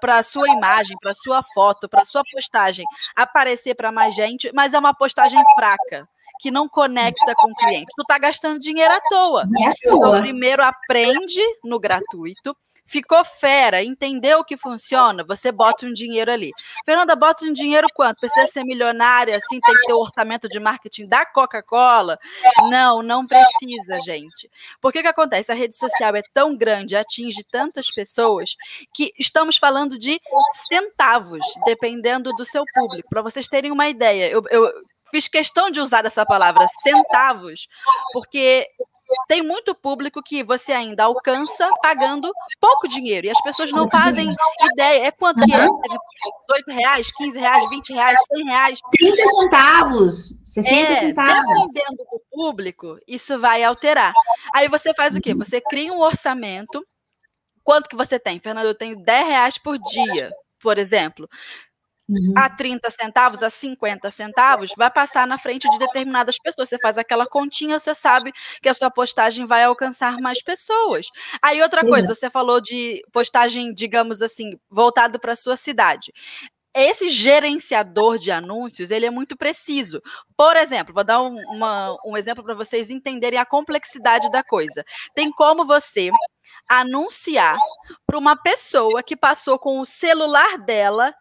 para 0.00 0.18
a 0.18 0.22
sua 0.24 0.48
imagem, 0.48 0.96
para 1.00 1.12
a 1.12 1.14
sua 1.14 1.42
foto, 1.54 1.88
para 1.88 2.02
a 2.02 2.06
sua 2.06 2.22
postagem 2.28 2.84
aparecer 3.14 3.76
para 3.76 3.92
mais 3.92 4.16
gente, 4.16 4.50
mas 4.52 4.74
é 4.74 4.78
uma 4.78 4.92
postagem 4.92 5.40
fraca 5.54 6.08
que 6.42 6.50
não 6.50 6.68
conecta 6.68 7.34
com 7.36 7.50
o 7.50 7.54
cliente. 7.54 7.86
Tu 7.96 8.04
tá 8.04 8.18
gastando 8.18 8.58
dinheiro 8.58 8.92
à 8.92 9.00
toa. 9.08 9.44
Então, 9.56 10.20
primeiro 10.20 10.62
aprende 10.64 11.40
no 11.62 11.78
gratuito. 11.78 12.56
Ficou 12.84 13.24
fera, 13.24 13.82
entendeu 13.82 14.40
o 14.40 14.44
que 14.44 14.56
funciona, 14.56 15.22
você 15.24 15.52
bota 15.52 15.86
um 15.86 15.92
dinheiro 15.92 16.32
ali. 16.32 16.50
Fernanda, 16.84 17.14
bota 17.14 17.44
um 17.44 17.52
dinheiro 17.52 17.86
quanto? 17.94 18.18
Precisa 18.18 18.48
ser 18.48 18.64
milionária, 18.64 19.36
assim, 19.36 19.60
tem 19.60 19.74
que 19.74 19.86
ter 19.86 19.92
o 19.92 20.00
orçamento 20.00 20.48
de 20.48 20.58
marketing 20.58 21.06
da 21.06 21.24
Coca-Cola? 21.24 22.18
Não, 22.68 23.00
não 23.00 23.24
precisa, 23.24 24.00
gente. 24.04 24.50
Por 24.80 24.92
que 24.92 25.00
que 25.00 25.08
acontece? 25.08 25.52
A 25.52 25.54
rede 25.54 25.76
social 25.76 26.16
é 26.16 26.22
tão 26.34 26.58
grande, 26.58 26.96
atinge 26.96 27.44
tantas 27.44 27.88
pessoas, 27.88 28.56
que 28.92 29.14
estamos 29.16 29.56
falando 29.56 29.96
de 29.96 30.20
centavos, 30.68 31.46
dependendo 31.64 32.32
do 32.32 32.44
seu 32.44 32.64
público. 32.74 33.08
Para 33.08 33.22
vocês 33.22 33.46
terem 33.46 33.70
uma 33.70 33.88
ideia, 33.88 34.28
eu, 34.28 34.42
eu 34.50 34.70
fiz 35.12 35.28
questão 35.28 35.70
de 35.70 35.78
usar 35.78 36.04
essa 36.06 36.24
palavra 36.24 36.66
centavos, 36.82 37.68
porque 38.12 38.66
tem 39.28 39.42
muito 39.42 39.74
público 39.74 40.22
que 40.22 40.42
você 40.42 40.72
ainda 40.72 41.04
alcança 41.04 41.68
pagando 41.82 42.32
pouco 42.58 42.88
dinheiro. 42.88 43.26
E 43.26 43.30
as 43.30 43.40
pessoas 43.42 43.70
não 43.70 43.88
fazem 43.88 44.28
ideia. 44.72 45.06
É 45.06 45.10
quanto 45.10 45.44
que 45.44 45.54
é? 45.54 45.58
18 45.58 45.76
reais, 46.68 47.12
15 47.12 47.38
reais, 47.38 47.70
20 47.70 47.92
reais, 47.92 48.20
100 48.32 48.44
reais. 48.44 48.78
30 48.98 49.26
centavos, 49.26 50.40
60 50.42 50.74
é, 50.74 50.96
centavos. 50.96 51.72
Dependendo 51.74 52.04
do 52.10 52.22
público, 52.30 52.98
isso 53.06 53.38
vai 53.38 53.62
alterar. 53.62 54.12
Aí 54.54 54.68
você 54.68 54.94
faz 54.94 55.14
o 55.14 55.20
quê? 55.20 55.34
Você 55.34 55.60
cria 55.60 55.92
um 55.92 56.00
orçamento. 56.00 56.82
Quanto 57.62 57.88
que 57.88 57.96
você 57.96 58.18
tem? 58.18 58.40
Fernando, 58.40 58.66
eu 58.66 58.74
tenho 58.74 58.96
10 58.96 59.26
reais 59.26 59.58
por 59.58 59.78
dia, 59.78 60.32
por 60.60 60.78
exemplo 60.78 61.28
uhum. 62.08 62.34
a 62.36 62.48
30 62.48 62.90
centavos, 62.90 63.42
a 63.42 63.50
50 63.50 64.10
centavos, 64.10 64.72
vai 64.76 64.90
passar 64.90 65.26
na 65.26 65.38
frente 65.38 65.68
de 65.68 65.78
determinadas 65.78 66.38
pessoas. 66.38 66.68
Você 66.68 66.78
faz 66.78 66.98
aquela 66.98 67.26
continha, 67.26 67.78
você 67.78 67.94
sabe 67.94 68.32
que 68.60 68.68
a 68.68 68.74
sua 68.74 68.90
postagem 68.90 69.46
vai 69.46 69.64
alcançar 69.64 70.18
mais 70.18 70.42
pessoas. 70.42 71.06
Aí 71.42 71.62
outra 71.62 71.82
coisa, 71.82 72.14
você 72.14 72.30
falou 72.30 72.60
de 72.60 73.02
postagem, 73.12 73.72
digamos 73.72 74.22
assim, 74.22 74.58
voltado 74.70 75.18
para 75.18 75.32
a 75.32 75.36
sua 75.36 75.56
cidade 75.56 76.12
esse 76.74 77.10
gerenciador 77.10 78.18
de 78.18 78.30
anúncios 78.30 78.90
ele 78.90 79.04
é 79.04 79.10
muito 79.10 79.36
preciso. 79.36 80.00
Por 80.36 80.56
exemplo, 80.56 80.94
vou 80.94 81.04
dar 81.04 81.20
um, 81.22 81.36
uma, 81.50 81.96
um 82.04 82.16
exemplo 82.16 82.42
para 82.42 82.54
vocês 82.54 82.90
entenderem 82.90 83.38
a 83.38 83.44
complexidade 83.44 84.30
da 84.30 84.42
coisa. 84.42 84.82
Tem 85.14 85.30
como 85.30 85.66
você 85.66 86.10
anunciar 86.68 87.56
para 88.06 88.18
uma 88.18 88.36
pessoa 88.36 89.02
que 89.02 89.16
passou 89.16 89.58
com 89.58 89.80
o 89.80 89.86
celular 89.86 90.58
dela 90.58 91.14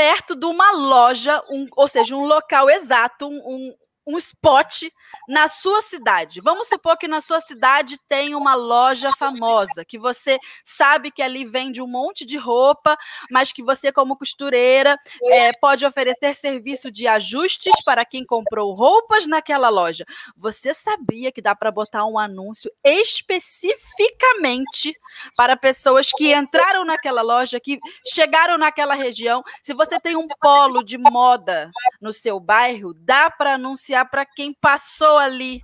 perto 0.00 0.34
de 0.34 0.46
uma 0.46 0.72
loja, 0.72 1.42
um, 1.50 1.66
ou 1.76 1.86
seja, 1.86 2.16
um 2.16 2.24
local 2.24 2.70
exato, 2.70 3.28
um, 3.28 3.74
um, 4.14 4.18
spot 4.18 4.82
na 5.28 5.48
sua 5.48 5.82
cidade. 5.82 6.40
Vamos 6.40 6.68
supor 6.68 6.96
que 6.96 7.08
na 7.08 7.20
sua 7.20 7.40
cidade 7.40 7.98
tem 8.08 8.34
uma 8.34 8.54
loja 8.54 9.10
famosa, 9.18 9.84
que 9.84 9.98
você 9.98 10.38
sabe 10.64 11.10
que 11.10 11.20
ali 11.22 11.44
vende 11.44 11.82
um 11.82 11.86
monte 11.86 12.24
de 12.24 12.36
roupa, 12.36 12.96
mas 13.30 13.52
que 13.52 13.62
você, 13.62 13.92
como 13.92 14.16
costureira, 14.16 14.98
é, 15.24 15.52
pode 15.52 15.86
oferecer 15.86 16.34
serviço 16.34 16.90
de 16.90 17.06
ajustes 17.06 17.72
para 17.84 18.04
quem 18.04 18.24
comprou 18.24 18.74
roupas 18.74 19.26
naquela 19.26 19.68
loja. 19.68 20.04
Você 20.36 20.74
sabia 20.74 21.32
que 21.32 21.42
dá 21.42 21.54
para 21.54 21.70
botar 21.70 22.04
um 22.06 22.18
anúncio 22.18 22.70
especificamente 22.84 24.94
para 25.36 25.56
pessoas 25.56 26.10
que 26.16 26.34
entraram 26.34 26.84
naquela 26.84 27.22
loja, 27.22 27.60
que 27.60 27.78
chegaram 28.06 28.58
naquela 28.58 28.94
região? 28.94 29.42
Se 29.62 29.74
você 29.74 30.00
tem 30.00 30.16
um 30.16 30.26
polo 30.40 30.82
de 30.82 30.98
moda 30.98 31.70
no 32.00 32.12
seu 32.12 32.40
bairro, 32.40 32.94
dá 32.94 33.30
para 33.30 33.54
anunciar 33.54 33.99
para 34.04 34.24
quem 34.26 34.52
passou 34.54 35.18
ali. 35.18 35.62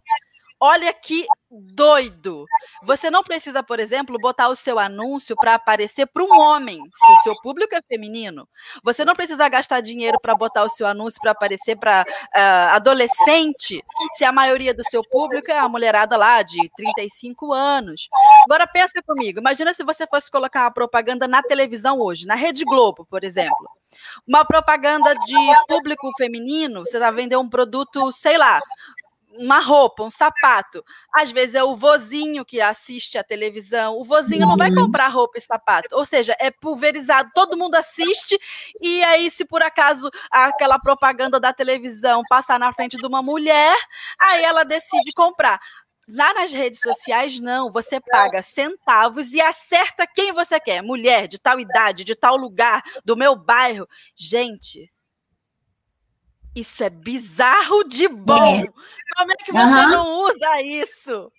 Olha 0.58 0.92
que 0.92 1.26
doido. 1.50 2.46
Você 2.82 3.10
não 3.10 3.22
precisa, 3.22 3.62
por 3.62 3.78
exemplo, 3.78 4.18
botar 4.18 4.48
o 4.48 4.56
seu 4.56 4.78
anúncio 4.78 5.36
para 5.36 5.54
aparecer 5.54 6.06
para 6.06 6.24
um 6.24 6.40
homem, 6.40 6.78
se 6.78 7.12
o 7.12 7.22
seu 7.22 7.34
público 7.42 7.74
é 7.74 7.82
feminino. 7.82 8.48
Você 8.82 9.04
não 9.04 9.14
precisa 9.14 9.48
gastar 9.48 9.80
dinheiro 9.80 10.16
para 10.22 10.34
botar 10.34 10.64
o 10.64 10.68
seu 10.68 10.86
anúncio 10.86 11.20
para 11.20 11.32
aparecer 11.32 11.78
para 11.78 12.02
uh, 12.08 12.32
ah, 12.34 12.74
adolescente, 12.74 13.82
se 14.14 14.24
a 14.24 14.32
maioria 14.32 14.72
do 14.72 14.82
seu 14.84 15.02
público 15.02 15.50
é 15.50 15.58
a 15.58 15.68
mulherada 15.68 16.16
lá 16.16 16.42
de 16.42 16.58
35 16.74 17.52
anos. 17.52 18.08
Agora 18.44 18.66
pensa 18.66 19.02
comigo, 19.06 19.38
imagina 19.38 19.74
se 19.74 19.84
você 19.84 20.06
fosse 20.06 20.30
colocar 20.30 20.62
uma 20.62 20.70
propaganda 20.70 21.28
na 21.28 21.42
televisão 21.42 22.00
hoje, 22.00 22.26
na 22.26 22.34
Rede 22.34 22.64
Globo, 22.64 23.06
por 23.10 23.24
exemplo. 23.24 23.70
Uma 24.26 24.44
propaganda 24.44 25.14
de 25.14 25.36
público 25.68 26.10
feminino, 26.18 26.80
você 26.80 26.98
vai 26.98 27.12
vender 27.12 27.36
um 27.36 27.48
produto, 27.48 28.12
sei 28.12 28.36
lá, 28.36 28.60
uma 29.38 29.58
roupa, 29.60 30.02
um 30.02 30.10
sapato. 30.10 30.84
Às 31.14 31.30
vezes 31.30 31.54
é 31.54 31.64
o 31.64 31.76
vozinho 31.76 32.44
que 32.44 32.60
assiste 32.60 33.18
a 33.18 33.24
televisão. 33.24 33.98
O 33.98 34.04
vozinho 34.04 34.46
não 34.46 34.56
vai 34.56 34.70
uhum. 34.70 34.86
comprar 34.86 35.08
roupa 35.08 35.38
e 35.38 35.40
sapato. 35.40 35.88
Ou 35.92 36.04
seja, 36.04 36.36
é 36.38 36.50
pulverizado, 36.50 37.30
todo 37.34 37.56
mundo 37.56 37.74
assiste, 37.74 38.38
e 38.80 39.02
aí, 39.04 39.30
se 39.30 39.44
por 39.44 39.62
acaso 39.62 40.10
aquela 40.30 40.78
propaganda 40.78 41.38
da 41.40 41.52
televisão 41.52 42.22
passar 42.28 42.58
na 42.58 42.72
frente 42.72 42.96
de 42.96 43.06
uma 43.06 43.22
mulher, 43.22 43.76
aí 44.18 44.44
ela 44.44 44.64
decide 44.64 45.12
comprar. 45.12 45.60
Já 46.08 46.32
nas 46.34 46.52
redes 46.52 46.80
sociais, 46.80 47.38
não. 47.40 47.72
Você 47.72 48.00
paga 48.00 48.40
centavos 48.40 49.32
e 49.32 49.40
acerta 49.40 50.06
quem 50.06 50.32
você 50.32 50.60
quer. 50.60 50.80
Mulher 50.80 51.26
de 51.26 51.36
tal 51.36 51.58
idade, 51.58 52.04
de 52.04 52.14
tal 52.14 52.36
lugar, 52.36 52.82
do 53.04 53.16
meu 53.16 53.34
bairro. 53.34 53.88
Gente, 54.14 54.88
isso 56.56 56.82
é 56.82 56.88
bizarro 56.88 57.84
de 57.84 58.08
bom. 58.08 58.34
É. 58.34 58.62
Como 59.16 59.32
é 59.32 59.36
que 59.36 59.52
você 59.52 59.62
uhum. 59.62 59.90
não 59.90 60.24
usa 60.24 60.62
isso? 60.62 61.30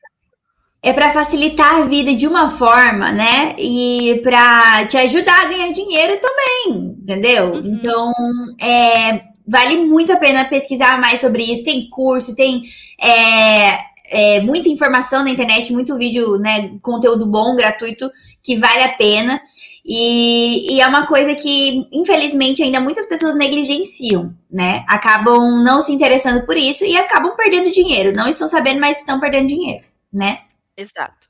É 0.83 0.93
para 0.93 1.11
facilitar 1.11 1.79
a 1.79 1.85
vida 1.85 2.15
de 2.15 2.27
uma 2.27 2.51
forma, 2.51 3.11
né? 3.11 3.55
E 3.57 4.21
para 4.23 4.85
te 4.85 4.95
ajudar 4.97 5.41
a 5.41 5.49
ganhar 5.49 5.71
dinheiro 5.71 6.19
também, 6.21 6.95
entendeu? 7.01 7.53
Uhum. 7.53 7.75
Então, 7.75 8.13
é, 8.61 9.23
vale 9.47 9.77
muito 9.77 10.13
a 10.13 10.17
pena 10.17 10.45
pesquisar 10.45 11.01
mais 11.01 11.19
sobre 11.19 11.43
isso. 11.43 11.65
Tem 11.65 11.89
curso, 11.89 12.35
tem 12.35 12.61
é, 13.01 13.77
é, 14.09 14.41
muita 14.41 14.69
informação 14.69 15.23
na 15.23 15.31
internet, 15.31 15.73
muito 15.73 15.97
vídeo, 15.97 16.37
né? 16.37 16.77
Conteúdo 16.81 17.25
bom, 17.25 17.55
gratuito, 17.55 18.09
que 18.43 18.55
vale 18.55 18.83
a 18.83 18.93
pena. 18.93 19.41
E, 19.89 20.75
e, 20.75 20.81
é 20.81 20.87
uma 20.87 21.07
coisa 21.07 21.33
que, 21.33 21.87
infelizmente, 21.93 22.61
ainda 22.61 22.81
muitas 22.81 23.05
pessoas 23.05 23.35
negligenciam, 23.35 24.35
né? 24.51 24.83
Acabam 24.85 25.63
não 25.63 25.79
se 25.79 25.93
interessando 25.93 26.45
por 26.45 26.57
isso 26.57 26.83
e 26.83 26.97
acabam 26.97 27.37
perdendo 27.37 27.71
dinheiro. 27.71 28.11
Não 28.13 28.27
estão 28.27 28.49
sabendo, 28.49 28.81
mas 28.81 28.99
estão 28.99 29.17
perdendo 29.17 29.47
dinheiro, 29.47 29.85
né? 30.11 30.41
Exato. 30.75 31.29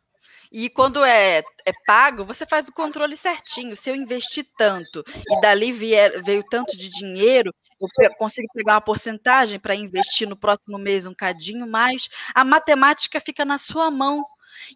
E 0.51 0.69
quando 0.69 1.03
é, 1.03 1.43
é 1.65 1.71
pago, 1.85 2.25
você 2.25 2.47
faz 2.47 2.67
o 2.67 2.73
controle 2.73 3.15
certinho. 3.15 3.77
Se 3.77 3.91
eu 3.91 3.95
investir 3.95 4.47
tanto 4.57 5.03
e 5.29 5.39
dali 5.39 5.71
vier, 5.71 6.23
veio 6.23 6.43
tanto 6.49 6.75
de 6.75 6.89
dinheiro, 6.89 7.53
eu 7.79 8.15
consigo 8.15 8.47
pegar 8.53 8.73
uma 8.73 8.81
porcentagem 8.81 9.59
para 9.59 9.75
investir 9.75 10.27
no 10.27 10.35
próximo 10.35 10.77
mês 10.77 11.05
um 11.05 11.13
cadinho 11.13 11.67
mais, 11.67 12.09
a 12.33 12.43
matemática 12.43 13.19
fica 13.19 13.45
na 13.45 13.57
sua 13.57 13.91
mão. 13.91 14.21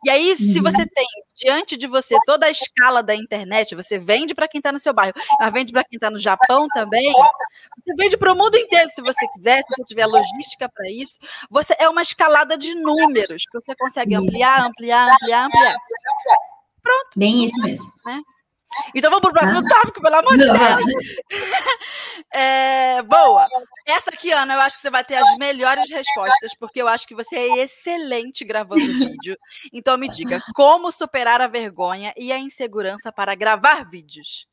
E 0.06 0.10
aí, 0.10 0.38
se 0.38 0.58
uhum. 0.58 0.64
você 0.64 0.86
tem 0.86 1.06
diante 1.36 1.76
de 1.76 1.88
você 1.88 2.16
toda 2.26 2.46
a 2.46 2.52
escala 2.52 3.02
da 3.02 3.16
internet, 3.16 3.74
você 3.74 3.98
vende 3.98 4.36
para 4.36 4.48
quem 4.48 4.60
está 4.60 4.72
no 4.72 4.80
seu 4.80 4.94
bairro, 4.94 5.14
mas 5.40 5.54
vende 5.54 5.72
para 5.72 5.84
quem 5.84 5.98
está 5.98 6.12
no 6.12 6.20
Japão 6.20 6.68
também, 6.74 7.12
você 7.12 7.96
vende 7.98 8.18
para 8.18 8.32
o 8.32 8.36
mundo 8.36 8.56
inteiro, 8.58 8.90
se 8.90 9.02
você 9.02 9.28
quiser, 9.30 9.64
se 9.64 9.76
você 9.76 9.86
tiver 9.86 10.06
logística 10.06 10.70
para 10.70 10.90
isso, 10.92 11.18
você 11.50 11.74
é 11.80 11.90
uma 11.90 12.02
escalada 12.04 12.58
de 12.58 12.76
números 12.76 13.44
que 13.50 13.60
você 13.60 13.76
consegue 13.76 14.16
ampliar, 14.16 14.68
ampliar, 14.68 15.14
ampliar, 15.14 15.46
ampliar. 15.46 15.76
Pronto. 16.82 17.10
Bem 17.16 17.46
isso 17.46 17.60
mesmo. 17.62 17.92
Né? 18.06 18.22
Então 18.96 19.10
vamos 19.10 19.22
para 19.22 19.30
o 19.30 19.34
próximo 19.34 19.60
ah. 19.60 19.70
tópico, 19.70 20.02
pelo 20.02 20.16
amor 20.16 20.38
de 20.38 20.46
Deus. 20.46 20.60
É, 22.34 23.02
boa. 23.02 23.46
Essa 23.86 24.10
aqui, 24.10 24.32
Ana, 24.32 24.54
eu 24.54 24.60
acho 24.62 24.78
que 24.78 24.84
você 24.84 24.90
vai 24.90 25.04
ter 25.04 25.16
as 25.16 25.38
melhores 25.38 25.90
respostas, 25.90 26.54
porque 26.58 26.82
eu 26.82 26.88
acho 26.88 27.06
que 27.06 27.14
você 27.14 27.36
é 27.36 27.64
excelente 27.64 28.46
gravando 28.46 28.80
vídeo. 28.80 29.36
Então 29.74 29.98
me 29.98 30.08
diga, 30.08 30.40
como 30.56 30.94
superar 30.94 31.42
a 31.42 31.48
vergonha 31.48 32.14
e 32.16 32.32
a 32.32 32.40
insegurança 32.40 33.12
para 33.12 33.36
gravar 33.36 33.84
vídeos? 33.90 34.48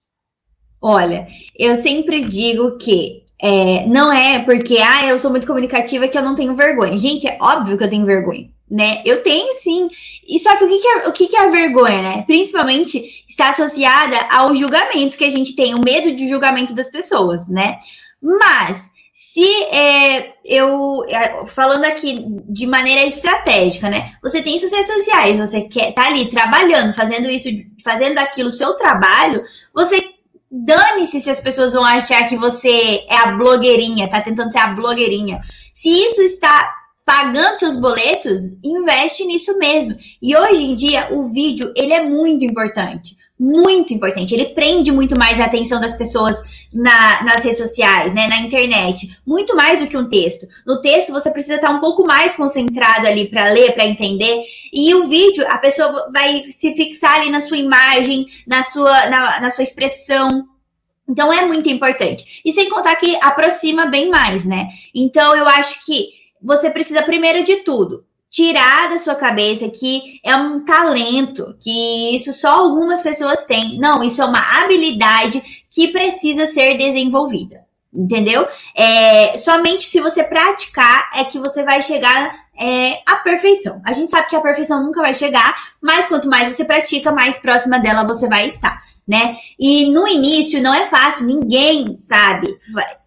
Olha, 0.82 1.28
eu 1.56 1.76
sempre 1.76 2.24
digo 2.24 2.78
que 2.78 3.22
é, 3.40 3.86
não 3.86 4.12
é 4.12 4.40
porque 4.40 4.78
ah, 4.78 5.06
eu 5.06 5.18
sou 5.18 5.30
muito 5.30 5.46
comunicativa 5.46 6.08
que 6.08 6.18
eu 6.18 6.22
não 6.22 6.34
tenho 6.34 6.56
vergonha. 6.56 6.98
Gente, 6.98 7.28
é 7.28 7.38
óbvio 7.40 7.78
que 7.78 7.84
eu 7.84 7.90
tenho 7.90 8.04
vergonha 8.04 8.50
né? 8.70 9.02
Eu 9.04 9.22
tenho 9.22 9.52
sim. 9.52 9.88
E 10.28 10.38
só 10.38 10.56
que 10.56 10.64
o 10.64 10.68
que, 10.68 10.78
que, 10.78 10.88
é, 10.88 11.08
o 11.08 11.12
que, 11.12 11.26
que 11.26 11.36
é 11.36 11.44
a 11.44 11.50
vergonha, 11.50 12.02
né? 12.02 12.24
Principalmente 12.26 13.24
está 13.28 13.50
associada 13.50 14.16
ao 14.30 14.54
julgamento 14.54 15.16
que 15.16 15.24
a 15.24 15.30
gente 15.30 15.54
tem, 15.54 15.74
o 15.74 15.80
medo 15.84 16.14
de 16.14 16.28
julgamento 16.28 16.74
das 16.74 16.90
pessoas, 16.90 17.48
né? 17.48 17.78
Mas 18.20 18.90
se 19.12 19.64
é, 19.74 20.32
eu 20.44 21.04
é, 21.08 21.46
falando 21.46 21.84
aqui 21.84 22.24
de 22.48 22.66
maneira 22.66 23.04
estratégica, 23.04 23.88
né? 23.88 24.12
Você 24.22 24.42
tem 24.42 24.58
suas 24.58 24.72
redes 24.72 24.92
sociais, 24.92 25.38
você 25.38 25.62
quer 25.62 25.92
tá 25.92 26.06
ali 26.06 26.26
trabalhando, 26.26 26.94
fazendo 26.94 27.30
isso, 27.30 27.48
fazendo 27.82 28.18
aquilo, 28.18 28.50
seu 28.50 28.74
trabalho, 28.74 29.42
você 29.74 30.00
dane-se 30.50 31.20
se 31.20 31.30
as 31.30 31.40
pessoas 31.40 31.74
vão 31.74 31.84
achar 31.84 32.26
que 32.26 32.36
você 32.36 33.04
é 33.08 33.16
a 33.16 33.32
blogueirinha, 33.32 34.08
tá 34.08 34.20
tentando 34.20 34.50
ser 34.50 34.58
a 34.58 34.68
blogueirinha. 34.68 35.40
Se 35.74 35.88
isso 35.88 36.22
está 36.22 36.77
pagando 37.08 37.56
seus 37.56 37.74
boletos, 37.74 38.58
investe 38.62 39.24
nisso 39.24 39.56
mesmo. 39.56 39.96
E 40.20 40.36
hoje 40.36 40.62
em 40.62 40.74
dia 40.74 41.08
o 41.10 41.24
vídeo 41.30 41.72
ele 41.74 41.94
é 41.94 42.02
muito 42.02 42.44
importante, 42.44 43.16
muito 43.40 43.94
importante. 43.94 44.34
Ele 44.34 44.50
prende 44.50 44.92
muito 44.92 45.18
mais 45.18 45.40
a 45.40 45.46
atenção 45.46 45.80
das 45.80 45.94
pessoas 45.94 46.66
na, 46.70 47.22
nas 47.22 47.42
redes 47.42 47.56
sociais, 47.56 48.12
né, 48.12 48.26
na 48.28 48.40
internet, 48.40 49.18
muito 49.26 49.56
mais 49.56 49.80
do 49.80 49.86
que 49.86 49.96
um 49.96 50.06
texto. 50.06 50.46
No 50.66 50.82
texto 50.82 51.10
você 51.10 51.30
precisa 51.30 51.54
estar 51.54 51.70
um 51.70 51.80
pouco 51.80 52.06
mais 52.06 52.36
concentrado 52.36 53.06
ali 53.06 53.26
para 53.26 53.52
ler, 53.52 53.72
para 53.72 53.86
entender. 53.86 54.42
E 54.70 54.94
o 54.94 55.08
vídeo 55.08 55.46
a 55.48 55.56
pessoa 55.56 56.10
vai 56.12 56.44
se 56.50 56.74
fixar 56.74 57.20
ali 57.20 57.30
na 57.30 57.40
sua 57.40 57.56
imagem, 57.56 58.26
na 58.46 58.62
sua 58.62 59.06
na, 59.06 59.40
na 59.40 59.50
sua 59.50 59.64
expressão. 59.64 60.44
Então 61.08 61.32
é 61.32 61.46
muito 61.46 61.70
importante. 61.70 62.42
E 62.44 62.52
sem 62.52 62.68
contar 62.68 62.96
que 62.96 63.16
aproxima 63.22 63.86
bem 63.86 64.10
mais, 64.10 64.44
né? 64.44 64.68
Então 64.94 65.34
eu 65.34 65.48
acho 65.48 65.86
que 65.86 66.17
você 66.42 66.70
precisa, 66.70 67.02
primeiro 67.02 67.44
de 67.44 67.56
tudo, 67.56 68.04
tirar 68.30 68.90
da 68.90 68.98
sua 68.98 69.14
cabeça 69.14 69.68
que 69.68 70.20
é 70.24 70.36
um 70.36 70.64
talento, 70.64 71.56
que 71.60 72.14
isso 72.14 72.32
só 72.32 72.50
algumas 72.50 73.02
pessoas 73.02 73.44
têm. 73.44 73.78
Não, 73.78 74.02
isso 74.02 74.20
é 74.20 74.24
uma 74.24 74.62
habilidade 74.62 75.42
que 75.70 75.88
precisa 75.88 76.46
ser 76.46 76.76
desenvolvida. 76.76 77.66
Entendeu? 77.92 78.46
É, 78.76 79.36
somente 79.38 79.86
se 79.86 79.98
você 79.98 80.22
praticar 80.22 81.10
é 81.16 81.24
que 81.24 81.38
você 81.38 81.64
vai 81.64 81.82
chegar 81.82 82.38
é, 82.60 83.00
à 83.06 83.16
perfeição. 83.16 83.80
A 83.86 83.94
gente 83.94 84.10
sabe 84.10 84.28
que 84.28 84.36
a 84.36 84.42
perfeição 84.42 84.84
nunca 84.84 85.00
vai 85.00 85.14
chegar, 85.14 85.56
mas 85.80 86.06
quanto 86.06 86.28
mais 86.28 86.54
você 86.54 86.66
pratica, 86.66 87.10
mais 87.10 87.38
próxima 87.38 87.78
dela 87.78 88.04
você 88.04 88.28
vai 88.28 88.46
estar, 88.46 88.78
né? 89.06 89.36
E 89.58 89.90
no 89.90 90.06
início 90.06 90.62
não 90.62 90.74
é 90.74 90.84
fácil, 90.86 91.26
ninguém 91.26 91.96
sabe. 91.96 92.58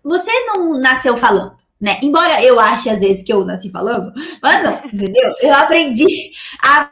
Você 0.03 0.31
não 0.47 0.79
nasceu 0.79 1.15
falando 1.15 1.60
né? 1.81 1.99
Embora 2.03 2.43
eu 2.43 2.59
ache 2.59 2.89
às 2.89 2.99
vezes 2.99 3.23
que 3.23 3.33
eu 3.33 3.43
nasci 3.43 3.69
falando, 3.71 4.13
mas 4.41 4.63
não, 4.63 4.77
entendeu? 4.85 5.33
Eu 5.41 5.53
aprendi 5.55 6.31
a 6.63 6.91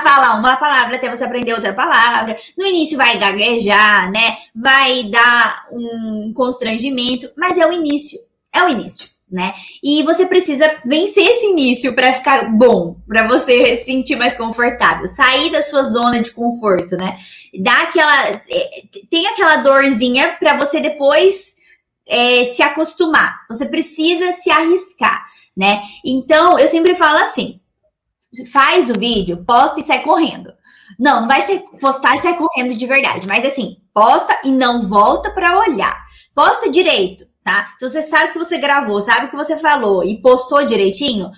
falar 0.00 0.38
uma 0.38 0.56
palavra 0.56 0.96
até 0.96 1.08
você 1.08 1.24
aprender 1.24 1.54
outra 1.54 1.72
palavra. 1.72 2.36
No 2.58 2.66
início 2.66 2.98
vai 2.98 3.18
gaguejar, 3.18 4.10
né? 4.10 4.36
Vai 4.54 5.04
dar 5.04 5.68
um 5.72 6.32
constrangimento, 6.34 7.30
mas 7.36 7.56
é 7.56 7.66
o 7.66 7.72
início. 7.72 8.18
É 8.52 8.62
o 8.62 8.68
início, 8.68 9.08
né? 9.30 9.54
E 9.82 10.02
você 10.02 10.26
precisa 10.26 10.80
vencer 10.84 11.24
esse 11.24 11.46
início 11.46 11.94
para 11.94 12.12
ficar 12.12 12.52
bom, 12.52 12.96
para 13.08 13.26
você 13.26 13.76
se 13.76 13.84
sentir 13.86 14.16
mais 14.16 14.36
confortável, 14.36 15.08
sair 15.08 15.50
da 15.50 15.62
sua 15.62 15.82
zona 15.82 16.20
de 16.20 16.30
conforto, 16.32 16.96
né? 16.96 17.16
Dá 17.60 17.82
aquela 17.82 18.28
é, 18.28 18.40
tem 19.10 19.26
aquela 19.28 19.56
dorzinha 19.56 20.36
para 20.38 20.56
você 20.56 20.80
depois 20.80 21.54
é, 22.08 22.44
se 22.46 22.62
acostumar, 22.62 23.44
você 23.48 23.66
precisa 23.66 24.32
se 24.32 24.50
arriscar, 24.50 25.26
né? 25.56 25.82
Então, 26.04 26.58
eu 26.58 26.68
sempre 26.68 26.94
falo 26.94 27.18
assim: 27.18 27.60
faz 28.52 28.90
o 28.90 28.98
vídeo, 28.98 29.44
posta 29.46 29.80
e 29.80 29.84
sai 29.84 30.02
correndo. 30.02 30.52
Não, 30.98 31.22
não 31.22 31.28
vai 31.28 31.42
ser 31.42 31.64
postar 31.80 32.16
e 32.16 32.22
sair 32.22 32.36
correndo 32.36 32.74
de 32.74 32.86
verdade, 32.86 33.26
mas 33.26 33.44
assim, 33.44 33.78
posta 33.92 34.38
e 34.44 34.50
não 34.50 34.86
volta 34.86 35.30
para 35.30 35.58
olhar. 35.58 36.04
Posta 36.34 36.70
direito, 36.70 37.26
tá? 37.44 37.72
Se 37.76 37.88
você 37.88 38.02
sabe 38.02 38.32
que 38.32 38.38
você 38.38 38.58
gravou, 38.58 39.00
sabe 39.00 39.28
que 39.28 39.36
você 39.36 39.56
falou 39.56 40.04
e 40.04 40.20
postou 40.20 40.66
direitinho, 40.66 41.30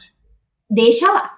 deixa 0.70 1.10
lá. 1.10 1.36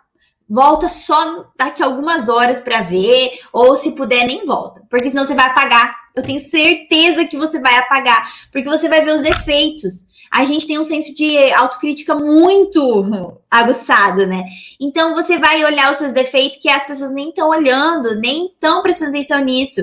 Volta 0.48 0.88
só 0.88 1.44
daqui 1.59 1.82
a 1.82 1.86
algumas 1.86 2.28
horas 2.28 2.60
para 2.60 2.80
ver, 2.80 3.38
ou 3.52 3.76
se 3.76 3.92
puder, 3.92 4.24
nem 4.26 4.46
volta, 4.46 4.82
porque 4.88 5.10
senão 5.10 5.26
você 5.26 5.34
vai 5.34 5.46
apagar. 5.46 5.94
Eu 6.19 6.24
tenho 6.24 6.40
certeza 6.40 7.24
que 7.24 7.36
você 7.36 7.61
vai 7.61 7.77
apagar, 7.78 8.28
porque 8.53 8.69
você 8.69 8.89
vai 8.89 9.05
ver 9.05 9.15
os 9.15 9.23
defeitos 9.23 10.09
a 10.31 10.45
gente 10.45 10.66
tem 10.66 10.78
um 10.78 10.85
senso 10.85 11.15
de 11.15 11.53
autocrítica 11.53 12.15
muito 12.15 13.40
aguçado, 13.51 14.27
né? 14.27 14.45
Então 14.81 15.15
você 15.15 15.39
vai 15.39 15.65
olhar 15.65 15.90
os 15.90 15.97
seus 15.97 16.12
defeitos 16.12 16.59
que 16.59 16.69
as 16.69 16.86
pessoas 16.86 17.12
nem 17.12 17.31
estão 17.31 17.49
olhando, 17.49 18.16
nem 18.16 18.47
estão 18.47 18.82
prestando 18.82 19.11
atenção 19.11 19.40
nisso. 19.40 19.81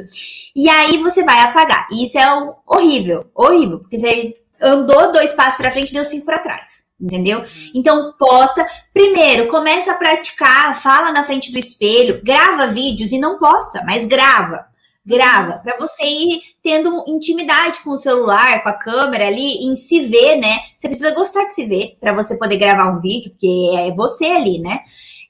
E 0.55 0.69
aí 0.69 0.97
você 0.97 1.23
vai 1.23 1.39
apagar. 1.41 1.87
E 1.91 2.03
isso 2.03 2.17
é 2.17 2.53
horrível, 2.65 3.25
horrível, 3.33 3.79
porque 3.79 3.97
você 3.97 4.35
andou 4.61 5.11
dois 5.11 5.33
passos 5.33 5.57
para 5.57 5.71
frente 5.71 5.89
e 5.89 5.93
deu 5.93 6.05
cinco 6.05 6.25
para 6.25 6.39
trás. 6.39 6.85
Entendeu? 6.99 7.43
Então, 7.73 8.13
posta. 8.17 8.65
Primeiro, 8.93 9.47
começa 9.47 9.91
a 9.91 9.97
praticar, 9.97 10.81
fala 10.81 11.11
na 11.11 11.25
frente 11.25 11.51
do 11.51 11.59
espelho, 11.59 12.21
grava 12.23 12.67
vídeos 12.67 13.11
e 13.11 13.19
não 13.19 13.37
posta, 13.37 13.83
mas 13.85 14.05
grava 14.05 14.65
grava, 15.05 15.59
para 15.59 15.77
você 15.77 16.03
ir 16.03 16.41
tendo 16.63 17.03
intimidade 17.07 17.81
com 17.83 17.91
o 17.91 17.97
celular, 17.97 18.63
com 18.63 18.69
a 18.69 18.73
câmera 18.73 19.27
ali, 19.27 19.65
em 19.65 19.75
se 19.75 19.99
ver, 20.01 20.37
né? 20.37 20.59
Você 20.75 20.87
precisa 20.87 21.13
gostar 21.13 21.45
de 21.45 21.53
se 21.53 21.65
ver 21.65 21.97
para 21.99 22.13
você 22.13 22.37
poder 22.37 22.57
gravar 22.57 22.89
um 22.89 22.99
vídeo, 22.99 23.31
porque 23.31 23.71
é 23.77 23.91
você 23.91 24.25
ali, 24.25 24.59
né? 24.59 24.79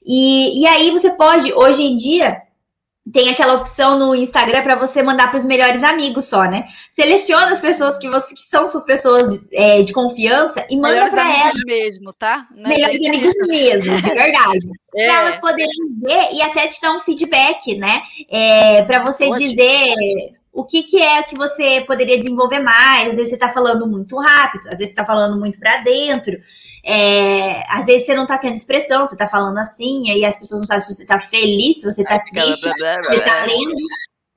E, 0.04 0.62
e 0.62 0.66
aí 0.66 0.90
você 0.90 1.10
pode, 1.10 1.52
hoje 1.52 1.82
em 1.82 1.96
dia, 1.96 2.40
tem 3.12 3.28
aquela 3.28 3.54
opção 3.54 3.98
no 3.98 4.14
Instagram 4.14 4.62
para 4.62 4.74
você 4.74 5.02
mandar 5.02 5.28
para 5.28 5.36
os 5.36 5.44
melhores 5.44 5.82
amigos 5.82 6.24
só, 6.24 6.44
né? 6.44 6.66
Seleciona 6.90 7.52
as 7.52 7.60
pessoas 7.60 7.96
que, 7.98 8.08
você, 8.08 8.34
que 8.34 8.42
são 8.42 8.66
suas 8.66 8.84
pessoas 8.84 9.46
é, 9.52 9.82
de 9.82 9.92
confiança 9.92 10.66
e 10.68 10.76
manda 10.76 11.08
para 11.08 11.22
elas. 11.22 11.62
mesmo, 11.64 12.12
tá? 12.12 12.48
Não 12.54 12.70
é 12.70 12.74
melhores 12.74 13.06
amigos 13.06 13.34
mesmo, 13.46 14.00
de 14.00 14.08
verdade. 14.08 14.68
é. 14.96 15.06
Para 15.06 15.20
elas 15.20 15.38
poderem 15.38 15.70
ver 16.02 16.32
e 16.32 16.42
até 16.42 16.66
te 16.66 16.80
dar 16.80 16.92
um 16.92 17.00
feedback, 17.00 17.76
né? 17.76 18.02
É, 18.28 18.82
para 18.82 19.04
você 19.04 19.30
dizer 19.34 19.94
o 20.56 20.64
que, 20.64 20.82
que 20.84 20.98
é 20.98 21.22
que 21.22 21.36
você 21.36 21.82
poderia 21.82 22.18
desenvolver 22.18 22.60
mais. 22.60 23.10
Às 23.10 23.16
vezes 23.16 23.28
você 23.28 23.36
está 23.36 23.50
falando 23.50 23.86
muito 23.86 24.18
rápido, 24.18 24.68
às 24.68 24.78
vezes 24.78 24.94
você 24.94 25.00
está 25.00 25.04
falando 25.04 25.38
muito 25.38 25.60
para 25.60 25.82
dentro. 25.82 26.34
É, 26.82 27.62
às 27.68 27.84
vezes 27.84 28.06
você 28.06 28.14
não 28.14 28.26
tá 28.26 28.38
tendo 28.38 28.54
expressão, 28.54 29.06
você 29.06 29.16
tá 29.16 29.28
falando 29.28 29.58
assim, 29.58 30.04
e 30.06 30.12
aí 30.12 30.24
as 30.24 30.38
pessoas 30.38 30.60
não 30.60 30.66
sabem 30.66 30.80
se 30.80 30.94
você 30.94 31.04
tá 31.04 31.20
feliz, 31.20 31.80
se 31.80 31.92
você 31.92 32.02
tá 32.02 32.18
triste, 32.20 32.70
se 32.70 32.70
você 32.70 33.20
tá 33.20 33.44
lendo. 33.44 33.76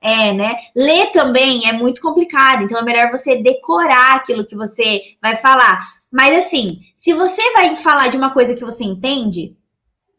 É, 0.02 0.32
né? 0.34 0.56
Ler 0.76 1.10
também 1.12 1.66
é 1.68 1.72
muito 1.72 2.02
complicado, 2.02 2.64
então 2.64 2.78
é 2.78 2.84
melhor 2.84 3.10
você 3.10 3.42
decorar 3.42 4.16
aquilo 4.16 4.46
que 4.46 4.56
você 4.56 5.02
vai 5.22 5.36
falar. 5.36 5.86
Mas 6.12 6.36
assim, 6.36 6.80
se 6.94 7.14
você 7.14 7.42
vai 7.52 7.74
falar 7.76 8.08
de 8.08 8.16
uma 8.18 8.30
coisa 8.30 8.54
que 8.54 8.64
você 8.64 8.84
entende, 8.84 9.56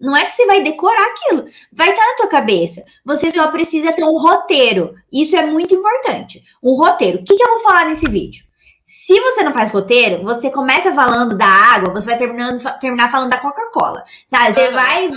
não 0.02 0.18
é 0.18 0.26
que 0.26 0.34
você 0.34 0.46
vai 0.48 0.64
decorar 0.64 1.12
aquilo, 1.12 1.46
vai 1.72 1.92
estar 1.92 2.02
tá 2.02 2.08
na 2.10 2.16
tua 2.16 2.28
cabeça. 2.28 2.84
Você 3.06 3.30
só 3.32 3.50
precisa 3.52 3.94
ter 3.94 4.04
um 4.04 4.18
roteiro. 4.18 4.96
Isso 5.14 5.36
é 5.36 5.46
muito 5.46 5.76
importante. 5.76 6.44
Um 6.62 6.74
roteiro. 6.74 7.20
O 7.20 7.24
que, 7.24 7.36
que 7.36 7.44
eu 7.44 7.50
vou 7.50 7.60
falar 7.60 7.86
nesse 7.86 8.10
vídeo? 8.10 8.44
Se 8.94 9.18
você 9.22 9.42
não 9.42 9.54
faz 9.54 9.72
roteiro, 9.72 10.22
você 10.22 10.52
começa 10.52 10.94
falando 10.94 11.38
da 11.38 11.46
água, 11.46 11.94
você 11.94 12.08
vai 12.08 12.18
terminando, 12.18 12.62
terminar 12.78 13.10
falando 13.10 13.30
da 13.30 13.38
Coca-Cola, 13.38 14.04
sabe? 14.28 14.54
Você 14.54 14.70
vai, 14.70 15.10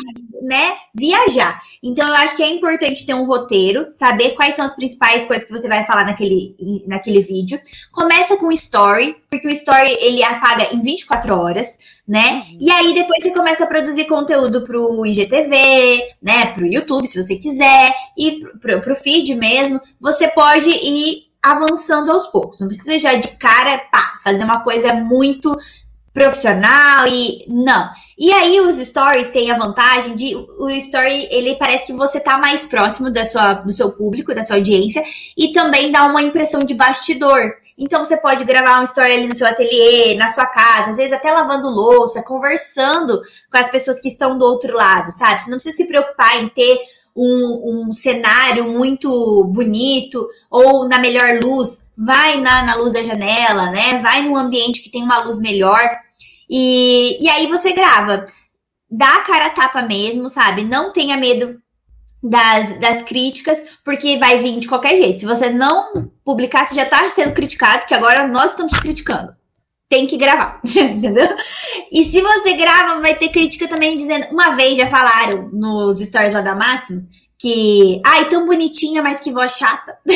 né, 0.42 0.76
viajar. 0.94 1.60
Então, 1.82 2.06
eu 2.06 2.14
acho 2.14 2.36
que 2.36 2.44
é 2.44 2.48
importante 2.50 3.04
ter 3.04 3.14
um 3.14 3.26
roteiro, 3.26 3.88
saber 3.92 4.36
quais 4.36 4.54
são 4.54 4.64
as 4.64 4.76
principais 4.76 5.24
coisas 5.24 5.44
que 5.44 5.50
você 5.50 5.66
vai 5.66 5.84
falar 5.84 6.04
naquele, 6.04 6.54
naquele 6.86 7.20
vídeo. 7.20 7.60
Começa 7.90 8.36
com 8.36 8.46
o 8.46 8.52
story, 8.52 9.16
porque 9.28 9.48
o 9.48 9.50
story, 9.50 9.90
ele 10.00 10.22
apaga 10.22 10.72
em 10.72 10.80
24 10.80 11.34
horas, 11.36 11.76
né? 12.06 12.44
Uhum. 12.52 12.58
E 12.60 12.70
aí, 12.70 12.94
depois 12.94 13.24
você 13.24 13.32
começa 13.32 13.64
a 13.64 13.66
produzir 13.66 14.04
conteúdo 14.04 14.62
pro 14.62 15.04
IGTV, 15.04 16.14
né, 16.22 16.46
pro 16.54 16.64
YouTube, 16.64 17.08
se 17.08 17.20
você 17.20 17.34
quiser, 17.34 17.92
e 18.16 18.38
pro, 18.60 18.80
pro 18.80 18.94
feed 18.94 19.34
mesmo. 19.34 19.80
Você 20.00 20.28
pode 20.28 20.70
ir 20.70 21.33
avançando 21.44 22.10
aos 22.10 22.26
poucos. 22.26 22.58
Não 22.58 22.66
precisa 22.66 22.98
já 22.98 23.14
de 23.14 23.28
cara, 23.36 23.78
pá, 23.92 24.18
fazer 24.22 24.42
uma 24.44 24.64
coisa 24.64 24.94
muito 24.94 25.54
profissional 26.14 27.06
e 27.08 27.44
não. 27.48 27.90
E 28.16 28.32
aí 28.32 28.60
os 28.60 28.76
stories 28.76 29.32
têm 29.32 29.50
a 29.50 29.58
vantagem 29.58 30.14
de 30.14 30.36
o 30.36 30.70
story, 30.70 31.26
ele 31.32 31.56
parece 31.56 31.86
que 31.86 31.92
você 31.92 32.20
tá 32.20 32.38
mais 32.38 32.64
próximo 32.64 33.10
da 33.10 33.24
sua, 33.24 33.54
do 33.54 33.72
seu 33.72 33.90
público, 33.90 34.32
da 34.32 34.44
sua 34.44 34.56
audiência 34.56 35.02
e 35.36 35.52
também 35.52 35.90
dá 35.90 36.04
uma 36.04 36.22
impressão 36.22 36.60
de 36.60 36.74
bastidor. 36.74 37.52
Então 37.76 38.04
você 38.04 38.16
pode 38.16 38.44
gravar 38.44 38.80
um 38.80 38.84
story 38.84 39.12
ali 39.12 39.26
no 39.26 39.34
seu 39.34 39.48
ateliê, 39.48 40.14
na 40.16 40.28
sua 40.28 40.46
casa, 40.46 40.90
às 40.90 40.96
vezes 40.96 41.12
até 41.12 41.32
lavando 41.32 41.68
louça, 41.68 42.22
conversando 42.22 43.20
com 43.50 43.58
as 43.58 43.68
pessoas 43.68 43.98
que 43.98 44.06
estão 44.06 44.38
do 44.38 44.44
outro 44.44 44.76
lado, 44.76 45.10
sabe? 45.10 45.42
Você 45.42 45.50
não 45.50 45.56
precisa 45.56 45.76
se 45.76 45.88
preocupar 45.88 46.40
em 46.40 46.48
ter 46.48 46.78
um, 47.16 47.86
um 47.86 47.92
cenário 47.92 48.64
muito 48.64 49.44
bonito 49.44 50.28
ou 50.50 50.88
na 50.88 50.98
melhor 50.98 51.40
luz, 51.42 51.90
vai 51.96 52.40
na, 52.40 52.62
na 52.62 52.74
luz 52.74 52.92
da 52.92 53.02
janela, 53.02 53.70
né? 53.70 54.00
Vai 54.00 54.22
num 54.22 54.36
ambiente 54.36 54.82
que 54.82 54.90
tem 54.90 55.02
uma 55.02 55.22
luz 55.22 55.38
melhor. 55.38 55.80
E, 56.50 57.24
e 57.24 57.28
aí 57.28 57.46
você 57.46 57.72
grava. 57.72 58.24
Dá 58.90 59.16
a 59.16 59.22
cara 59.22 59.46
a 59.46 59.50
tapa 59.50 59.82
mesmo, 59.82 60.28
sabe? 60.28 60.64
Não 60.64 60.92
tenha 60.92 61.16
medo 61.16 61.60
das, 62.22 62.78
das 62.80 63.02
críticas, 63.02 63.76
porque 63.84 64.16
vai 64.18 64.38
vir 64.38 64.58
de 64.58 64.68
qualquer 64.68 64.96
jeito. 64.96 65.20
Se 65.20 65.26
você 65.26 65.50
não 65.50 66.10
publicar, 66.24 66.66
você 66.66 66.74
já 66.74 66.84
está 66.84 67.08
sendo 67.10 67.34
criticado, 67.34 67.86
que 67.86 67.94
agora 67.94 68.26
nós 68.26 68.52
estamos 68.52 68.78
criticando 68.78 69.34
tem 69.88 70.06
que 70.06 70.16
gravar, 70.16 70.60
entendeu? 70.64 71.28
E 71.92 72.04
se 72.04 72.20
você 72.20 72.54
grava, 72.54 73.00
vai 73.00 73.14
ter 73.14 73.28
crítica 73.28 73.68
também 73.68 73.96
dizendo. 73.96 74.28
Uma 74.30 74.50
vez 74.56 74.76
já 74.76 74.86
falaram 74.86 75.48
nos 75.52 76.00
stories 76.00 76.32
lá 76.32 76.40
da 76.40 76.54
Maximus 76.54 77.08
que. 77.38 78.00
Ai, 78.04 78.28
tão 78.28 78.46
bonitinha, 78.46 79.02
mas 79.02 79.20
que 79.20 79.30
voz 79.30 79.52
chata. 79.52 79.98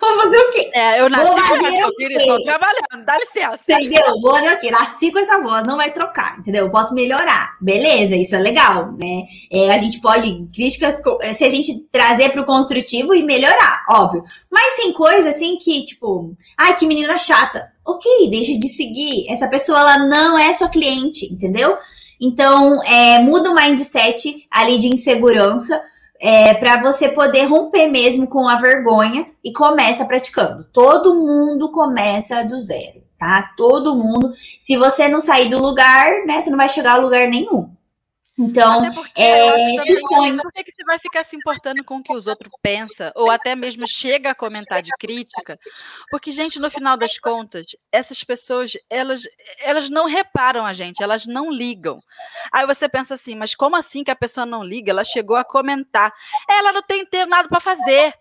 Vou 0.00 0.18
fazer 0.18 0.36
o 0.36 0.50
quê? 0.50 0.70
É, 0.74 1.00
eu 1.00 1.08
nasci 1.08 1.48
com 1.48 1.66
estou 1.66 2.42
trabalhando, 2.42 3.04
dá 3.06 3.16
licença. 3.18 3.60
Entendeu? 3.68 4.20
Vou 4.20 4.34
fazer 4.34 4.54
o 4.54 4.60
quê? 4.60 4.70
Nasci 4.70 5.12
com 5.12 5.18
essa 5.18 5.40
voz, 5.40 5.64
não 5.64 5.76
vai 5.76 5.92
trocar, 5.92 6.38
entendeu? 6.38 6.66
Eu 6.66 6.72
posso 6.72 6.92
melhorar. 6.92 7.56
Beleza, 7.60 8.16
isso 8.16 8.34
é 8.34 8.40
legal, 8.40 8.92
né? 8.92 9.22
É, 9.52 9.72
a 9.72 9.78
gente 9.78 10.00
pode, 10.00 10.48
críticas, 10.52 11.00
se 11.34 11.44
a 11.44 11.50
gente 11.50 11.86
trazer 11.90 12.30
para 12.30 12.42
o 12.42 12.46
construtivo 12.46 13.14
e 13.14 13.22
melhorar, 13.22 13.84
óbvio. 13.88 14.24
Mas 14.50 14.74
tem 14.74 14.92
coisa 14.92 15.28
assim 15.28 15.56
que, 15.56 15.84
tipo, 15.84 16.34
ai, 16.58 16.74
que 16.74 16.86
menina 16.86 17.16
chata 17.16 17.73
ok, 17.84 18.30
deixa 18.30 18.58
de 18.58 18.68
seguir. 18.68 19.30
Essa 19.30 19.48
pessoa 19.48 19.80
ela 19.80 19.98
não 19.98 20.38
é 20.38 20.52
sua 20.54 20.68
cliente, 20.68 21.32
entendeu? 21.32 21.76
Então, 22.20 22.82
é, 22.84 23.18
muda 23.18 23.50
o 23.50 23.54
mindset 23.54 24.46
ali 24.50 24.78
de 24.78 24.88
insegurança 24.88 25.82
é, 26.20 26.54
para 26.54 26.80
você 26.80 27.08
poder 27.08 27.44
romper 27.44 27.88
mesmo 27.88 28.26
com 28.26 28.48
a 28.48 28.56
vergonha 28.56 29.26
e 29.44 29.52
começa 29.52 30.04
praticando. 30.04 30.64
Todo 30.72 31.14
mundo 31.14 31.70
começa 31.70 32.42
do 32.44 32.58
zero, 32.58 33.02
tá? 33.18 33.52
Todo 33.56 33.96
mundo. 33.96 34.32
Se 34.58 34.76
você 34.76 35.08
não 35.08 35.20
sair 35.20 35.50
do 35.50 35.58
lugar, 35.58 36.24
né, 36.26 36.40
você 36.40 36.50
não 36.50 36.56
vai 36.56 36.68
chegar 36.68 36.94
a 36.94 37.02
lugar 37.02 37.28
nenhum. 37.28 37.68
Então, 38.36 38.90
é, 39.14 39.78
se 39.84 39.92
expõe. 39.92 40.36
Por 40.36 40.52
que, 40.52 40.64
que 40.64 40.72
você 40.72 40.84
vai 40.84 40.98
ficar 40.98 41.24
se 41.24 41.36
importando 41.36 41.84
com 41.84 41.98
o 41.98 42.02
que 42.02 42.12
os 42.12 42.26
outros 42.26 42.52
pensam? 42.60 43.12
Ou 43.14 43.30
até 43.30 43.54
mesmo 43.54 43.86
chega 43.86 44.30
a 44.30 44.34
comentar 44.34 44.82
de 44.82 44.90
crítica? 44.98 45.58
Porque, 46.10 46.32
gente, 46.32 46.58
no 46.58 46.68
final 46.68 46.96
das 46.96 47.16
contas, 47.16 47.64
essas 47.92 48.24
pessoas, 48.24 48.72
elas, 48.90 49.22
elas 49.60 49.88
não 49.88 50.06
reparam 50.06 50.66
a 50.66 50.72
gente, 50.72 51.02
elas 51.02 51.26
não 51.26 51.50
ligam. 51.50 52.00
Aí 52.52 52.66
você 52.66 52.88
pensa 52.88 53.14
assim, 53.14 53.36
mas 53.36 53.54
como 53.54 53.76
assim 53.76 54.02
que 54.02 54.10
a 54.10 54.16
pessoa 54.16 54.44
não 54.44 54.64
liga? 54.64 54.90
Ela 54.90 55.04
chegou 55.04 55.36
a 55.36 55.44
comentar. 55.44 56.12
Ela 56.50 56.72
não 56.72 56.82
tem 56.82 57.06
tempo 57.06 57.30
nada 57.30 57.48
para 57.48 57.60
fazer. 57.60 58.12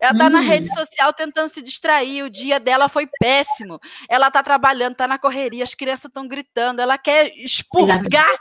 Ela 0.00 0.12
está 0.12 0.26
hum. 0.26 0.30
na 0.30 0.40
rede 0.40 0.72
social 0.72 1.12
tentando 1.12 1.48
se 1.48 1.62
distrair. 1.62 2.24
O 2.24 2.30
dia 2.30 2.58
dela 2.58 2.88
foi 2.88 3.08
péssimo. 3.20 3.80
Ela 4.08 4.28
está 4.28 4.42
trabalhando, 4.42 4.92
está 4.92 5.06
na 5.06 5.18
correria, 5.18 5.62
as 5.62 5.74
crianças 5.74 6.06
estão 6.06 6.26
gritando. 6.26 6.80
Ela 6.80 6.98
quer 6.98 7.32
expurgar 7.36 8.36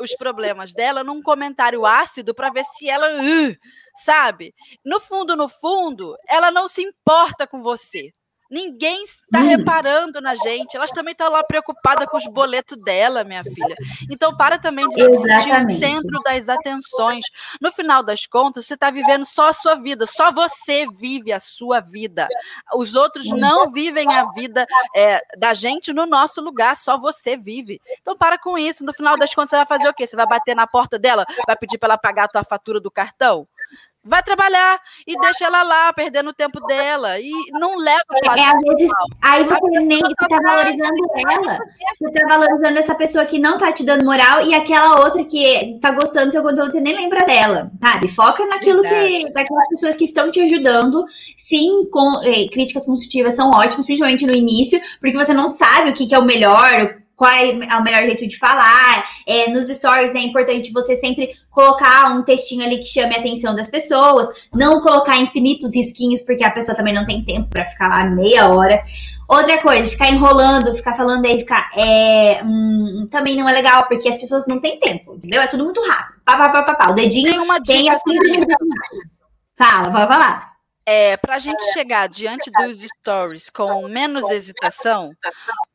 os 0.00 0.14
problemas 0.16 0.72
dela 0.72 1.04
num 1.04 1.22
comentário 1.22 1.84
ácido 1.86 2.34
para 2.34 2.50
ver 2.50 2.64
se 2.76 2.88
ela, 2.88 3.06
uh, 3.20 3.56
sabe? 4.04 4.54
No 4.84 5.00
fundo, 5.00 5.36
no 5.36 5.48
fundo, 5.48 6.16
ela 6.28 6.50
não 6.50 6.66
se 6.68 6.82
importa 6.82 7.46
com 7.46 7.62
você. 7.62 8.12
Ninguém 8.50 9.04
está 9.04 9.38
hum. 9.38 9.46
reparando 9.46 10.20
na 10.20 10.34
gente. 10.34 10.76
Elas 10.76 10.90
também 10.90 11.12
estão 11.12 11.30
lá 11.30 11.44
preocupadas 11.44 12.08
com 12.08 12.16
os 12.16 12.26
boletos 12.26 12.76
dela, 12.76 13.22
minha 13.22 13.44
filha. 13.44 13.76
Então, 14.10 14.36
para 14.36 14.58
também 14.58 14.88
de 14.88 14.96
se 14.96 15.20
sentir 15.20 15.66
o 15.66 15.78
centro 15.78 16.18
das 16.24 16.48
atenções. 16.48 17.24
No 17.60 17.70
final 17.70 18.02
das 18.02 18.26
contas, 18.26 18.66
você 18.66 18.74
está 18.74 18.90
vivendo 18.90 19.24
só 19.24 19.50
a 19.50 19.52
sua 19.52 19.76
vida. 19.76 20.04
Só 20.04 20.32
você 20.32 20.86
vive 20.98 21.32
a 21.32 21.38
sua 21.38 21.78
vida. 21.78 22.26
Os 22.74 22.96
outros 22.96 23.26
não 23.26 23.70
vivem 23.70 24.12
a 24.12 24.24
vida 24.32 24.66
é, 24.96 25.22
da 25.38 25.54
gente 25.54 25.92
no 25.92 26.04
nosso 26.04 26.40
lugar. 26.40 26.76
Só 26.76 26.98
você 26.98 27.36
vive. 27.36 27.78
Então, 28.00 28.16
para 28.16 28.36
com 28.36 28.58
isso. 28.58 28.84
No 28.84 28.92
final 28.92 29.16
das 29.16 29.32
contas, 29.32 29.50
você 29.50 29.56
vai 29.56 29.66
fazer 29.66 29.88
o 29.88 29.94
quê? 29.94 30.08
Você 30.08 30.16
vai 30.16 30.26
bater 30.26 30.56
na 30.56 30.66
porta 30.66 30.98
dela? 30.98 31.24
Vai 31.46 31.56
pedir 31.56 31.78
para 31.78 31.90
ela 31.90 31.98
pagar 31.98 32.24
a 32.24 32.28
tua 32.28 32.42
fatura 32.42 32.80
do 32.80 32.90
cartão? 32.90 33.46
Vai 34.02 34.22
trabalhar 34.22 34.80
e 35.06 35.18
deixa 35.20 35.44
ela 35.44 35.62
lá, 35.62 35.92
perdendo 35.92 36.30
o 36.30 36.34
tempo 36.34 36.58
dela. 36.66 37.20
E 37.20 37.30
não 37.52 37.76
leva 37.76 38.00
é, 38.24 38.44
às 38.44 38.62
vezes, 38.62 38.90
Aí 39.22 39.44
você 39.44 39.80
nem 39.80 39.98
você 39.98 40.14
tá 40.26 40.38
valorizando 40.42 40.94
ela. 41.30 41.58
Você 42.00 42.12
tá 42.12 42.26
valorizando 42.26 42.78
essa 42.78 42.94
pessoa 42.94 43.26
que 43.26 43.38
não 43.38 43.58
tá 43.58 43.70
te 43.72 43.84
dando 43.84 44.06
moral 44.06 44.46
e 44.46 44.54
aquela 44.54 45.00
outra 45.04 45.22
que 45.22 45.78
tá 45.82 45.90
gostando 45.90 46.28
do 46.28 46.32
seu 46.32 46.42
conteúdo, 46.42 46.72
você 46.72 46.80
nem 46.80 46.96
lembra 46.96 47.26
dela, 47.26 47.70
sabe? 47.78 48.08
Foca 48.08 48.46
naquilo 48.46 48.80
Verdade. 48.80 49.26
que. 49.26 49.32
daquelas 49.34 49.68
pessoas 49.68 49.96
que 49.96 50.04
estão 50.04 50.30
te 50.30 50.40
ajudando. 50.40 51.04
Sim, 51.36 51.86
com 51.92 52.20
eh, 52.24 52.48
críticas 52.50 52.86
construtivas 52.86 53.34
são 53.34 53.50
ótimas, 53.50 53.84
principalmente 53.84 54.26
no 54.26 54.34
início, 54.34 54.80
porque 54.98 55.16
você 55.16 55.34
não 55.34 55.46
sabe 55.46 55.90
o 55.90 55.94
que, 55.94 56.06
que 56.06 56.14
é 56.14 56.18
o 56.18 56.24
melhor, 56.24 57.00
qual 57.20 57.30
é 57.30 57.76
o 57.76 57.82
melhor 57.82 58.00
jeito 58.04 58.26
de 58.26 58.38
falar. 58.38 59.04
É, 59.26 59.50
nos 59.50 59.66
stories 59.66 60.14
né, 60.14 60.20
é 60.20 60.24
importante 60.24 60.72
você 60.72 60.96
sempre 60.96 61.32
colocar 61.50 62.10
um 62.16 62.22
textinho 62.22 62.64
ali 62.64 62.78
que 62.78 62.86
chame 62.86 63.14
a 63.14 63.18
atenção 63.18 63.54
das 63.54 63.68
pessoas, 63.68 64.26
não 64.54 64.80
colocar 64.80 65.18
infinitos 65.18 65.76
risquinhos, 65.76 66.22
porque 66.22 66.42
a 66.42 66.50
pessoa 66.50 66.74
também 66.74 66.94
não 66.94 67.04
tem 67.04 67.22
tempo 67.22 67.50
para 67.50 67.66
ficar 67.66 67.88
lá 67.88 68.04
meia 68.06 68.48
hora. 68.48 68.82
Outra 69.28 69.60
coisa, 69.60 69.90
ficar 69.90 70.08
enrolando, 70.08 70.74
ficar 70.74 70.94
falando 70.94 71.26
aí, 71.26 71.38
ficar. 71.38 71.68
É, 71.76 72.42
hum, 72.42 73.06
também 73.10 73.36
não 73.36 73.46
é 73.46 73.52
legal, 73.52 73.86
porque 73.86 74.08
as 74.08 74.16
pessoas 74.16 74.46
não 74.46 74.58
têm 74.58 74.80
tempo, 74.80 75.16
entendeu? 75.16 75.42
É 75.42 75.46
tudo 75.46 75.64
muito 75.64 75.82
rápido. 75.82 76.22
Pá, 76.24 76.38
pá, 76.38 76.48
pá, 76.48 76.62
pá, 76.62 76.74
pá. 76.74 76.90
O 76.90 76.94
dedinho 76.94 77.28
tem, 77.28 77.38
uma 77.38 77.62
tem 77.62 77.90
a 77.90 77.98
Fala, 79.54 79.92
pode 79.92 80.06
falar. 80.06 80.49
É, 80.92 81.16
para 81.16 81.36
a 81.36 81.38
gente 81.38 81.62
chegar 81.72 82.08
diante 82.08 82.50
dos 82.50 82.80
stories 82.80 83.48
com 83.48 83.86
menos 83.86 84.28
hesitação, 84.28 85.12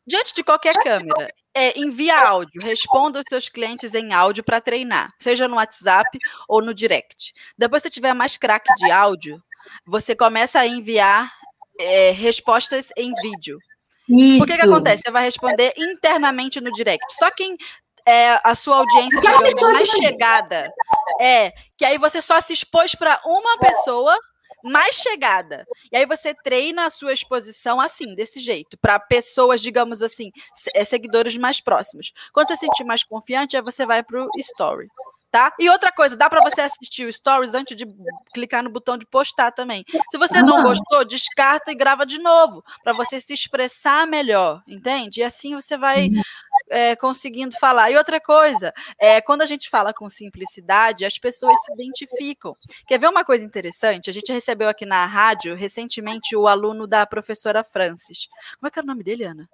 diante 0.06 0.34
de 0.34 0.44
qualquer 0.44 0.74
câmera, 0.74 1.34
é, 1.54 1.80
envia 1.80 2.20
áudio, 2.20 2.62
responda 2.62 3.20
os 3.20 3.26
seus 3.30 3.48
clientes 3.48 3.94
em 3.94 4.12
áudio 4.12 4.44
para 4.44 4.60
treinar, 4.60 5.14
seja 5.18 5.48
no 5.48 5.56
WhatsApp 5.56 6.20
ou 6.50 6.62
no 6.62 6.74
direct. 6.74 7.34
Depois, 7.58 7.82
se 7.82 7.90
tiver 7.90 8.14
mais 8.14 8.36
craque 8.36 8.68
de 8.76 8.92
áudio, 8.92 9.42
você 9.88 10.14
começa 10.14 10.60
a 10.60 10.68
enviar 10.68 11.32
é, 11.80 12.12
respostas 12.12 12.90
em 12.98 13.14
vídeo. 13.22 13.58
Isso. 14.10 14.40
Por 14.40 14.48
que, 14.48 14.58
que 14.58 14.66
acontece? 14.66 15.04
Você 15.04 15.12
vai 15.12 15.24
responder 15.24 15.74
internamente 15.78 16.60
no 16.60 16.74
direct. 16.74 17.06
Só 17.14 17.32
quem 17.32 17.56
é, 18.06 18.38
a 18.44 18.54
sua 18.54 18.80
audiência 18.80 19.22
digamos, 19.22 19.62
mais 19.62 19.88
chegada 19.88 20.70
é 21.22 21.54
que 21.78 21.86
aí 21.86 21.98
você 21.98 22.22
só 22.22 22.42
se 22.42 22.52
expôs 22.52 22.96
para 22.96 23.22
uma 23.26 23.58
pessoa 23.60 24.20
mais 24.66 24.96
chegada. 24.96 25.66
E 25.92 25.98
aí 25.98 26.06
você 26.06 26.34
treina 26.34 26.86
a 26.86 26.90
sua 26.90 27.14
exposição 27.14 27.80
assim, 27.80 28.16
desse 28.16 28.40
jeito, 28.40 28.78
para 28.78 29.00
pessoas, 29.00 29.62
digamos 29.62 30.02
assim, 30.02 30.32
é, 30.74 30.84
seguidores 30.84 31.38
mais 31.38 31.62
próximos. 31.62 32.12
Quando 32.34 32.48
você 32.48 32.56
se 32.56 32.66
sentir 32.66 32.84
mais 32.84 33.04
confiante, 33.04 33.56
aí 33.56 33.62
você 33.62 33.86
vai 33.86 34.02
para 34.02 34.24
o 34.24 34.30
story. 34.38 34.88
Tá? 35.32 35.54
E 35.60 35.70
outra 35.70 35.92
coisa, 35.92 36.16
dá 36.16 36.30
para 36.30 36.42
você 36.42 36.62
assistir 36.62 37.06
o 37.06 37.12
stories 37.12 37.54
antes 37.54 37.76
de 37.76 37.86
clicar 38.34 38.64
no 38.64 38.70
botão 38.70 38.98
de 38.98 39.06
postar 39.06 39.52
também. 39.52 39.84
Se 40.10 40.18
você 40.18 40.42
não 40.42 40.64
gostou, 40.64 41.04
descarta 41.04 41.72
e 41.72 41.76
grava 41.76 42.06
de 42.06 42.20
novo, 42.20 42.64
para 42.82 42.94
você 42.94 43.20
se 43.20 43.34
expressar 43.34 44.08
melhor, 44.08 44.64
entende? 44.66 45.20
E 45.20 45.24
assim 45.24 45.54
você 45.54 45.78
vai 45.78 46.08
é, 46.70 46.96
conseguindo 46.96 47.58
falar. 47.60 47.92
E 47.92 47.98
outra 47.98 48.20
coisa, 48.20 48.74
é, 49.00 49.22
quando 49.22 49.42
a 49.42 49.46
gente 49.46 49.70
fala 49.70 49.94
com 49.94 50.10
simplicidade, 50.10 51.06
as 51.06 51.18
pessoas 51.18 51.56
se 51.66 51.74
identificam. 51.74 52.54
Quer 52.88 53.00
ver 53.00 53.10
uma 53.10 53.26
coisa 53.26 53.46
interessante? 53.46 54.10
A 54.10 54.14
gente 54.14 54.32
recebeu 54.32 54.70
aqui 54.70 54.86
na 54.86 55.06
rádio 55.06 55.56
recentemente 55.56 56.36
o 56.36 56.48
aluno 56.48 56.88
da 56.88 57.06
professora 57.06 57.64
Francis. 57.64 58.28
Como 58.60 58.68
é 58.68 58.72
que 58.72 58.80
era 58.80 58.86
o 58.86 58.88
nome 58.88 59.04
dele, 59.04 59.24
Ana? 59.24 59.50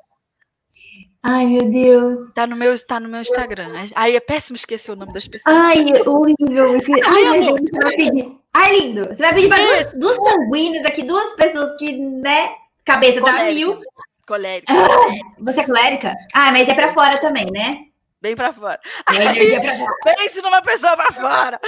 Ai, 1.23 1.45
meu 1.45 1.69
Deus. 1.69 2.33
Tá 2.33 2.47
no 2.47 2.55
meu, 2.55 2.73
tá 2.85 2.99
no 2.99 3.09
meu 3.09 3.21
Instagram. 3.21 3.67
Aí 3.93 4.15
é 4.15 4.19
péssimo 4.19 4.55
esquecer 4.55 4.91
o 4.91 4.95
nome 4.95 5.13
das 5.13 5.27
pessoas. 5.27 5.55
Ai, 5.55 5.85
horrível. 6.05 6.75
Ai, 7.07 7.39
meu 7.39 7.55
Deus, 7.55 7.69
você 7.69 7.83
vai 7.83 7.95
pedir. 7.95 8.37
Ai, 8.53 8.79
lindo. 8.79 9.05
Você 9.07 9.21
vai 9.21 9.33
pedir 9.33 9.49
para 9.49 9.63
duas, 9.63 9.93
duas 9.93 10.31
sanguíneas 10.31 10.85
aqui, 10.85 11.03
duas 11.03 11.33
pessoas 11.35 11.77
que, 11.77 11.97
né, 11.97 12.55
cabeça 12.83 13.21
tá 13.21 13.43
mil. 13.45 13.81
Colérica. 14.31 14.71
Ah, 14.71 15.11
você 15.43 15.59
é 15.59 15.65
colérica? 15.65 16.15
Ah, 16.33 16.53
mas 16.53 16.69
é 16.69 16.73
para 16.73 16.93
fora 16.93 17.17
também, 17.17 17.47
né? 17.51 17.87
Bem 18.21 18.33
para 18.33 18.53
fora. 18.53 18.79
Aí, 19.05 19.17
energia 19.17 19.59
pra 19.59 19.77
fora. 19.77 19.93
Pense 20.15 20.41
numa 20.41 20.61
pessoa 20.61 20.95
para 20.95 21.11
fora. 21.11 21.59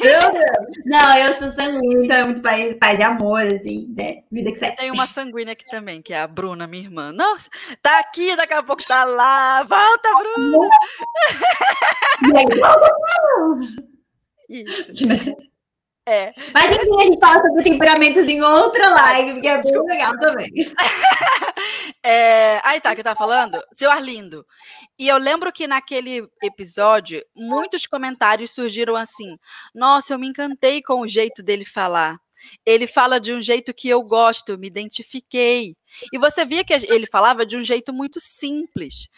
Meu 0.00 0.30
Deus. 0.30 0.68
Não, 0.86 1.16
eu 1.16 1.34
sou 1.34 1.50
sanguínea, 1.50 2.04
então 2.04 2.16
é 2.16 2.24
muito 2.24 2.42
paz, 2.42 2.74
paz 2.74 3.00
e 3.00 3.02
amor, 3.02 3.40
assim, 3.40 3.92
né? 3.96 4.22
Vida 4.30 4.52
que 4.52 4.58
segue. 4.58 4.76
Tem 4.76 4.92
uma 4.92 5.08
sanguínea 5.08 5.54
aqui 5.54 5.64
também, 5.68 6.00
que 6.00 6.12
é 6.12 6.20
a 6.20 6.28
Bruna, 6.28 6.68
minha 6.68 6.84
irmã. 6.84 7.10
Nossa, 7.10 7.50
tá 7.82 7.98
aqui, 7.98 8.36
daqui 8.36 8.52
a 8.52 8.62
pouco 8.62 8.86
tá 8.86 9.02
lá. 9.02 9.64
Volta, 9.64 10.08
Bruna! 10.18 10.68
Isso. 14.48 14.92
É. 16.08 16.32
Mas 16.54 16.76
enfim, 16.76 17.00
a 17.00 17.04
gente 17.04 17.18
fala 17.18 17.40
sobre 17.40 17.64
temperamentos 17.64 18.28
em 18.28 18.40
outra 18.40 18.88
live, 18.90 19.32
porque 19.32 19.48
é 19.48 19.62
bem 19.62 19.86
legal 19.86 20.12
também. 20.18 20.50
É... 22.08 22.60
Aí 22.62 22.80
tá, 22.80 22.94
que 22.94 23.00
eu 23.00 23.04
tava 23.04 23.18
falando? 23.18 23.60
Seu 23.72 23.90
Arlindo. 23.90 24.46
E 24.96 25.08
eu 25.08 25.18
lembro 25.18 25.52
que 25.52 25.66
naquele 25.66 26.24
episódio, 26.40 27.20
muitos 27.34 27.84
comentários 27.84 28.52
surgiram 28.52 28.94
assim: 28.94 29.36
Nossa, 29.74 30.14
eu 30.14 30.18
me 30.18 30.28
encantei 30.28 30.80
com 30.80 31.00
o 31.00 31.08
jeito 31.08 31.42
dele 31.42 31.64
falar. 31.64 32.16
Ele 32.64 32.86
fala 32.86 33.18
de 33.18 33.32
um 33.32 33.42
jeito 33.42 33.74
que 33.74 33.88
eu 33.88 34.02
gosto, 34.04 34.56
me 34.56 34.68
identifiquei. 34.68 35.74
E 36.12 36.18
você 36.18 36.44
via 36.44 36.64
que 36.64 36.72
ele 36.72 37.06
falava 37.06 37.44
de 37.44 37.56
um 37.56 37.62
jeito 37.62 37.92
muito 37.92 38.20
simples. 38.20 39.08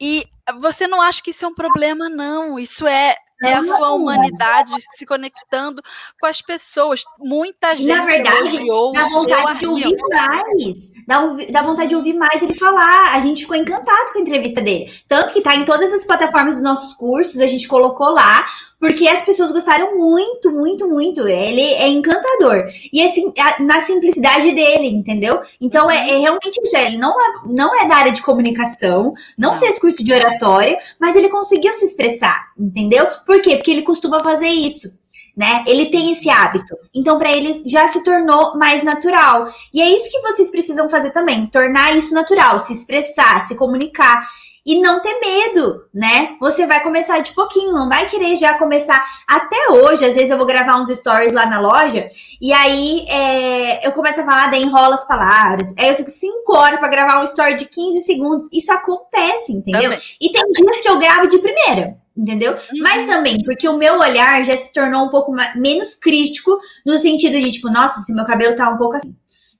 E 0.00 0.24
você 0.60 0.86
não 0.86 1.02
acha 1.02 1.20
que 1.20 1.30
isso 1.30 1.44
é 1.44 1.48
um 1.48 1.54
problema, 1.54 2.08
não. 2.08 2.58
Isso 2.58 2.86
é 2.86 3.16
é 3.42 3.52
a 3.52 3.62
sua 3.62 3.92
humanidade 3.92 4.72
se 4.96 5.04
conectando 5.04 5.82
com 6.20 6.26
as 6.26 6.40
pessoas. 6.40 7.04
Muita 7.18 7.76
gente 7.76 7.88
Na 7.88 8.06
verdade, 8.06 8.60
dá 8.94 9.08
vontade 9.08 9.58
de 9.58 9.66
ouvir 9.66 9.96
mais. 10.08 10.96
Dá, 11.06 11.36
dá 11.50 11.62
vontade 11.62 11.88
de 11.88 11.96
ouvir 11.96 12.14
mais 12.14 12.42
ele 12.42 12.54
falar. 12.54 13.14
A 13.14 13.20
gente 13.20 13.42
ficou 13.42 13.56
encantado 13.56 14.12
com 14.12 14.18
a 14.18 14.22
entrevista 14.22 14.60
dele. 14.60 14.90
Tanto 15.06 15.32
que 15.32 15.40
tá 15.40 15.54
em 15.54 15.64
todas 15.64 15.92
as 15.92 16.04
plataformas 16.04 16.56
dos 16.56 16.64
nossos 16.64 16.94
cursos, 16.94 17.40
a 17.40 17.46
gente 17.46 17.68
colocou 17.68 18.10
lá, 18.10 18.46
porque 18.80 19.06
as 19.08 19.22
pessoas 19.22 19.50
gostaram 19.52 19.98
muito, 19.98 20.50
muito, 20.50 20.88
muito. 20.88 21.26
Ele 21.26 21.60
é 21.60 21.88
encantador. 21.88 22.64
E 22.92 23.02
assim, 23.02 23.32
na 23.60 23.80
simplicidade 23.82 24.52
dele, 24.52 24.88
entendeu? 24.88 25.40
Então 25.60 25.90
é, 25.90 26.10
é 26.10 26.18
realmente 26.18 26.60
isso. 26.62 26.76
Ele 26.76 26.96
não 26.96 27.12
é, 27.12 27.34
não 27.46 27.74
é 27.74 27.86
da 27.86 27.96
área 27.96 28.12
de 28.12 28.22
comunicação, 28.22 29.12
não 29.36 29.58
fez 29.58 29.78
curso 29.78 30.02
de 30.04 30.12
oratória, 30.12 30.78
mas 31.00 31.16
ele 31.16 31.28
conseguiu 31.28 31.72
se 31.74 31.86
expressar, 31.86 32.48
entendeu? 32.58 33.06
Por 33.26 33.42
quê? 33.42 33.56
Porque 33.56 33.72
ele 33.72 33.82
costuma 33.82 34.20
fazer 34.20 34.48
isso. 34.48 34.98
Né? 35.36 35.64
Ele 35.66 35.86
tem 35.86 36.12
esse 36.12 36.30
hábito. 36.30 36.74
Então, 36.94 37.18
para 37.18 37.30
ele 37.30 37.62
já 37.66 37.86
se 37.88 38.02
tornou 38.02 38.56
mais 38.56 38.82
natural. 38.82 39.48
E 39.74 39.82
é 39.82 39.90
isso 39.90 40.10
que 40.10 40.22
vocês 40.22 40.50
precisam 40.50 40.88
fazer 40.88 41.10
também: 41.10 41.46
tornar 41.48 41.94
isso 41.94 42.14
natural, 42.14 42.58
se 42.58 42.72
expressar, 42.72 43.42
se 43.42 43.54
comunicar 43.54 44.26
e 44.64 44.80
não 44.80 45.00
ter 45.00 45.20
medo, 45.20 45.84
né? 45.94 46.36
Você 46.40 46.66
vai 46.66 46.82
começar 46.82 47.20
de 47.20 47.32
pouquinho, 47.32 47.72
não 47.72 47.88
vai 47.88 48.08
querer 48.08 48.34
já 48.34 48.54
começar. 48.54 49.04
Até 49.28 49.70
hoje, 49.70 50.04
às 50.04 50.14
vezes 50.14 50.30
eu 50.30 50.38
vou 50.38 50.46
gravar 50.46 50.76
uns 50.80 50.88
stories 50.88 51.32
lá 51.32 51.46
na 51.46 51.60
loja 51.60 52.08
e 52.40 52.52
aí 52.52 53.06
é, 53.08 53.86
eu 53.86 53.92
começo 53.92 54.20
a 54.20 54.24
falar, 54.24 54.50
daí 54.50 54.62
enrola 54.62 54.94
as 54.94 55.06
palavras. 55.06 55.72
Aí 55.78 55.88
eu 55.88 55.94
fico 55.94 56.10
5 56.10 56.52
horas 56.52 56.80
para 56.80 56.88
gravar 56.88 57.20
um 57.20 57.24
story 57.24 57.54
de 57.54 57.66
15 57.66 58.00
segundos. 58.00 58.48
Isso 58.52 58.72
acontece, 58.72 59.52
entendeu? 59.52 59.82
Também. 59.82 60.00
E 60.20 60.32
tem 60.32 60.42
dias 60.50 60.80
que 60.80 60.88
eu 60.88 60.98
gravo 60.98 61.28
de 61.28 61.38
primeira 61.38 62.05
entendeu? 62.16 62.52
Uhum. 62.52 62.82
Mas 62.82 63.06
também 63.06 63.42
porque 63.44 63.68
o 63.68 63.76
meu 63.76 63.98
olhar 63.98 64.44
já 64.44 64.56
se 64.56 64.72
tornou 64.72 65.06
um 65.06 65.10
pouco 65.10 65.32
mais, 65.32 65.54
menos 65.56 65.94
crítico 65.94 66.58
no 66.84 66.96
sentido 66.96 67.40
de 67.40 67.52
tipo, 67.52 67.70
nossa, 67.70 68.00
se 68.00 68.14
meu 68.14 68.24
cabelo 68.24 68.56
tá 68.56 68.68
um 68.68 68.78
pouco 68.78 68.96
assim 68.96 69.14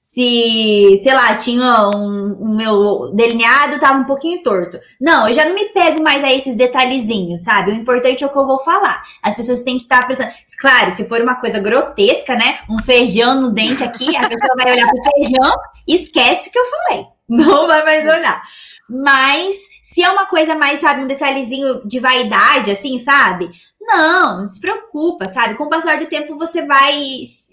se, 0.07 1.01
sei 1.03 1.13
lá, 1.13 1.35
tinha 1.35 1.89
um, 1.89 2.37
um 2.39 2.55
meu 2.55 3.11
delineado 3.13 3.77
tava 3.77 3.99
um 3.99 4.05
pouquinho 4.05 4.41
torto. 4.41 4.79
Não, 5.01 5.27
eu 5.27 5.33
já 5.33 5.43
não 5.43 5.53
me 5.53 5.65
pego 5.65 6.01
mais 6.01 6.23
a 6.23 6.33
esses 6.33 6.55
detalhezinhos, 6.55 7.43
sabe? 7.43 7.71
O 7.71 7.75
importante 7.75 8.23
é 8.23 8.27
o 8.27 8.29
que 8.29 8.37
eu 8.37 8.47
vou 8.47 8.57
falar. 8.59 9.03
As 9.21 9.35
pessoas 9.35 9.63
têm 9.63 9.77
que 9.77 9.83
estar 9.83 10.03
tá 10.03 10.07
pensando. 10.07 10.31
Claro, 10.61 10.95
se 10.95 11.09
for 11.09 11.19
uma 11.19 11.35
coisa 11.35 11.59
grotesca, 11.59 12.35
né? 12.35 12.59
Um 12.69 12.81
feijão 12.81 13.41
no 13.41 13.51
dente 13.51 13.83
aqui, 13.83 14.15
a 14.15 14.29
pessoa 14.29 14.55
vai 14.57 14.71
olhar 14.75 14.87
pro 14.87 15.11
feijão 15.11 15.55
e 15.85 15.95
esquece 15.95 16.47
o 16.47 16.51
que 16.53 16.59
eu 16.59 16.65
falei. 16.65 17.05
Não 17.27 17.67
vai 17.67 17.83
mais 17.83 18.03
olhar. 18.03 18.41
Mas 18.89 19.55
se 19.81 20.01
é 20.01 20.09
uma 20.09 20.25
coisa 20.25 20.55
mais, 20.55 20.79
sabe, 20.79 21.01
um 21.01 21.07
detalhezinho 21.07 21.85
de 21.85 21.99
vaidade, 21.99 22.71
assim, 22.71 22.97
sabe? 22.97 23.49
Não, 23.79 24.39
não 24.39 24.47
se 24.47 24.59
preocupa, 24.59 25.27
sabe? 25.27 25.55
Com 25.55 25.65
o 25.65 25.69
passar 25.69 25.99
do 25.99 26.07
tempo 26.07 26.37
você 26.37 26.65
vai 26.65 26.93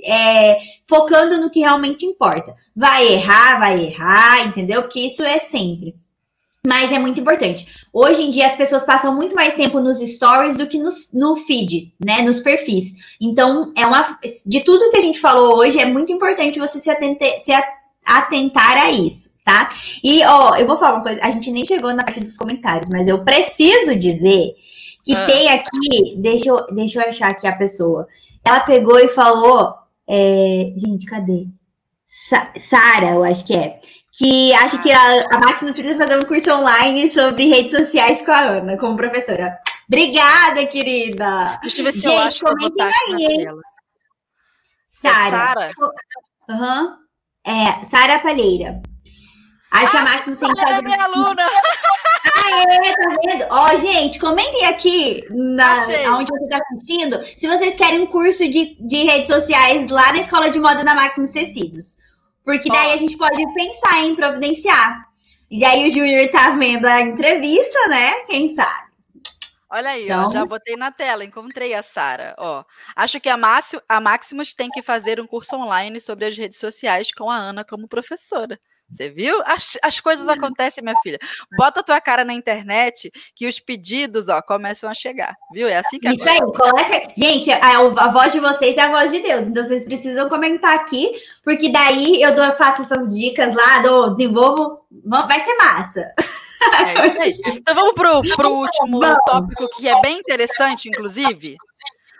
é, 0.05 0.59
focando 0.86 1.39
no 1.39 1.51
que 1.51 1.61
realmente 1.61 2.06
importa. 2.06 2.55
Vai 2.74 3.12
errar, 3.12 3.59
vai 3.59 3.85
errar, 3.85 4.47
entendeu? 4.47 4.82
Porque 4.82 5.01
isso 5.01 5.23
é 5.23 5.39
sempre. 5.39 5.94
Mas 6.66 6.90
é 6.90 6.98
muito 6.98 7.20
importante. 7.20 7.85
Hoje 7.93 8.23
em 8.23 8.31
dia 8.31 8.47
as 8.47 8.56
pessoas 8.56 8.86
passam 8.86 9.15
muito 9.15 9.35
mais 9.35 9.55
tempo 9.55 9.81
nos 9.81 9.98
stories 9.98 10.56
do 10.56 10.66
que 10.66 10.78
nos, 10.78 11.12
no 11.12 11.36
feed, 11.36 11.94
né? 12.02 12.23
Nos 12.23 12.40
perfis. 12.40 13.16
Então, 13.20 13.73
é 13.77 13.85
uma. 13.85 14.19
De 14.47 14.61
tudo 14.61 14.89
que 14.90 14.97
a 14.97 15.02
gente 15.02 15.20
falou 15.20 15.59
hoje, 15.59 15.78
é 15.78 15.85
muito 15.85 16.11
importante 16.11 16.59
você 16.59 16.81
se, 16.81 16.90
atente, 16.90 17.39
se 17.40 17.52
atentar 18.07 18.77
a 18.79 18.91
isso, 18.91 19.39
tá? 19.45 19.69
E, 20.03 20.25
ó, 20.25 20.57
eu 20.57 20.67
vou 20.67 20.77
falar 20.77 20.97
uma 20.97 21.03
coisa, 21.03 21.21
a 21.23 21.31
gente 21.31 21.51
nem 21.51 21.65
chegou 21.65 21.93
na 21.95 22.05
parte 22.05 22.21
dos 22.21 22.37
comentários, 22.37 22.89
mas 22.91 23.07
eu 23.09 23.25
preciso 23.25 23.97
dizer 23.97 24.55
que 25.05 25.15
ah. 25.15 25.27
tem 25.27 25.49
aqui. 25.49 26.17
Deixa 26.19 26.49
eu, 26.49 26.67
deixa 26.67 27.01
eu 27.01 27.09
achar 27.09 27.31
aqui 27.31 27.47
a 27.47 27.57
pessoa. 27.57 28.07
Ela 28.45 28.61
pegou 28.61 28.99
e 28.99 29.09
falou. 29.09 29.75
É, 30.07 30.73
gente, 30.77 31.07
cadê? 31.07 31.47
Sa 32.05 32.53
Sara, 32.59 33.13
eu 33.13 33.25
acho 33.25 33.47
que 33.47 33.55
é 33.55 33.81
que 34.17 34.53
acha 34.55 34.81
que 34.81 34.91
a, 34.93 35.27
a 35.31 35.39
Maximus 35.41 35.75
precisa 35.75 35.99
fazer 35.99 36.19
um 36.19 36.25
curso 36.25 36.53
online 36.53 37.09
sobre 37.09 37.49
redes 37.49 37.73
sociais 37.73 38.23
com 38.23 38.31
a 38.31 38.41
Ana, 38.41 38.79
como 38.79 38.97
professora. 38.97 39.59
Obrigada, 39.89 40.67
querida! 40.67 41.59
Deixa 41.63 41.81
eu 41.81 41.85
ver 41.85 41.93
se 41.93 42.01
Gente, 42.03 42.15
eu 42.15 42.19
acho 42.21 42.45
comentem 42.45 42.87
aí, 42.87 43.25
hein? 43.25 43.47
Sara. 44.87 45.71
Uhum. 46.49 47.04
É, 47.47 47.85
Sara 47.85 48.19
Palheira. 48.21 48.83
Acha 49.71 50.01
ah, 50.01 50.05
tem 50.05 50.33
que 50.33 50.61
fazer. 50.61 50.73
É 50.73 50.83
minha 50.83 51.05
aluna! 51.05 51.43
Aê, 52.45 52.95
tá 52.95 53.16
vendo? 53.25 53.47
Ó, 53.51 53.77
gente, 53.77 54.19
comentem 54.21 54.66
aqui 54.66 55.25
na, 55.31 55.87
onde 56.16 56.31
você 56.31 56.45
está 56.45 56.59
assistindo 56.59 57.21
se 57.37 57.49
vocês 57.49 57.75
querem 57.75 58.03
um 58.03 58.07
curso 58.07 58.49
de, 58.49 58.77
de 58.81 59.05
redes 59.05 59.27
sociais 59.27 59.91
lá 59.91 60.12
na 60.12 60.21
Escola 60.21 60.51
de 60.51 60.61
Moda 60.61 60.85
da 60.85 60.95
Maximus 60.95 61.31
Tecidos. 61.31 61.97
Porque 62.45 62.69
daí 62.69 62.93
a 62.93 62.97
gente 62.97 63.16
pode 63.16 63.43
pensar 63.55 64.03
em 64.03 64.15
providenciar. 64.15 65.07
E 65.51 65.65
aí 65.65 65.89
o 65.89 65.91
Júnior 65.91 66.29
tá 66.31 66.51
vendo 66.51 66.87
a 66.87 67.01
entrevista, 67.01 67.89
né? 67.89 68.12
Quem 68.27 68.49
sabe? 68.49 68.84
Olha 69.75 69.91
aí, 69.91 70.05
então... 70.05 70.29
ó, 70.29 70.33
já 70.33 70.45
botei 70.45 70.77
na 70.77 70.93
tela, 70.93 71.25
encontrei 71.25 71.75
a 71.75 71.83
Sara. 71.83 72.33
Ó, 72.39 72.63
acho 72.95 73.21
que 73.21 73.29
a, 73.29 73.37
Máximo, 73.37 73.83
a 73.89 74.01
Maximus 74.01 74.55
tem 74.55 74.71
que 74.71 74.81
fazer 74.83 75.21
um 75.21 75.27
curso 75.27 75.57
online 75.57 76.01
sobre 76.01 76.27
as 76.27 76.37
redes 76.37 76.61
sociais 76.61 77.11
com 77.11 77.29
a 77.29 77.37
Ana 77.37 77.65
como 77.65 77.89
professora. 77.89 78.57
Você 78.89 79.11
viu? 79.11 79.43
As, 79.45 79.77
as 79.83 79.99
coisas 79.99 80.29
acontecem, 80.29 80.85
minha 80.85 80.95
filha. 81.03 81.19
Bota 81.57 81.81
a 81.81 81.83
tua 81.83 82.01
cara 82.01 82.25
na 82.25 82.33
internet 82.33 83.11
que 83.35 83.49
os 83.49 83.59
pedidos, 83.59 84.29
ó, 84.29 84.41
começam 84.43 84.89
a 84.89 84.95
chegar. 84.95 85.35
Viu? 85.53 85.67
É 85.67 85.79
assim 85.79 85.99
que 85.99 86.09
Isso 86.09 86.29
aí, 86.29 86.39
coloca. 86.39 87.09
Gente, 87.17 87.51
a, 87.51 87.79
a, 87.79 88.09
voz 88.13 88.33
de 88.33 88.39
vocês 88.39 88.77
é 88.77 88.83
a 88.83 88.93
voz 88.93 89.11
de 89.11 89.21
Deus. 89.21 89.49
Então 89.49 89.65
vocês 89.65 89.87
precisam 89.87 90.29
comentar 90.29 90.77
aqui, 90.77 91.11
porque 91.43 91.73
daí 91.73 92.23
eu 92.23 92.33
dou, 92.37 92.53
faço 92.53 92.83
essas 92.83 93.13
dicas 93.13 93.53
lá, 93.53 93.81
dou, 93.81 94.15
desenvolvo. 94.15 94.87
Vai 95.05 95.41
ser 95.41 95.57
massa. 95.57 96.15
É 96.73 97.28
então 97.57 97.74
vamos 97.74 97.95
pro, 97.95 98.23
pro 98.36 98.53
último 98.53 99.01
vamos. 99.01 99.24
tópico 99.27 99.69
que 99.77 99.89
é 99.89 100.01
bem 100.01 100.19
interessante, 100.19 100.89
inclusive. 100.89 101.57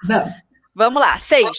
Vamos. 0.03 0.35
Vamos 0.75 1.01
lá, 1.01 1.19
seis. 1.19 1.57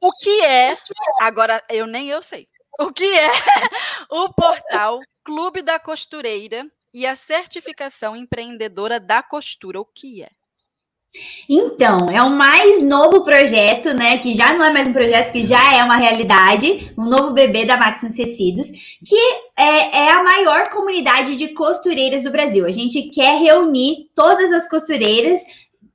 O 0.00 0.10
que 0.22 0.42
é? 0.42 0.78
Agora 1.20 1.62
eu 1.68 1.86
nem 1.86 2.08
eu 2.08 2.22
sei. 2.22 2.48
O 2.80 2.90
que 2.90 3.04
é 3.04 3.28
o 4.10 4.32
portal 4.32 5.00
Clube 5.22 5.62
da 5.62 5.78
Costureira 5.78 6.66
e 6.92 7.06
a 7.06 7.14
certificação 7.14 8.16
empreendedora 8.16 8.98
da 8.98 9.22
costura? 9.22 9.80
O 9.80 9.84
que 9.84 10.22
é? 10.22 10.30
Então, 11.48 12.10
é 12.10 12.22
o 12.22 12.30
mais 12.30 12.82
novo 12.82 13.22
projeto, 13.22 13.94
né? 13.94 14.18
Que 14.18 14.34
já 14.34 14.54
não 14.54 14.64
é 14.64 14.72
mais 14.72 14.86
um 14.86 14.92
projeto, 14.92 15.32
que 15.32 15.44
já 15.44 15.74
é 15.76 15.84
uma 15.84 15.96
realidade, 15.96 16.92
um 16.98 17.04
novo 17.04 17.30
bebê 17.30 17.64
da 17.64 17.76
Maximus 17.76 18.16
Tecidos, 18.16 18.70
que 19.04 19.16
é, 19.56 19.98
é, 19.98 20.10
a 20.10 20.22
maior 20.22 20.68
comunidade 20.70 21.36
de 21.36 21.48
costureiras 21.48 22.24
do 22.24 22.32
Brasil. 22.32 22.66
A 22.66 22.72
gente 22.72 23.02
quer 23.10 23.38
reunir 23.38 24.10
todas 24.14 24.50
as 24.52 24.68
costureiras 24.68 25.40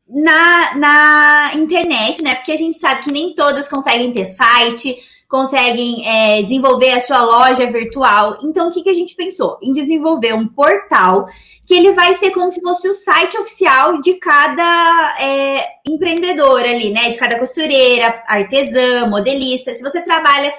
na, 0.08 0.76
na 0.76 1.52
internet, 1.56 2.22
né? 2.22 2.36
Porque 2.36 2.52
a 2.52 2.58
gente 2.58 2.78
sabe 2.78 3.04
que 3.04 3.12
nem 3.12 3.36
todas 3.36 3.68
conseguem 3.68 4.14
ter 4.14 4.26
site, 4.26 4.96
conseguem 5.30 6.04
é, 6.08 6.42
desenvolver 6.42 6.90
a 6.90 7.00
sua 7.00 7.22
loja 7.22 7.72
virtual. 7.72 8.40
Então, 8.44 8.68
o 8.68 8.72
que, 8.72 8.82
que 8.82 8.90
a 8.90 8.94
gente 8.94 9.16
pensou? 9.16 9.60
Em 9.62 9.72
desenvolver 9.72 10.34
um 10.34 10.48
portal 10.48 11.28
que 11.68 11.76
ele 11.76 11.92
vai 11.92 12.16
ser 12.16 12.32
como 12.32 12.50
se 12.50 12.60
fosse 12.62 12.90
o 12.90 12.94
site 12.96 13.38
oficial 13.38 14.02
de 14.02 14.16
cada 14.16 15.16
é, 15.22 15.64
empreendedor 15.88 16.62
ali, 16.62 16.90
né? 16.90 17.12
De 17.12 17.18
cada 17.18 17.38
costureira, 17.38 18.24
artesã, 18.26 19.08
modelista. 19.08 19.76
Se 19.76 19.84
você 19.84 20.02
trabalha 20.02 20.52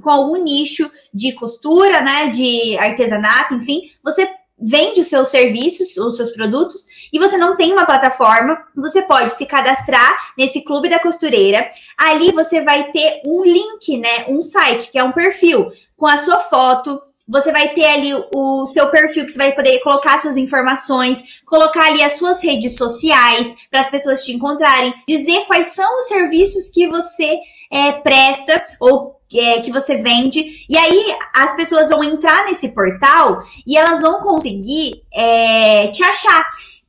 com 0.00 0.10
algum 0.10 0.42
nicho 0.42 0.90
de 1.12 1.32
costura, 1.32 2.00
né? 2.00 2.28
De 2.28 2.78
artesanato, 2.78 3.54
enfim, 3.54 3.82
você 4.02 4.26
vende 4.64 5.00
os 5.00 5.08
seus 5.08 5.28
serviços, 5.28 5.96
os 5.96 6.16
seus 6.16 6.30
produtos, 6.30 6.86
e 7.12 7.18
você 7.18 7.36
não 7.36 7.56
tem 7.56 7.72
uma 7.72 7.84
plataforma, 7.84 8.58
você 8.74 9.02
pode 9.02 9.30
se 9.32 9.44
cadastrar 9.44 10.32
nesse 10.38 10.62
clube 10.62 10.88
da 10.88 10.98
costureira. 10.98 11.70
Ali 11.98 12.32
você 12.32 12.62
vai 12.62 12.90
ter 12.90 13.20
um 13.26 13.42
link, 13.42 13.98
né? 13.98 14.26
Um 14.28 14.42
site, 14.42 14.90
que 14.90 14.98
é 14.98 15.04
um 15.04 15.12
perfil, 15.12 15.70
com 15.96 16.06
a 16.06 16.16
sua 16.16 16.38
foto. 16.38 17.00
Você 17.28 17.52
vai 17.52 17.68
ter 17.68 17.84
ali 17.84 18.12
o 18.34 18.66
seu 18.66 18.88
perfil 18.88 19.24
que 19.24 19.32
você 19.32 19.38
vai 19.38 19.52
poder 19.52 19.80
colocar 19.80 20.18
suas 20.18 20.36
informações, 20.36 21.42
colocar 21.46 21.86
ali 21.86 22.02
as 22.02 22.12
suas 22.12 22.42
redes 22.42 22.76
sociais 22.76 23.54
para 23.70 23.80
as 23.80 23.90
pessoas 23.90 24.24
te 24.24 24.32
encontrarem, 24.32 24.92
dizer 25.08 25.44
quais 25.46 25.68
são 25.68 25.98
os 25.98 26.08
serviços 26.08 26.68
que 26.68 26.86
você 26.86 27.38
é, 27.70 27.92
presta 27.92 28.66
ou 28.78 29.18
é, 29.40 29.60
que 29.60 29.72
você 29.72 29.96
vende. 29.96 30.64
E 30.68 30.76
aí 30.76 31.16
as 31.36 31.54
pessoas 31.54 31.88
vão 31.88 32.02
entrar 32.02 32.44
nesse 32.44 32.68
portal 32.70 33.42
e 33.66 33.76
elas 33.76 34.00
vão 34.00 34.20
conseguir 34.20 35.02
é, 35.12 35.88
te 35.88 36.02
achar. 36.02 36.44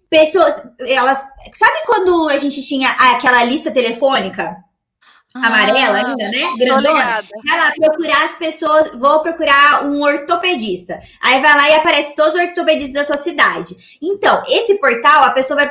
Pessoas, 0.09 0.63
elas. 0.79 1.25
Sabe 1.53 1.77
quando 1.85 2.29
a 2.29 2.37
gente 2.37 2.61
tinha 2.61 2.89
aquela 2.89 3.43
lista 3.43 3.71
telefônica? 3.71 4.55
Ah, 5.35 5.47
amarela 5.47 5.97
ainda, 5.97 6.29
né? 6.29 6.55
Grandona. 6.57 7.21
Vai 7.45 7.59
lá 7.59 7.71
procurar 7.75 8.23
as 8.23 8.37
pessoas. 8.37 8.95
Vou 8.97 9.19
procurar 9.21 9.83
um 9.85 10.01
ortopedista. 10.01 11.01
Aí 11.21 11.41
vai 11.41 11.57
lá 11.57 11.69
e 11.69 11.73
aparece 11.73 12.15
todos 12.15 12.35
os 12.35 12.39
ortopedistas 12.39 12.93
da 12.93 13.03
sua 13.03 13.17
cidade. 13.17 13.75
Então, 14.01 14.41
esse 14.47 14.79
portal, 14.79 15.25
a 15.25 15.31
pessoa 15.31 15.59
vai 15.59 15.69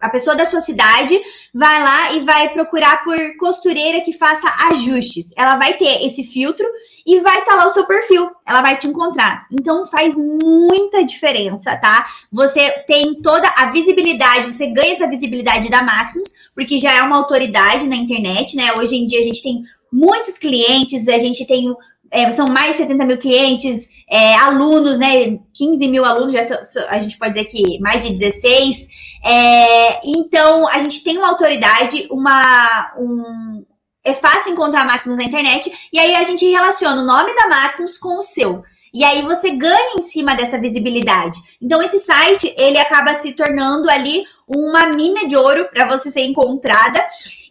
a 0.00 0.08
pessoa 0.10 0.36
da 0.36 0.44
sua 0.44 0.60
cidade 0.60 1.18
vai 1.52 1.82
lá 1.82 2.12
e 2.12 2.20
vai 2.20 2.48
procurar 2.50 3.02
por 3.04 3.16
costureira 3.38 4.00
que 4.00 4.12
faça 4.12 4.46
ajustes. 4.70 5.32
Ela 5.36 5.56
vai 5.56 5.74
ter 5.74 6.06
esse 6.06 6.24
filtro 6.24 6.66
e 7.06 7.20
vai 7.20 7.38
estar 7.38 7.52
tá 7.52 7.56
lá 7.56 7.66
o 7.66 7.70
seu 7.70 7.86
perfil. 7.86 8.30
Ela 8.46 8.60
vai 8.60 8.76
te 8.76 8.86
encontrar. 8.86 9.46
Então 9.50 9.86
faz 9.86 10.16
muita 10.16 11.04
diferença, 11.04 11.76
tá? 11.76 12.06
Você 12.30 12.70
tem 12.86 13.20
toda 13.22 13.48
a 13.56 13.70
visibilidade, 13.70 14.52
você 14.52 14.66
ganha 14.66 14.92
essa 14.92 15.08
visibilidade 15.08 15.70
da 15.70 15.82
Maximus, 15.82 16.50
porque 16.54 16.78
já 16.78 16.92
é 16.92 17.02
uma 17.02 17.16
autoridade 17.16 17.88
na 17.88 17.96
internet, 17.96 18.56
né? 18.56 18.72
Hoje 18.74 18.96
em 18.96 19.06
dia 19.06 19.20
a 19.20 19.24
gente 19.24 19.42
tem 19.42 19.62
muitos 19.92 20.36
clientes, 20.36 21.08
a 21.08 21.18
gente 21.18 21.46
tem 21.46 21.72
é, 22.14 22.30
são 22.30 22.46
mais 22.46 22.72
de 22.72 22.76
70 22.76 23.04
mil 23.04 23.18
clientes, 23.18 23.88
é, 24.08 24.36
alunos, 24.36 24.98
né? 24.98 25.36
15 25.52 25.88
mil 25.88 26.04
alunos, 26.04 26.32
já 26.32 26.46
a 26.88 26.98
gente 27.00 27.18
pode 27.18 27.34
dizer 27.34 27.46
que 27.46 27.80
mais 27.80 28.04
de 28.04 28.12
16. 28.12 28.88
É, 29.24 30.00
então, 30.04 30.68
a 30.68 30.78
gente 30.78 31.02
tem 31.02 31.18
uma 31.18 31.28
autoridade, 31.28 32.06
uma. 32.10 32.92
Um, 32.96 33.64
é 34.04 34.14
fácil 34.14 34.52
encontrar 34.52 34.84
Maximus 34.84 35.18
na 35.18 35.24
internet, 35.24 35.72
e 35.92 35.98
aí 35.98 36.14
a 36.14 36.22
gente 36.22 36.44
relaciona 36.46 37.02
o 37.02 37.06
nome 37.06 37.34
da 37.34 37.48
Maximus 37.48 37.98
com 37.98 38.18
o 38.18 38.22
seu. 38.22 38.62
E 38.92 39.02
aí 39.02 39.22
você 39.22 39.50
ganha 39.50 39.96
em 39.98 40.02
cima 40.02 40.36
dessa 40.36 40.60
visibilidade. 40.60 41.40
Então 41.60 41.82
esse 41.82 41.98
site, 41.98 42.54
ele 42.56 42.78
acaba 42.78 43.12
se 43.16 43.32
tornando 43.32 43.90
ali 43.90 44.22
uma 44.46 44.86
mina 44.86 45.26
de 45.26 45.36
ouro 45.36 45.68
para 45.72 45.86
você 45.86 46.12
ser 46.12 46.20
encontrada. 46.20 47.04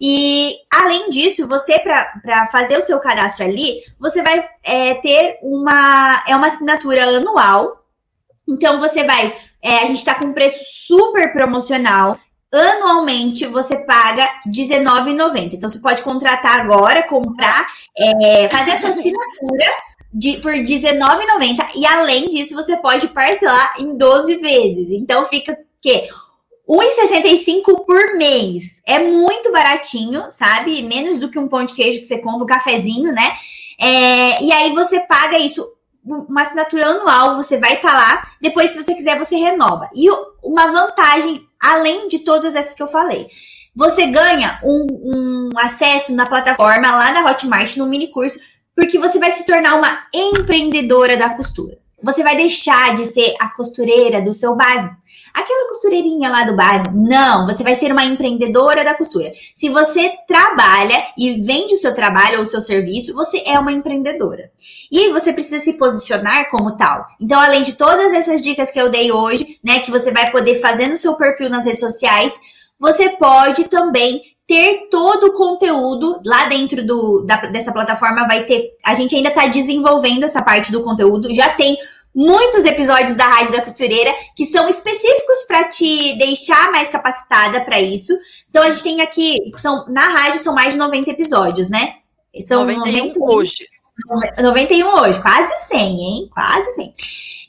E 0.05 0.57
além 0.69 1.09
disso, 1.09 1.47
você 1.47 1.79
para 1.79 2.45
fazer 2.47 2.77
o 2.77 2.81
seu 2.81 2.99
cadastro 2.99 3.45
ali, 3.45 3.79
você 3.97 4.21
vai 4.21 4.45
é, 4.65 4.95
ter 4.95 5.39
uma 5.41 6.21
é 6.27 6.35
uma 6.35 6.47
assinatura 6.47 7.05
anual. 7.05 7.85
Então 8.45 8.81
você 8.81 9.05
vai, 9.05 9.33
é, 9.63 9.75
a 9.75 9.85
gente 9.85 9.99
está 9.99 10.15
com 10.15 10.25
um 10.25 10.33
preço 10.33 10.59
super 10.87 11.31
promocional. 11.31 12.19
Anualmente 12.53 13.45
você 13.45 13.77
paga 13.85 14.25
R$19,90. 14.45 15.53
Então 15.53 15.69
você 15.69 15.79
pode 15.79 16.03
contratar 16.03 16.59
agora, 16.59 17.03
comprar, 17.03 17.65
é, 17.97 18.49
fazer 18.49 18.71
a 18.71 18.77
sua 18.77 18.89
assinatura 18.89 19.65
de, 20.13 20.35
por 20.39 20.51
R$19,90 20.51 21.77
e 21.77 21.85
além 21.85 22.27
disso 22.27 22.55
você 22.55 22.75
pode 22.75 23.07
parcelar 23.07 23.75
em 23.79 23.97
12 23.97 24.35
vezes. 24.35 24.87
Então 24.91 25.23
fica 25.27 25.57
que 25.81 26.09
1,65 26.67 27.85
por 27.85 28.17
mês. 28.17 28.81
É 28.87 28.99
muito 28.99 29.51
baratinho, 29.51 30.29
sabe? 30.31 30.81
Menos 30.83 31.17
do 31.17 31.29
que 31.29 31.37
um 31.37 31.47
pão 31.47 31.65
de 31.65 31.73
queijo 31.73 31.99
que 31.99 32.05
você 32.05 32.19
compra, 32.19 32.43
um 32.43 32.47
cafezinho, 32.47 33.11
né? 33.11 33.33
É, 33.79 34.43
e 34.43 34.51
aí 34.51 34.73
você 34.73 34.99
paga 35.01 35.37
isso, 35.37 35.67
uma 36.05 36.41
assinatura 36.41 36.87
anual, 36.87 37.35
você 37.35 37.57
vai 37.57 37.73
estar 37.73 37.91
tá 37.91 37.97
lá. 37.97 38.23
Depois, 38.41 38.71
se 38.71 38.81
você 38.81 38.93
quiser, 38.93 39.17
você 39.17 39.35
renova. 39.35 39.89
E 39.95 40.09
uma 40.43 40.71
vantagem, 40.71 41.45
além 41.61 42.07
de 42.07 42.19
todas 42.19 42.55
essas 42.55 42.73
que 42.73 42.83
eu 42.83 42.87
falei. 42.87 43.27
você 43.75 44.05
ganha 44.05 44.59
um, 44.63 44.85
um 44.91 45.49
acesso 45.57 46.13
na 46.13 46.27
plataforma 46.27 46.91
lá 46.91 47.11
da 47.11 47.25
Hotmart 47.29 47.75
no 47.75 47.87
mini 47.87 48.07
curso, 48.09 48.39
porque 48.75 48.99
você 48.99 49.19
vai 49.19 49.31
se 49.31 49.45
tornar 49.45 49.75
uma 49.75 50.07
empreendedora 50.13 51.17
da 51.17 51.29
costura. 51.31 51.82
Você 52.03 52.21
vai 52.21 52.35
deixar 52.35 52.93
de 52.95 53.05
ser 53.05 53.33
a 53.39 53.49
costureira 53.55 54.21
do 54.21 54.33
seu 54.33 54.55
bairro. 54.55 54.89
Aquela 55.33 55.67
costureirinha 55.69 56.29
lá 56.29 56.43
do 56.43 56.55
bairro. 56.55 56.85
Não, 56.93 57.47
você 57.47 57.63
vai 57.63 57.73
ser 57.73 57.91
uma 57.91 58.03
empreendedora 58.03 58.83
da 58.83 58.93
costura. 58.93 59.31
Se 59.55 59.69
você 59.69 60.11
trabalha 60.27 61.01
e 61.17 61.41
vende 61.41 61.73
o 61.73 61.77
seu 61.77 61.93
trabalho 61.93 62.37
ou 62.37 62.43
o 62.43 62.45
seu 62.45 62.61
serviço, 62.61 63.15
você 63.15 63.41
é 63.47 63.57
uma 63.57 63.71
empreendedora. 63.71 64.51
E 64.91 65.09
você 65.09 65.33
precisa 65.33 65.59
se 65.59 65.73
posicionar 65.73 66.49
como 66.51 66.75
tal. 66.77 67.05
Então, 67.19 67.39
além 67.39 67.63
de 67.63 67.73
todas 67.73 68.13
essas 68.13 68.41
dicas 68.41 68.69
que 68.69 68.79
eu 68.79 68.89
dei 68.89 69.11
hoje, 69.11 69.57
né, 69.63 69.79
que 69.79 69.89
você 69.89 70.11
vai 70.11 70.29
poder 70.29 70.59
fazer 70.59 70.87
no 70.87 70.97
seu 70.97 71.15
perfil 71.15 71.49
nas 71.49 71.65
redes 71.65 71.79
sociais, 71.79 72.39
você 72.79 73.09
pode 73.11 73.63
também 73.69 74.21
ter 74.45 74.87
todo 74.91 75.27
o 75.27 75.33
conteúdo 75.33 76.21
lá 76.25 76.45
dentro 76.45 76.85
do, 76.85 77.21
da, 77.21 77.37
dessa 77.47 77.71
plataforma. 77.71 78.27
Vai 78.27 78.43
ter. 78.43 78.71
A 78.85 78.93
gente 78.93 79.15
ainda 79.15 79.29
está 79.29 79.47
desenvolvendo 79.47 80.25
essa 80.25 80.41
parte 80.41 80.71
do 80.71 80.83
conteúdo. 80.83 81.33
Já 81.33 81.49
tem 81.49 81.75
muitos 82.15 82.63
episódios 82.65 83.15
da 83.15 83.25
Rádio 83.25 83.53
da 83.53 83.61
Costureira 83.61 84.13
que 84.35 84.45
são 84.45 84.67
específicos 84.69 85.43
para 85.47 85.65
te 85.65 86.17
deixar 86.17 86.71
mais 86.71 86.89
capacitada 86.89 87.61
para 87.61 87.79
isso. 87.79 88.13
Então 88.49 88.63
a 88.63 88.69
gente 88.69 88.83
tem 88.83 89.01
aqui, 89.01 89.39
são 89.57 89.85
na 89.87 90.07
rádio 90.07 90.39
são 90.39 90.53
mais 90.53 90.73
de 90.73 90.79
90 90.79 91.09
episódios, 91.09 91.69
né? 91.69 91.95
São 92.45 92.65
91 92.65 93.07
90, 93.07 93.19
hoje. 93.19 93.67
91 94.41 94.87
hoje, 94.87 95.21
quase 95.21 95.67
100, 95.67 95.79
hein? 95.79 96.29
Quase 96.33 96.73
100. 96.73 96.93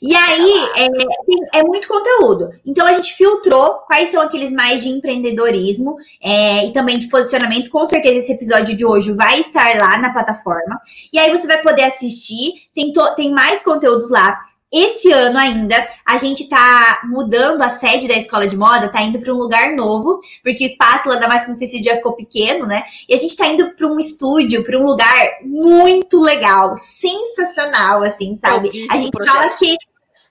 E 0.01 0.15
aí, 0.15 0.53
é, 0.77 1.59
é, 1.59 1.63
muito 1.63 1.87
conteúdo. 1.87 2.51
Então, 2.63 2.85
a 2.85 2.93
gente 2.93 3.13
filtrou 3.13 3.79
quais 3.87 4.11
são 4.11 4.21
aqueles 4.21 4.53
mais 4.53 4.83
de 4.83 4.89
empreendedorismo 4.89 5.95
é, 6.21 6.65
e 6.67 6.71
também 6.71 6.99
de 6.99 7.07
posicionamento. 7.07 7.69
Com 7.71 7.85
certeza, 7.85 8.19
esse 8.19 8.31
episódio 8.31 8.77
de 8.77 8.85
hoje 8.85 9.11
vai 9.13 9.39
estar 9.39 9.75
lá 9.77 9.97
na 9.97 10.13
plataforma. 10.13 10.79
E 11.11 11.17
aí, 11.17 11.31
você 11.31 11.47
vai 11.47 11.61
poder 11.63 11.83
assistir. 11.83 12.53
Tem, 12.75 12.93
to, 12.93 13.15
tem 13.15 13.31
mais 13.31 13.63
conteúdos 13.63 14.09
lá. 14.11 14.39
Esse 14.75 15.09
ano 15.09 15.37
ainda, 15.37 15.87
a 16.05 16.17
gente 16.17 16.49
tá 16.49 16.99
mudando 17.05 17.61
a 17.61 17.69
sede 17.69 18.09
da 18.09 18.17
escola 18.17 18.45
de 18.45 18.57
moda, 18.57 18.89
tá 18.89 19.01
indo 19.01 19.19
para 19.19 19.33
um 19.33 19.37
lugar 19.37 19.73
novo, 19.73 20.19
porque 20.43 20.65
o 20.65 20.67
espaço 20.67 21.07
lá 21.07 21.15
da 21.15 21.29
Máxima 21.29 21.55
Cecília 21.55 21.93
já 21.93 21.95
ficou 21.95 22.11
pequeno, 22.11 22.65
né? 22.65 22.83
E 23.07 23.13
a 23.13 23.17
gente 23.17 23.37
tá 23.37 23.47
indo 23.47 23.73
para 23.73 23.87
um 23.87 23.97
estúdio, 23.97 24.65
para 24.65 24.77
um 24.77 24.85
lugar 24.85 25.29
muito 25.43 26.19
legal, 26.19 26.75
sensacional, 26.75 28.03
assim, 28.03 28.35
sabe? 28.35 28.85
A 28.91 28.97
gente 28.97 29.11
fala 29.25 29.53
que 29.53 29.77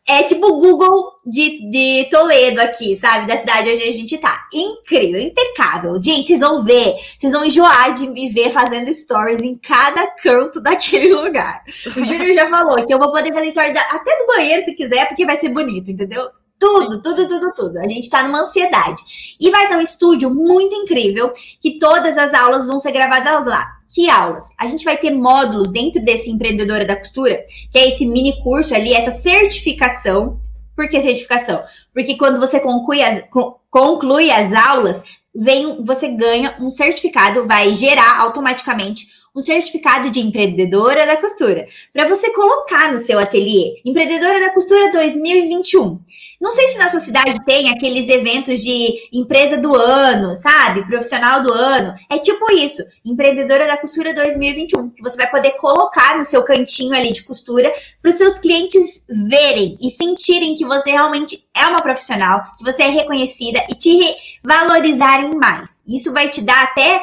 é 0.09 0.23
tipo 0.25 0.47
o 0.47 0.59
Google 0.59 1.13
de, 1.25 1.71
de 1.71 2.11
Toledo 2.11 2.61
aqui, 2.61 2.95
sabe? 2.97 3.27
Da 3.27 3.39
cidade 3.39 3.71
onde 3.71 3.85
a 3.85 3.93
gente 3.93 4.19
tá. 4.19 4.47
Incrível, 4.53 5.21
impecável. 5.21 6.03
Gente, 6.03 6.29
vocês 6.29 6.41
vão 6.41 6.63
ver, 6.63 6.95
vocês 7.19 7.33
vão 7.33 7.45
enjoar 7.45 7.95
de 7.95 8.09
me 8.09 8.29
ver 8.29 8.53
fazendo 8.53 8.93
stories 8.93 9.41
em 9.41 9.57
cada 9.57 10.07
canto 10.17 10.61
daquele 10.61 11.13
lugar. 11.15 11.63
O 11.97 12.05
Júnior 12.05 12.35
já 12.35 12.49
falou 12.51 12.87
que 12.87 12.93
eu 12.93 12.99
vou 12.99 13.13
poder 13.13 13.33
fazer 13.33 13.51
stories 13.51 13.79
até 13.91 14.19
no 14.19 14.27
banheiro 14.27 14.65
se 14.65 14.75
quiser, 14.75 15.09
porque 15.09 15.25
vai 15.25 15.37
ser 15.37 15.49
bonito, 15.49 15.91
entendeu? 15.91 16.31
Tudo, 16.59 17.03
tudo, 17.03 17.29
tudo, 17.29 17.53
tudo. 17.55 17.79
A 17.79 17.89
gente 17.89 18.09
tá 18.09 18.23
numa 18.23 18.43
ansiedade. 18.43 19.03
E 19.41 19.51
vai 19.51 19.69
ter 19.69 19.77
um 19.77 19.81
estúdio 19.81 20.33
muito 20.33 20.75
incrível 20.75 21.33
que 21.61 21.79
todas 21.79 22.17
as 22.17 22.33
aulas 22.33 22.67
vão 22.67 22.79
ser 22.79 22.93
gravadas 22.93 23.47
lá. 23.47 23.67
Que 23.93 24.09
aulas? 24.09 24.51
A 24.59 24.67
gente 24.67 24.85
vai 24.85 24.97
ter 24.97 25.11
módulos 25.11 25.71
dentro 25.71 26.03
desse 26.03 26.31
empreendedora 26.31 26.85
da 26.85 26.97
costura, 26.97 27.45
que 27.71 27.79
é 27.79 27.89
esse 27.89 28.07
mini 28.07 28.43
curso 28.43 28.75
ali, 28.75 28.93
essa 28.93 29.11
certificação. 29.11 30.41
Por 30.75 30.89
que 30.89 31.01
certificação? 31.01 31.63
Porque 31.93 32.17
quando 32.17 32.41
você 32.41 32.59
conclui 32.59 33.01
as, 33.03 33.23
conclui 33.71 34.31
as 34.31 34.53
aulas, 34.53 35.05
vem, 35.35 35.85
você 35.85 36.09
ganha 36.09 36.57
um 36.61 36.71
certificado, 36.71 37.47
vai 37.47 37.75
gerar 37.75 38.21
automaticamente 38.23 39.07
um 39.35 39.41
certificado 39.41 40.11
de 40.11 40.21
empreendedora 40.21 41.07
da 41.07 41.17
costura, 41.17 41.67
para 41.93 42.07
você 42.07 42.33
colocar 42.33 42.93
no 42.93 42.99
seu 42.99 43.19
ateliê. 43.19 43.81
Empreendedora 43.85 44.39
da 44.39 44.55
costura 44.55 44.93
2021. 44.93 46.01
Não 46.41 46.51
sei 46.51 46.69
se 46.69 46.79
na 46.79 46.89
sua 46.89 47.01
cidade 47.01 47.43
tem 47.45 47.71
aqueles 47.71 48.09
eventos 48.09 48.63
de 48.63 49.09
empresa 49.13 49.57
do 49.57 49.75
ano, 49.75 50.37
sabe? 50.37 50.87
Profissional 50.87 51.43
do 51.43 51.53
ano. 51.53 51.95
É 52.11 52.19
tipo 52.19 52.51
isso, 52.53 52.83
empreendedora 53.05 53.67
da 53.67 53.77
costura 53.77 54.15
2021, 54.15 54.91
que 54.91 55.03
você 55.03 55.17
vai 55.17 55.31
poder 55.31 55.53
colocar 55.53 56.17
no 56.17 56.25
seu 56.25 56.43
cantinho 56.43 56.95
ali 56.95 57.13
de 57.13 57.25
costura 57.25 57.73
para 58.01 58.11
os 58.11 58.17
seus 58.17 58.39
clientes 58.39 59.05
verem 59.09 59.77
e 59.81 59.91
sentirem 59.91 60.55
que 60.55 60.65
você 60.65 60.91
realmente 60.91 61.45
é 61.57 61.67
uma 61.67 61.81
profissional, 61.81 62.43
que 62.59 62.65
você 62.65 62.83
é 62.83 62.89
reconhecida 62.89 63.65
e 63.71 63.75
te 63.75 63.99
valorizarem 64.45 65.31
mais. 65.35 65.83
Isso 65.89 66.13
vai 66.13 66.29
te 66.29 66.43
dar 66.43 66.63
até 66.65 67.03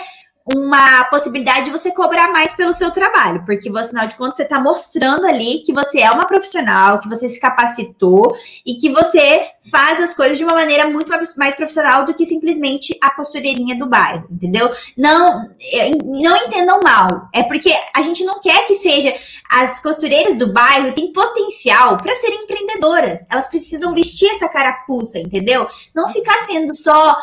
uma 0.55 1.03
possibilidade 1.05 1.65
de 1.65 1.71
você 1.71 1.91
cobrar 1.91 2.31
mais 2.31 2.53
pelo 2.53 2.73
seu 2.73 2.91
trabalho, 2.91 3.43
porque 3.45 3.69
afinal 3.69 4.07
de 4.07 4.15
contas, 4.15 4.35
você 4.35 4.43
está 4.43 4.59
mostrando 4.59 5.25
ali 5.25 5.63
que 5.63 5.73
você 5.73 5.99
é 5.99 6.11
uma 6.11 6.25
profissional, 6.25 6.99
que 6.99 7.09
você 7.09 7.27
se 7.27 7.39
capacitou 7.39 8.35
e 8.65 8.75
que 8.75 8.89
você 8.89 9.49
faz 9.69 9.99
as 9.99 10.13
coisas 10.13 10.37
de 10.37 10.43
uma 10.43 10.55
maneira 10.55 10.89
muito 10.89 11.11
mais 11.37 11.55
profissional 11.55 12.05
do 12.05 12.13
que 12.13 12.25
simplesmente 12.25 12.97
a 13.01 13.11
costureirinha 13.11 13.77
do 13.77 13.87
bairro, 13.87 14.27
entendeu? 14.31 14.71
Não, 14.97 15.49
é, 15.73 15.89
não 16.03 16.35
entendam 16.37 16.79
mal, 16.83 17.29
é 17.33 17.43
porque 17.43 17.71
a 17.95 18.01
gente 18.01 18.23
não 18.23 18.39
quer 18.39 18.65
que 18.65 18.75
seja 18.75 19.13
as 19.51 19.79
costureiras 19.79 20.37
do 20.37 20.51
bairro 20.53 20.93
têm 20.93 21.11
potencial 21.11 21.97
para 21.97 22.15
serem 22.15 22.43
empreendedoras, 22.43 23.25
elas 23.29 23.47
precisam 23.47 23.93
vestir 23.93 24.29
essa 24.31 24.49
carapuça, 24.49 25.19
entendeu? 25.19 25.67
Não 25.93 26.07
ficar 26.09 26.39
sendo 26.45 26.73
só 26.73 27.15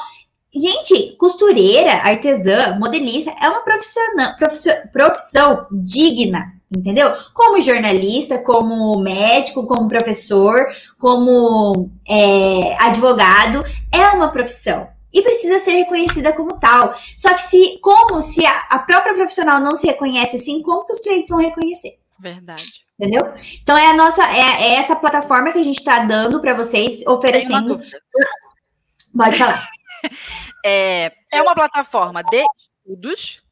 Gente, 0.61 1.17
costureira, 1.17 1.93
artesã, 1.93 2.77
modelista 2.79 3.33
é 3.41 3.49
uma 3.49 3.61
profissão, 3.61 4.03
profissão, 4.93 5.67
digna, 5.71 6.53
entendeu? 6.75 7.15
Como 7.33 7.61
jornalista, 7.61 8.39
como 8.39 8.99
médico, 9.01 9.67
como 9.67 9.89
professor, 9.89 10.67
como 10.99 11.91
é, 12.09 12.75
advogado, 12.83 13.65
é 13.95 14.09
uma 14.09 14.33
profissão 14.33 14.89
e 15.13 15.23
precisa 15.23 15.59
ser 15.59 15.73
reconhecida 15.73 16.33
como 16.33 16.59
tal. 16.59 16.95
Só 17.17 17.33
que 17.35 17.43
se, 17.43 17.79
como 17.81 18.21
se 18.21 18.45
a, 18.45 18.59
a 18.71 18.79
própria 18.81 19.15
profissional 19.15 19.61
não 19.61 19.75
se 19.77 19.87
reconhece 19.87 20.37
assim, 20.37 20.63
como 20.63 20.85
que 20.85 20.93
os 20.93 21.01
clientes 21.01 21.31
vão 21.31 21.41
reconhecer? 21.41 21.99
Verdade. 22.19 22.65
Entendeu? 22.99 23.33
Então 23.63 23.79
é 23.79 23.91
a 23.91 23.95
nossa, 23.95 24.23
é, 24.23 24.63
é 24.63 24.75
essa 24.75 24.97
plataforma 24.97 25.53
que 25.53 25.59
a 25.59 25.63
gente 25.65 25.79
está 25.79 26.01
dando 26.01 26.41
para 26.41 26.55
vocês, 26.55 27.07
oferecendo. 27.07 27.81
Pode 29.17 29.39
falar. 29.39 29.69
É, 30.65 31.13
é 31.33 31.43
uma 31.43 31.55
plataforma 31.55 32.23
de 32.23 32.45
estudos. 32.57 33.43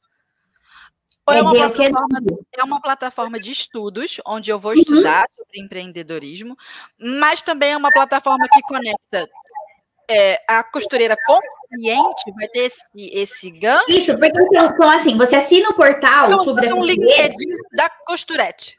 É, 1.29 1.39
é, 1.39 1.43
uma 1.43 1.53
plataforma, 1.53 2.21
é 2.53 2.65
uma 2.65 2.81
plataforma 2.81 3.41
de 3.41 3.51
estudos, 3.51 4.21
onde 4.25 4.51
eu 4.51 4.61
vou 4.61 4.73
uhum. 4.73 4.79
estudar 4.79 5.23
uhum. 5.23 5.45
sobre 5.45 5.61
empreendedorismo, 5.61 6.57
mas 6.99 7.43
também 7.43 7.73
é 7.73 7.77
uma 7.77 7.91
plataforma 7.91 8.47
que 8.53 8.63
conecta 8.63 9.29
é, 10.09 10.41
a 10.47 10.63
costureira 10.63 11.17
com 11.27 11.35
o 11.35 11.69
cliente, 11.69 12.33
vai 12.37 12.49
ter 12.49 12.67
esse, 12.67 12.83
esse 12.95 13.51
gancho. 13.51 13.91
Isso, 13.91 14.17
porque 14.17 14.41
então, 14.57 14.89
assim, 14.89 15.17
você 15.17 15.37
assina 15.37 15.71
o 15.71 15.75
portal. 15.75 16.27
Então, 16.27 16.45
Clube 16.45 16.73
um 16.73 16.85
LinkedIn 16.85 17.49
da 17.73 17.91
costurete. 18.07 18.77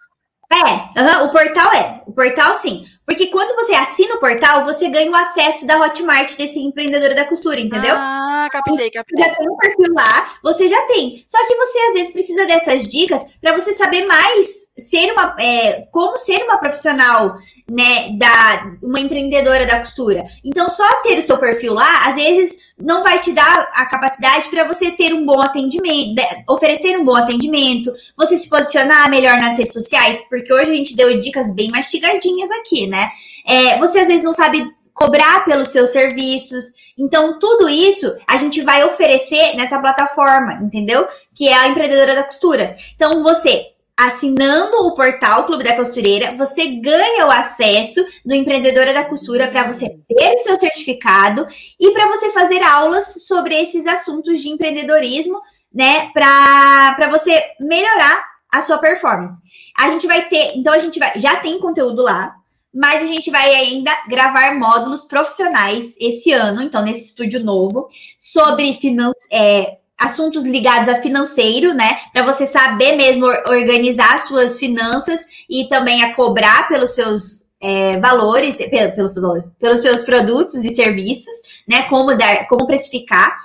É, 0.52 1.02
uhum, 1.02 1.26
o 1.26 1.32
portal 1.32 1.74
é. 1.74 2.02
O 2.07 2.14
portal 2.14 2.56
sim. 2.56 2.86
Porque 3.06 3.28
quando 3.28 3.56
você 3.56 3.74
assina 3.74 4.15
o 4.15 4.19
portal, 4.19 4.65
você 4.65 4.90
ganha 4.90 5.10
o 5.10 5.15
acesso 5.15 5.65
da 5.65 5.80
Hotmart 5.80 6.36
desse 6.38 6.60
empreendedor 6.60 7.14
da 7.15 7.26
costura, 7.26 7.60
entendeu? 7.60 7.95
Ah, 7.98 8.49
captei, 8.52 8.91
captei. 8.91 9.24
Já 9.24 9.34
tem 9.36 9.49
um 9.49 9.57
perfil 9.57 9.94
lá, 9.94 10.34
você 10.44 10.68
já 10.68 10.82
tem. 10.88 11.24
Só 11.26 11.38
que 11.48 11.56
você 11.56 11.78
às 11.80 11.94
vezes 11.94 12.14
precisa 12.14 12.45
dessas 12.45 12.88
dicas 12.90 13.22
para 13.41 13.53
você 13.53 13.72
saber 13.74 14.06
mais 14.06 14.68
ser 14.78 15.11
uma, 15.14 15.36
é, 15.40 15.88
como 15.91 16.18
ser 16.18 16.44
uma 16.44 16.57
profissional, 16.57 17.38
né, 17.69 18.10
da 18.18 18.78
uma 18.82 18.99
empreendedora 18.99 19.65
da 19.65 19.80
costura. 19.80 20.26
Então, 20.44 20.69
só 20.69 20.86
ter 21.02 21.18
o 21.18 21.22
seu 21.22 21.38
perfil 21.38 21.74
lá, 21.74 22.07
às 22.07 22.15
vezes 22.15 22.57
não 22.80 23.04
vai 23.04 23.20
te 23.20 23.34
dar 23.34 23.72
a 23.74 23.86
capacidade 23.88 24.49
para 24.49 24.64
você 24.64 24.91
ter 24.91 25.14
um 25.14 25.26
bom 25.26 25.41
atendimento, 25.41 26.22
oferecer 26.48 26.98
um 26.98 27.04
bom 27.04 27.16
atendimento, 27.16 27.91
você 28.16 28.38
se 28.38 28.49
posicionar 28.49 29.10
melhor 29.10 29.38
nas 29.40 29.58
redes 29.58 29.74
sociais, 29.74 30.22
porque 30.30 30.54
hoje 30.54 30.72
a 30.72 30.76
gente 30.76 30.95
deu 30.95 31.20
dicas 31.20 31.52
bem 31.54 31.70
mastigadinhas 31.70 32.52
aqui, 32.52 32.88
né? 32.88 33.10
É, 33.45 33.80
você 33.80 33.99
às 33.99 34.08
vezes 34.08 34.24
não 34.24 34.34
sabe 34.34 34.72
cobrar 34.98 35.45
pelos 35.45 35.70
seus 35.70 35.91
serviços. 35.91 36.74
Então, 36.98 37.38
tudo 37.40 37.70
isso 37.70 38.16
a 38.28 38.36
gente 38.36 38.62
vai 38.62 38.84
oferecer 38.84 39.56
nessa 39.56 39.80
plataforma, 39.80 40.60
entendeu? 40.62 41.08
Que 41.36 41.48
é 41.48 41.54
a 41.54 41.68
empreendedora 41.68 42.16
da 42.16 42.24
costura. 42.24 42.74
Então, 42.95 43.22
você 43.22 43.68
assinando 43.98 44.86
o 44.86 44.94
portal 44.94 45.45
Clube 45.48 45.64
da 45.64 45.76
Costureira, 45.76 46.36
você 46.36 46.80
ganha 46.80 47.26
o 47.26 47.32
acesso 47.32 48.06
do 48.24 48.36
Empreendedora 48.36 48.94
da 48.94 49.06
Costura 49.06 49.48
para 49.48 49.65
você 49.65 49.90
ter 50.07 50.34
o 50.34 50.38
seu 50.38 50.56
certificado 50.56 51.48
e 51.80 51.91
para 51.91 52.07
você 52.07 52.30
fazer 52.30 52.61
aulas 52.61 53.26
sobre 53.26 53.56
esses 53.56 53.88
assuntos 53.88 54.40
de 54.40 54.49
empreendedorismo, 54.49 55.41
né? 55.74 56.11
Para 56.14 57.10
você 57.10 57.41
melhorar 57.60 58.24
a 58.53 58.61
sua 58.61 58.78
performance. 58.78 59.41
A 59.80 59.90
gente 59.90 60.06
vai 60.06 60.30
ter, 60.30 60.56
então 60.56 60.74
a 60.74 60.80
gente 60.80 60.99
vai, 60.99 61.19
já 61.19 61.38
tem 61.38 61.60
conteúdo 61.60 62.03
lá, 62.03 62.36
mas 62.74 63.02
a 63.02 63.07
gente 63.07 63.32
vai 63.32 63.56
ainda 63.56 63.91
gravar 64.07 64.53
módulos 64.53 65.06
profissionais 65.06 65.95
esse 65.99 66.32
ano, 66.32 66.61
então, 66.61 66.84
nesse 66.84 67.06
estúdio 67.06 67.44
novo, 67.44 67.88
sobre 68.19 68.74
finan 68.76 69.11
é, 69.32 69.78
assuntos 69.99 70.45
ligados 70.45 70.88
a 70.88 71.02
financeiro, 71.02 71.74
né? 71.74 71.98
Para 72.14 72.24
você 72.24 72.45
saber 72.45 72.95
mesmo 72.95 73.26
organizar 73.26 74.19
suas 74.19 74.60
finanças 74.60 75.22
e 75.49 75.68
também 75.68 76.03
a 76.03 76.14
cobrar 76.14 76.68
pelos 76.68 76.91
seus 76.91 77.48
é, 77.61 77.99
valores, 77.99 78.57
pelos 78.57 78.94
seus 78.95 79.15
valores, 79.15 79.52
pelos 79.60 79.82
seus 79.82 80.03
produtos 80.03 80.56
e 80.64 80.76
serviços, 80.76 81.64
né? 81.68 81.84
Como 81.84 82.15
dar, 82.15 82.48
como 82.48 82.68
precificar. 82.68 83.36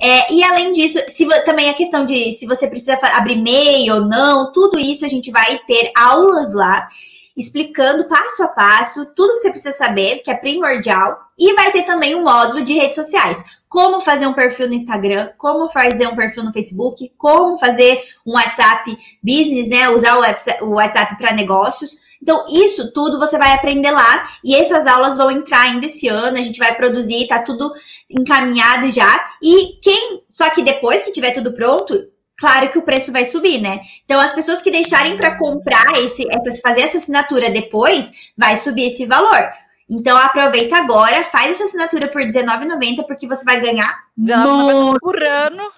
É, 0.00 0.32
e 0.32 0.42
além 0.42 0.72
disso, 0.72 0.98
se, 1.08 1.26
também 1.44 1.70
a 1.70 1.74
questão 1.74 2.04
de 2.04 2.32
se 2.34 2.44
você 2.44 2.66
precisa 2.66 2.98
abrir 3.14 3.36
MEI 3.36 3.90
ou 3.92 4.00
não, 4.00 4.52
tudo 4.52 4.78
isso 4.78 5.06
a 5.06 5.08
gente 5.08 5.30
vai 5.30 5.58
ter 5.66 5.92
aulas 5.96 6.52
lá 6.52 6.86
explicando 7.36 8.08
passo 8.08 8.42
a 8.42 8.48
passo 8.48 9.06
tudo 9.14 9.34
que 9.34 9.40
você 9.40 9.50
precisa 9.50 9.72
saber, 9.72 10.22
que 10.22 10.30
é 10.30 10.34
primordial, 10.34 11.18
e 11.38 11.54
vai 11.54 11.70
ter 11.72 11.82
também 11.82 12.14
um 12.14 12.22
módulo 12.22 12.62
de 12.62 12.74
redes 12.74 12.96
sociais. 12.96 13.42
Como 13.68 14.00
fazer 14.00 14.26
um 14.26 14.34
perfil 14.34 14.68
no 14.68 14.74
Instagram, 14.74 15.30
como 15.38 15.68
fazer 15.70 16.06
um 16.06 16.14
perfil 16.14 16.44
no 16.44 16.52
Facebook, 16.52 17.10
como 17.16 17.56
fazer 17.56 18.02
um 18.26 18.34
WhatsApp 18.34 18.94
business, 19.22 19.68
né? 19.70 19.88
Usar 19.88 20.18
o 20.60 20.74
WhatsApp 20.74 21.16
para 21.16 21.32
negócios. 21.32 22.12
Então, 22.20 22.44
isso 22.50 22.92
tudo 22.92 23.18
você 23.18 23.38
vai 23.38 23.52
aprender 23.54 23.90
lá. 23.90 24.28
E 24.44 24.54
essas 24.54 24.86
aulas 24.86 25.16
vão 25.16 25.30
entrar 25.30 25.62
ainda 25.62 25.86
esse 25.86 26.06
ano. 26.06 26.36
A 26.36 26.42
gente 26.42 26.58
vai 26.58 26.74
produzir, 26.74 27.26
tá 27.26 27.38
tudo 27.42 27.72
encaminhado 28.10 28.90
já. 28.90 29.24
E 29.42 29.78
quem. 29.80 30.22
Só 30.28 30.50
que 30.50 30.62
depois 30.62 31.02
que 31.02 31.10
tiver 31.10 31.32
tudo 31.32 31.54
pronto, 31.54 31.94
claro 32.42 32.68
que 32.70 32.78
o 32.78 32.82
preço 32.82 33.12
vai 33.12 33.24
subir, 33.24 33.60
né? 33.60 33.78
Então, 34.04 34.20
as 34.20 34.32
pessoas 34.32 34.60
que 34.60 34.72
deixarem 34.72 35.16
para 35.16 35.38
comprar 35.38 35.86
esse, 35.98 36.26
essa, 36.28 36.60
fazer 36.60 36.80
essa 36.80 36.96
assinatura 36.96 37.48
depois, 37.48 38.32
vai 38.36 38.56
subir 38.56 38.88
esse 38.88 39.06
valor. 39.06 39.48
Então, 39.88 40.18
aproveita 40.18 40.76
agora, 40.76 41.22
faz 41.22 41.52
essa 41.52 41.64
assinatura 41.64 42.08
por 42.08 42.20
R$19,90, 42.20 43.06
porque 43.06 43.28
você 43.28 43.44
vai 43.44 43.60
ganhar 43.60 43.96
muito. 44.16 44.98
por 44.98 45.22
ano. 45.22 45.70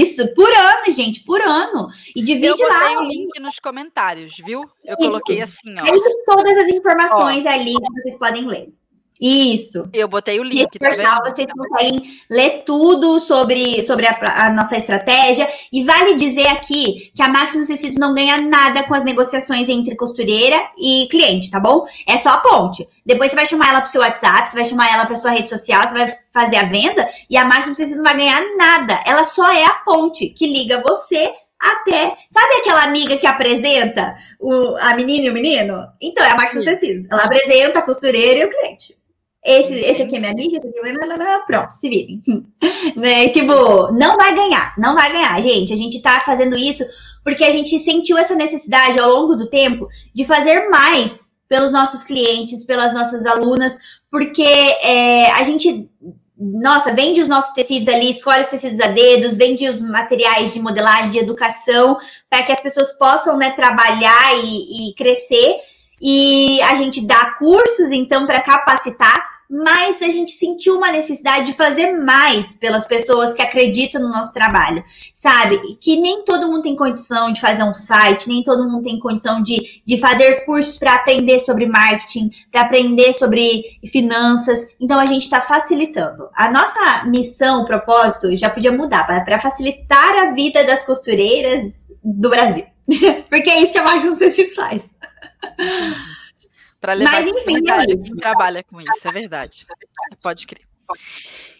Isso, 0.00 0.34
por 0.34 0.48
ano, 0.48 0.92
gente, 0.92 1.24
por 1.24 1.42
ano. 1.42 1.88
E 2.16 2.22
divide 2.22 2.64
lá. 2.64 2.94
Eu 2.94 3.00
o 3.00 3.04
link 3.04 3.38
nos 3.38 3.58
comentários, 3.58 4.34
viu? 4.42 4.62
Eu 4.82 4.96
Isso. 4.98 5.10
coloquei 5.10 5.42
assim, 5.42 5.74
ó. 5.78 5.82
Tem 5.82 6.24
todas 6.24 6.56
as 6.56 6.68
informações 6.68 7.44
ó. 7.44 7.50
ali 7.50 7.74
que 7.74 8.02
vocês 8.02 8.18
podem 8.18 8.46
ler. 8.46 8.72
Isso. 9.20 9.88
Eu 9.92 10.08
botei 10.08 10.40
o 10.40 10.42
link, 10.42 10.78
tá 10.78 10.90
vendo? 10.90 11.24
Vocês 11.24 11.46
conseguem 11.52 12.02
ler 12.30 12.64
tudo 12.64 13.20
sobre, 13.20 13.82
sobre 13.82 14.06
a, 14.06 14.18
a, 14.46 14.50
nossa 14.50 14.76
estratégia. 14.76 15.48
E 15.72 15.84
vale 15.84 16.16
dizer 16.16 16.46
aqui 16.48 17.12
que 17.14 17.22
a 17.22 17.28
Máximos 17.28 17.68
Tecidos 17.68 17.98
não 17.98 18.14
ganha 18.14 18.40
nada 18.40 18.82
com 18.84 18.94
as 18.94 19.04
negociações 19.04 19.68
entre 19.68 19.94
costureira 19.94 20.56
e 20.76 21.06
cliente, 21.10 21.50
tá 21.50 21.60
bom? 21.60 21.84
É 22.08 22.16
só 22.16 22.30
a 22.30 22.38
ponte. 22.38 22.86
Depois 23.06 23.30
você 23.30 23.36
vai 23.36 23.46
chamar 23.46 23.68
ela 23.68 23.80
pro 23.80 23.90
seu 23.90 24.00
WhatsApp, 24.00 24.48
você 24.48 24.56
vai 24.56 24.64
chamar 24.64 24.92
ela 24.92 25.06
pra 25.06 25.14
sua 25.14 25.30
rede 25.30 25.48
social, 25.48 25.82
você 25.82 25.94
vai 25.94 26.06
fazer 26.32 26.56
a 26.56 26.64
venda 26.64 27.08
e 27.30 27.36
a 27.36 27.44
Máximos 27.44 27.78
Tecidos 27.78 27.98
não 27.98 28.10
vai 28.10 28.16
ganhar 28.16 28.40
nada. 28.56 29.02
Ela 29.06 29.24
só 29.24 29.50
é 29.52 29.64
a 29.64 29.74
ponte 29.84 30.30
que 30.30 30.46
liga 30.46 30.82
você 30.82 31.32
até. 31.60 32.16
Sabe 32.28 32.54
aquela 32.56 32.84
amiga 32.84 33.16
que 33.16 33.26
apresenta 33.26 34.16
o, 34.40 34.76
a 34.78 34.96
menina 34.96 35.26
e 35.26 35.30
o 35.30 35.32
menino? 35.32 35.86
Então, 36.00 36.24
é 36.26 36.30
a 36.30 36.36
Máximos 36.36 36.64
Tecidos. 36.64 37.06
Ela 37.08 37.22
apresenta 37.22 37.78
a 37.78 37.82
costureira 37.82 38.40
e 38.40 38.44
o 38.46 38.50
cliente. 38.50 39.01
Esse, 39.44 39.74
esse 39.74 40.02
aqui 40.02 40.16
é 40.16 40.20
minha 40.20 40.32
amiga, 40.32 40.58
esse 40.58 40.68
aqui 40.68 40.78
é 40.78 40.92
minha... 40.92 41.40
pronto, 41.46 41.72
se 41.72 41.88
virem. 41.88 42.22
né? 42.96 43.28
Tipo, 43.30 43.92
não 43.92 44.16
vai 44.16 44.34
ganhar, 44.34 44.74
não 44.78 44.94
vai 44.94 45.10
ganhar, 45.10 45.40
gente. 45.42 45.72
A 45.72 45.76
gente 45.76 46.00
tá 46.00 46.20
fazendo 46.20 46.56
isso 46.56 46.84
porque 47.24 47.44
a 47.44 47.50
gente 47.50 47.78
sentiu 47.78 48.16
essa 48.18 48.34
necessidade 48.34 48.98
ao 48.98 49.08
longo 49.08 49.34
do 49.36 49.48
tempo 49.48 49.88
de 50.14 50.24
fazer 50.24 50.68
mais 50.68 51.32
pelos 51.48 51.72
nossos 51.72 52.02
clientes, 52.02 52.64
pelas 52.64 52.94
nossas 52.94 53.26
alunas, 53.26 53.76
porque 54.10 54.42
é, 54.42 55.30
a 55.32 55.42
gente, 55.42 55.88
nossa, 56.38 56.94
vende 56.94 57.20
os 57.20 57.28
nossos 57.28 57.52
tecidos 57.52 57.88
ali, 57.88 58.10
escolhe 58.10 58.40
os 58.40 58.46
tecidos 58.46 58.80
a 58.80 58.88
dedos, 58.88 59.36
vende 59.36 59.68
os 59.68 59.82
materiais 59.82 60.52
de 60.52 60.60
modelagem, 60.60 61.10
de 61.10 61.18
educação, 61.18 61.98
para 62.30 62.42
que 62.42 62.52
as 62.52 62.62
pessoas 62.62 62.92
possam 62.92 63.36
né, 63.36 63.50
trabalhar 63.50 64.34
e, 64.42 64.90
e 64.90 64.94
crescer. 64.94 65.56
E 66.00 66.60
a 66.62 66.74
gente 66.74 67.06
dá 67.06 67.34
cursos, 67.38 67.92
então, 67.92 68.26
para 68.26 68.40
capacitar 68.40 69.31
mas 69.52 70.00
a 70.00 70.08
gente 70.08 70.30
sentiu 70.30 70.78
uma 70.78 70.90
necessidade 70.90 71.44
de 71.44 71.52
fazer 71.52 71.92
mais 71.92 72.54
pelas 72.54 72.86
pessoas 72.86 73.34
que 73.34 73.42
acreditam 73.42 74.00
no 74.00 74.08
nosso 74.08 74.32
trabalho, 74.32 74.82
sabe? 75.12 75.76
Que 75.78 76.00
nem 76.00 76.24
todo 76.24 76.50
mundo 76.50 76.62
tem 76.62 76.74
condição 76.74 77.30
de 77.30 77.38
fazer 77.38 77.62
um 77.62 77.74
site, 77.74 78.28
nem 78.28 78.42
todo 78.42 78.66
mundo 78.66 78.84
tem 78.84 78.98
condição 78.98 79.42
de, 79.42 79.82
de 79.84 79.98
fazer 79.98 80.46
cursos 80.46 80.78
para 80.78 80.94
aprender 80.94 81.38
sobre 81.38 81.66
marketing, 81.66 82.30
para 82.50 82.62
aprender 82.62 83.12
sobre 83.12 83.78
finanças. 83.86 84.68
Então 84.80 84.98
a 84.98 85.04
gente 85.04 85.24
está 85.24 85.42
facilitando. 85.42 86.30
A 86.34 86.50
nossa 86.50 87.04
missão, 87.04 87.66
propósito, 87.66 88.34
já 88.34 88.48
podia 88.48 88.72
mudar 88.72 89.04
para 89.04 89.38
facilitar 89.38 90.28
a 90.28 90.30
vida 90.32 90.64
das 90.64 90.82
costureiras 90.82 91.88
do 92.02 92.30
Brasil. 92.30 92.64
Porque 93.28 93.50
é 93.50 93.60
isso 93.60 93.72
que 93.74 93.78
a 93.78 93.84
Marcos 93.84 94.18
faz. 94.54 94.90
Para 96.82 96.94
levar 96.94 97.12
Mas, 97.12 97.26
enfim, 97.28 97.62
é 97.68 97.72
a 97.72 97.78
gente 97.78 98.16
trabalha 98.16 98.64
com 98.64 98.80
isso, 98.80 99.06
é 99.06 99.12
verdade. 99.12 99.64
Pode 100.20 100.48
crer. 100.48 100.66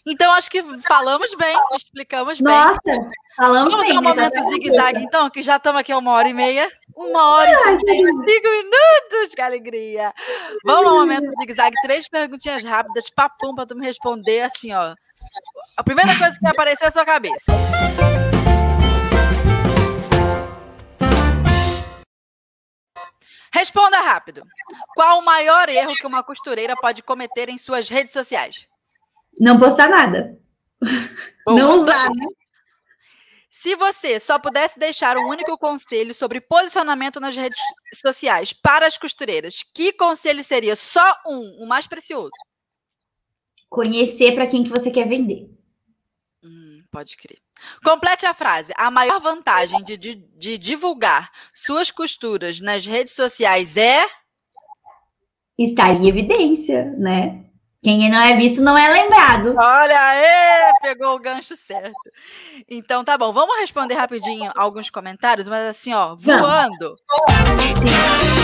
Então, 0.05 0.32
acho 0.32 0.51
que 0.51 0.61
falamos 0.82 1.32
bem, 1.36 1.57
explicamos 1.77 2.40
bem. 2.40 2.53
Nossa, 2.53 2.81
falamos 3.36 3.73
Vamos 3.73 3.86
bem. 3.86 3.94
Vamos 3.94 4.11
um 4.11 4.16
momento 4.16 4.51
zigue-zague, 4.51 5.05
então, 5.05 5.31
que 5.31 5.40
já 5.40 5.59
estamos 5.59 5.81
aqui 5.81 5.94
uma 5.94 6.11
hora 6.11 6.28
e 6.28 6.35
meia. 6.35 6.69
Uma 6.97 7.36
hora 7.36 7.49
e 7.49 7.78
cinco 7.78 8.49
minutos, 8.51 9.32
que 9.32 9.40
alegria. 9.40 10.12
Vamos 10.65 10.90
ao 10.90 10.99
momento 10.99 11.31
zigue-zague. 11.39 11.77
Três 11.82 12.09
perguntinhas 12.09 12.65
rápidas, 12.65 13.09
papum, 13.09 13.55
para 13.55 13.66
tu 13.66 13.77
me 13.77 13.86
responder 13.86 14.40
assim, 14.40 14.73
ó. 14.74 14.97
A 15.77 15.85
primeira 15.85 16.19
coisa 16.19 16.35
que 16.35 16.43
vai 16.43 16.51
aparecer 16.51 16.86
é 16.86 16.89
a 16.89 16.90
sua 16.90 17.05
cabeça. 17.05 17.44
Responda 23.53 24.01
rápido. 24.01 24.43
Qual 24.95 25.19
o 25.19 25.24
maior 25.24 25.69
erro 25.69 25.95
que 25.95 26.07
uma 26.07 26.23
costureira 26.23 26.74
pode 26.77 27.03
cometer 27.03 27.49
em 27.49 27.59
suas 27.59 27.89
redes 27.89 28.12
sociais? 28.12 28.66
Não 29.39 29.59
postar 29.59 29.89
nada. 29.89 30.39
Bom, 31.47 31.55
não 31.55 31.70
usar, 31.73 32.09
né? 32.11 32.27
Se 33.51 33.77
você 33.77 34.19
só 34.19 34.41
pudesse 34.41 34.77
deixar 34.77 35.16
um 35.16 35.29
único 35.29 35.57
conselho 35.57 36.12
sobre 36.12 36.41
posicionamento 36.41 37.20
nas 37.20 37.37
redes 37.37 37.61
sociais 37.95 38.53
para 38.53 38.87
as 38.87 38.99
costureiras, 38.99 39.62
que 39.62 39.93
conselho 39.93 40.43
seria? 40.43 40.74
Só 40.74 41.15
um, 41.27 41.62
o 41.62 41.66
mais 41.66 41.87
precioso. 41.87 42.33
Conhecer 43.69 44.35
para 44.35 44.49
quem 44.49 44.65
que 44.65 44.70
você 44.70 44.91
quer 44.91 45.07
vender. 45.07 45.49
Hum, 46.43 46.83
pode 46.91 47.16
crer. 47.16 47.39
Complete 47.85 48.27
a 48.27 48.35
frase. 48.35 48.73
A 48.77 48.91
maior 48.91 49.20
vantagem 49.20 49.83
de, 49.85 49.97
de, 49.97 50.15
de 50.15 50.59
divulgar 50.59 51.31
suas 51.55 51.91
costuras 51.91 52.61
nas 52.61 52.87
redes 52.87 53.15
sociais 53.15 53.77
é. 53.77 54.05
Estar 55.59 55.91
em 55.95 56.09
evidência, 56.09 56.93
né? 56.99 57.45
Quem 57.83 58.09
não 58.09 58.20
é 58.20 58.37
visto 58.37 58.62
não 58.62 58.79
é 58.79 58.89
lembrado. 58.89 59.57
Olha 59.59 60.01
aí, 60.01 60.73
pegou 60.83 61.16
o 61.16 61.19
gancho 61.19 61.57
certo. 61.57 61.93
Então 62.70 63.05
tá 63.05 63.19
bom, 63.19 63.33
vamos 63.33 63.59
responder 63.59 63.95
rapidinho 63.95 64.53
alguns 64.55 64.89
comentários, 64.89 65.49
mas 65.49 65.69
assim, 65.69 65.93
ó, 65.93 66.15
voando. 66.15 66.97
Sim. 67.59 68.41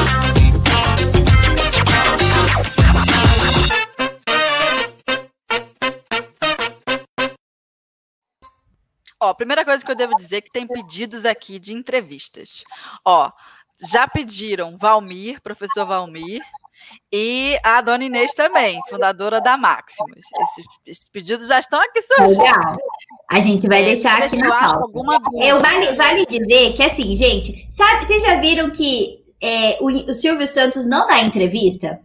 Ó, 9.21 9.35
primeira 9.35 9.65
coisa 9.65 9.85
que 9.85 9.91
eu 9.91 9.97
devo 9.97 10.15
dizer 10.15 10.37
é 10.37 10.41
que 10.41 10.53
tem 10.53 10.67
pedidos 10.67 11.25
aqui 11.25 11.59
de 11.59 11.73
entrevistas. 11.73 12.63
Ó, 13.05 13.31
já 13.81 14.07
pediram 14.07 14.77
Valmir, 14.77 15.41
professor 15.43 15.87
Valmir, 15.87 16.43
e 17.13 17.59
a 17.63 17.81
dona 17.81 18.05
Inês 18.05 18.33
também, 18.33 18.81
fundadora 18.89 19.41
da 19.41 19.57
Maximus. 19.57 20.25
Esses, 20.41 20.65
esses 20.87 21.05
pedidos 21.09 21.49
já 21.49 21.59
estão 21.59 21.81
aqui 21.81 22.01
surgindo. 22.03 22.39
Legal. 22.39 22.77
A 23.31 23.41
gente 23.41 23.67
vai 23.67 23.85
deixar 23.85 24.23
aqui 24.23 24.37
na 24.37 24.49
pauta. 24.49 24.99
Eu 25.41 25.61
vale, 25.61 25.93
vale 25.95 26.27
dizer 26.27 26.73
que 26.75 26.83
assim, 26.83 27.15
gente, 27.17 27.67
sabe, 27.71 28.07
vocês 28.07 28.23
já 28.23 28.41
viram 28.41 28.71
que 28.71 29.25
é, 29.43 29.79
o, 29.81 29.87
o 29.87 30.15
Silvio 30.15 30.47
Santos 30.47 30.87
não 30.87 31.07
dá 31.07 31.21
entrevista? 31.21 32.01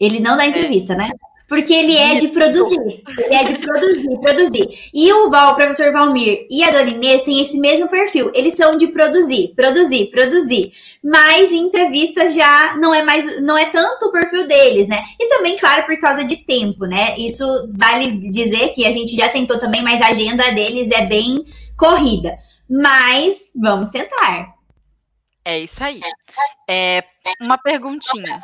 Ele 0.00 0.20
não 0.20 0.36
dá 0.36 0.46
entrevista, 0.46 0.94
né? 0.94 1.10
Porque 1.50 1.74
ele 1.74 1.96
é 1.96 2.14
de 2.14 2.28
produzir. 2.28 3.02
Ele 3.18 3.34
é 3.34 3.42
de 3.42 3.58
produzir, 3.58 4.20
produzir. 4.20 4.90
E 4.94 5.12
o 5.12 5.28
Val, 5.28 5.52
o 5.52 5.56
professor 5.56 5.92
Valmir 5.92 6.46
e 6.48 6.62
a 6.62 6.70
Dona 6.70 6.90
Inês 6.90 7.24
têm 7.24 7.40
esse 7.40 7.58
mesmo 7.58 7.88
perfil. 7.88 8.30
Eles 8.32 8.54
são 8.54 8.76
de 8.76 8.86
produzir, 8.86 9.52
produzir, 9.56 10.12
produzir. 10.12 10.70
Mas 11.02 11.50
em 11.50 11.64
entrevistas 11.64 12.34
já 12.34 12.76
não 12.76 12.94
é 12.94 13.02
mais, 13.02 13.42
não 13.42 13.58
é 13.58 13.66
tanto 13.66 14.06
o 14.06 14.12
perfil 14.12 14.46
deles, 14.46 14.86
né? 14.86 15.02
E 15.18 15.28
também, 15.28 15.56
claro, 15.56 15.84
por 15.86 15.98
causa 15.98 16.22
de 16.22 16.36
tempo, 16.36 16.86
né? 16.86 17.16
Isso 17.18 17.44
vale 17.76 18.30
dizer 18.30 18.68
que 18.68 18.86
a 18.86 18.92
gente 18.92 19.16
já 19.16 19.28
tentou 19.28 19.58
também, 19.58 19.82
mas 19.82 20.00
a 20.00 20.06
agenda 20.06 20.52
deles 20.52 20.88
é 20.92 21.04
bem 21.04 21.44
corrida. 21.76 22.38
Mas 22.70 23.50
vamos 23.60 23.90
tentar. 23.90 24.54
É 25.44 25.58
isso 25.58 25.82
aí. 25.82 26.00
É 26.68 27.02
uma 27.40 27.58
perguntinha. 27.58 28.40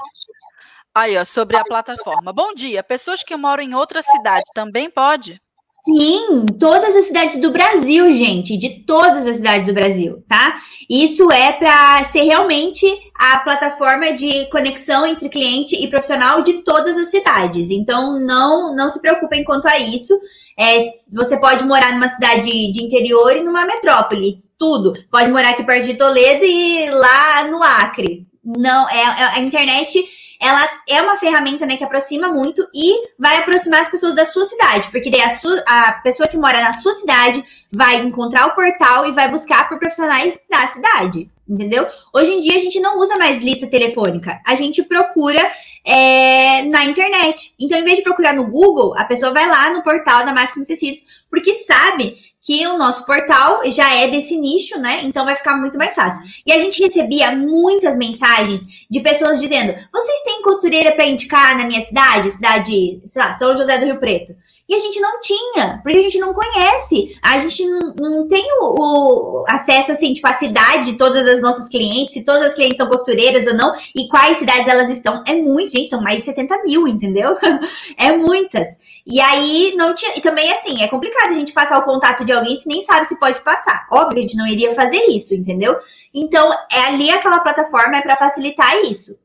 Aí, 0.97 1.14
ó, 1.18 1.27
sobre 1.27 1.59
a 1.59 1.62
plataforma. 1.62 2.32
Bom 2.32 2.55
dia. 2.55 2.82
Pessoas 2.82 3.23
que 3.23 3.36
moram 3.36 3.62
em 3.62 3.74
outra 3.74 4.02
cidade 4.02 4.44
também 4.55 4.89
pode? 4.89 5.39
Sim, 5.85 6.47
todas 6.59 6.97
as 6.97 7.05
cidades 7.05 7.39
do 7.39 7.51
Brasil, 7.51 8.10
gente, 8.14 8.56
de 8.56 8.82
todas 8.86 9.27
as 9.27 9.36
cidades 9.36 9.66
do 9.66 9.74
Brasil, 9.74 10.24
tá? 10.27 10.59
Isso 10.89 11.31
é 11.31 11.52
para 11.52 12.02
ser 12.05 12.23
realmente 12.23 12.86
a 13.14 13.40
plataforma 13.40 14.14
de 14.14 14.48
conexão 14.48 15.06
entre 15.06 15.28
cliente 15.28 15.77
e 15.77 15.86
profissional 15.89 16.40
de 16.40 16.62
todas 16.62 16.97
as 16.97 17.10
cidades. 17.10 17.70
Então, 17.70 18.18
não, 18.18 18.74
não 18.74 18.89
se 18.89 19.02
preocupem 19.02 19.44
quanto 19.44 19.68
a 19.68 19.78
isso. 19.78 20.18
É, 20.59 20.86
você 21.12 21.39
pode 21.39 21.62
morar 21.66 21.93
numa 21.93 22.09
cidade 22.09 22.73
de 22.73 22.82
interior 22.82 23.36
e 23.36 23.43
numa 23.43 23.66
metrópole, 23.66 24.43
tudo. 24.59 24.94
Pode 25.10 25.31
morar 25.31 25.51
aqui 25.51 25.62
perto 25.62 25.85
de 25.85 25.94
Toledo 25.94 26.43
e 26.43 26.89
lá 26.89 27.48
no 27.48 27.62
Acre. 27.62 28.27
Não, 28.43 28.89
é, 28.89 28.94
é 28.94 29.24
a 29.35 29.40
internet 29.40 30.02
ela 30.40 30.68
é 30.88 31.02
uma 31.02 31.16
ferramenta 31.16 31.66
né, 31.66 31.76
que 31.76 31.84
aproxima 31.84 32.28
muito 32.28 32.66
e 32.74 33.08
vai 33.18 33.36
aproximar 33.38 33.80
as 33.80 33.88
pessoas 33.88 34.14
da 34.14 34.24
sua 34.24 34.44
cidade, 34.44 34.90
porque 34.90 35.10
daí 35.10 35.22
a, 35.22 35.30
sua, 35.30 35.62
a 35.66 35.92
pessoa 36.02 36.28
que 36.28 36.36
mora 36.36 36.60
na 36.60 36.72
sua 36.72 36.92
cidade 36.94 37.44
vai 37.72 37.96
encontrar 37.96 38.46
o 38.46 38.54
portal 38.54 39.06
e 39.06 39.12
vai 39.12 39.28
buscar 39.28 39.68
por 39.68 39.78
profissionais 39.78 40.38
da 40.50 40.66
cidade, 40.68 41.30
entendeu? 41.48 41.86
Hoje 42.14 42.32
em 42.32 42.40
dia 42.40 42.56
a 42.56 42.60
gente 42.60 42.80
não 42.80 42.98
usa 42.98 43.16
mais 43.16 43.42
lista 43.42 43.66
telefônica, 43.66 44.40
a 44.46 44.54
gente 44.54 44.82
procura 44.82 45.40
é, 45.86 46.62
na 46.62 46.84
internet. 46.84 47.54
Então, 47.60 47.78
em 47.78 47.84
vez 47.84 47.96
de 47.96 48.02
procurar 48.02 48.34
no 48.34 48.48
Google, 48.50 48.94
a 48.98 49.04
pessoa 49.04 49.32
vai 49.32 49.46
lá 49.46 49.70
no 49.70 49.82
portal 49.82 50.26
da 50.26 50.34
Máximos 50.34 50.66
Tecidos, 50.66 51.24
porque 51.30 51.54
sabe 51.54 52.16
que 52.47 52.64
o 52.68 52.78
nosso 52.78 53.05
portal 53.05 53.68
já 53.68 53.93
é 53.97 54.09
desse 54.09 54.39
nicho, 54.39 54.78
né? 54.78 55.01
Então 55.02 55.24
vai 55.24 55.35
ficar 55.35 55.56
muito 55.56 55.77
mais 55.77 55.97
fácil. 55.97 56.23
E 56.47 56.52
a 56.52 56.59
gente 56.59 56.81
recebia 56.81 57.35
muitas 57.35 57.97
mensagens 57.97 58.86
de 58.89 59.01
pessoas 59.01 59.40
dizendo: 59.40 59.74
vocês 59.93 60.20
têm 60.23 60.43
costureira 60.43 60.93
para 60.93 61.06
indicar 61.06 61.59
na 61.59 61.66
minha 61.66 61.81
cidade? 61.81 62.31
Cidade, 62.31 63.02
sei 63.05 63.20
lá, 63.20 63.35
São 63.35 63.56
José 63.56 63.78
do 63.78 63.86
Rio 63.86 63.98
Preto. 63.98 64.32
E 64.68 64.74
a 64.74 64.78
gente 64.78 64.98
não 64.98 65.20
tinha, 65.20 65.80
porque 65.80 65.97
a 65.97 66.01
gente 66.01 66.18
não 66.18 66.32
conhece. 66.32 67.16
A 67.22 67.38
gente 67.38 67.64
não, 67.66 67.94
não 67.94 68.28
tem 68.28 68.44
o, 68.60 69.43
o, 69.43 69.44
acesso, 69.48 69.93
assim, 69.93 70.12
tipo, 70.12 70.26
à 70.26 70.32
cidade 70.32 70.90
de 70.90 70.98
todas 70.98 71.24
as 71.26 71.40
nossas 71.40 71.68
clientes, 71.68 72.12
se 72.12 72.24
todas 72.24 72.48
as 72.48 72.55
clientes 72.55 72.78
são 72.78 72.88
costureiras 72.88 73.47
ou 73.47 73.55
não, 73.55 73.72
e 73.94 74.09
quais 74.09 74.38
cidades 74.38 74.66
elas 74.66 74.88
estão. 74.88 75.22
É 75.26 75.34
muito, 75.34 75.70
gente, 75.70 75.88
são 75.88 76.01
mais 76.02 76.16
de 76.16 76.22
70 76.22 76.64
mil, 76.64 76.88
entendeu? 76.88 77.36
é 77.97 78.16
muitas. 78.16 78.76
E 79.06 79.20
aí 79.20 79.74
não 79.76 79.94
tinha. 79.94 80.16
E 80.16 80.20
também, 80.20 80.52
assim, 80.52 80.82
é 80.82 80.88
complicado 80.88 81.30
a 81.30 81.34
gente 81.34 81.52
passar 81.52 81.78
o 81.78 81.84
contato 81.84 82.24
de 82.24 82.32
alguém 82.32 82.59
se 82.59 82.66
nem 82.66 82.82
sabe 82.82 83.06
se 83.06 83.20
pode 83.20 83.43
passar. 83.43 83.86
Óbvio, 83.93 84.18
a 84.18 84.22
gente 84.22 84.36
não 84.36 84.48
iria 84.48 84.74
fazer 84.74 85.01
isso, 85.10 85.32
entendeu? 85.32 85.76
Então, 86.12 86.51
é 86.72 86.86
ali 86.88 87.09
aquela 87.10 87.38
plataforma 87.38 87.98
é 87.98 88.02
para 88.02 88.16
facilitar 88.16 88.80
isso. 88.80 89.16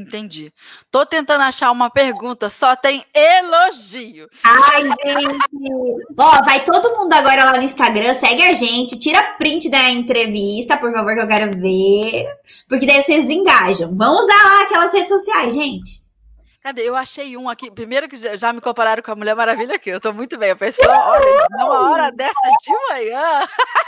Entendi. 0.00 0.52
Tô 0.90 1.06
tentando 1.06 1.42
achar 1.42 1.70
uma 1.70 1.90
pergunta, 1.90 2.50
só 2.50 2.76
tem 2.76 3.04
elogio. 3.14 4.28
Ai, 4.44 4.82
gente! 4.82 5.26
Ó, 6.18 6.44
vai 6.44 6.64
todo 6.64 6.96
mundo 6.96 7.12
agora 7.12 7.44
lá 7.44 7.52
no 7.54 7.62
Instagram, 7.62 8.14
segue 8.14 8.42
a 8.42 8.52
gente, 8.52 8.98
tira 8.98 9.22
print 9.38 9.70
da 9.70 9.90
entrevista, 9.90 10.76
por 10.76 10.92
favor, 10.92 11.14
que 11.14 11.20
eu 11.20 11.28
quero 11.28 11.58
ver. 11.58 12.26
Porque 12.68 12.86
daí 12.86 13.00
vocês 13.00 13.30
engajam. 13.30 13.96
Vamos 13.96 14.22
usar 14.22 14.44
lá 14.44 14.62
aquelas 14.62 14.92
redes 14.92 15.08
sociais, 15.08 15.54
gente. 15.54 16.06
Cadê? 16.66 16.82
Eu 16.82 16.96
achei 16.96 17.36
um 17.36 17.48
aqui. 17.48 17.70
Primeiro 17.70 18.08
que 18.08 18.16
já 18.36 18.52
me 18.52 18.60
compararam 18.60 19.00
com 19.00 19.12
a 19.12 19.14
Mulher 19.14 19.36
Maravilha 19.36 19.76
aqui. 19.76 19.88
Eu 19.88 20.00
tô 20.00 20.12
muito 20.12 20.36
bem. 20.36 20.50
A 20.50 20.56
pessoa, 20.56 20.92
olha, 21.10 21.46
numa 21.50 21.90
hora 21.92 22.10
dessa 22.10 22.32
de 22.60 22.72
manhã. 22.90 23.46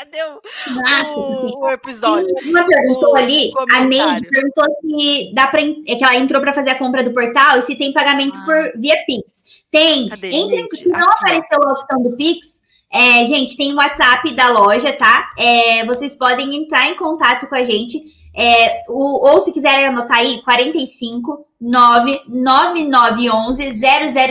Cadê 0.00 0.16
o, 0.24 0.40
Nossa, 0.80 1.18
o, 1.18 1.60
o 1.60 1.70
episódio? 1.70 2.34
Uma 2.44 2.66
perguntou 2.66 3.12
o 3.12 3.16
ali, 3.18 3.50
a 3.70 3.84
Neide 3.84 4.26
perguntou 4.30 4.64
se 4.80 5.34
dá 5.34 5.46
para 5.46 5.60
é 5.60 5.94
que 5.94 6.02
ela 6.02 6.16
entrou 6.16 6.40
para 6.40 6.54
fazer 6.54 6.70
a 6.70 6.78
compra 6.78 7.02
do 7.02 7.12
portal 7.12 7.58
e 7.58 7.62
se 7.62 7.76
tem 7.76 7.92
pagamento 7.92 8.34
ah. 8.38 8.44
por 8.46 8.80
via 8.80 8.96
Pix. 9.04 9.62
Tem. 9.70 10.08
Cadê, 10.08 10.28
Entre, 10.28 10.78
se 10.78 10.88
não 10.88 10.98
aqui, 10.98 11.10
apareceu 11.20 11.62
a 11.62 11.72
opção 11.72 12.02
do 12.02 12.16
Pix, 12.16 12.62
é, 12.90 13.26
gente, 13.26 13.58
tem 13.58 13.74
o 13.74 13.76
WhatsApp 13.76 14.32
da 14.32 14.48
loja, 14.48 14.90
tá? 14.94 15.30
É, 15.38 15.84
vocês 15.84 16.16
podem 16.16 16.56
entrar 16.56 16.86
em 16.86 16.94
contato 16.94 17.46
com 17.46 17.54
a 17.54 17.62
gente. 17.62 17.98
É, 18.34 18.84
o, 18.88 19.28
ou 19.28 19.40
se 19.40 19.52
quiserem 19.52 19.86
anotar 19.86 20.18
aí, 20.18 20.42
45 20.42 21.46
99911 21.60 23.70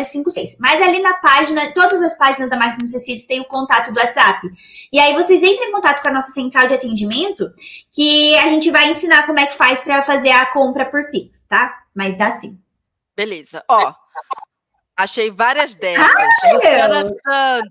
0056. 0.04 0.58
Mas 0.60 0.82
ali 0.82 1.00
na 1.00 1.14
página, 1.16 1.72
todas 1.74 2.02
as 2.02 2.18
páginas 2.18 2.50
da 2.50 2.58
Máximos 2.58 2.92
Tecidos 2.92 3.26
tem 3.26 3.40
o 3.40 3.46
contato 3.46 3.94
do 3.94 4.00
WhatsApp. 4.00 4.50
E 4.92 5.00
aí 5.00 5.14
vocês 5.14 5.44
entram 5.44 5.68
em 5.68 5.72
contato 5.72 6.02
com 6.02 6.08
a 6.08 6.14
nossa 6.14 6.32
central 6.32 6.68
de 6.68 6.74
atendimento, 6.74 7.54
que 7.92 8.36
a 8.38 8.48
gente 8.48 8.72
vai 8.72 8.90
ensinar 8.90 9.28
como 9.28 9.40
é 9.40 9.46
que 9.46 9.56
faz 9.56 9.82
para 9.82 10.02
fazer 10.02 10.32
a 10.32 10.48
compra 10.48 10.86
por 10.86 11.12
Pix, 11.12 11.44
tá? 11.44 11.84
Mas 11.94 12.18
dá 12.18 12.32
sim. 12.32 12.58
Beleza. 13.16 13.64
Ó, 13.68 13.94
Achei 15.00 15.32
várias 15.32 15.76
dessas. 15.76 16.12
Ai, 17.26 17.62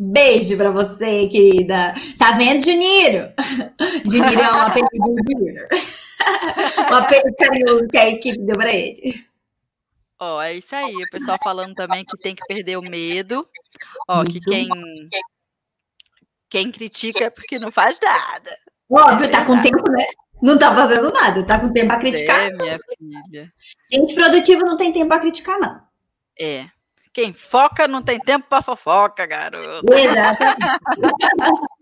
Beijo 0.00 0.56
pra 0.56 0.72
você, 0.72 1.28
querida. 1.28 1.94
Tá 2.18 2.32
vendo, 2.32 2.60
Juniro? 2.60 3.32
Juniro 4.04 4.40
é 4.40 4.52
um 4.52 4.60
apelido 4.62 4.88
do 4.96 5.14
Junior. 5.30 5.68
um 6.90 6.94
apelido 6.96 7.36
carinhoso 7.38 7.86
que 7.86 7.96
a 7.96 8.10
equipe 8.10 8.38
deu 8.40 8.56
pra 8.56 8.74
ele. 8.74 9.14
Ó, 10.18 10.42
é 10.42 10.54
isso 10.54 10.74
aí. 10.74 10.92
O 10.92 11.10
pessoal 11.12 11.38
falando 11.40 11.76
também 11.76 12.04
que 12.04 12.18
tem 12.18 12.34
que 12.34 12.44
perder 12.48 12.76
o 12.78 12.82
medo. 12.82 13.48
Ó, 14.08 14.24
isso. 14.24 14.40
que 14.40 14.50
quem, 14.50 14.68
quem 16.50 16.72
critica 16.72 17.26
é 17.26 17.30
porque 17.30 17.60
não 17.60 17.70
faz 17.70 18.00
nada. 18.02 18.58
Óbvio, 18.90 19.30
tá 19.30 19.44
com 19.44 19.62
tempo, 19.62 19.88
né? 19.92 20.04
Não 20.42 20.58
tá 20.58 20.74
fazendo 20.74 21.12
nada, 21.12 21.46
tá 21.46 21.60
com 21.60 21.72
tempo 21.72 21.86
pra 21.86 21.98
criticar. 21.98 22.40
É, 22.40 22.52
minha 22.52 22.78
filha. 22.98 23.52
Gente 23.88 24.16
produtiva 24.16 24.64
não 24.64 24.76
tem 24.76 24.92
tempo 24.92 25.06
pra 25.06 25.20
criticar, 25.20 25.60
não. 25.60 25.86
É. 26.38 26.66
Quem 27.12 27.32
foca 27.32 27.88
não 27.88 28.02
tem 28.02 28.18
tempo 28.20 28.46
para 28.48 28.62
fofoca, 28.62 29.26
garoto. 29.26 29.92
Exatamente. 29.92 30.58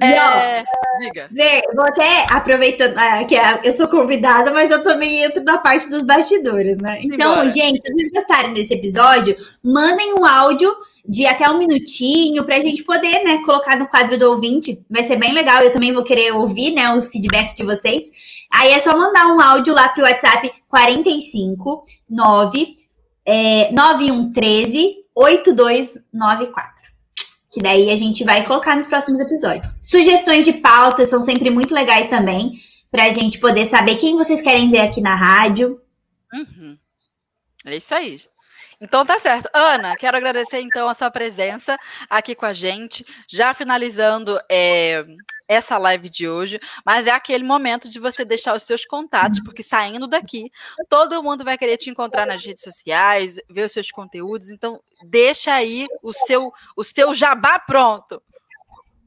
É, 0.00 0.64
diga. 1.00 1.28
Vê, 1.30 1.62
vou 1.74 1.84
até 1.84 2.26
aproveitando 2.30 2.96
ah, 2.96 3.24
que 3.24 3.34
eu 3.64 3.72
sou 3.72 3.88
convidada, 3.88 4.52
mas 4.52 4.70
eu 4.70 4.82
também 4.82 5.24
entro 5.24 5.42
na 5.42 5.58
parte 5.58 5.90
dos 5.90 6.04
bastidores, 6.04 6.76
né? 6.78 7.00
Então, 7.02 7.32
Embora. 7.32 7.50
gente, 7.50 7.82
se 7.82 7.92
vocês 7.92 8.10
gostarem 8.12 8.54
desse 8.54 8.74
episódio, 8.74 9.36
mandem 9.62 10.14
um 10.14 10.24
áudio 10.24 10.72
de 11.06 11.26
até 11.26 11.48
um 11.50 11.58
minutinho 11.58 12.44
para 12.44 12.56
a 12.56 12.60
gente 12.60 12.84
poder, 12.84 13.24
né, 13.24 13.42
colocar 13.44 13.76
no 13.76 13.88
quadro 13.88 14.16
do 14.16 14.30
ouvinte. 14.30 14.80
Vai 14.88 15.02
ser 15.02 15.16
bem 15.16 15.32
legal. 15.32 15.62
Eu 15.62 15.72
também 15.72 15.92
vou 15.92 16.04
querer 16.04 16.32
ouvir, 16.32 16.72
né, 16.72 16.88
o 16.94 17.02
feedback 17.02 17.54
de 17.56 17.64
vocês. 17.64 18.04
Aí 18.52 18.72
é 18.72 18.80
só 18.80 18.96
mandar 18.96 19.26
um 19.26 19.40
áudio 19.40 19.74
lá 19.74 19.88
pro 19.88 20.04
WhatsApp 20.04 20.50
45 20.68 21.84
9 22.08 22.83
é, 23.26 23.72
9113 23.72 25.04
8294. 25.14 26.84
Que 27.52 27.62
daí 27.62 27.90
a 27.90 27.96
gente 27.96 28.24
vai 28.24 28.44
colocar 28.44 28.74
nos 28.76 28.88
próximos 28.88 29.20
episódios. 29.20 29.78
Sugestões 29.82 30.44
de 30.44 30.54
pautas 30.54 31.08
são 31.08 31.20
sempre 31.20 31.50
muito 31.50 31.72
legais 31.72 32.08
também, 32.08 32.52
para 32.90 33.04
a 33.04 33.12
gente 33.12 33.38
poder 33.38 33.66
saber 33.66 33.96
quem 33.96 34.16
vocês 34.16 34.40
querem 34.40 34.70
ver 34.70 34.80
aqui 34.80 35.00
na 35.00 35.14
rádio. 35.14 35.80
Uhum. 36.32 36.76
É 37.64 37.76
isso 37.76 37.94
aí. 37.94 38.20
Então 38.80 39.06
tá 39.06 39.18
certo. 39.18 39.48
Ana, 39.54 39.96
quero 39.96 40.16
agradecer 40.16 40.60
então 40.60 40.88
a 40.88 40.94
sua 40.94 41.10
presença 41.10 41.78
aqui 42.10 42.34
com 42.34 42.44
a 42.44 42.52
gente, 42.52 43.06
já 43.28 43.54
finalizando 43.54 44.38
é, 44.50 45.04
essa 45.48 45.78
live 45.78 46.08
de 46.08 46.28
hoje, 46.28 46.60
mas 46.84 47.06
é 47.06 47.10
aquele 47.10 47.44
momento 47.44 47.88
de 47.88 47.98
você 47.98 48.24
deixar 48.24 48.54
os 48.56 48.62
seus 48.62 48.84
contatos, 48.84 49.40
porque 49.40 49.62
saindo 49.62 50.06
daqui, 50.06 50.50
todo 50.88 51.22
mundo 51.22 51.44
vai 51.44 51.58
querer 51.58 51.76
te 51.76 51.90
encontrar 51.90 52.26
nas 52.26 52.44
redes 52.44 52.62
sociais, 52.62 53.36
ver 53.48 53.66
os 53.66 53.72
seus 53.72 53.90
conteúdos, 53.90 54.50
então 54.50 54.80
deixa 55.04 55.52
aí 55.52 55.86
o 56.02 56.12
seu 56.12 56.52
o 56.76 56.84
seu 56.84 57.12
jabá 57.12 57.58
pronto. 57.58 58.22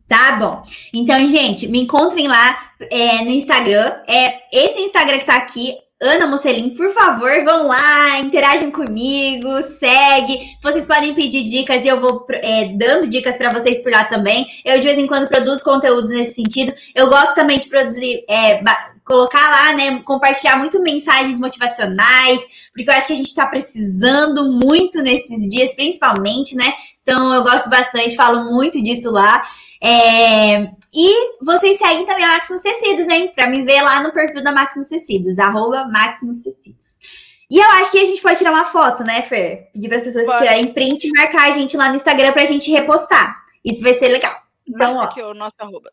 Tá 0.07 0.37
bom. 0.37 0.63
Então, 0.93 1.19
gente, 1.27 1.67
me 1.67 1.81
encontrem 1.81 2.27
lá 2.29 2.71
é, 2.89 3.23
no 3.25 3.31
Instagram. 3.31 4.01
É 4.07 4.57
esse 4.57 4.79
Instagram 4.79 5.19
que 5.19 5.25
tá 5.25 5.35
aqui, 5.35 5.75
Ana 5.99 6.27
Mocelin, 6.27 6.75
por 6.75 6.93
favor, 6.93 7.43
vão 7.43 7.67
lá, 7.67 8.19
interajam 8.19 8.69
comigo, 8.69 9.63
segue. 9.63 10.39
Vocês 10.61 10.85
podem 10.85 11.15
pedir 11.15 11.43
dicas 11.43 11.83
e 11.83 11.87
eu 11.87 11.99
vou 11.99 12.23
é, 12.29 12.65
dando 12.77 13.09
dicas 13.09 13.35
para 13.35 13.49
vocês 13.49 13.81
por 13.81 13.91
lá 13.91 14.03
também. 14.03 14.45
Eu 14.63 14.79
de 14.79 14.85
vez 14.85 14.99
em 14.99 15.07
quando 15.07 15.27
produzo 15.27 15.63
conteúdos 15.63 16.11
nesse 16.11 16.35
sentido. 16.35 16.71
Eu 16.93 17.09
gosto 17.09 17.33
também 17.33 17.57
de 17.57 17.67
produzir, 17.67 18.23
é, 18.29 18.61
colocar 19.03 19.49
lá, 19.49 19.73
né, 19.73 19.99
compartilhar 20.03 20.57
muito 20.57 20.79
mensagens 20.83 21.39
motivacionais, 21.39 22.41
porque 22.71 22.87
eu 22.87 22.93
acho 22.93 23.07
que 23.07 23.13
a 23.13 23.17
gente 23.17 23.29
está 23.29 23.47
precisando 23.47 24.51
muito 24.51 25.01
nesses 25.01 25.49
dias, 25.49 25.73
principalmente, 25.73 26.55
né? 26.55 26.73
Então 27.01 27.33
eu 27.33 27.41
gosto 27.41 27.71
bastante, 27.71 28.15
falo 28.15 28.53
muito 28.53 28.79
disso 28.83 29.09
lá. 29.09 29.41
É, 29.81 30.69
e 30.93 31.43
vocês 31.43 31.77
seguem 31.77 32.05
também 32.05 32.25
a 32.25 32.29
Maximus 32.29 32.61
Tecidos, 32.61 33.07
hein? 33.07 33.31
Pra 33.35 33.47
me 33.47 33.63
ver 33.63 33.81
lá 33.81 34.01
no 34.01 34.11
perfil 34.11 34.43
da 34.43 34.51
Maximus 34.51 34.89
Tecidos, 34.89 35.39
arroba 35.39 35.87
Maximus 35.87 36.43
Tecidos. 36.43 36.99
E 37.49 37.59
eu 37.59 37.69
acho 37.71 37.91
que 37.91 37.99
a 37.99 38.05
gente 38.05 38.21
pode 38.21 38.37
tirar 38.37 38.51
uma 38.51 38.65
foto, 38.65 39.03
né, 39.03 39.21
Fer? 39.21 39.69
Pedir 39.73 39.87
para 39.87 39.97
as 39.97 40.03
pessoas 40.03 40.27
pode. 40.27 40.39
tirarem 40.39 40.73
print 40.73 41.07
e 41.07 41.11
marcar 41.11 41.49
a 41.49 41.51
gente 41.51 41.77
lá 41.77 41.89
no 41.89 41.95
Instagram 41.95 42.33
pra 42.33 42.45
gente 42.45 42.71
repostar. 42.71 43.41
Isso 43.63 43.81
vai 43.81 43.93
ser 43.93 44.09
legal. 44.09 44.35
Então, 44.67 44.95
Marca 44.95 45.09
ó. 45.09 45.11
Aqui 45.11 45.21
o 45.21 45.33
nosso 45.33 45.55
arroba. 45.59 45.89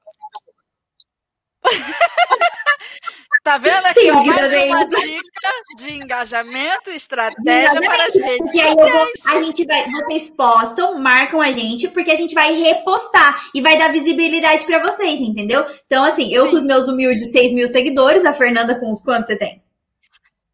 Tá 3.44 3.58
vendo 3.58 3.84
aqui? 3.84 4.00
Sim, 4.00 4.10
uma 4.10 4.86
dica 4.86 5.50
de 5.76 5.90
engajamento, 5.90 6.90
estratégia 6.90 7.78
de 7.78 7.86
para 7.86 8.06
as 8.06 8.14
redes. 8.14 8.38
Porque 8.38 8.58
aí 8.58 8.74
vou, 8.74 9.12
a 9.26 9.42
gente 9.42 9.66
vai, 9.66 9.84
vocês 9.90 10.30
postam, 10.30 10.98
marcam 10.98 11.42
a 11.42 11.52
gente, 11.52 11.88
porque 11.88 12.10
a 12.10 12.16
gente 12.16 12.34
vai 12.34 12.54
repostar 12.54 13.50
e 13.54 13.60
vai 13.60 13.76
dar 13.76 13.92
visibilidade 13.92 14.64
para 14.64 14.78
vocês, 14.78 15.20
entendeu? 15.20 15.62
Então, 15.84 16.02
assim, 16.04 16.32
eu 16.32 16.46
Sim. 16.46 16.50
com 16.52 16.56
os 16.56 16.64
meus 16.64 16.88
humildes 16.88 17.32
6 17.32 17.52
mil 17.52 17.68
seguidores, 17.68 18.24
a 18.24 18.32
Fernanda 18.32 18.80
com 18.80 18.90
os 18.90 19.02
quantos 19.02 19.26
você 19.26 19.36
tem? 19.36 19.62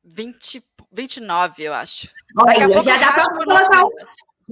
20, 0.03 0.61
29, 0.91 1.63
eu 1.63 1.73
acho. 1.73 2.09
Olha, 2.37 2.83
já 2.83 2.97
dá 2.97 3.13
para 3.13 3.33
colocar 3.33 3.85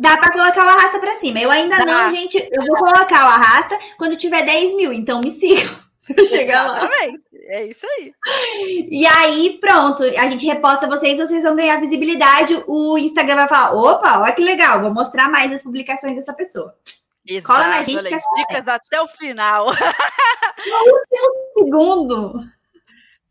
Dá 0.01 0.17
para 0.17 0.31
colocar 0.31 0.65
o 0.65 0.69
arrasta 0.69 1.01
para 1.01 1.17
cima. 1.17 1.41
Eu 1.41 1.51
ainda 1.51 1.77
dá. 1.79 1.85
não, 1.85 2.11
gente. 2.15 2.39
Eu 2.53 2.65
vou 2.65 2.77
colocar 2.77 3.25
o 3.25 3.31
arrasta 3.31 3.77
quando 3.97 4.17
tiver 4.17 4.45
10 4.45 4.77
mil, 4.77 4.93
então 4.93 5.21
me 5.21 5.33
sigam. 5.33 5.88
Chegar 6.29 6.67
lá. 6.67 6.77
Exatamente. 6.79 7.23
É 7.49 7.67
isso 7.67 7.87
aí. 7.87 8.15
E 8.91 9.07
aí, 9.07 9.59
pronto, 9.61 10.03
a 10.03 10.29
gente 10.29 10.47
reposta 10.47 10.87
vocês, 10.87 11.19
vocês 11.19 11.43
vão 11.43 11.57
ganhar 11.57 11.81
visibilidade. 11.81 12.63
O 12.67 12.99
Instagram 12.99 13.37
vai 13.37 13.49
falar: 13.49 13.75
opa, 13.75 14.21
olha 14.21 14.33
que 14.33 14.43
legal, 14.43 14.81
vou 14.81 14.93
mostrar 14.93 15.31
mais 15.31 15.53
as 15.53 15.63
publicações 15.63 16.15
dessa 16.15 16.33
pessoa. 16.33 16.75
Exato, 17.27 17.47
Cola 17.47 17.69
na 17.69 17.83
gente. 17.83 18.07
É 18.07 18.19
dicas 18.37 18.69
até 18.69 19.01
o 19.03 19.09
final. 19.09 19.69
Um 19.71 21.59
segundo. 21.59 22.41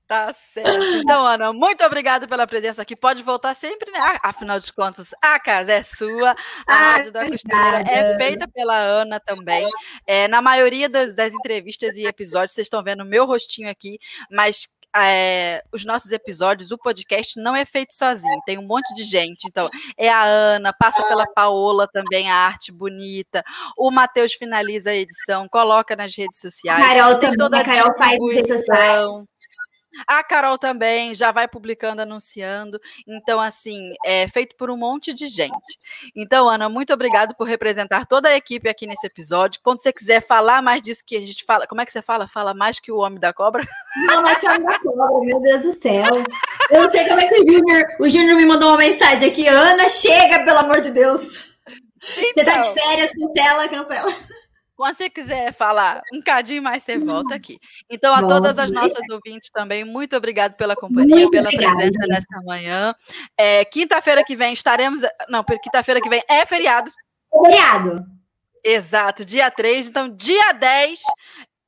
Tá 0.08 0.32
certo. 0.32 0.70
Então, 0.96 1.26
Ana, 1.26 1.52
muito 1.52 1.84
obrigada 1.84 2.26
pela 2.30 2.48
presença 2.48 2.82
aqui. 2.82 2.96
Pode 2.96 3.22
voltar 3.24 3.54
sempre, 3.54 3.92
né? 3.92 4.00
Afinal 4.24 4.58
de 4.58 4.72
contas, 4.72 5.10
a 5.22 5.38
casa 5.38 5.74
é 5.74 5.84
sua. 5.84 6.32
A 6.32 6.36
ah, 6.66 6.92
Rádio 6.94 7.12
da 7.12 7.30
Costura 7.30 7.84
é 7.86 8.16
feita 8.16 8.48
pela 8.48 8.78
Ana 8.78 9.20
também. 9.20 9.70
É, 10.06 10.30
na 10.30 10.42
maioria 10.42 10.88
das, 10.88 11.14
das 11.14 11.34
entrevistas 11.34 11.98
e 11.98 12.06
episódios, 12.06 12.54
vocês 12.54 12.68
estão 12.68 12.82
vendo 12.82 13.02
o 13.02 13.06
meu 13.06 13.26
rostinho 13.26 13.70
aqui, 13.70 14.00
mas 14.32 14.70
é, 14.96 15.62
os 15.74 15.84
nossos 15.84 16.12
episódios, 16.12 16.72
o 16.72 16.78
podcast 16.78 17.40
não 17.40 17.56
é 17.56 17.66
feito 17.66 17.94
sozinho, 17.94 18.42
tem 18.46 18.58
um 18.58 18.66
monte 18.66 18.94
de 18.96 19.04
gente. 19.04 19.46
Então, 19.46 19.70
é 19.98 20.10
a 20.10 20.24
Ana, 20.24 20.74
passa 20.74 21.06
pela 21.08 21.26
Paola 21.28 21.88
também, 21.88 22.30
a 22.30 22.36
arte 22.36 22.72
bonita. 22.72 23.44
O 23.78 23.92
Matheus 23.92 24.34
finaliza 24.34 24.92
a 24.92 24.96
edição, 24.96 25.48
coloca 25.50 25.96
nas 25.96 26.16
redes 26.16 26.40
sociais. 26.40 26.84
A 26.84 26.88
Carol 26.88 27.20
tem 27.20 27.34
toda 27.36 27.58
a, 27.58 27.62
a 27.62 27.66
Carol 27.66 27.98
faz 27.98 28.18
redes 28.34 28.56
sociais. 28.56 29.37
A 30.06 30.24
Carol 30.24 30.58
também 30.58 31.14
já 31.14 31.32
vai 31.32 31.48
publicando, 31.48 32.02
anunciando. 32.02 32.80
Então, 33.08 33.40
assim, 33.40 33.92
é 34.06 34.28
feito 34.28 34.56
por 34.56 34.70
um 34.70 34.78
monte 34.78 35.14
de 35.14 35.28
gente. 35.28 35.78
Então, 36.16 36.48
Ana, 36.48 36.70
muito 36.70 36.94
obrigado 36.94 37.36
por 37.36 37.48
representar 37.48 38.06
toda 38.06 38.30
a 38.30 38.36
equipe 38.36 38.70
aqui 38.70 38.86
nesse 38.86 39.08
episódio. 39.08 39.62
Quando 39.64 39.82
você 39.82 39.94
quiser 39.94 40.22
falar 40.22 40.62
mais 40.62 40.82
disso 40.82 41.04
que 41.06 41.16
a 41.16 41.22
gente 41.22 41.44
fala, 41.44 41.66
como 41.66 41.82
é 41.82 41.86
que 41.86 41.92
você 41.92 42.02
fala? 42.02 42.28
Fala 42.28 42.54
mais 42.54 42.80
que 42.80 42.92
o 42.92 42.98
Homem 42.98 43.20
da 43.20 43.34
Cobra? 43.34 43.68
Não, 44.08 44.22
mais 44.22 44.38
que 44.38 44.48
o 44.48 44.50
Homem 44.50 44.66
da 44.66 44.80
Cobra, 44.80 45.26
meu 45.26 45.40
Deus 45.42 45.62
do 45.62 45.72
céu. 45.72 46.06
Eu 46.72 46.84
não 46.84 46.90
sei 46.90 47.08
como 47.08 47.20
é 47.20 47.28
que 47.28 47.40
o 47.40 47.52
Júnior, 47.52 47.84
o 48.00 48.10
Júnior 48.10 48.36
me 48.36 48.46
mandou 48.46 48.70
uma 48.70 48.78
mensagem 48.78 49.30
aqui. 49.30 49.48
Ana, 49.48 49.90
chega, 49.90 50.46
pelo 50.46 50.60
amor 50.60 50.82
de 50.82 50.92
Deus. 50.92 51.58
Então, 52.20 52.34
você 52.36 52.46
tá 52.46 52.62
de 52.62 52.68
então. 52.68 52.74
férias, 52.74 53.12
cancela, 53.12 53.68
cancela. 53.68 54.14
Quando 54.78 54.94
você 54.94 55.10
quiser 55.10 55.52
falar 55.54 56.04
um 56.14 56.22
cadinho 56.22 56.62
mais, 56.62 56.84
você 56.84 57.00
volta 57.00 57.34
aqui. 57.34 57.58
Então, 57.90 58.14
a 58.14 58.22
todas 58.22 58.60
as 58.60 58.72
nossas 58.72 59.10
ouvintes 59.10 59.50
também, 59.50 59.84
muito 59.84 60.16
obrigado 60.16 60.54
pela 60.54 60.76
companhia, 60.76 61.16
muito 61.16 61.32
pela 61.32 61.48
obrigada, 61.48 61.78
presença 61.78 62.00
gente. 62.00 62.10
nessa 62.10 62.44
manhã. 62.46 62.94
É, 63.36 63.66
quinta-feira 63.66 64.24
que 64.24 64.36
vem 64.36 64.54
estaremos. 64.54 65.02
Não, 65.28 65.44
quinta-feira 65.44 66.00
que 66.00 66.08
vem 66.08 66.24
é 66.30 66.46
feriado. 66.46 66.92
Feriado. 67.44 68.06
Exato, 68.64 69.26
dia 69.26 69.50
3. 69.50 69.88
Então, 69.88 70.16
dia 70.16 70.52
10 70.52 71.02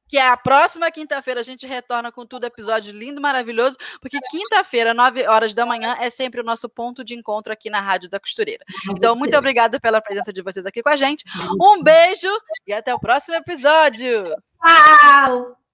que 0.09 0.17
é 0.17 0.27
a 0.27 0.35
próxima 0.35 0.91
quinta-feira 0.91 1.39
a 1.39 1.43
gente 1.43 1.65
retorna 1.67 2.11
com 2.11 2.25
tudo, 2.25 2.45
episódio 2.45 2.91
lindo, 2.91 3.21
maravilhoso, 3.21 3.77
porque 4.01 4.19
quinta-feira, 4.29 4.93
9 4.93 5.27
horas 5.27 5.53
da 5.53 5.65
manhã, 5.65 5.95
é 6.01 6.09
sempre 6.09 6.41
o 6.41 6.43
nosso 6.43 6.67
ponto 6.67 7.03
de 7.05 7.13
encontro 7.13 7.53
aqui 7.53 7.69
na 7.69 7.79
Rádio 7.79 8.09
da 8.09 8.19
Costureira. 8.19 8.65
Então, 8.89 9.15
muito 9.15 9.37
obrigada 9.37 9.79
pela 9.79 10.01
presença 10.01 10.33
de 10.33 10.41
vocês 10.41 10.65
aqui 10.65 10.81
com 10.81 10.89
a 10.89 10.95
gente. 10.95 11.23
Um 11.61 11.81
beijo 11.83 12.27
e 12.65 12.73
até 12.73 12.93
o 12.93 12.99
próximo 12.99 13.35
episódio. 13.35 14.23
Tchau! 14.61 15.68